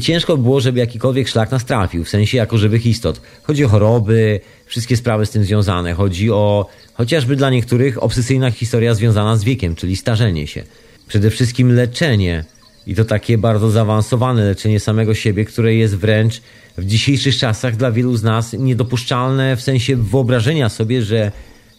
ciężko 0.00 0.36
było, 0.36 0.60
żeby 0.60 0.78
jakikolwiek 0.78 1.28
szlak 1.28 1.50
nas 1.50 1.64
trafił, 1.64 2.04
w 2.04 2.08
sensie 2.08 2.36
jako 2.36 2.58
żywych 2.58 2.86
istot. 2.86 3.20
Chodzi 3.42 3.64
o 3.64 3.68
choroby, 3.68 4.40
wszystkie 4.66 4.96
sprawy 4.96 5.26
z 5.26 5.30
tym 5.30 5.44
związane. 5.44 5.94
Chodzi 5.94 6.30
o 6.30 6.66
chociażby 6.94 7.36
dla 7.36 7.50
niektórych 7.50 8.02
obsesyjna 8.02 8.50
historia 8.50 8.94
związana 8.94 9.36
z 9.36 9.44
wiekiem, 9.44 9.74
czyli 9.74 9.96
starzenie 9.96 10.46
się. 10.46 10.62
Przede 11.08 11.30
wszystkim 11.30 11.74
leczenie 11.74 12.44
i 12.86 12.94
to 12.94 13.04
takie 13.04 13.38
bardzo 13.38 13.70
zaawansowane 13.70 14.44
leczenie 14.44 14.80
samego 14.80 15.14
siebie, 15.14 15.44
które 15.44 15.74
jest 15.74 15.96
wręcz 15.96 16.42
w 16.78 16.84
dzisiejszych 16.84 17.36
czasach 17.36 17.76
dla 17.76 17.92
wielu 17.92 18.16
z 18.16 18.22
nas 18.22 18.52
niedopuszczalne 18.52 19.56
w 19.56 19.62
sensie 19.62 19.96
wyobrażenia 19.96 20.68
sobie, 20.68 21.02
że 21.02 21.32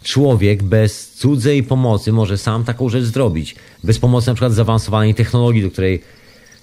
człowiek 0.03 0.63
bez 0.63 1.11
cudzej 1.11 1.63
pomocy 1.63 2.11
może 2.11 2.37
sam 2.37 2.63
taką 2.63 2.89
rzecz 2.89 3.03
zrobić. 3.03 3.55
Bez 3.83 3.99
pomocy 3.99 4.27
na 4.27 4.33
przykład 4.33 4.53
zaawansowanej 4.53 5.15
technologii, 5.15 5.61
do 5.61 5.71
której 5.71 6.01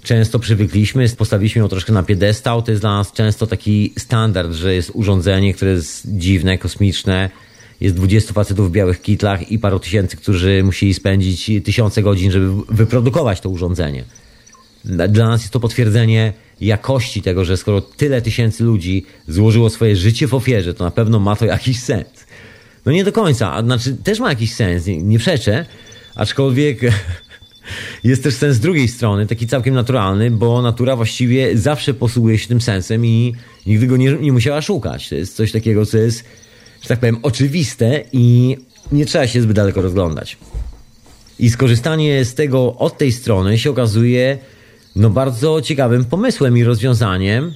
często 0.03 0.39
przywykliśmy, 0.39 1.09
postawiliśmy 1.09 1.61
ją 1.61 1.69
troszkę 1.69 1.93
na 1.93 2.03
piedestał. 2.03 2.63
To 2.63 2.71
jest 2.71 2.83
dla 2.83 2.97
nas 2.97 3.13
często 3.13 3.47
taki 3.47 3.93
standard, 3.99 4.53
że 4.53 4.75
jest 4.75 4.91
urządzenie, 4.95 5.55
które 5.55 5.71
jest 5.71 6.03
dziwne, 6.07 6.59
kosmiczne. 6.59 7.31
Jest 7.81 7.95
20 7.95 8.33
facetów 8.33 8.69
w 8.69 8.73
białych 8.73 9.03
kitlach 9.03 9.51
i 9.51 9.59
paru 9.59 9.79
tysięcy, 9.79 10.17
którzy 10.17 10.63
musieli 10.65 10.95
spędzić 10.95 11.51
tysiące 11.65 12.03
godzin, 12.03 12.31
żeby 12.31 12.63
wyprodukować 12.69 13.41
to 13.41 13.49
urządzenie. 13.51 14.05
Dla 14.85 15.29
nas 15.29 15.41
jest 15.41 15.53
to 15.53 15.61
potwierdzenie 15.61 16.33
jakości 16.61 17.23
tego, 17.23 17.45
że 17.45 17.57
skoro 17.57 17.81
tyle 17.81 18.23
tysięcy 18.23 18.65
ludzi 18.65 19.07
złożyło 19.29 19.71
swoje 19.71 19.97
życie 19.97 20.29
w 20.29 20.35
ofierze, 20.35 20.75
to 20.75 20.85
na 20.85 20.91
pewno 20.91 21.19
ma 21.19 21.37
to 21.37 21.45
jakiś 21.45 21.81
sens. 21.81 22.27
No 22.87 22.93
nie 22.93 23.05
do 23.05 23.13
końca, 23.13 23.63
znaczy 23.63 23.97
też 23.97 24.21
ma 24.21 24.29
jakiś 24.29 24.55
sens, 24.55 24.87
nie, 24.87 25.03
nie 25.03 25.19
przeczę, 25.19 25.67
aczkolwiek 26.15 26.81
jest 28.05 28.23
też 28.23 28.35
sens 28.35 28.59
drugiej 28.59 28.89
strony, 28.89 29.27
taki 29.27 29.47
całkiem 29.47 29.75
naturalny, 29.75 30.31
bo 30.31 30.63
natura 30.63 30.97
właściwie 30.97 31.59
zawsze 31.59 31.95
posługuje 31.95 32.39
się 32.39 32.49
tym 32.49 32.61
sensem 32.61 33.07
i 33.07 33.35
nigdy 33.67 33.87
go 33.87 33.97
nie, 33.97 34.13
nie 34.13 34.33
musiała 34.33 34.63
szukać. 34.63 35.09
To 35.09 35.15
jest 35.15 35.37
coś 35.37 35.53
takiego, 35.53 35.87
co 35.87 35.99
jest, 35.99 36.25
że 36.83 36.89
tak 36.89 37.01
powiem, 37.01 37.19
oczywiste 37.23 38.03
i 38.13 38.57
nie 38.93 39.07
trzeba 39.07 39.27
się 39.27 39.43
zbyt 39.43 39.57
daleko 39.57 39.83
rozglądać. 39.83 40.37
I 41.39 41.51
skorzystanie 41.51 42.25
z 42.25 42.35
tego 42.35 42.77
od 42.77 42.99
tej 42.99 43.13
strony 43.13 43.59
się 43.59 43.71
okazuje 43.71 44.39
no 44.97 45.11
bardzo 45.11 45.61
ciekawym 45.61 46.05
pomysłem 46.05 46.59
i 46.59 46.65
rozwiązaniem, 46.65 47.55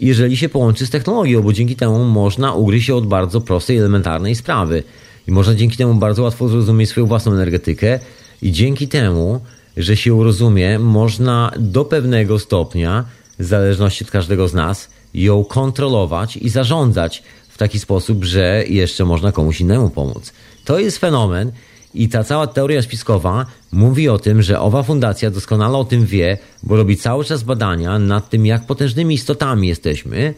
jeżeli 0.00 0.36
się 0.36 0.48
połączy 0.48 0.86
z 0.86 0.90
technologią, 0.90 1.42
bo 1.42 1.52
dzięki 1.52 1.76
temu 1.76 2.04
można 2.04 2.54
ugryźć 2.54 2.86
się 2.86 2.94
od 2.94 3.06
bardzo 3.06 3.40
prostej, 3.40 3.76
elementarnej 3.76 4.34
sprawy. 4.34 4.82
I 5.28 5.32
można 5.32 5.54
dzięki 5.54 5.76
temu 5.76 5.94
bardzo 5.94 6.22
łatwo 6.22 6.48
zrozumieć 6.48 6.90
swoją 6.90 7.06
własną 7.06 7.32
energetykę 7.32 8.00
i 8.42 8.52
dzięki 8.52 8.88
temu, 8.88 9.40
że 9.76 9.96
się 9.96 10.24
rozumie, 10.24 10.78
można 10.78 11.52
do 11.58 11.84
pewnego 11.84 12.38
stopnia, 12.38 13.04
w 13.38 13.44
zależności 13.44 14.04
od 14.04 14.10
każdego 14.10 14.48
z 14.48 14.54
nas, 14.54 14.88
ją 15.14 15.44
kontrolować 15.44 16.36
i 16.36 16.48
zarządzać 16.48 17.22
w 17.48 17.58
taki 17.58 17.78
sposób, 17.78 18.24
że 18.24 18.64
jeszcze 18.68 19.04
można 19.04 19.32
komuś 19.32 19.60
innemu 19.60 19.90
pomóc. 19.90 20.32
To 20.64 20.78
jest 20.78 20.98
fenomen 20.98 21.52
i 21.94 22.08
ta 22.08 22.24
cała 22.24 22.46
teoria 22.46 22.82
spiskowa 22.82 23.46
mówi 23.72 24.08
o 24.08 24.18
tym, 24.18 24.42
że 24.42 24.60
owa 24.60 24.82
fundacja 24.82 25.30
doskonale 25.30 25.78
o 25.78 25.84
tym 25.84 26.06
wie, 26.06 26.38
bo 26.62 26.76
robi 26.76 26.96
cały 26.96 27.24
czas 27.24 27.42
badania 27.42 27.98
nad 27.98 28.30
tym, 28.30 28.46
jak 28.46 28.66
potężnymi 28.66 29.14
istotami 29.14 29.68
jesteśmy, 29.68 30.34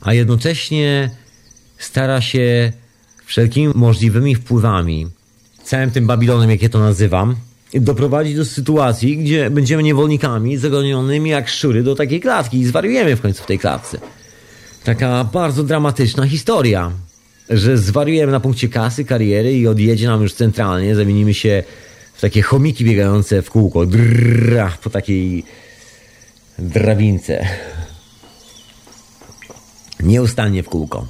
a 0.00 0.14
jednocześnie 0.14 1.10
stara 1.78 2.20
się 2.20 2.72
wszelkimi 3.24 3.72
możliwymi 3.74 4.34
wpływami, 4.34 5.06
całym 5.70 5.90
tym 5.90 6.06
Babilonem, 6.06 6.50
jak 6.50 6.62
ja 6.62 6.68
to 6.68 6.78
nazywam, 6.78 7.36
doprowadzić 7.74 8.36
do 8.36 8.44
sytuacji, 8.44 9.16
gdzie 9.18 9.50
będziemy 9.50 9.82
niewolnikami 9.82 10.56
zagonionymi 10.56 11.30
jak 11.30 11.48
szczury 11.48 11.82
do 11.82 11.94
takiej 11.94 12.20
klatki 12.20 12.58
i 12.58 12.64
zwariujemy 12.64 13.16
w 13.16 13.20
końcu 13.20 13.42
w 13.42 13.46
tej 13.46 13.58
klatce. 13.58 13.98
Taka 14.84 15.24
bardzo 15.24 15.64
dramatyczna 15.64 16.26
historia 16.26 16.92
że 17.50 17.78
zwariujemy 17.78 18.32
na 18.32 18.40
punkcie 18.40 18.68
kasy, 18.68 19.04
kariery 19.04 19.52
i 19.52 19.66
odjedzie 19.66 20.06
nam 20.06 20.22
już 20.22 20.34
centralnie, 20.34 20.94
zamienimy 20.94 21.34
się 21.34 21.62
w 22.14 22.20
takie 22.20 22.42
chomiki 22.42 22.84
biegające 22.84 23.42
w 23.42 23.50
kółko, 23.50 23.86
drrrr, 23.86 24.78
po 24.82 24.90
takiej 24.90 25.44
drabince. 26.58 27.48
Nieustannie 30.00 30.62
w 30.62 30.68
kółko. 30.68 31.06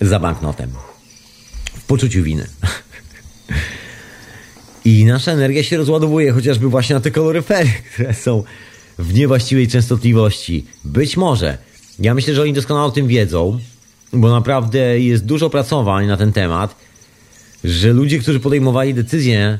Za 0.00 0.18
banknotem. 0.18 0.72
W 1.74 1.84
poczuciu 1.84 2.22
winy. 2.22 2.46
I 4.84 5.04
nasza 5.04 5.32
energia 5.32 5.62
się 5.62 5.76
rozładowuje 5.76 6.32
chociażby 6.32 6.68
właśnie 6.68 6.94
na 6.94 7.00
te 7.00 7.10
koloryfery, 7.10 7.70
które 7.94 8.14
są 8.14 8.44
w 8.98 9.14
niewłaściwej 9.14 9.68
częstotliwości. 9.68 10.64
Być 10.84 11.16
może. 11.16 11.58
Ja 11.98 12.14
myślę, 12.14 12.34
że 12.34 12.42
oni 12.42 12.52
doskonale 12.52 12.86
o 12.86 12.90
tym 12.90 13.06
wiedzą 13.06 13.58
bo 14.12 14.30
naprawdę 14.30 15.00
jest 15.00 15.24
dużo 15.24 15.50
pracowań 15.50 16.06
na 16.06 16.16
ten 16.16 16.32
temat, 16.32 16.76
że 17.64 17.92
ludzie, 17.92 18.18
którzy 18.18 18.40
podejmowali 18.40 18.94
decyzje, 18.94 19.58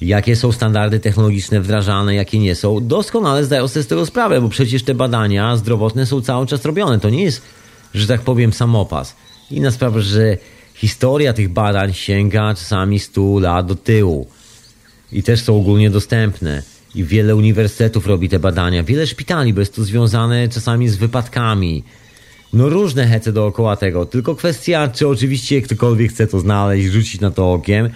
jakie 0.00 0.36
są 0.36 0.52
standardy 0.52 1.00
technologiczne 1.00 1.60
wdrażane, 1.60 2.14
jakie 2.14 2.38
nie 2.38 2.54
są, 2.54 2.86
doskonale 2.86 3.44
zdają 3.44 3.68
sobie 3.68 3.82
z 3.82 3.86
tego 3.86 4.06
sprawę, 4.06 4.40
bo 4.40 4.48
przecież 4.48 4.82
te 4.82 4.94
badania 4.94 5.56
zdrowotne 5.56 6.06
są 6.06 6.20
cały 6.20 6.46
czas 6.46 6.64
robione. 6.64 7.00
To 7.00 7.10
nie 7.10 7.22
jest, 7.22 7.42
że 7.94 8.06
tak 8.06 8.20
powiem, 8.20 8.52
samopas. 8.52 9.16
Inna 9.50 9.70
sprawa, 9.70 10.00
że 10.00 10.36
historia 10.74 11.32
tych 11.32 11.48
badań 11.48 11.92
sięga 11.92 12.54
czasami 12.54 12.98
100 12.98 13.38
lat 13.38 13.66
do 13.66 13.74
tyłu 13.74 14.26
i 15.14 15.22
też 15.22 15.40
są 15.40 15.56
ogólnie 15.56 15.90
dostępne. 15.90 16.62
I 16.94 17.04
wiele 17.04 17.36
uniwersytetów 17.36 18.06
robi 18.06 18.28
te 18.28 18.38
badania, 18.38 18.82
wiele 18.82 19.06
szpitali, 19.06 19.52
bo 19.54 19.60
jest 19.60 19.74
to 19.74 19.84
związane 19.84 20.48
czasami 20.48 20.88
z 20.88 20.96
wypadkami, 20.96 21.84
no 22.52 22.68
różne 22.68 23.06
hece 23.06 23.32
dookoła 23.32 23.76
tego. 23.76 24.06
Tylko 24.06 24.34
kwestia, 24.34 24.88
czy 24.88 25.08
oczywiście 25.08 25.62
ktokolwiek 25.62 26.10
chce 26.10 26.26
to 26.26 26.40
znaleźć, 26.40 26.88
rzucić 26.88 27.20
na 27.20 27.30
to 27.30 27.52
okiem, 27.52 27.90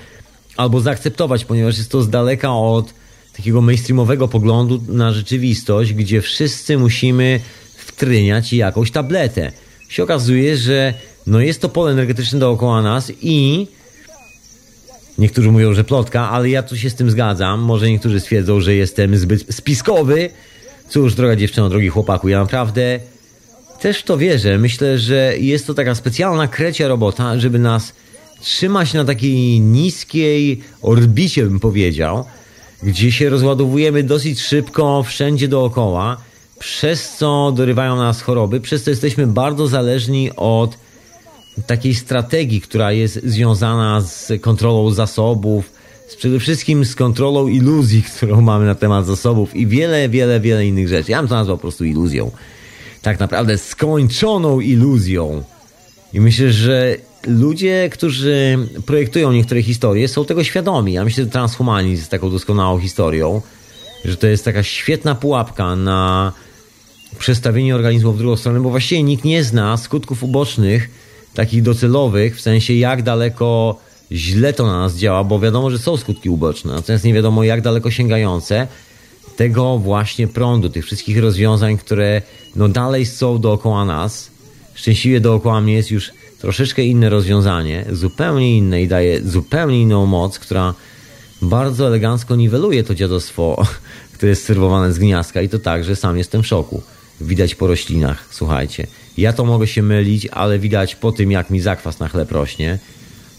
albo 0.57 0.81
zaakceptować, 0.81 1.45
ponieważ 1.45 1.79
jest 1.79 1.91
to 1.91 2.03
z 2.03 2.11
daleka 2.11 2.53
od 2.53 2.95
takiego 3.37 3.61
mainstreamowego 3.61 4.29
poglądu 4.29 4.83
na 4.89 5.13
rzeczywistość, 5.13 5.93
gdzie 5.95 6.21
wszyscy 6.21 6.79
musimy 6.79 7.41
wtryniać 7.77 8.53
jakąś 8.53 8.91
tabletę. 8.91 9.53
Się 9.89 10.03
okazuje, 10.03 10.57
że 10.57 10.95
no 11.27 11.41
jest 11.41 11.61
to 11.61 11.69
pole 11.69 11.93
energetyczne 11.93 12.39
dookoła 12.39 12.83
nas 12.83 13.13
i 13.23 13.67
niektórzy 15.19 15.53
mówią, 15.53 15.75
że 15.75 15.85
plotka, 15.85 16.31
ale 16.31 16.51
ja 16.51 16.63
tu 16.63 16.77
się 16.77 16.91
z 16.91 16.95
tym 16.95 17.11
zgadzam. 17.11 17.61
Może 17.61 17.91
niektórzy 17.91 18.21
stwierdzą, 18.21 18.61
że 18.61 18.75
jestem 18.75 19.17
zbyt 19.17 19.55
spiskowy. 19.55 20.31
Cóż, 20.89 21.15
droga 21.15 21.37
dziewczyno, 21.37 21.69
drogi 21.69 21.89
chłopaku, 21.89 22.29
ja 22.29 22.41
naprawdę 22.41 23.01
też 23.81 23.99
w 23.99 24.03
to 24.03 24.19
wierzę. 24.19 24.59
Myślę, 24.59 24.99
że 24.99 25.39
jest 25.39 25.67
to 25.67 25.75
taka 25.75 25.95
specjalna 25.95 26.49
krecia 26.49 26.89
robota, 26.89 27.39
żeby 27.39 27.59
nas 27.59 27.93
trzymać 28.41 28.95
na 28.95 29.05
takiej 29.05 29.61
niskiej 29.61 30.61
orbicie, 30.83 31.45
bym 31.45 31.61
powiedział, 31.61 32.25
gdzie 32.83 33.13
się 33.13 33.29
rozładowujemy 33.29 34.03
dosyć 34.03 34.41
szybko 34.41 35.03
wszędzie 35.03 35.49
dookoła, 35.49 36.17
przez 36.59 37.17
co 37.17 37.53
dorywają 37.57 37.97
nas 37.97 38.23
choroby, 38.23 38.61
przez 38.61 38.83
co 38.83 38.91
jesteśmy 38.91 39.27
bardzo 39.27 39.67
zależni 39.67 40.31
od 40.37 40.79
takiej 41.67 41.95
strategii, 41.95 42.61
która 42.61 42.93
jest 42.93 43.21
związana 43.25 44.01
z 44.01 44.33
kontrolą 44.41 44.91
zasobów, 44.91 45.73
z 46.09 46.17
przede 46.17 46.41
wszystkim 46.41 46.85
z 46.85 46.95
kontrolą 46.95 47.49
iluzji, 47.49 48.03
którą 48.17 48.41
mamy 48.41 48.67
na 48.67 48.75
temat 48.75 49.07
zasobów 49.07 49.57
i 49.57 49.67
wiele, 49.67 50.09
wiele, 50.09 50.41
wiele 50.41 50.67
innych 50.67 50.89
rzeczy. 50.89 51.11
Ja 51.11 51.19
bym 51.19 51.29
to 51.29 51.35
nazwał 51.35 51.57
po 51.57 51.63
prostu 51.63 51.85
iluzją 51.85 52.31
tak 53.03 53.21
naprawdę 53.21 53.59
skończoną 53.59 54.61
iluzją. 54.61 55.43
I 56.13 56.21
myślę, 56.21 56.53
że 56.53 56.97
ludzie, 57.27 57.89
którzy 57.93 58.59
projektują 58.87 59.33
niektóre 59.33 59.63
historie, 59.63 60.09
są 60.09 60.25
tego 60.25 60.45
świadomi. 60.45 60.93
Ja 60.93 61.05
myślę, 61.05 61.25
że 61.25 61.31
transhumanizm 61.31 62.01
jest 62.01 62.11
taką 62.11 62.31
doskonałą 62.31 62.79
historią, 62.79 63.43
że 64.05 64.17
to 64.17 64.27
jest 64.27 64.45
taka 64.45 64.63
świetna 64.63 65.15
pułapka 65.15 65.77
na 65.77 66.33
przestawienie 67.19 67.75
organizmu 67.75 68.13
w 68.13 68.19
drugą 68.19 68.37
stronę, 68.37 68.61
bo 68.61 68.71
właściwie 68.71 69.03
nikt 69.03 69.25
nie 69.25 69.45
zna 69.45 69.77
skutków 69.77 70.23
ubocznych 70.23 70.91
takich 71.39 71.63
docelowych, 71.63 72.37
w 72.37 72.41
sensie 72.41 72.75
jak 72.75 73.03
daleko 73.03 73.79
źle 74.13 74.53
to 74.53 74.67
na 74.67 74.79
nas 74.79 74.97
działa, 74.97 75.25
bo 75.25 75.41
wiadomo, 75.41 75.71
że 75.71 75.79
są 75.79 75.97
skutki 75.97 76.31
uboczne, 76.31 76.73
natomiast 76.73 77.05
nie 77.05 77.15
wiadomo 77.15 77.45
jak 77.45 77.61
daleko 77.61 77.91
sięgające 77.91 78.67
tego 79.37 79.79
właśnie 79.79 80.29
prądu, 80.29 80.69
tych 80.69 80.85
wszystkich 80.85 81.19
rozwiązań, 81.19 81.79
które 81.79 82.23
no 82.57 82.69
dalej 82.69 83.07
są 83.07 83.39
dookoła 83.39 83.85
nas. 83.85 84.31
Szczęśliwie 84.75 85.21
dookoła 85.21 85.61
mnie 85.61 85.75
jest 85.75 85.91
już 85.91 86.11
troszeczkę 86.41 86.83
inne 86.83 87.09
rozwiązanie, 87.11 87.85
zupełnie 87.93 88.57
inne 88.57 88.83
i 88.83 88.89
daje 88.89 89.23
zupełnie 89.23 89.83
inną 89.83 90.07
moc, 90.07 90.39
która 90.39 90.75
bardzo 91.43 91.87
elegancko 91.87 92.37
niweluje 92.37 92.85
to 92.85 92.95
dziadostwo, 92.95 93.67
które 94.15 94.31
jest 94.31 94.45
serwowane 94.45 94.93
z 94.93 94.99
gniazdka 94.99 95.43
i 95.43 95.49
to 95.49 95.59
tak, 95.59 95.85
że 95.85 95.97
sam 95.97 96.19
jestem 96.19 96.43
w 96.43 96.47
szoku. 96.47 96.83
Widać 97.21 97.55
po 97.55 97.67
roślinach, 97.67 98.29
słuchajcie. 98.31 98.87
Ja 99.19 99.33
to 99.33 99.45
mogę 99.45 99.67
się 99.67 99.83
mylić, 99.83 100.27
ale 100.27 100.59
widać 100.59 100.95
po 100.95 101.13
tym, 101.13 101.31
jak 101.31 101.51
mi 101.51 101.61
zakwas 101.61 101.99
na 101.99 102.09
chleb 102.09 102.33
rośnie. 102.33 102.79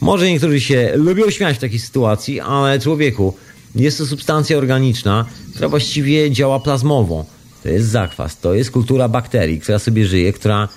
Może 0.01 0.27
niektórzy 0.27 0.61
się 0.61 0.91
lubią 0.95 1.29
śmiać 1.29 1.57
w 1.57 1.59
takiej 1.59 1.79
sytuacji, 1.79 2.39
ale 2.39 2.79
człowieku, 2.79 3.33
jest 3.75 3.97
to 3.97 4.05
substancja 4.05 4.57
organiczna, 4.57 5.25
która 5.53 5.69
właściwie 5.69 6.31
działa 6.31 6.59
plazmowo. 6.59 7.25
To 7.63 7.69
jest 7.69 7.87
zakwas, 7.87 8.39
to 8.39 8.53
jest 8.53 8.71
kultura 8.71 9.09
bakterii, 9.09 9.59
która 9.59 9.79
sobie 9.79 10.05
żyje, 10.05 10.33
która 10.33 10.67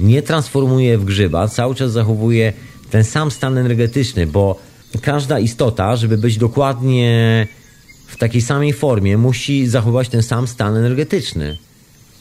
nie 0.00 0.22
transformuje 0.22 0.98
w 0.98 1.04
grzyba, 1.04 1.48
cały 1.48 1.74
czas 1.74 1.92
zachowuje 1.92 2.52
ten 2.90 3.04
sam 3.04 3.30
stan 3.30 3.58
energetyczny, 3.58 4.26
bo 4.26 4.60
każda 5.02 5.38
istota, 5.38 5.96
żeby 5.96 6.18
być 6.18 6.38
dokładnie 6.38 7.46
w 8.06 8.16
takiej 8.16 8.42
samej 8.42 8.72
formie, 8.72 9.18
musi 9.18 9.66
zachować 9.66 10.08
ten 10.08 10.22
sam 10.22 10.48
stan 10.48 10.76
energetyczny. 10.76 11.58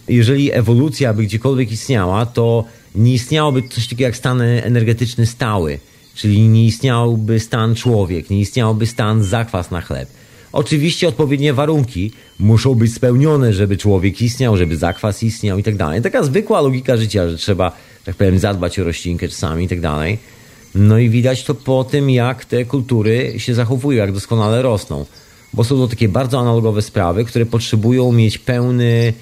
Jeżeli 0.08 0.54
ewolucja 0.54 1.14
by 1.14 1.24
gdziekolwiek 1.24 1.72
istniała, 1.72 2.26
to 2.26 2.64
nie 2.96 3.14
istniałoby 3.14 3.64
coś 3.70 3.88
takiego 3.88 4.04
jak 4.04 4.18
stan 4.18 4.42
energetyczny 4.42 5.26
stały, 5.26 5.80
czyli 6.16 6.42
nie 6.42 6.66
istniałby 6.66 7.40
stan 7.40 7.76
człowiek, 7.76 8.30
nie 8.30 8.40
istniałby 8.40 8.86
stan 8.86 9.24
zakwas 9.24 9.72
na 9.72 9.82
chleb. 9.82 10.10
Oczywiście 10.52 11.08
odpowiednie 11.08 11.54
warunki 11.54 12.12
muszą 12.40 12.76
być 12.76 12.94
spełnione, 12.94 13.54
żeby 13.54 13.78
człowiek 13.78 14.22
istniał, 14.22 14.58
żeby 14.58 14.78
zakwas 14.78 15.24
istniał 15.24 15.58
i 15.58 15.64
tak 15.64 15.76
dalej. 15.76 16.02
Taka 16.02 16.24
zwykła 16.24 16.62
logika 16.62 16.98
życia, 16.98 17.30
że 17.30 17.38
trzeba, 17.38 17.72
tak 18.06 18.16
powiem, 18.16 18.40
zadbać 18.40 18.80
o 18.80 18.84
roślinkę 18.84 19.28
czasami 19.28 19.66
i 19.66 19.68
tak 19.68 19.82
dalej. 19.82 20.18
No 20.76 20.98
i 20.98 21.10
widać 21.10 21.44
to 21.44 21.56
po 21.56 21.84
tym, 21.84 22.10
jak 22.10 22.46
te 22.46 22.66
kultury 22.66 23.34
się 23.38 23.54
zachowują, 23.54 23.98
jak 23.98 24.12
doskonale 24.12 24.62
rosną. 24.62 25.06
Bo 25.54 25.64
są 25.64 25.78
to 25.78 25.88
takie 25.88 26.10
bardzo 26.10 26.40
analogowe 26.40 26.82
sprawy, 26.82 27.26
które 27.26 27.46
potrzebują 27.46 28.12
mieć 28.12 28.38
pełny 28.38 29.14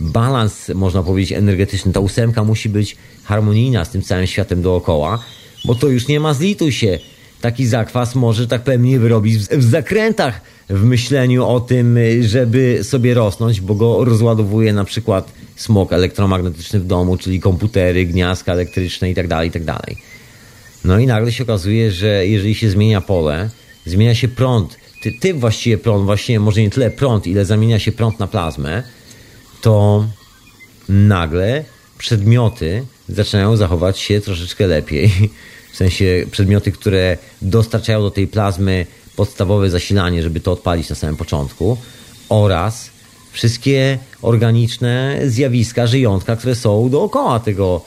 balans, 0.00 0.68
można 0.74 1.02
powiedzieć, 1.02 1.32
energetyczny. 1.32 1.92
Ta 1.92 2.00
ósemka 2.00 2.44
musi 2.44 2.68
być 2.68 2.96
harmonijna 3.24 3.84
z 3.84 3.90
tym 3.90 4.02
całym 4.02 4.26
światem 4.26 4.62
dookoła, 4.62 5.18
bo 5.64 5.74
to 5.74 5.88
już 5.88 6.08
nie 6.08 6.20
ma 6.20 6.34
zlituj 6.34 6.72
się. 6.72 6.98
Taki 7.40 7.66
zakwas 7.66 8.14
może, 8.14 8.46
tak 8.46 8.64
powiem, 8.64 8.84
nie 8.84 8.98
wyrobić 8.98 9.38
w, 9.38 9.70
zakrętach 9.70 10.40
w 10.68 10.84
myśleniu 10.84 11.46
o 11.46 11.60
tym, 11.60 11.98
żeby 12.20 12.80
sobie 12.82 13.14
rosnąć, 13.14 13.60
bo 13.60 13.74
go 13.74 14.04
rozładowuje 14.04 14.72
na 14.72 14.84
przykład 14.84 15.32
smog 15.56 15.92
elektromagnetyczny 15.92 16.80
w 16.80 16.86
domu, 16.86 17.16
czyli 17.16 17.40
komputery, 17.40 18.06
gniazdka 18.06 18.52
elektryczne 18.52 19.08
itd., 19.08 19.28
tak 19.28 19.44
itd. 19.44 19.66
Tak 19.66 19.94
no 20.84 20.98
i 20.98 21.06
nagle 21.06 21.32
się 21.32 21.44
okazuje, 21.44 21.92
że 21.92 22.26
jeżeli 22.26 22.54
się 22.54 22.70
zmienia 22.70 23.00
pole, 23.00 23.50
zmienia 23.86 24.14
się 24.14 24.28
prąd, 24.28 24.78
ty, 25.02 25.12
ty 25.20 25.34
właściwie 25.34 25.78
prąd, 25.78 26.04
właściwie 26.04 26.40
może 26.40 26.60
nie 26.60 26.70
tyle 26.70 26.90
prąd, 26.90 27.26
ile 27.26 27.44
zamienia 27.44 27.78
się 27.78 27.92
prąd 27.92 28.18
na 28.18 28.26
plazmę, 28.26 28.82
to 29.64 30.06
nagle 30.88 31.64
przedmioty 31.98 32.84
zaczynają 33.08 33.56
zachować 33.56 33.98
się 33.98 34.20
troszeczkę 34.20 34.66
lepiej. 34.66 35.10
W 35.72 35.76
sensie 35.76 36.26
przedmioty, 36.30 36.72
które 36.72 37.18
dostarczają 37.42 38.00
do 38.00 38.10
tej 38.10 38.26
plazmy 38.26 38.86
podstawowe 39.16 39.70
zasilanie, 39.70 40.22
żeby 40.22 40.40
to 40.40 40.52
odpalić 40.52 40.90
na 40.90 40.96
samym 40.96 41.16
początku, 41.16 41.76
oraz 42.28 42.90
wszystkie 43.32 43.98
organiczne 44.22 45.20
zjawiska, 45.26 45.86
żyjątka, 45.86 46.36
które 46.36 46.54
są 46.54 46.90
dookoła 46.90 47.40
tego 47.40 47.80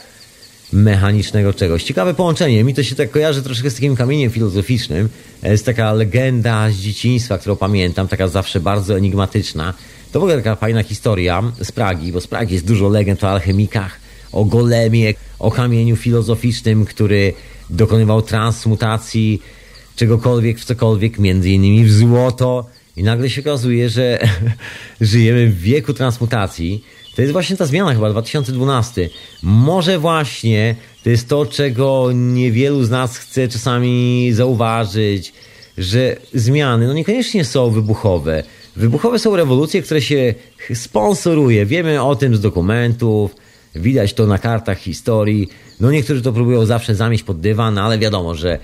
mechanicznego 0.74 1.54
czegoś. 1.54 1.84
Ciekawe 1.84 2.14
połączenie. 2.14 2.64
Mi 2.64 2.74
to 2.74 2.84
się 2.84 2.96
tak 2.96 3.12
kojarzy 3.12 3.42
troszkę 3.44 3.70
z 3.70 3.74
takim 3.74 3.96
kamieniem 3.96 4.32
filozoficznym. 4.32 5.10
Jest 5.44 5.66
taka 5.66 5.94
legenda 5.94 6.70
z 6.70 6.76
dzieciństwa, 6.76 7.38
którą 7.38 7.56
pamiętam, 7.56 8.08
taka 8.08 8.28
zawsze 8.28 8.60
bardzo 8.60 8.98
enigmatyczna. 8.98 9.74
To 10.12 10.20
w 10.20 10.24
ogóle 10.24 10.38
taka 10.38 10.56
fajna 10.56 10.84
historia 10.84 11.44
z 11.62 11.72
Pragi, 11.72 12.12
bo 12.12 12.22
z 12.22 12.28
Pragi 12.28 12.54
jest 12.54 12.68
dużo 12.68 12.90
legend 12.90 13.24
o 13.24 13.30
alchemikach, 13.30 14.00
o 14.32 14.46
golemie, 14.46 15.14
o 15.40 15.52
kamieniu 15.52 15.96
filozoficznym, 15.96 16.86
który 16.86 17.34
dokonywał 17.70 18.22
transmutacji 18.22 19.42
czegokolwiek 19.96 20.60
w 20.60 20.66
cokolwiek, 20.66 21.20
między 21.20 21.50
innymi 21.50 21.86
w 21.86 21.94
złoto. 21.94 22.66
I 22.96 23.04
nagle 23.04 23.30
się 23.30 23.42
okazuje, 23.42 23.90
że 23.90 24.20
żyjemy 25.02 25.48
w 25.48 25.60
wieku 25.62 25.94
transmutacji. 25.94 26.84
To 27.16 27.22
jest 27.22 27.34
właśnie 27.34 27.58
ta 27.58 27.66
zmiana 27.66 27.94
chyba, 27.94 28.10
2012. 28.10 29.10
Może 29.44 30.00
właśnie 30.00 30.76
to 31.04 31.10
jest 31.10 31.30
to, 31.30 31.46
czego 31.46 32.10
niewielu 32.14 32.84
z 32.84 32.90
nas 32.90 33.18
chce 33.18 33.48
czasami 33.48 34.30
zauważyć, 34.34 35.34
że 35.78 36.16
zmiany 36.34 36.88
no 36.88 36.94
niekoniecznie 36.94 37.46
są 37.46 37.70
wybuchowe. 37.70 38.44
Wybuchowe 38.78 39.20
są 39.20 39.36
rewolucje, 39.36 39.82
które 39.82 40.02
się 40.02 40.34
sponsoruje. 40.74 41.66
Wiemy 41.66 42.04
o 42.04 42.16
tym 42.16 42.36
z 42.36 42.42
dokumentów, 42.42 43.36
widać 43.76 44.14
to 44.14 44.28
na 44.28 44.38
kartach 44.38 44.78
historii. 44.78 45.50
No 45.80 45.92
niektórzy 45.92 46.22
to 46.22 46.34
próbują 46.34 46.66
zawsze 46.66 46.96
zamieść 46.96 47.24
pod 47.24 47.40
dywan, 47.40 47.78
ale 47.78 48.00
wiadomo, 48.00 48.36
że 48.36 48.60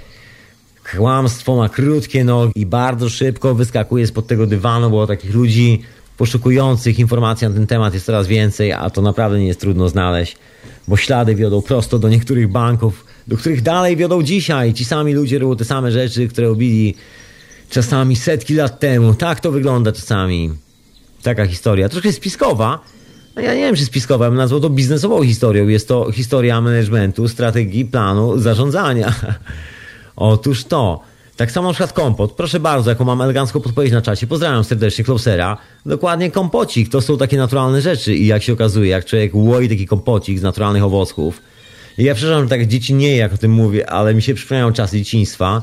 Kłamstwo 0.91 1.56
ma 1.56 1.69
krótkie 1.69 2.23
nogi 2.23 2.52
i 2.56 2.65
bardzo 2.65 3.10
szybko 3.10 3.56
wyskakuje 3.56 4.07
spod 4.07 4.27
tego 4.27 4.48
dywanu, 4.48 4.90
bo 4.90 5.07
takich 5.07 5.34
ludzi 5.34 5.81
poszukujących 6.18 6.99
informacji 6.99 7.48
na 7.48 7.53
ten 7.53 7.68
temat 7.68 7.94
jest 7.94 8.06
coraz 8.06 8.27
więcej, 8.27 8.72
a 8.72 8.90
to 8.90 9.02
naprawdę 9.02 9.40
nie 9.40 9.48
jest 9.48 9.60
trudno 9.60 9.90
znaleźć, 9.90 10.38
bo 10.88 10.98
ślady 10.98 11.35
wiodą 11.35 11.61
prosto 11.61 11.99
do 11.99 12.10
niektórych 12.10 12.48
banków, 12.48 13.06
do 13.27 13.38
których 13.38 13.61
dalej 13.61 13.98
wiodą 13.98 14.23
dzisiaj. 14.23 14.73
Ci 14.73 14.85
sami 14.85 15.14
ludzie 15.14 15.40
robią 15.40 15.56
te 15.56 15.65
same 15.65 15.91
rzeczy, 15.91 16.27
które 16.27 16.48
robili 16.48 16.95
czasami 17.74 18.16
setki 18.16 18.56
lat 18.56 18.80
temu. 18.80 19.14
Tak 19.14 19.40
to 19.40 19.52
wygląda 19.52 19.91
czasami. 19.91 20.52
Taka 21.24 21.45
historia. 21.45 21.90
Troszkę 21.90 22.14
spiskowa. 22.14 22.80
No 23.36 23.41
ja 23.41 23.54
nie 23.54 23.62
wiem, 23.62 23.76
czy 23.76 23.86
spiskowa, 23.86 24.30
bym 24.30 24.38
nazwał 24.38 24.60
to 24.60 24.70
biznesową 24.70 25.24
historią. 25.24 25.68
Jest 25.68 25.88
to 25.88 26.12
historia 26.12 26.62
managementu, 26.62 27.28
strategii, 27.28 27.86
planu, 27.86 28.40
zarządzania. 28.40 29.14
Otóż 30.16 30.64
to. 30.64 31.02
Tak 31.38 31.52
samo 31.52 31.68
na 31.68 31.74
przykład 31.74 31.94
kompot. 31.94 32.32
Proszę 32.32 32.60
bardzo, 32.60 32.90
jaką 32.90 33.06
mam 33.06 33.22
elegancką 33.22 33.62
podpowiedź 33.62 33.91
na 33.91 34.02
czacie. 34.02 34.28
Pozdrawiam 34.28 34.64
serdecznie 34.64 35.04
Closera. 35.04 35.58
Dokładnie 35.86 36.32
kompocik. 36.32 36.90
To 36.90 37.02
są 37.02 37.18
takie 37.18 37.38
naturalne 37.38 37.82
rzeczy 37.82 38.16
i 38.16 38.28
jak 38.28 38.44
się 38.44 38.54
okazuje, 38.54 38.90
jak 38.90 39.06
człowiek 39.06 39.36
łoi 39.36 39.70
taki 39.70 39.88
kompocik 39.88 40.40
z 40.40 40.41
naturalnych 40.41 40.84
owoców. 40.84 41.41
I 41.98 42.04
ja 42.04 42.16
przepraszam, 42.16 42.44
że 42.44 42.50
tak 42.50 42.68
dzieci 42.68 42.94
nie 42.94 43.18
jak 43.18 43.34
o 43.34 43.38
tym 43.38 43.52
mówię, 43.52 43.90
ale 43.90 44.14
mi 44.14 44.22
się 44.22 44.34
przypomniają 44.34 44.74
czasy 44.74 44.98
dzieciństwa. 44.98 45.62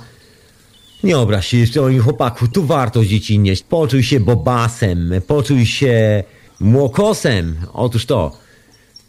Nie 1.05 1.19
obraź 1.19 1.47
się 1.47 1.81
moim 1.81 2.03
chłopaku, 2.03 2.49
tu 2.49 2.65
warto 2.65 3.05
dzieci 3.05 3.39
nieść. 3.39 3.63
Poczuj 3.63 4.03
się 4.03 4.21
bobasem, 4.21 5.13
poczuj 5.27 5.67
się 5.67 6.25
młokosem. 6.61 7.57
Otóż 7.73 8.07
to. 8.07 8.37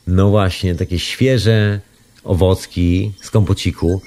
No 0.08 0.30
właśnie, 0.30 0.76
takie 0.76 1.00
świeże 1.00 1.80
owocki 2.24 3.12
z 3.22 3.30
kompociku 3.30 4.02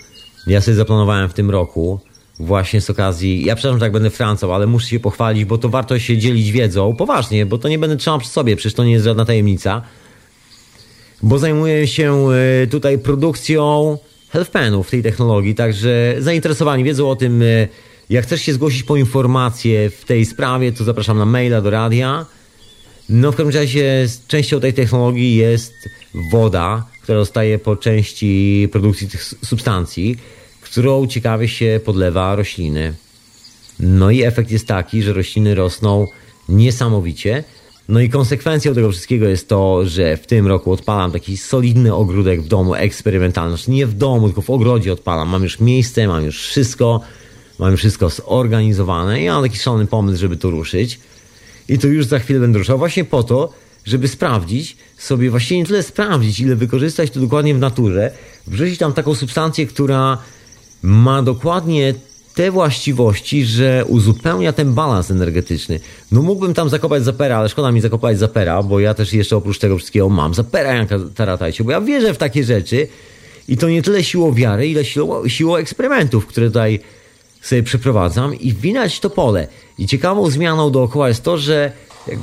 ja 0.47 0.61
sobie 0.61 0.75
zaplanowałem 0.75 1.29
w 1.29 1.35
tym 1.35 1.51
roku 1.51 2.01
właśnie 2.39 2.81
z 2.81 2.91
okazji, 2.91 3.45
ja 3.45 3.57
przepraszam, 3.57 3.79
że 3.79 3.87
tak 3.87 3.93
będę 3.93 4.11
Francą, 4.11 4.55
ale 4.55 4.67
muszę 4.67 4.89
się 4.89 5.01
pochwalić, 5.01 5.45
bo 5.45 5.59
to 5.59 5.69
warto 5.69 5.99
się 5.99 6.19
dzielić 6.19 6.53
wiedzą, 6.53 6.97
poważnie, 6.97 7.47
bo 7.47 7.59
to 7.59 7.69
nie 7.69 7.79
będę 7.79 7.97
trzymał 7.97 8.19
przy 8.19 8.29
sobie, 8.29 8.57
przecież 8.57 8.75
to 8.75 8.85
nie 8.85 8.93
jest 8.93 9.05
żadna 9.05 9.25
tajemnica. 9.25 9.83
Bo 11.23 11.39
zajmuję 11.39 11.87
się 11.87 12.29
e, 12.63 12.67
tutaj 12.67 12.99
produkcją 12.99 13.99
healthpenów 14.35 14.91
tej 14.91 15.03
technologii, 15.03 15.55
także 15.55 16.15
zainteresowani 16.19 16.85
wiedzą 16.85 17.11
o 17.11 17.17
tym, 17.17 17.43
e, 17.43 17.69
jak 18.11 18.25
chcesz 18.25 18.41
się 18.41 18.53
zgłosić 18.53 18.83
po 18.83 18.97
informacje 18.97 19.91
w 19.91 20.05
tej 20.05 20.27
sprawie, 20.27 20.73
to 20.73 20.85
zapraszam 20.85 21.19
na 21.19 21.27
maila 21.27 21.61
do 21.61 21.71
radia. 21.71 22.27
No 23.09 23.33
w 23.33 23.37
każdym 23.37 23.55
razie 23.55 24.07
częścią 24.29 24.61
tej 24.61 24.73
technologii 24.73 25.37
jest 25.37 25.75
woda, 26.33 26.87
która 27.03 27.19
zostaje 27.19 27.59
po 27.59 27.77
części 27.77 28.69
produkcji 28.73 29.09
tych 29.09 29.25
substancji, 29.25 30.17
którą 30.61 31.07
ciekawie 31.07 31.49
się 31.49 31.81
podlewa 31.85 32.37
rośliny. 32.37 32.95
No 33.81 34.11
i 34.11 34.23
efekt 34.23 34.51
jest 34.51 34.67
taki, 34.67 35.03
że 35.03 35.13
rośliny 35.13 35.55
rosną 35.55 36.07
niesamowicie. 36.49 37.45
No 37.89 38.01
i 38.01 38.09
konsekwencją 38.09 38.75
tego 38.75 38.91
wszystkiego 38.91 39.27
jest 39.27 39.49
to, 39.49 39.87
że 39.87 40.17
w 40.17 40.27
tym 40.27 40.47
roku 40.47 40.73
odpalam 40.73 41.13
taki 41.13 41.37
solidny 41.37 41.95
ogródek 41.95 42.43
w 42.43 42.49
domu 42.49 42.75
eksperymentalny. 42.75 43.57
Znaczy 43.57 43.71
nie 43.71 43.87
w 43.87 43.95
domu, 43.95 44.27
tylko 44.27 44.43
w 44.43 44.51
ogrodzie 44.51 44.93
odpalam. 44.93 45.29
Mam 45.29 45.43
już 45.43 45.61
miejsce, 45.61 46.09
mam 46.09 46.25
już 46.25 46.49
wszystko, 46.49 47.01
mam 47.59 47.71
już 47.71 47.81
wszystko 47.81 48.11
zorganizowane 48.11 49.23
i 49.23 49.29
mam 49.29 49.43
taki 49.43 49.59
szalony 49.59 49.87
pomysł, 49.87 50.21
żeby 50.21 50.37
to 50.37 50.51
ruszyć. 50.51 51.01
I 51.69 51.79
to 51.79 51.87
już 51.87 52.07
za 52.07 52.19
chwilę 52.19 52.41
będę 52.41 52.59
ruszał 52.59 52.79
właśnie 52.79 53.05
po 53.05 53.23
to, 53.23 53.53
żeby 53.85 54.09
sprawdzić 54.09 54.77
sobie, 54.99 55.31
właściwie 55.31 55.61
nie 55.61 55.67
tyle 55.67 55.83
sprawdzić, 55.83 56.41
ile 56.41 56.57
wykorzystać 56.57 57.11
to 57.11 57.21
dokładnie 57.21 57.55
w 57.55 57.59
naturze, 57.59 58.11
wrzucić 58.47 58.79
tam 58.79 58.93
taką 58.93 59.15
substancję, 59.15 59.67
która 59.67 60.19
ma 60.83 61.23
dokładnie 61.23 61.95
te 62.35 62.51
właściwości, 62.51 63.45
że 63.45 63.85
uzupełnia 63.89 64.53
ten 64.53 64.75
balans 64.75 65.11
energetyczny. 65.11 65.81
No 66.13 66.23
mógłbym 66.23 66.55
tam 66.55 66.69
zakopać 66.69 67.05
zapera, 67.05 67.39
ale 67.39 67.49
szkoda 67.49 67.73
mi 67.73 67.81
zakopać 67.81 68.19
zapera, 68.19 68.63
bo 68.63 68.81
ja 68.81 68.95
też 68.95 69.13
jeszcze 69.13 69.37
oprócz 69.37 69.59
tego 69.59 69.79
wszystkiego 69.79 70.09
mam 70.09 70.35
zapera 70.35 70.75
Janka 70.75 70.97
Taratajcie, 71.15 71.65
bo 71.65 71.71
ja 71.71 71.81
wierzę 71.81 72.15
w 72.15 72.19
takie 72.19 72.45
rzeczy 72.45 72.89
i 73.49 73.57
to 73.57 73.69
nie 73.69 73.83
tyle 73.83 74.05
siłą 74.05 74.33
wiary, 74.33 74.69
ile 74.69 74.85
siłą, 74.85 75.29
siłą 75.29 75.57
eksperymentów, 75.57 76.27
które 76.27 76.47
tutaj 76.47 76.81
sobie 77.43 77.63
przeprowadzam 77.63 78.35
i 78.35 78.53
widać 78.53 79.01
to 79.01 79.11
pole. 79.11 79.49
I 79.79 79.87
ciekawą 79.87 80.31
zmianą 80.31 80.71
dookoła 80.71 81.09
jest 81.09 81.23
to, 81.23 81.39
że 81.39 81.73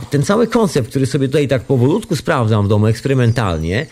ten 0.10 0.24
cały 0.24 0.48
koncept, 0.48 0.90
który 0.90 1.06
sobie 1.06 1.28
tutaj 1.28 1.48
tak 1.48 1.62
powolutku 1.62 2.16
sprawdzam 2.16 2.66
w 2.66 2.68
domu 2.68 2.88
eksperymentalnie 2.88 3.86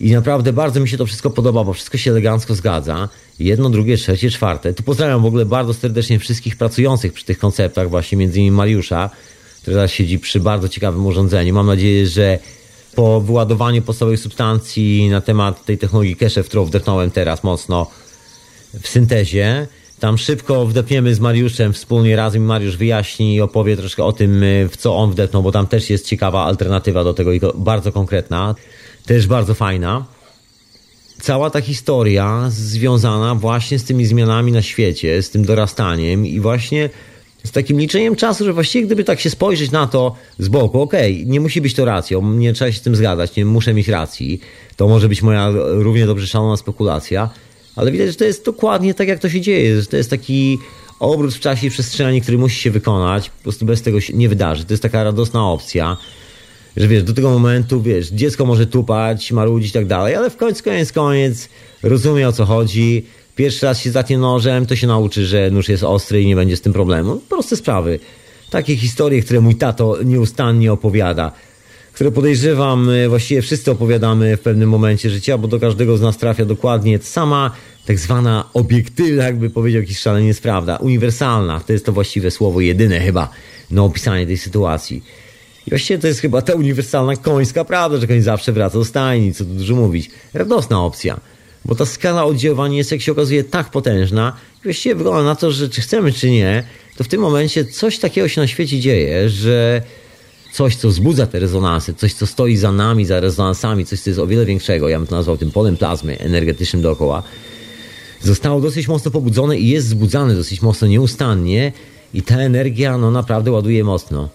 i 0.00 0.12
naprawdę 0.12 0.52
bardzo 0.52 0.80
mi 0.80 0.88
się 0.88 0.98
to 0.98 1.06
wszystko 1.06 1.30
podoba, 1.30 1.64
bo 1.64 1.72
wszystko 1.72 1.98
się 1.98 2.10
elegancko 2.10 2.54
zgadza. 2.54 3.08
Jedno, 3.38 3.70
drugie, 3.70 3.96
trzecie, 3.96 4.30
czwarte. 4.30 4.74
Tu 4.74 4.82
pozdrawiam 4.82 5.22
w 5.22 5.26
ogóle 5.26 5.46
bardzo 5.46 5.74
serdecznie 5.74 6.18
wszystkich 6.18 6.56
pracujących 6.56 7.12
przy 7.12 7.24
tych 7.24 7.38
konceptach, 7.38 7.90
właśnie 7.90 8.18
między 8.18 8.38
innymi 8.40 8.56
Mariusza, 8.56 9.10
który 9.62 9.74
teraz 9.74 9.90
siedzi 9.90 10.18
przy 10.18 10.40
bardzo 10.40 10.68
ciekawym 10.68 11.06
urządzeniu. 11.06 11.54
Mam 11.54 11.66
nadzieję, 11.66 12.06
że 12.06 12.38
po 12.94 13.20
wyładowaniu 13.20 13.82
podstawowej 13.82 14.18
substancji 14.18 15.08
na 15.08 15.20
temat 15.20 15.64
tej 15.64 15.78
technologii 15.78 16.16
cache, 16.16 16.42
w 16.42 16.48
którą 16.48 16.64
wdepnąłem 16.64 17.10
teraz 17.10 17.44
mocno 17.44 17.90
w 18.82 18.88
syntezie, 18.88 19.66
tam 20.00 20.18
szybko 20.18 20.66
wdepniemy 20.66 21.14
z 21.14 21.20
Mariuszem 21.20 21.72
wspólnie 21.72 22.16
razem. 22.16 22.44
Mariusz 22.44 22.76
wyjaśni 22.76 23.34
i 23.34 23.40
opowie 23.40 23.76
troszkę 23.76 24.04
o 24.04 24.12
tym, 24.12 24.44
w 24.70 24.76
co 24.76 24.96
on 24.96 25.10
wdepnął, 25.10 25.42
bo 25.42 25.52
tam 25.52 25.66
też 25.66 25.90
jest 25.90 26.06
ciekawa 26.06 26.44
alternatywa 26.44 27.04
do 27.04 27.14
tego 27.14 27.32
i 27.32 27.40
bardzo 27.54 27.92
konkretna, 27.92 28.54
też 29.14 29.26
bardzo 29.26 29.54
fajna. 29.54 30.04
Cała 31.20 31.50
ta 31.50 31.60
historia 31.60 32.46
związana 32.50 33.34
właśnie 33.34 33.78
z 33.78 33.84
tymi 33.84 34.06
zmianami 34.06 34.52
na 34.52 34.62
świecie, 34.62 35.22
z 35.22 35.30
tym 35.30 35.44
dorastaniem 35.44 36.26
i 36.26 36.40
właśnie 36.40 36.90
z 37.44 37.50
takim 37.50 37.80
liczeniem 37.80 38.16
czasu, 38.16 38.44
że 38.44 38.52
właściwie 38.52 38.86
gdyby 38.86 39.04
tak 39.04 39.20
się 39.20 39.30
spojrzeć 39.30 39.70
na 39.70 39.86
to 39.86 40.14
z 40.38 40.48
boku, 40.48 40.82
okej, 40.82 41.14
okay, 41.14 41.26
nie 41.26 41.40
musi 41.40 41.60
być 41.60 41.74
to 41.74 41.84
racją, 41.84 42.34
nie 42.34 42.52
trzeba 42.52 42.72
się 42.72 42.78
z 42.78 42.82
tym 42.82 42.96
zgadzać, 42.96 43.36
nie 43.36 43.44
muszę 43.44 43.74
mieć 43.74 43.88
racji, 43.88 44.40
to 44.76 44.88
może 44.88 45.08
być 45.08 45.22
moja 45.22 45.50
równie 45.68 46.06
dobrze 46.06 46.26
szalona 46.26 46.56
spekulacja, 46.56 47.30
ale 47.76 47.92
widać, 47.92 48.08
że 48.08 48.14
to 48.14 48.24
jest 48.24 48.44
dokładnie 48.44 48.94
tak, 48.94 49.08
jak 49.08 49.18
to 49.18 49.28
się 49.28 49.40
dzieje, 49.40 49.80
że 49.80 49.86
to 49.86 49.96
jest 49.96 50.10
taki 50.10 50.58
obrót 51.00 51.34
w 51.34 51.40
czasie 51.40 51.66
i 51.66 51.70
przestrzeni, 51.70 52.20
który 52.20 52.38
musi 52.38 52.60
się 52.60 52.70
wykonać, 52.70 53.30
po 53.30 53.42
prostu 53.42 53.64
bez 53.64 53.82
tego 53.82 54.00
się 54.00 54.12
nie 54.12 54.28
wydarzy. 54.28 54.64
To 54.64 54.72
jest 54.72 54.82
taka 54.82 55.04
radosna 55.04 55.46
opcja, 55.46 55.96
że 56.76 56.88
wiesz, 56.88 57.02
do 57.02 57.12
tego 57.12 57.30
momentu, 57.30 57.82
wiesz, 57.82 58.08
dziecko 58.08 58.44
może 58.44 58.66
tupać, 58.66 59.32
marudzić 59.32 59.70
i 59.70 59.72
tak 59.72 59.86
dalej, 59.86 60.14
ale 60.14 60.30
w 60.30 60.36
końcu, 60.36 60.64
koniec, 60.64 60.92
koniec, 60.92 61.48
rozumie 61.82 62.28
o 62.28 62.32
co 62.32 62.44
chodzi, 62.44 63.06
pierwszy 63.36 63.66
raz 63.66 63.80
się 63.80 63.90
zatnie 63.90 64.18
nożem, 64.18 64.66
to 64.66 64.76
się 64.76 64.86
nauczy, 64.86 65.26
że 65.26 65.50
nóż 65.50 65.68
jest 65.68 65.84
ostry 65.84 66.22
i 66.22 66.26
nie 66.26 66.36
będzie 66.36 66.56
z 66.56 66.60
tym 66.60 66.72
problemu. 66.72 67.20
Proste 67.28 67.56
sprawy. 67.56 67.98
Takie 68.50 68.76
historie, 68.76 69.22
które 69.22 69.40
mój 69.40 69.54
tato 69.54 70.02
nieustannie 70.02 70.72
opowiada 70.72 71.32
które 72.00 72.12
podejrzewam, 72.12 72.90
e, 72.90 73.08
właściwie 73.08 73.42
wszyscy 73.42 73.70
opowiadamy 73.70 74.36
w 74.36 74.40
pewnym 74.40 74.68
momencie 74.68 75.10
życia, 75.10 75.38
bo 75.38 75.48
do 75.48 75.60
każdego 75.60 75.96
z 75.96 76.00
nas 76.00 76.18
trafia 76.18 76.44
dokładnie 76.44 76.98
sama 76.98 77.50
tak 77.86 77.98
zwana 77.98 78.44
obiektywna, 78.54 79.24
jakby 79.24 79.50
powiedział 79.50 79.82
jakiś 79.82 79.98
szaleniec, 79.98 80.40
prawda, 80.40 80.76
uniwersalna, 80.76 81.60
to 81.60 81.72
jest 81.72 81.86
to 81.86 81.92
właściwe 81.92 82.30
słowo, 82.30 82.60
jedyne 82.60 83.00
chyba 83.00 83.28
na 83.70 83.82
opisanie 83.82 84.26
tej 84.26 84.38
sytuacji. 84.38 85.02
I 85.66 85.70
właściwie 85.70 85.98
to 85.98 86.06
jest 86.06 86.20
chyba 86.20 86.42
ta 86.42 86.54
uniwersalna 86.54 87.16
końska 87.16 87.64
prawda, 87.64 87.98
że 87.98 88.06
koń 88.06 88.20
zawsze 88.20 88.52
wraca 88.52 88.78
do 88.78 88.84
stajni, 88.84 89.34
co 89.34 89.44
tu 89.44 89.50
dużo 89.50 89.74
mówić. 89.74 90.10
Radosna 90.34 90.84
opcja, 90.84 91.20
bo 91.64 91.74
ta 91.74 91.86
skala 91.86 92.24
oddziaływania 92.24 92.76
jest, 92.76 92.92
jak 92.92 93.00
się 93.00 93.12
okazuje, 93.12 93.44
tak 93.44 93.70
potężna 93.70 94.36
i 94.60 94.62
właściwie 94.62 94.94
wygląda 94.94 95.22
na 95.22 95.34
to, 95.34 95.50
że 95.50 95.68
czy 95.68 95.80
chcemy, 95.80 96.12
czy 96.12 96.30
nie, 96.30 96.64
to 96.96 97.04
w 97.04 97.08
tym 97.08 97.20
momencie 97.20 97.64
coś 97.64 97.98
takiego 97.98 98.28
się 98.28 98.40
na 98.40 98.46
świecie 98.46 98.80
dzieje, 98.80 99.28
że 99.28 99.82
coś, 100.52 100.76
co 100.76 100.88
wzbudza 100.88 101.26
te 101.26 101.38
rezonansy, 101.38 101.94
coś, 101.94 102.14
co 102.14 102.26
stoi 102.26 102.56
za 102.56 102.72
nami, 102.72 103.04
za 103.04 103.20
rezonansami, 103.20 103.86
coś, 103.86 104.00
co 104.00 104.10
jest 104.10 104.20
o 104.20 104.26
wiele 104.26 104.46
większego, 104.46 104.88
ja 104.88 104.98
bym 104.98 105.06
to 105.06 105.16
nazwał 105.16 105.36
tym 105.36 105.50
polem 105.50 105.76
plazmy 105.76 106.18
energetycznym 106.18 106.82
dookoła, 106.82 107.22
zostało 108.22 108.60
dosyć 108.60 108.88
mocno 108.88 109.10
pobudzone 109.10 109.58
i 109.58 109.68
jest 109.68 109.86
wzbudzane 109.86 110.34
dosyć 110.34 110.62
mocno 110.62 110.88
nieustannie 110.88 111.72
i 112.14 112.22
ta 112.22 112.38
energia, 112.38 112.98
no 112.98 113.10
naprawdę 113.10 113.50
ładuje 113.50 113.84
mocno. 113.84 114.28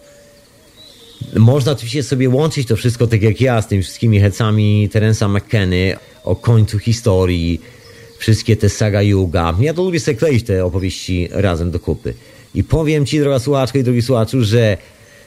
Można 1.36 1.72
oczywiście 1.72 2.04
sobie 2.04 2.30
łączyć 2.30 2.68
to 2.68 2.76
wszystko, 2.76 3.08
tak 3.08 3.22
jak 3.22 3.42
ja, 3.42 3.62
z 3.62 3.68
tymi 3.68 3.84
wszystkimi 3.84 4.20
hecami 4.20 4.90
Terensa 4.90 5.28
McKenny 5.28 5.96
o 6.24 6.36
końcu 6.36 6.80
historii, 6.80 7.62
wszystkie 8.18 8.56
te 8.56 8.70
saga 8.70 9.02
Yuga. 9.02 9.56
Ja 9.60 9.74
to 9.74 9.84
lubię 9.84 10.00
sobie 10.00 10.18
kleić 10.18 10.46
te 10.46 10.66
opowieści 10.66 11.30
razem 11.32 11.72
do 11.72 11.80
kupy. 11.80 12.14
I 12.56 12.64
powiem 12.64 13.06
Ci, 13.06 13.20
droga 13.20 13.40
słuchaczka 13.40 13.80
i 13.80 13.84
drogi 13.84 14.02
słuchaczu, 14.02 14.44
że 14.44 14.78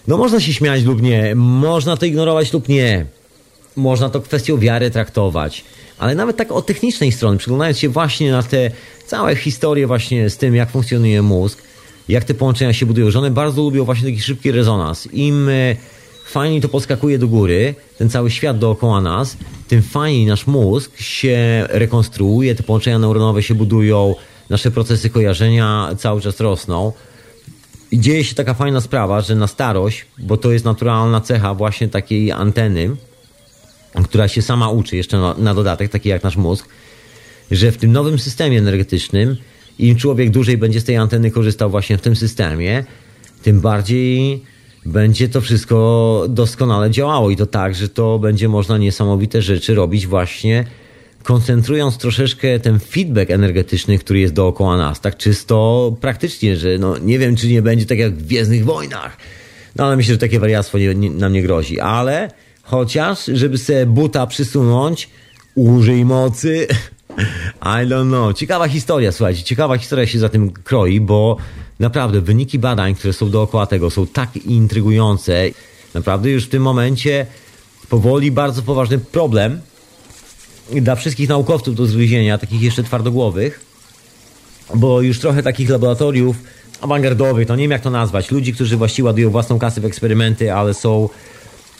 no 0.09 0.17
można 0.17 0.41
się 0.41 0.53
śmiać 0.53 0.83
lub 0.85 1.03
nie, 1.03 1.35
można 1.35 1.97
to 1.97 2.07
ignorować 2.07 2.53
lub 2.53 2.69
nie. 2.69 3.07
Można 3.77 4.11
to 4.11 4.21
kwestią 4.21 4.59
wiary 4.59 4.91
traktować. 4.91 5.65
Ale 5.99 6.15
nawet 6.15 6.37
tak 6.37 6.53
od 6.53 6.67
technicznej 6.67 7.13
strony, 7.13 7.39
przyglądając 7.39 7.79
się 7.79 7.89
właśnie 7.89 8.31
na 8.33 8.43
te 8.43 8.71
całe 9.07 9.37
historie 9.37 9.87
właśnie 9.87 10.31
z 10.31 10.37
tym, 10.37 10.55
jak 10.55 10.71
funkcjonuje 10.71 11.23
mózg, 11.23 11.63
jak 12.09 12.25
te 12.25 12.35
połączenia 12.35 12.73
się 12.73 12.87
budują, 12.87 13.11
że 13.11 13.19
one 13.19 13.31
bardzo 13.31 13.63
lubią 13.63 13.85
właśnie 13.85 14.11
taki 14.11 14.23
szybki 14.23 14.53
rezonans. 14.53 15.09
Im 15.13 15.49
e, 15.49 15.77
fajniej 16.27 16.61
to 16.61 16.69
podskakuje 16.69 17.19
do 17.19 17.29
góry, 17.29 17.75
ten 17.99 18.11
cały 18.11 18.31
świat 18.31 18.59
dookoła 18.59 19.01
nas, 19.01 19.37
tym 19.69 19.83
fajniej 19.83 20.27
nasz 20.27 20.47
mózg 20.47 21.01
się 21.01 21.67
rekonstruuje, 21.69 22.55
te 22.55 22.63
połączenia 22.63 22.99
neuronowe 22.99 23.43
się 23.43 23.55
budują, 23.55 24.15
nasze 24.51 24.71
procesy 24.71 25.11
kojarzenia 25.11 25.91
cały 25.99 26.21
czas 26.21 26.41
rosną. 26.41 26.93
I 27.91 28.01
dzieje 28.01 28.25
się 28.25 28.35
taka 28.35 28.55
fajna 28.55 28.81
sprawa, 28.81 29.21
że 29.21 29.35
na 29.35 29.47
starość, 29.47 30.07
bo 30.19 30.37
to 30.37 30.53
jest 30.53 30.65
naturalna 30.65 31.21
cecha 31.21 31.55
właśnie 31.55 31.89
takiej 31.89 32.33
anteny, 32.33 32.97
która 34.05 34.29
się 34.29 34.43
sama 34.43 34.71
uczy 34.71 34.97
jeszcze 34.97 35.19
na, 35.19 35.35
na 35.35 35.55
dodatek, 35.55 35.91
taki 35.91 36.09
jak 36.09 36.23
nasz 36.23 36.37
mózg, 36.37 36.69
że 37.51 37.73
w 37.73 37.77
tym 37.77 37.93
nowym 37.93 38.19
systemie 38.19 38.59
energetycznym, 38.59 39.37
im 39.79 39.97
człowiek 39.97 40.31
dłużej 40.31 40.59
będzie 40.59 40.81
z 40.81 40.85
tej 40.85 40.97
anteny 40.97 41.31
korzystał 41.31 41.71
właśnie 41.71 41.99
w 41.99 42.01
tym 42.01 42.17
systemie, 42.17 42.85
tym 43.43 43.61
bardziej 43.61 44.43
będzie 44.87 45.29
to 45.29 45.41
wszystko 45.41 46.27
doskonale 46.29 46.91
działało 46.91 47.31
i 47.31 47.37
to 47.37 47.47
tak, 47.47 47.75
że 47.75 47.89
to 47.89 48.19
będzie 48.19 48.49
można 48.49 48.79
niesamowite 48.79 49.43
rzeczy 49.43 49.75
robić 49.75 50.07
właśnie 50.07 50.65
koncentrując 51.23 51.99
troszeczkę 51.99 52.61
ten 52.61 52.79
feedback 52.79 53.31
energetyczny, 53.31 53.99
który 53.99 54.21
jest 54.21 54.35
dookoła 54.35 54.77
nas, 54.77 55.01
tak 55.01 55.17
czysto 55.17 55.97
praktycznie, 56.01 56.57
że 56.57 56.79
no 56.79 56.99
nie 56.99 57.19
wiem, 57.19 57.37
czy 57.37 57.49
nie 57.49 57.63
będzie 57.63 57.87
tak 57.87 57.99
jak 57.99 58.15
w 58.15 58.27
Gwiezdnych 58.27 58.65
Wojnach. 58.65 59.17
No 59.77 59.85
ale 59.85 59.97
myślę, 59.97 60.15
że 60.15 60.19
takie 60.19 60.41
wariactwo 60.41 60.79
nie, 60.79 60.95
nie, 60.95 61.11
nam 61.11 61.33
nie 61.33 61.43
grozi. 61.43 61.81
Ale 61.81 62.31
chociaż, 62.63 63.25
żeby 63.25 63.59
sobie 63.59 63.87
buta 63.87 64.27
przysunąć, 64.27 65.09
użyj 65.55 66.05
mocy. 66.05 66.67
I 67.63 67.87
don't 67.87 68.09
know. 68.09 68.35
Ciekawa 68.35 68.69
historia, 68.69 69.13
słuchajcie, 69.13 69.43
ciekawa 69.43 69.79
historia 69.79 70.07
się 70.07 70.19
za 70.19 70.29
tym 70.29 70.51
kroi, 70.51 71.01
bo 71.01 71.37
naprawdę 71.79 72.21
wyniki 72.21 72.59
badań, 72.59 72.95
które 72.95 73.13
są 73.13 73.31
dookoła 73.31 73.67
tego, 73.67 73.91
są 73.91 74.07
tak 74.07 74.37
intrygujące. 74.37 75.45
Naprawdę 75.95 76.31
już 76.31 76.45
w 76.45 76.49
tym 76.49 76.63
momencie 76.63 77.27
powoli 77.89 78.31
bardzo 78.31 78.63
poważny 78.63 78.99
problem 78.99 79.61
dla 80.71 80.97
wszystkich 80.97 81.29
naukowców 81.29 81.75
do 81.75 81.87
zgryzienia, 81.87 82.39
takich 82.39 82.63
jeszcze 82.63 82.83
twardogłowych, 82.83 83.61
bo 84.75 85.01
już 85.01 85.19
trochę 85.19 85.43
takich 85.43 85.71
laboratoriów 85.71 86.37
awangardowych, 86.81 87.49
no 87.49 87.57
nie 87.57 87.63
wiem 87.63 87.71
jak 87.71 87.83
to 87.83 87.91
nazwać, 87.91 88.31
ludzi, 88.31 88.53
którzy 88.53 88.77
właściwie 88.77 89.07
ładują 89.07 89.31
własną 89.31 89.59
kasę 89.59 89.81
w 89.81 89.85
eksperymenty, 89.85 90.55
ale 90.55 90.75
są 90.75 91.09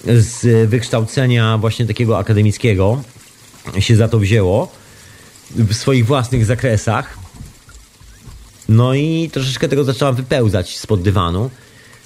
z 0.05 0.69
wykształcenia 0.71 1.59
właśnie 1.59 1.87
takiego 1.87 2.19
akademickiego, 2.19 3.03
się 3.79 3.97
za 3.97 4.09
to 4.09 4.19
wzięło 4.19 4.73
w 5.51 5.75
swoich 5.75 6.07
własnych 6.07 6.45
zakresach. 6.45 7.19
No 8.69 8.95
i 8.95 9.31
troszeczkę 9.33 9.69
tego 9.69 9.85
zaczęłam 9.85 10.15
wypełzać 10.15 10.79
spod 10.79 11.03
dywanu. 11.03 11.51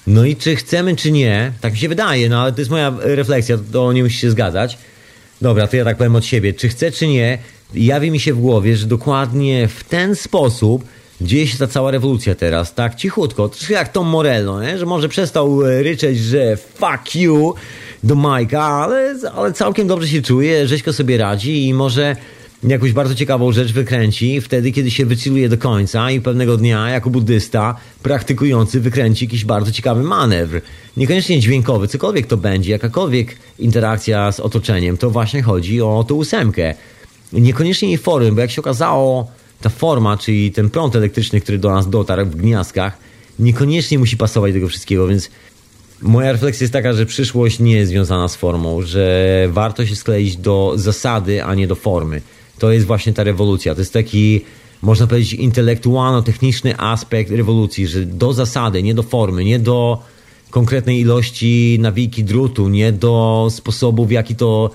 No 0.07 0.25
i 0.25 0.35
czy 0.35 0.55
chcemy, 0.55 0.95
czy 0.95 1.11
nie, 1.11 1.51
tak 1.61 1.73
mi 1.73 1.79
się 1.79 1.89
wydaje, 1.89 2.29
no 2.29 2.41
ale 2.41 2.51
to 2.51 2.61
jest 2.61 2.71
moja 2.71 2.93
refleksja, 2.99 3.57
to 3.71 3.93
nie 3.93 4.03
musi 4.03 4.17
się 4.17 4.31
zgadzać 4.31 4.77
Dobra, 5.43 5.67
to 5.67 5.77
ja 5.77 5.85
tak 5.85 5.97
powiem 5.97 6.15
od 6.15 6.25
siebie. 6.25 6.53
Czy 6.53 6.69
chcę, 6.69 6.91
czy 6.91 7.07
nie, 7.07 7.37
jawi 7.73 8.11
mi 8.11 8.19
się 8.19 8.33
w 8.33 8.39
głowie, 8.39 8.77
że 8.77 8.87
dokładnie 8.87 9.67
w 9.67 9.83
ten 9.83 10.15
sposób 10.15 10.83
dzieje 11.21 11.47
się 11.47 11.57
ta 11.57 11.67
cała 11.67 11.91
rewolucja 11.91 12.35
teraz, 12.35 12.73
tak 12.73 12.95
cichutko, 12.95 13.49
troszkę 13.49 13.73
jak 13.73 13.91
Tom 13.91 14.07
Morello, 14.07 14.61
nie? 14.61 14.77
że 14.77 14.85
może 14.85 15.09
przestał 15.09 15.65
e, 15.65 15.83
ryczeć, 15.83 16.19
że 16.19 16.57
fuck 16.57 17.15
you 17.15 17.53
do 18.03 18.15
Majka, 18.15 18.63
ale, 18.63 19.15
ale 19.35 19.53
całkiem 19.53 19.87
dobrze 19.87 20.07
się 20.07 20.21
czuje, 20.21 20.67
Rzeźko 20.67 20.93
sobie 20.93 21.17
radzi 21.17 21.67
i 21.67 21.73
może 21.73 22.15
jakąś 22.71 22.91
bardzo 22.91 23.15
ciekawą 23.15 23.51
rzecz 23.51 23.73
wykręci 23.73 24.41
wtedy, 24.41 24.71
kiedy 24.71 24.91
się 24.91 25.05
wyciluje 25.05 25.49
do 25.49 25.57
końca 25.57 26.11
i 26.11 26.21
pewnego 26.21 26.57
dnia 26.57 26.89
jako 26.89 27.09
buddysta 27.09 27.75
praktykujący 28.03 28.79
wykręci 28.79 29.25
jakiś 29.25 29.45
bardzo 29.45 29.71
ciekawy 29.71 30.03
manewr. 30.03 30.61
Niekoniecznie 30.97 31.39
dźwiękowy, 31.39 31.87
cokolwiek 31.87 32.27
to 32.27 32.37
będzie, 32.37 32.71
jakakolwiek 32.71 33.35
interakcja 33.59 34.31
z 34.31 34.39
otoczeniem, 34.39 34.97
to 34.97 35.09
właśnie 35.09 35.41
chodzi 35.41 35.81
o 35.81 36.05
tą 36.07 36.15
ósemkę. 36.15 36.73
Niekoniecznie 37.33 37.87
jej 37.87 37.97
formy, 37.97 38.31
bo 38.31 38.41
jak 38.41 38.51
się 38.51 38.61
okazało, 38.61 39.27
ta 39.61 39.69
forma, 39.69 40.17
czyli 40.17 40.51
ten 40.51 40.69
prąd 40.69 40.95
elektryczny, 40.95 41.41
który 41.41 41.57
do 41.57 41.71
nas 41.71 41.89
dotarł 41.89 42.25
w 42.25 42.35
gniazdkach, 42.35 42.97
niekoniecznie 43.39 43.99
musi 43.99 44.17
pasować 44.17 44.51
do 44.51 44.55
tego 44.55 44.67
wszystkiego, 44.67 45.07
więc 45.07 45.29
moja 46.01 46.31
refleksja 46.31 46.63
jest 46.63 46.73
taka, 46.73 46.93
że 46.93 47.05
przyszłość 47.05 47.59
nie 47.59 47.75
jest 47.75 47.91
związana 47.91 48.27
z 48.27 48.35
formą, 48.35 48.81
że 48.81 49.47
warto 49.49 49.85
się 49.85 49.95
skleić 49.95 50.37
do 50.37 50.73
zasady, 50.75 51.43
a 51.43 51.55
nie 51.55 51.67
do 51.67 51.75
formy. 51.75 52.21
To 52.59 52.71
jest 52.71 52.85
właśnie 52.85 53.13
ta 53.13 53.23
rewolucja. 53.23 53.75
To 53.75 53.81
jest 53.81 53.93
taki, 53.93 54.41
można 54.81 55.07
powiedzieć, 55.07 55.33
intelektualno-techniczny 55.33 56.77
aspekt 56.77 57.31
rewolucji, 57.31 57.87
że 57.87 58.05
do 58.05 58.33
zasady, 58.33 58.83
nie 58.83 58.93
do 58.93 59.03
formy, 59.03 59.43
nie 59.43 59.59
do 59.59 60.01
konkretnej 60.49 60.99
ilości 60.99 61.77
nawiki 61.81 62.23
drutu, 62.23 62.69
nie 62.69 62.91
do 62.91 63.47
sposobu, 63.51 64.05
w 64.05 64.11
jaki 64.11 64.35
to, 64.35 64.69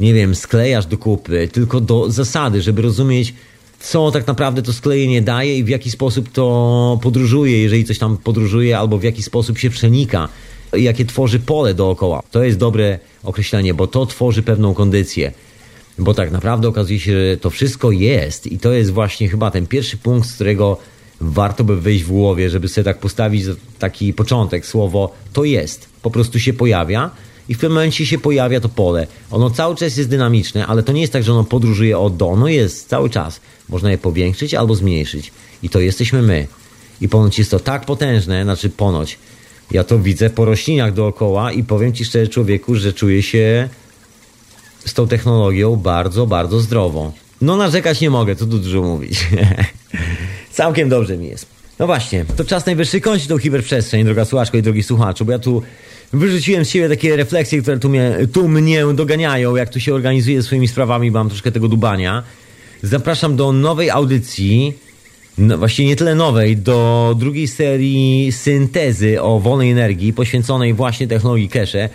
nie 0.00 0.14
wiem, 0.14 0.34
sklejasz 0.34 0.86
do 0.86 0.98
kupy, 0.98 1.48
tylko 1.52 1.80
do 1.80 2.10
zasady, 2.10 2.62
żeby 2.62 2.82
rozumieć, 2.82 3.34
co 3.80 4.10
tak 4.10 4.26
naprawdę 4.26 4.62
to 4.62 4.72
sklejenie 4.72 5.22
daje 5.22 5.58
i 5.58 5.64
w 5.64 5.68
jaki 5.68 5.90
sposób 5.90 6.28
to 6.32 6.98
podróżuje, 7.02 7.62
jeżeli 7.62 7.84
coś 7.84 7.98
tam 7.98 8.16
podróżuje, 8.16 8.78
albo 8.78 8.98
w 8.98 9.02
jaki 9.02 9.22
sposób 9.22 9.58
się 9.58 9.70
przenika, 9.70 10.28
jakie 10.72 11.04
tworzy 11.04 11.38
pole 11.40 11.74
dookoła. 11.74 12.22
To 12.30 12.42
jest 12.44 12.58
dobre 12.58 12.98
określenie, 13.24 13.74
bo 13.74 13.86
to 13.86 14.06
tworzy 14.06 14.42
pewną 14.42 14.74
kondycję. 14.74 15.32
Bo 15.98 16.14
tak 16.14 16.30
naprawdę 16.30 16.68
okazuje 16.68 17.00
się, 17.00 17.12
że 17.12 17.36
to 17.36 17.50
wszystko 17.50 17.90
jest 17.90 18.46
i 18.46 18.58
to 18.58 18.72
jest 18.72 18.90
właśnie 18.90 19.28
chyba 19.28 19.50
ten 19.50 19.66
pierwszy 19.66 19.96
punkt, 19.96 20.28
z 20.28 20.34
którego 20.34 20.78
warto 21.20 21.64
by 21.64 21.80
wyjść 21.80 22.04
w 22.04 22.08
głowie, 22.08 22.50
żeby 22.50 22.68
sobie 22.68 22.84
tak 22.84 22.98
postawić 22.98 23.44
taki 23.78 24.12
początek, 24.12 24.66
słowo 24.66 25.14
to 25.32 25.44
jest. 25.44 25.88
Po 26.02 26.10
prostu 26.10 26.40
się 26.40 26.52
pojawia 26.52 27.10
i 27.48 27.54
w 27.54 27.58
pewnym 27.58 27.72
momencie 27.72 28.06
się 28.06 28.18
pojawia 28.18 28.60
to 28.60 28.68
pole. 28.68 29.06
Ono 29.30 29.50
cały 29.50 29.76
czas 29.76 29.96
jest 29.96 30.10
dynamiczne, 30.10 30.66
ale 30.66 30.82
to 30.82 30.92
nie 30.92 31.00
jest 31.00 31.12
tak, 31.12 31.22
że 31.22 31.32
ono 31.32 31.44
podróżuje 31.44 31.98
od 31.98 32.16
do. 32.16 32.28
Ono 32.28 32.48
jest 32.48 32.88
cały 32.88 33.10
czas. 33.10 33.40
Można 33.68 33.90
je 33.90 33.98
powiększyć 33.98 34.54
albo 34.54 34.74
zmniejszyć. 34.74 35.32
I 35.62 35.68
to 35.68 35.80
jesteśmy 35.80 36.22
my. 36.22 36.46
I 37.00 37.08
ponoć 37.08 37.38
jest 37.38 37.50
to 37.50 37.60
tak 37.60 37.86
potężne, 37.86 38.42
znaczy 38.42 38.70
ponoć. 38.70 39.18
Ja 39.70 39.84
to 39.84 39.98
widzę 39.98 40.30
po 40.30 40.44
roślinach 40.44 40.94
dookoła 40.94 41.52
i 41.52 41.64
powiem 41.64 41.92
Ci 41.92 42.04
szczerze 42.04 42.28
człowieku, 42.28 42.74
że 42.74 42.92
czuję 42.92 43.22
się 43.22 43.68
z 44.88 44.94
tą 44.94 45.08
technologią 45.08 45.76
bardzo, 45.76 46.26
bardzo 46.26 46.60
zdrowo. 46.60 47.12
No 47.40 47.56
narzekać 47.56 48.00
nie 48.00 48.10
mogę, 48.10 48.36
co 48.36 48.46
tu 48.46 48.58
dużo 48.58 48.82
mówić. 48.82 49.26
Całkiem 50.52 50.88
dobrze 50.88 51.16
mi 51.16 51.28
jest. 51.28 51.46
No 51.78 51.86
właśnie, 51.86 52.24
to 52.36 52.44
czas 52.44 52.66
najwyższy 52.66 53.00
kończyć 53.00 53.28
tą 53.28 53.38
hiperprzestrzeń, 53.38 54.04
droga 54.04 54.24
słuchaczko 54.24 54.56
i 54.56 54.62
drogi 54.62 54.82
słuchaczu, 54.82 55.24
bo 55.24 55.32
ja 55.32 55.38
tu 55.38 55.62
wyrzuciłem 56.12 56.64
z 56.64 56.68
siebie 56.68 56.88
takie 56.88 57.16
refleksje, 57.16 57.62
które 57.62 57.78
tu 57.78 57.88
mnie, 57.88 58.16
tu 58.32 58.48
mnie 58.48 58.84
doganiają, 58.94 59.56
jak 59.56 59.68
tu 59.68 59.80
się 59.80 59.94
organizuje 59.94 60.42
swoimi 60.42 60.68
sprawami, 60.68 61.10
mam 61.10 61.28
troszkę 61.28 61.52
tego 61.52 61.68
dubania. 61.68 62.22
Zapraszam 62.82 63.36
do 63.36 63.52
nowej 63.52 63.90
audycji, 63.90 64.74
no 65.38 65.58
właściwie 65.58 65.88
nie 65.88 65.96
tyle 65.96 66.14
nowej, 66.14 66.56
do 66.56 67.14
drugiej 67.18 67.48
serii 67.48 68.32
syntezy 68.32 69.22
o 69.22 69.40
wolnej 69.40 69.70
energii, 69.70 70.12
poświęconej 70.12 70.74
właśnie 70.74 71.08
technologii 71.08 71.48
cache. 71.48 71.88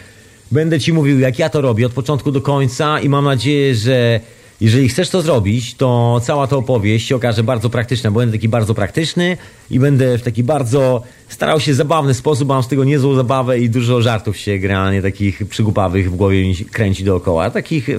Będę 0.54 0.80
Ci 0.80 0.94
mówił, 0.94 1.20
jak 1.20 1.40
ja 1.40 1.50
to 1.50 1.62
robię 1.62 1.86
od 1.86 1.94
początku 1.94 2.32
do 2.32 2.42
końca 2.42 3.00
i 3.00 3.10
mam 3.10 3.26
nadzieję, 3.26 3.76
że 3.76 4.20
jeżeli 4.62 4.90
chcesz 4.90 5.10
to 5.10 5.22
zrobić, 5.22 5.76
to 5.76 6.22
cała 6.24 6.48
ta 6.48 6.56
opowieść 6.56 7.08
się 7.08 7.16
okaże 7.16 7.44
bardzo 7.44 7.70
praktyczna, 7.70 8.12
będę 8.12 8.38
taki 8.38 8.50
bardzo 8.50 8.74
praktyczny 8.74 9.38
i 9.72 9.80
będę 9.80 10.18
w 10.18 10.22
taki 10.22 10.44
bardzo 10.44 11.04
starał 11.30 11.60
się 11.60 11.74
zabawny 11.74 12.14
sposób, 12.14 12.48
mam 12.48 12.64
z 12.64 12.68
tego 12.68 12.84
niezłą 12.84 13.16
zabawę 13.16 13.60
i 13.60 13.70
dużo 13.70 14.02
żartów 14.02 14.38
się 14.38 14.60
generalnie 14.60 15.02
takich 15.02 15.48
przygłupawych 15.50 16.12
w 16.12 16.16
głowie 16.16 16.54
kręci 16.72 17.04
dookoła, 17.04 17.50
takich 17.50 17.90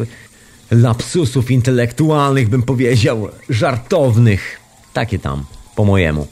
lapsusów 0.70 1.50
intelektualnych 1.50 2.48
bym 2.48 2.62
powiedział, 2.62 3.28
żartownych, 3.48 4.60
takie 4.92 5.18
tam, 5.18 5.44
po 5.76 5.84
mojemu. 5.84 6.26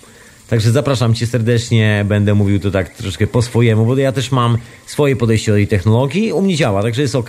Także 0.53 0.71
zapraszam 0.71 1.15
Cię 1.15 1.27
serdecznie, 1.27 2.05
będę 2.09 2.35
mówił 2.35 2.61
to 2.61 2.71
tak 2.71 2.89
troszkę 2.89 3.27
po 3.27 3.43
swojemu, 3.43 3.87
bo 3.87 3.97
ja 3.97 4.13
też 4.13 4.33
mam 4.33 4.59
swoje 4.87 5.17
podejście 5.17 5.53
do 5.53 5.57
tej 5.57 5.67
technologii, 5.67 6.33
u 6.33 6.43
mnie 6.43 6.57
działa, 6.57 6.83
także 6.83 7.03
jest 7.03 7.15
ok. 7.15 7.29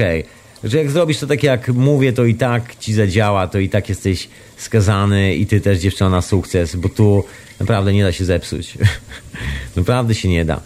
Że 0.63 0.77
jak 0.77 0.91
zrobisz 0.91 1.17
to 1.17 1.27
tak 1.27 1.43
jak 1.43 1.67
mówię, 1.69 2.13
to 2.13 2.25
i 2.25 2.35
tak 2.35 2.75
Ci 2.75 2.93
zadziała, 2.93 3.47
to 3.47 3.59
i 3.59 3.69
tak 3.69 3.89
jesteś 3.89 4.29
skazany 4.57 5.35
i 5.35 5.45
Ty 5.45 5.61
też 5.61 5.79
dziewczyna 5.79 6.09
na 6.09 6.21
sukces, 6.21 6.75
bo 6.75 6.89
tu 6.89 7.23
naprawdę 7.59 7.93
nie 7.93 8.03
da 8.03 8.11
się 8.11 8.25
zepsuć. 8.25 8.77
naprawdę 9.75 10.15
się 10.15 10.29
nie 10.29 10.45
da. 10.45 10.61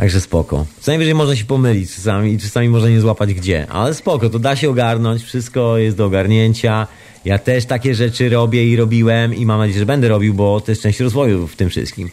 Także 0.00 0.20
spoko. 0.20 0.66
Co 0.80 0.90
najwyżej 0.90 1.14
można 1.14 1.36
się 1.36 1.44
pomylić 1.44 1.94
czasami 1.94 2.32
i 2.32 2.38
czasami 2.38 2.68
można 2.68 2.88
nie 2.88 3.00
złapać 3.00 3.34
gdzie, 3.34 3.66
ale 3.70 3.94
spoko, 3.94 4.30
to 4.30 4.38
da 4.38 4.56
się 4.56 4.70
ogarnąć, 4.70 5.22
wszystko 5.22 5.78
jest 5.78 5.96
do 5.96 6.04
ogarnięcia. 6.06 6.86
Ja 7.24 7.38
też 7.38 7.64
takie 7.64 7.94
rzeczy 7.94 8.28
robię 8.28 8.68
i 8.68 8.76
robiłem 8.76 9.34
i 9.34 9.46
mam 9.46 9.58
nadzieję, 9.58 9.78
że 9.78 9.86
będę 9.86 10.08
robił, 10.08 10.34
bo 10.34 10.60
to 10.60 10.72
jest 10.72 10.82
część 10.82 11.00
rozwoju 11.00 11.46
w 11.46 11.56
tym 11.56 11.68
wszystkim. 11.68 12.10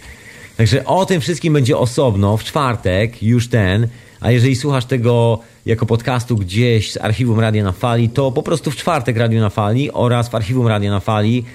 Także 0.57 0.85
o 0.85 1.05
tym 1.05 1.21
wszystkim 1.21 1.53
będzie 1.53 1.77
osobno 1.77 2.37
w 2.37 2.43
czwartek, 2.43 3.23
już 3.23 3.47
ten. 3.47 3.87
A 4.19 4.31
jeżeli 4.31 4.55
słuchasz 4.55 4.85
tego 4.85 5.39
jako 5.65 5.85
podcastu 5.85 6.35
gdzieś 6.35 6.91
z 6.91 6.97
archiwum 6.97 7.39
Radia 7.39 7.63
na 7.63 7.71
Fali, 7.71 8.09
to 8.09 8.31
po 8.31 8.43
prostu 8.43 8.71
w 8.71 8.75
czwartek 8.75 9.17
Radio 9.17 9.41
na 9.41 9.49
Fali 9.49 9.91
oraz 9.91 10.29
w 10.29 10.35
archiwum 10.35 10.67
Radia 10.67 10.91
na 10.91 10.99
Fali 10.99 11.45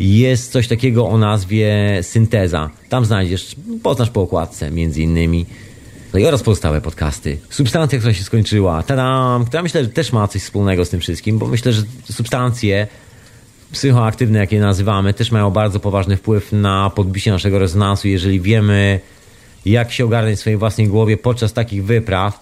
jest 0.00 0.52
coś 0.52 0.68
takiego 0.68 1.08
o 1.08 1.18
nazwie 1.18 1.98
Synteza. 2.02 2.70
Tam 2.88 3.04
znajdziesz, 3.04 3.56
poznasz 3.82 4.10
po 4.10 4.22
okładce 4.22 4.70
między 4.70 5.02
innymi. 5.02 5.46
No 6.12 6.20
i 6.20 6.26
oraz 6.26 6.42
pozostałe 6.42 6.80
podcasty. 6.80 7.38
Substancja, 7.50 7.98
która 7.98 8.14
się 8.14 8.24
skończyła, 8.24 8.82
tadam, 8.82 9.44
która 9.44 9.62
myślę, 9.62 9.84
że 9.84 9.90
też 9.90 10.12
ma 10.12 10.28
coś 10.28 10.42
wspólnego 10.42 10.84
z 10.84 10.88
tym 10.88 11.00
wszystkim, 11.00 11.38
bo 11.38 11.46
myślę, 11.46 11.72
że 11.72 11.82
substancje 12.12 12.86
psychoaktywne, 13.72 14.38
jakie 14.38 14.60
nazywamy, 14.60 15.14
też 15.14 15.30
mają 15.30 15.50
bardzo 15.50 15.80
poważny 15.80 16.16
wpływ 16.16 16.52
na 16.52 16.90
podbicie 16.90 17.30
naszego 17.30 17.58
rezonansu. 17.58 18.08
Jeżeli 18.08 18.40
wiemy, 18.40 19.00
jak 19.66 19.92
się 19.92 20.04
ogarnąć 20.04 20.36
w 20.36 20.40
swojej 20.40 20.56
własnej 20.58 20.88
głowie 20.88 21.16
podczas 21.16 21.52
takich 21.52 21.84
wypraw, 21.84 22.40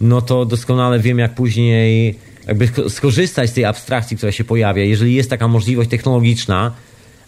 no 0.00 0.22
to 0.22 0.44
doskonale 0.44 0.98
wiem, 0.98 1.18
jak 1.18 1.34
później 1.34 2.18
jakby 2.46 2.68
skorzystać 2.88 3.50
z 3.50 3.52
tej 3.52 3.64
abstrakcji, 3.64 4.16
która 4.16 4.32
się 4.32 4.44
pojawia. 4.44 4.82
Jeżeli 4.82 5.14
jest 5.14 5.30
taka 5.30 5.48
możliwość 5.48 5.90
technologiczna, 5.90 6.72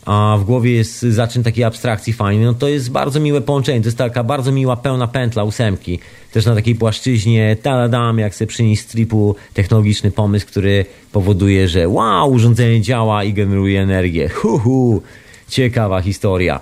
a 0.05 0.37
w 0.41 0.45
głowie 0.45 0.73
jest 0.73 1.03
zaczyn 1.03 1.43
takiej 1.43 1.65
abstrakcji 1.65 2.13
fajny, 2.13 2.45
no 2.45 2.55
to 2.55 2.69
jest 2.69 2.91
bardzo 2.91 3.21
miłe 3.21 3.41
połączenie. 3.41 3.81
To 3.81 3.87
jest 3.87 3.99
taka 3.99 4.25
bardzo 4.25 4.53
miła, 4.53 4.77
pełna 4.77 5.07
pętla 5.07 5.45
ósemki. 5.45 5.99
Też 6.33 6.47
na 6.47 6.55
takiej 6.55 6.75
płaszczyźnie, 6.75 7.57
taladam, 7.63 8.19
jak 8.19 8.35
sobie 8.35 8.47
przynieść 8.47 8.83
stripu 8.83 9.37
technologiczny 9.55 10.11
pomysł, 10.11 10.47
który 10.47 10.85
powoduje, 11.13 11.69
że 11.69 11.89
wow, 11.89 12.33
urządzenie 12.33 12.81
działa 12.81 13.25
i 13.25 13.33
generuje 13.33 13.83
energię. 13.83 14.29
Hu, 14.29 14.59
hu. 14.59 15.03
Ciekawa 15.49 16.03
historia. 16.03 16.61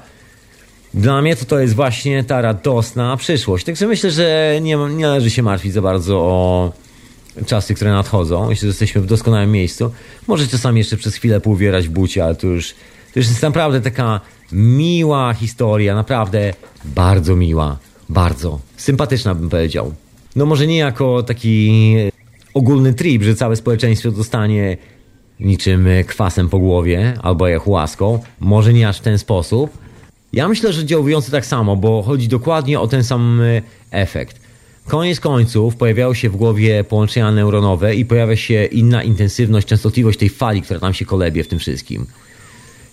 Dla 0.94 1.22
mnie 1.22 1.36
to 1.36 1.44
to 1.44 1.58
jest 1.58 1.74
właśnie 1.74 2.24
ta 2.24 2.40
radosna 2.40 3.16
przyszłość. 3.16 3.64
Także 3.64 3.86
myślę, 3.86 4.10
że 4.10 4.58
nie, 4.62 4.76
nie 4.76 5.06
należy 5.06 5.30
się 5.30 5.42
martwić 5.42 5.72
za 5.72 5.82
bardzo 5.82 6.18
o 6.18 6.72
czasy, 7.46 7.74
które 7.74 7.90
nadchodzą. 7.90 8.48
Myślę, 8.48 8.60
że 8.60 8.66
jesteśmy 8.66 9.00
w 9.00 9.06
doskonałym 9.06 9.52
miejscu. 9.52 9.90
Może 10.26 10.46
czasami 10.46 10.78
jeszcze 10.78 10.96
przez 10.96 11.14
chwilę 11.14 11.40
półwierać 11.40 11.88
w 11.88 11.90
bucie, 11.90 12.24
ale 12.24 12.34
to 12.34 12.46
już, 12.46 12.74
to 13.26 13.32
jest 13.32 13.42
naprawdę 13.42 13.80
taka 13.80 14.20
miła 14.52 15.34
historia. 15.34 15.94
Naprawdę 15.94 16.54
bardzo 16.84 17.36
miła. 17.36 17.78
Bardzo. 18.08 18.60
Sympatyczna 18.76 19.34
bym 19.34 19.48
powiedział. 19.48 19.94
No 20.36 20.46
może 20.46 20.66
nie 20.66 20.78
jako 20.78 21.22
taki 21.22 21.94
ogólny 22.54 22.94
trip, 22.94 23.22
że 23.22 23.34
całe 23.34 23.56
społeczeństwo 23.56 24.10
dostanie 24.10 24.76
niczym 25.40 25.88
kwasem 26.06 26.48
po 26.48 26.58
głowie 26.58 27.14
albo 27.22 27.48
jak 27.48 27.66
łaską. 27.66 28.18
Może 28.40 28.72
nie 28.72 28.88
aż 28.88 28.98
w 28.98 29.02
ten 29.02 29.18
sposób, 29.18 29.78
ja 30.32 30.48
myślę, 30.48 30.72
że 30.72 30.84
działujący 30.84 31.30
tak 31.30 31.46
samo, 31.46 31.76
bo 31.76 32.02
chodzi 32.02 32.28
dokładnie 32.28 32.80
o 32.80 32.88
ten 32.88 33.04
sam 33.04 33.40
e, 33.40 33.62
efekt. 33.90 34.40
Koniec 34.86 35.20
końców 35.20 35.76
pojawiają 35.76 36.14
się 36.14 36.30
w 36.30 36.36
głowie 36.36 36.84
połączenia 36.84 37.32
neuronowe 37.32 37.94
i 37.94 38.04
pojawia 38.04 38.36
się 38.36 38.64
inna 38.64 39.02
intensywność, 39.02 39.66
częstotliwość 39.66 40.18
tej 40.18 40.28
fali, 40.28 40.62
która 40.62 40.80
tam 40.80 40.94
się 40.94 41.04
kolebie 41.04 41.44
w 41.44 41.48
tym 41.48 41.58
wszystkim. 41.58 42.06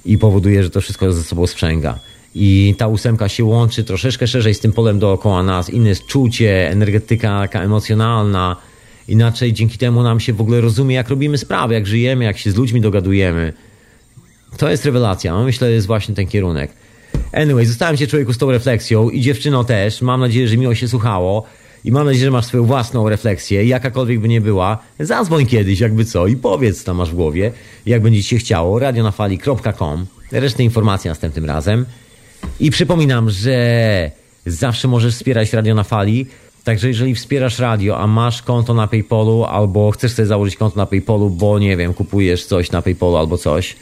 I 0.05 0.17
powoduje, 0.17 0.63
że 0.63 0.69
to 0.69 0.81
wszystko 0.81 1.13
ze 1.13 1.23
sobą 1.23 1.47
sprzęga. 1.47 1.99
I 2.35 2.75
ta 2.77 2.87
ósemka 2.87 3.29
się 3.29 3.45
łączy 3.45 3.83
troszeczkę 3.83 4.27
szerzej 4.27 4.53
z 4.53 4.59
tym 4.59 4.71
polem 4.71 4.99
dookoła 4.99 5.43
nas. 5.43 5.69
Inne 5.69 5.89
jest 5.89 6.05
czucie, 6.05 6.69
energetyka 6.69 7.41
taka 7.41 7.63
emocjonalna. 7.63 8.55
Inaczej 9.07 9.53
dzięki 9.53 9.77
temu 9.77 10.03
nam 10.03 10.19
się 10.19 10.33
w 10.33 10.41
ogóle 10.41 10.61
rozumie, 10.61 10.95
jak 10.95 11.09
robimy 11.09 11.37
sprawy, 11.37 11.73
jak 11.73 11.87
żyjemy, 11.87 12.25
jak 12.25 12.37
się 12.37 12.51
z 12.51 12.55
ludźmi 12.55 12.81
dogadujemy. 12.81 13.53
To 14.57 14.69
jest 14.69 14.85
rewelacja. 14.85 15.33
No, 15.33 15.43
myślę, 15.43 15.67
że 15.67 15.73
jest 15.73 15.87
właśnie 15.87 16.15
ten 16.15 16.27
kierunek. 16.27 16.71
Anyway, 17.33 17.65
zostałem 17.65 17.97
się 17.97 18.07
człowieku 18.07 18.33
z 18.33 18.37
tą 18.37 18.51
refleksją 18.51 19.09
i 19.09 19.21
dziewczyno 19.21 19.63
też. 19.63 20.01
Mam 20.01 20.19
nadzieję, 20.19 20.47
że 20.47 20.57
miło 20.57 20.75
się 20.75 20.87
słuchało. 20.87 21.45
I 21.85 21.91
mam 21.91 22.05
nadzieję, 22.05 22.25
że 22.25 22.31
masz 22.31 22.45
swoją 22.45 22.63
własną 22.63 23.09
refleksję, 23.09 23.65
jakakolwiek 23.65 24.19
by 24.19 24.27
nie 24.27 24.41
była. 24.41 24.77
Zadzwoń 24.99 25.45
kiedyś, 25.45 25.79
jakby 25.79 26.05
co, 26.05 26.27
i 26.27 26.35
powiedz, 26.35 26.83
co 26.83 26.93
masz 26.93 27.11
w 27.11 27.15
głowie, 27.15 27.51
jak 27.85 28.01
będzie 28.01 28.23
ci 28.23 28.29
się 28.29 28.37
chciało. 28.37 28.79
radionafali.com. 28.79 30.05
Resztę 30.31 30.63
informacji 30.63 31.07
następnym 31.07 31.45
razem. 31.45 31.85
I 32.59 32.71
przypominam, 32.71 33.29
że 33.29 34.11
zawsze 34.45 34.87
możesz 34.87 35.15
wspierać 35.15 35.53
Radio 35.53 35.75
na 35.75 35.83
Fali 35.83 36.25
Także 36.65 36.87
jeżeli 36.87 37.15
wspierasz 37.15 37.59
radio, 37.59 37.99
a 37.99 38.07
masz 38.07 38.41
konto 38.41 38.73
na 38.73 38.87
PayPalu, 38.87 39.43
albo 39.43 39.91
chcesz 39.91 40.11
sobie 40.11 40.25
założyć 40.25 40.55
konto 40.55 40.77
na 40.77 40.85
PayPalu, 40.85 41.29
bo 41.29 41.59
nie 41.59 41.77
wiem, 41.77 41.93
kupujesz 41.93 42.45
coś 42.45 42.71
na 42.71 42.81
PayPalu 42.81 43.15
albo 43.15 43.37
coś, 43.37 43.75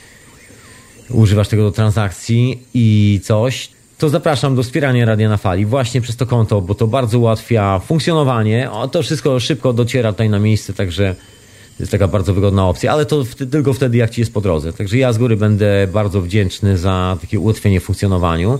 używasz 1.09 1.47
tego 1.47 1.63
do 1.63 1.71
transakcji 1.71 2.59
i 2.73 3.19
coś, 3.23 3.69
to 4.03 4.09
zapraszam 4.09 4.55
do 4.55 4.63
wspierania 4.63 5.05
Radia 5.05 5.29
na 5.29 5.37
Fali 5.37 5.65
właśnie 5.65 6.01
przez 6.01 6.15
to 6.15 6.25
konto, 6.25 6.61
bo 6.61 6.75
to 6.75 6.87
bardzo 6.87 7.19
ułatwia 7.19 7.79
funkcjonowanie. 7.79 8.71
O, 8.71 8.87
to 8.87 9.03
wszystko 9.03 9.39
szybko 9.39 9.73
dociera 9.73 10.11
tutaj 10.11 10.29
na 10.29 10.39
miejsce, 10.39 10.73
także 10.73 11.15
jest 11.79 11.91
taka 11.91 12.07
bardzo 12.07 12.33
wygodna 12.33 12.69
opcja, 12.69 12.91
ale 12.91 13.05
to 13.05 13.23
wtedy, 13.23 13.51
tylko 13.51 13.73
wtedy, 13.73 13.97
jak 13.97 14.09
ci 14.09 14.21
jest 14.21 14.33
po 14.33 14.41
drodze. 14.41 14.73
Także 14.73 14.97
ja 14.97 15.13
z 15.13 15.17
góry 15.17 15.37
będę 15.37 15.87
bardzo 15.93 16.21
wdzięczny 16.21 16.77
za 16.77 17.17
takie 17.21 17.39
ułatwienie 17.39 17.79
w 17.79 17.83
funkcjonowaniu. 17.83 18.59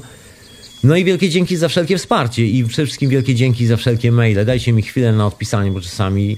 No 0.83 0.95
i 0.95 1.03
wielkie 1.03 1.29
dzięki 1.29 1.57
za 1.57 1.67
wszelkie 1.67 1.97
wsparcie 1.97 2.45
i 2.45 2.63
przede 2.63 2.85
wszystkim 2.85 3.09
wielkie 3.09 3.35
dzięki 3.35 3.65
za 3.65 3.77
wszelkie 3.77 4.11
maile. 4.11 4.45
Dajcie 4.45 4.73
mi 4.73 4.81
chwilę 4.81 5.13
na 5.13 5.27
odpisanie, 5.27 5.71
bo 5.71 5.81
czasami, 5.81 6.37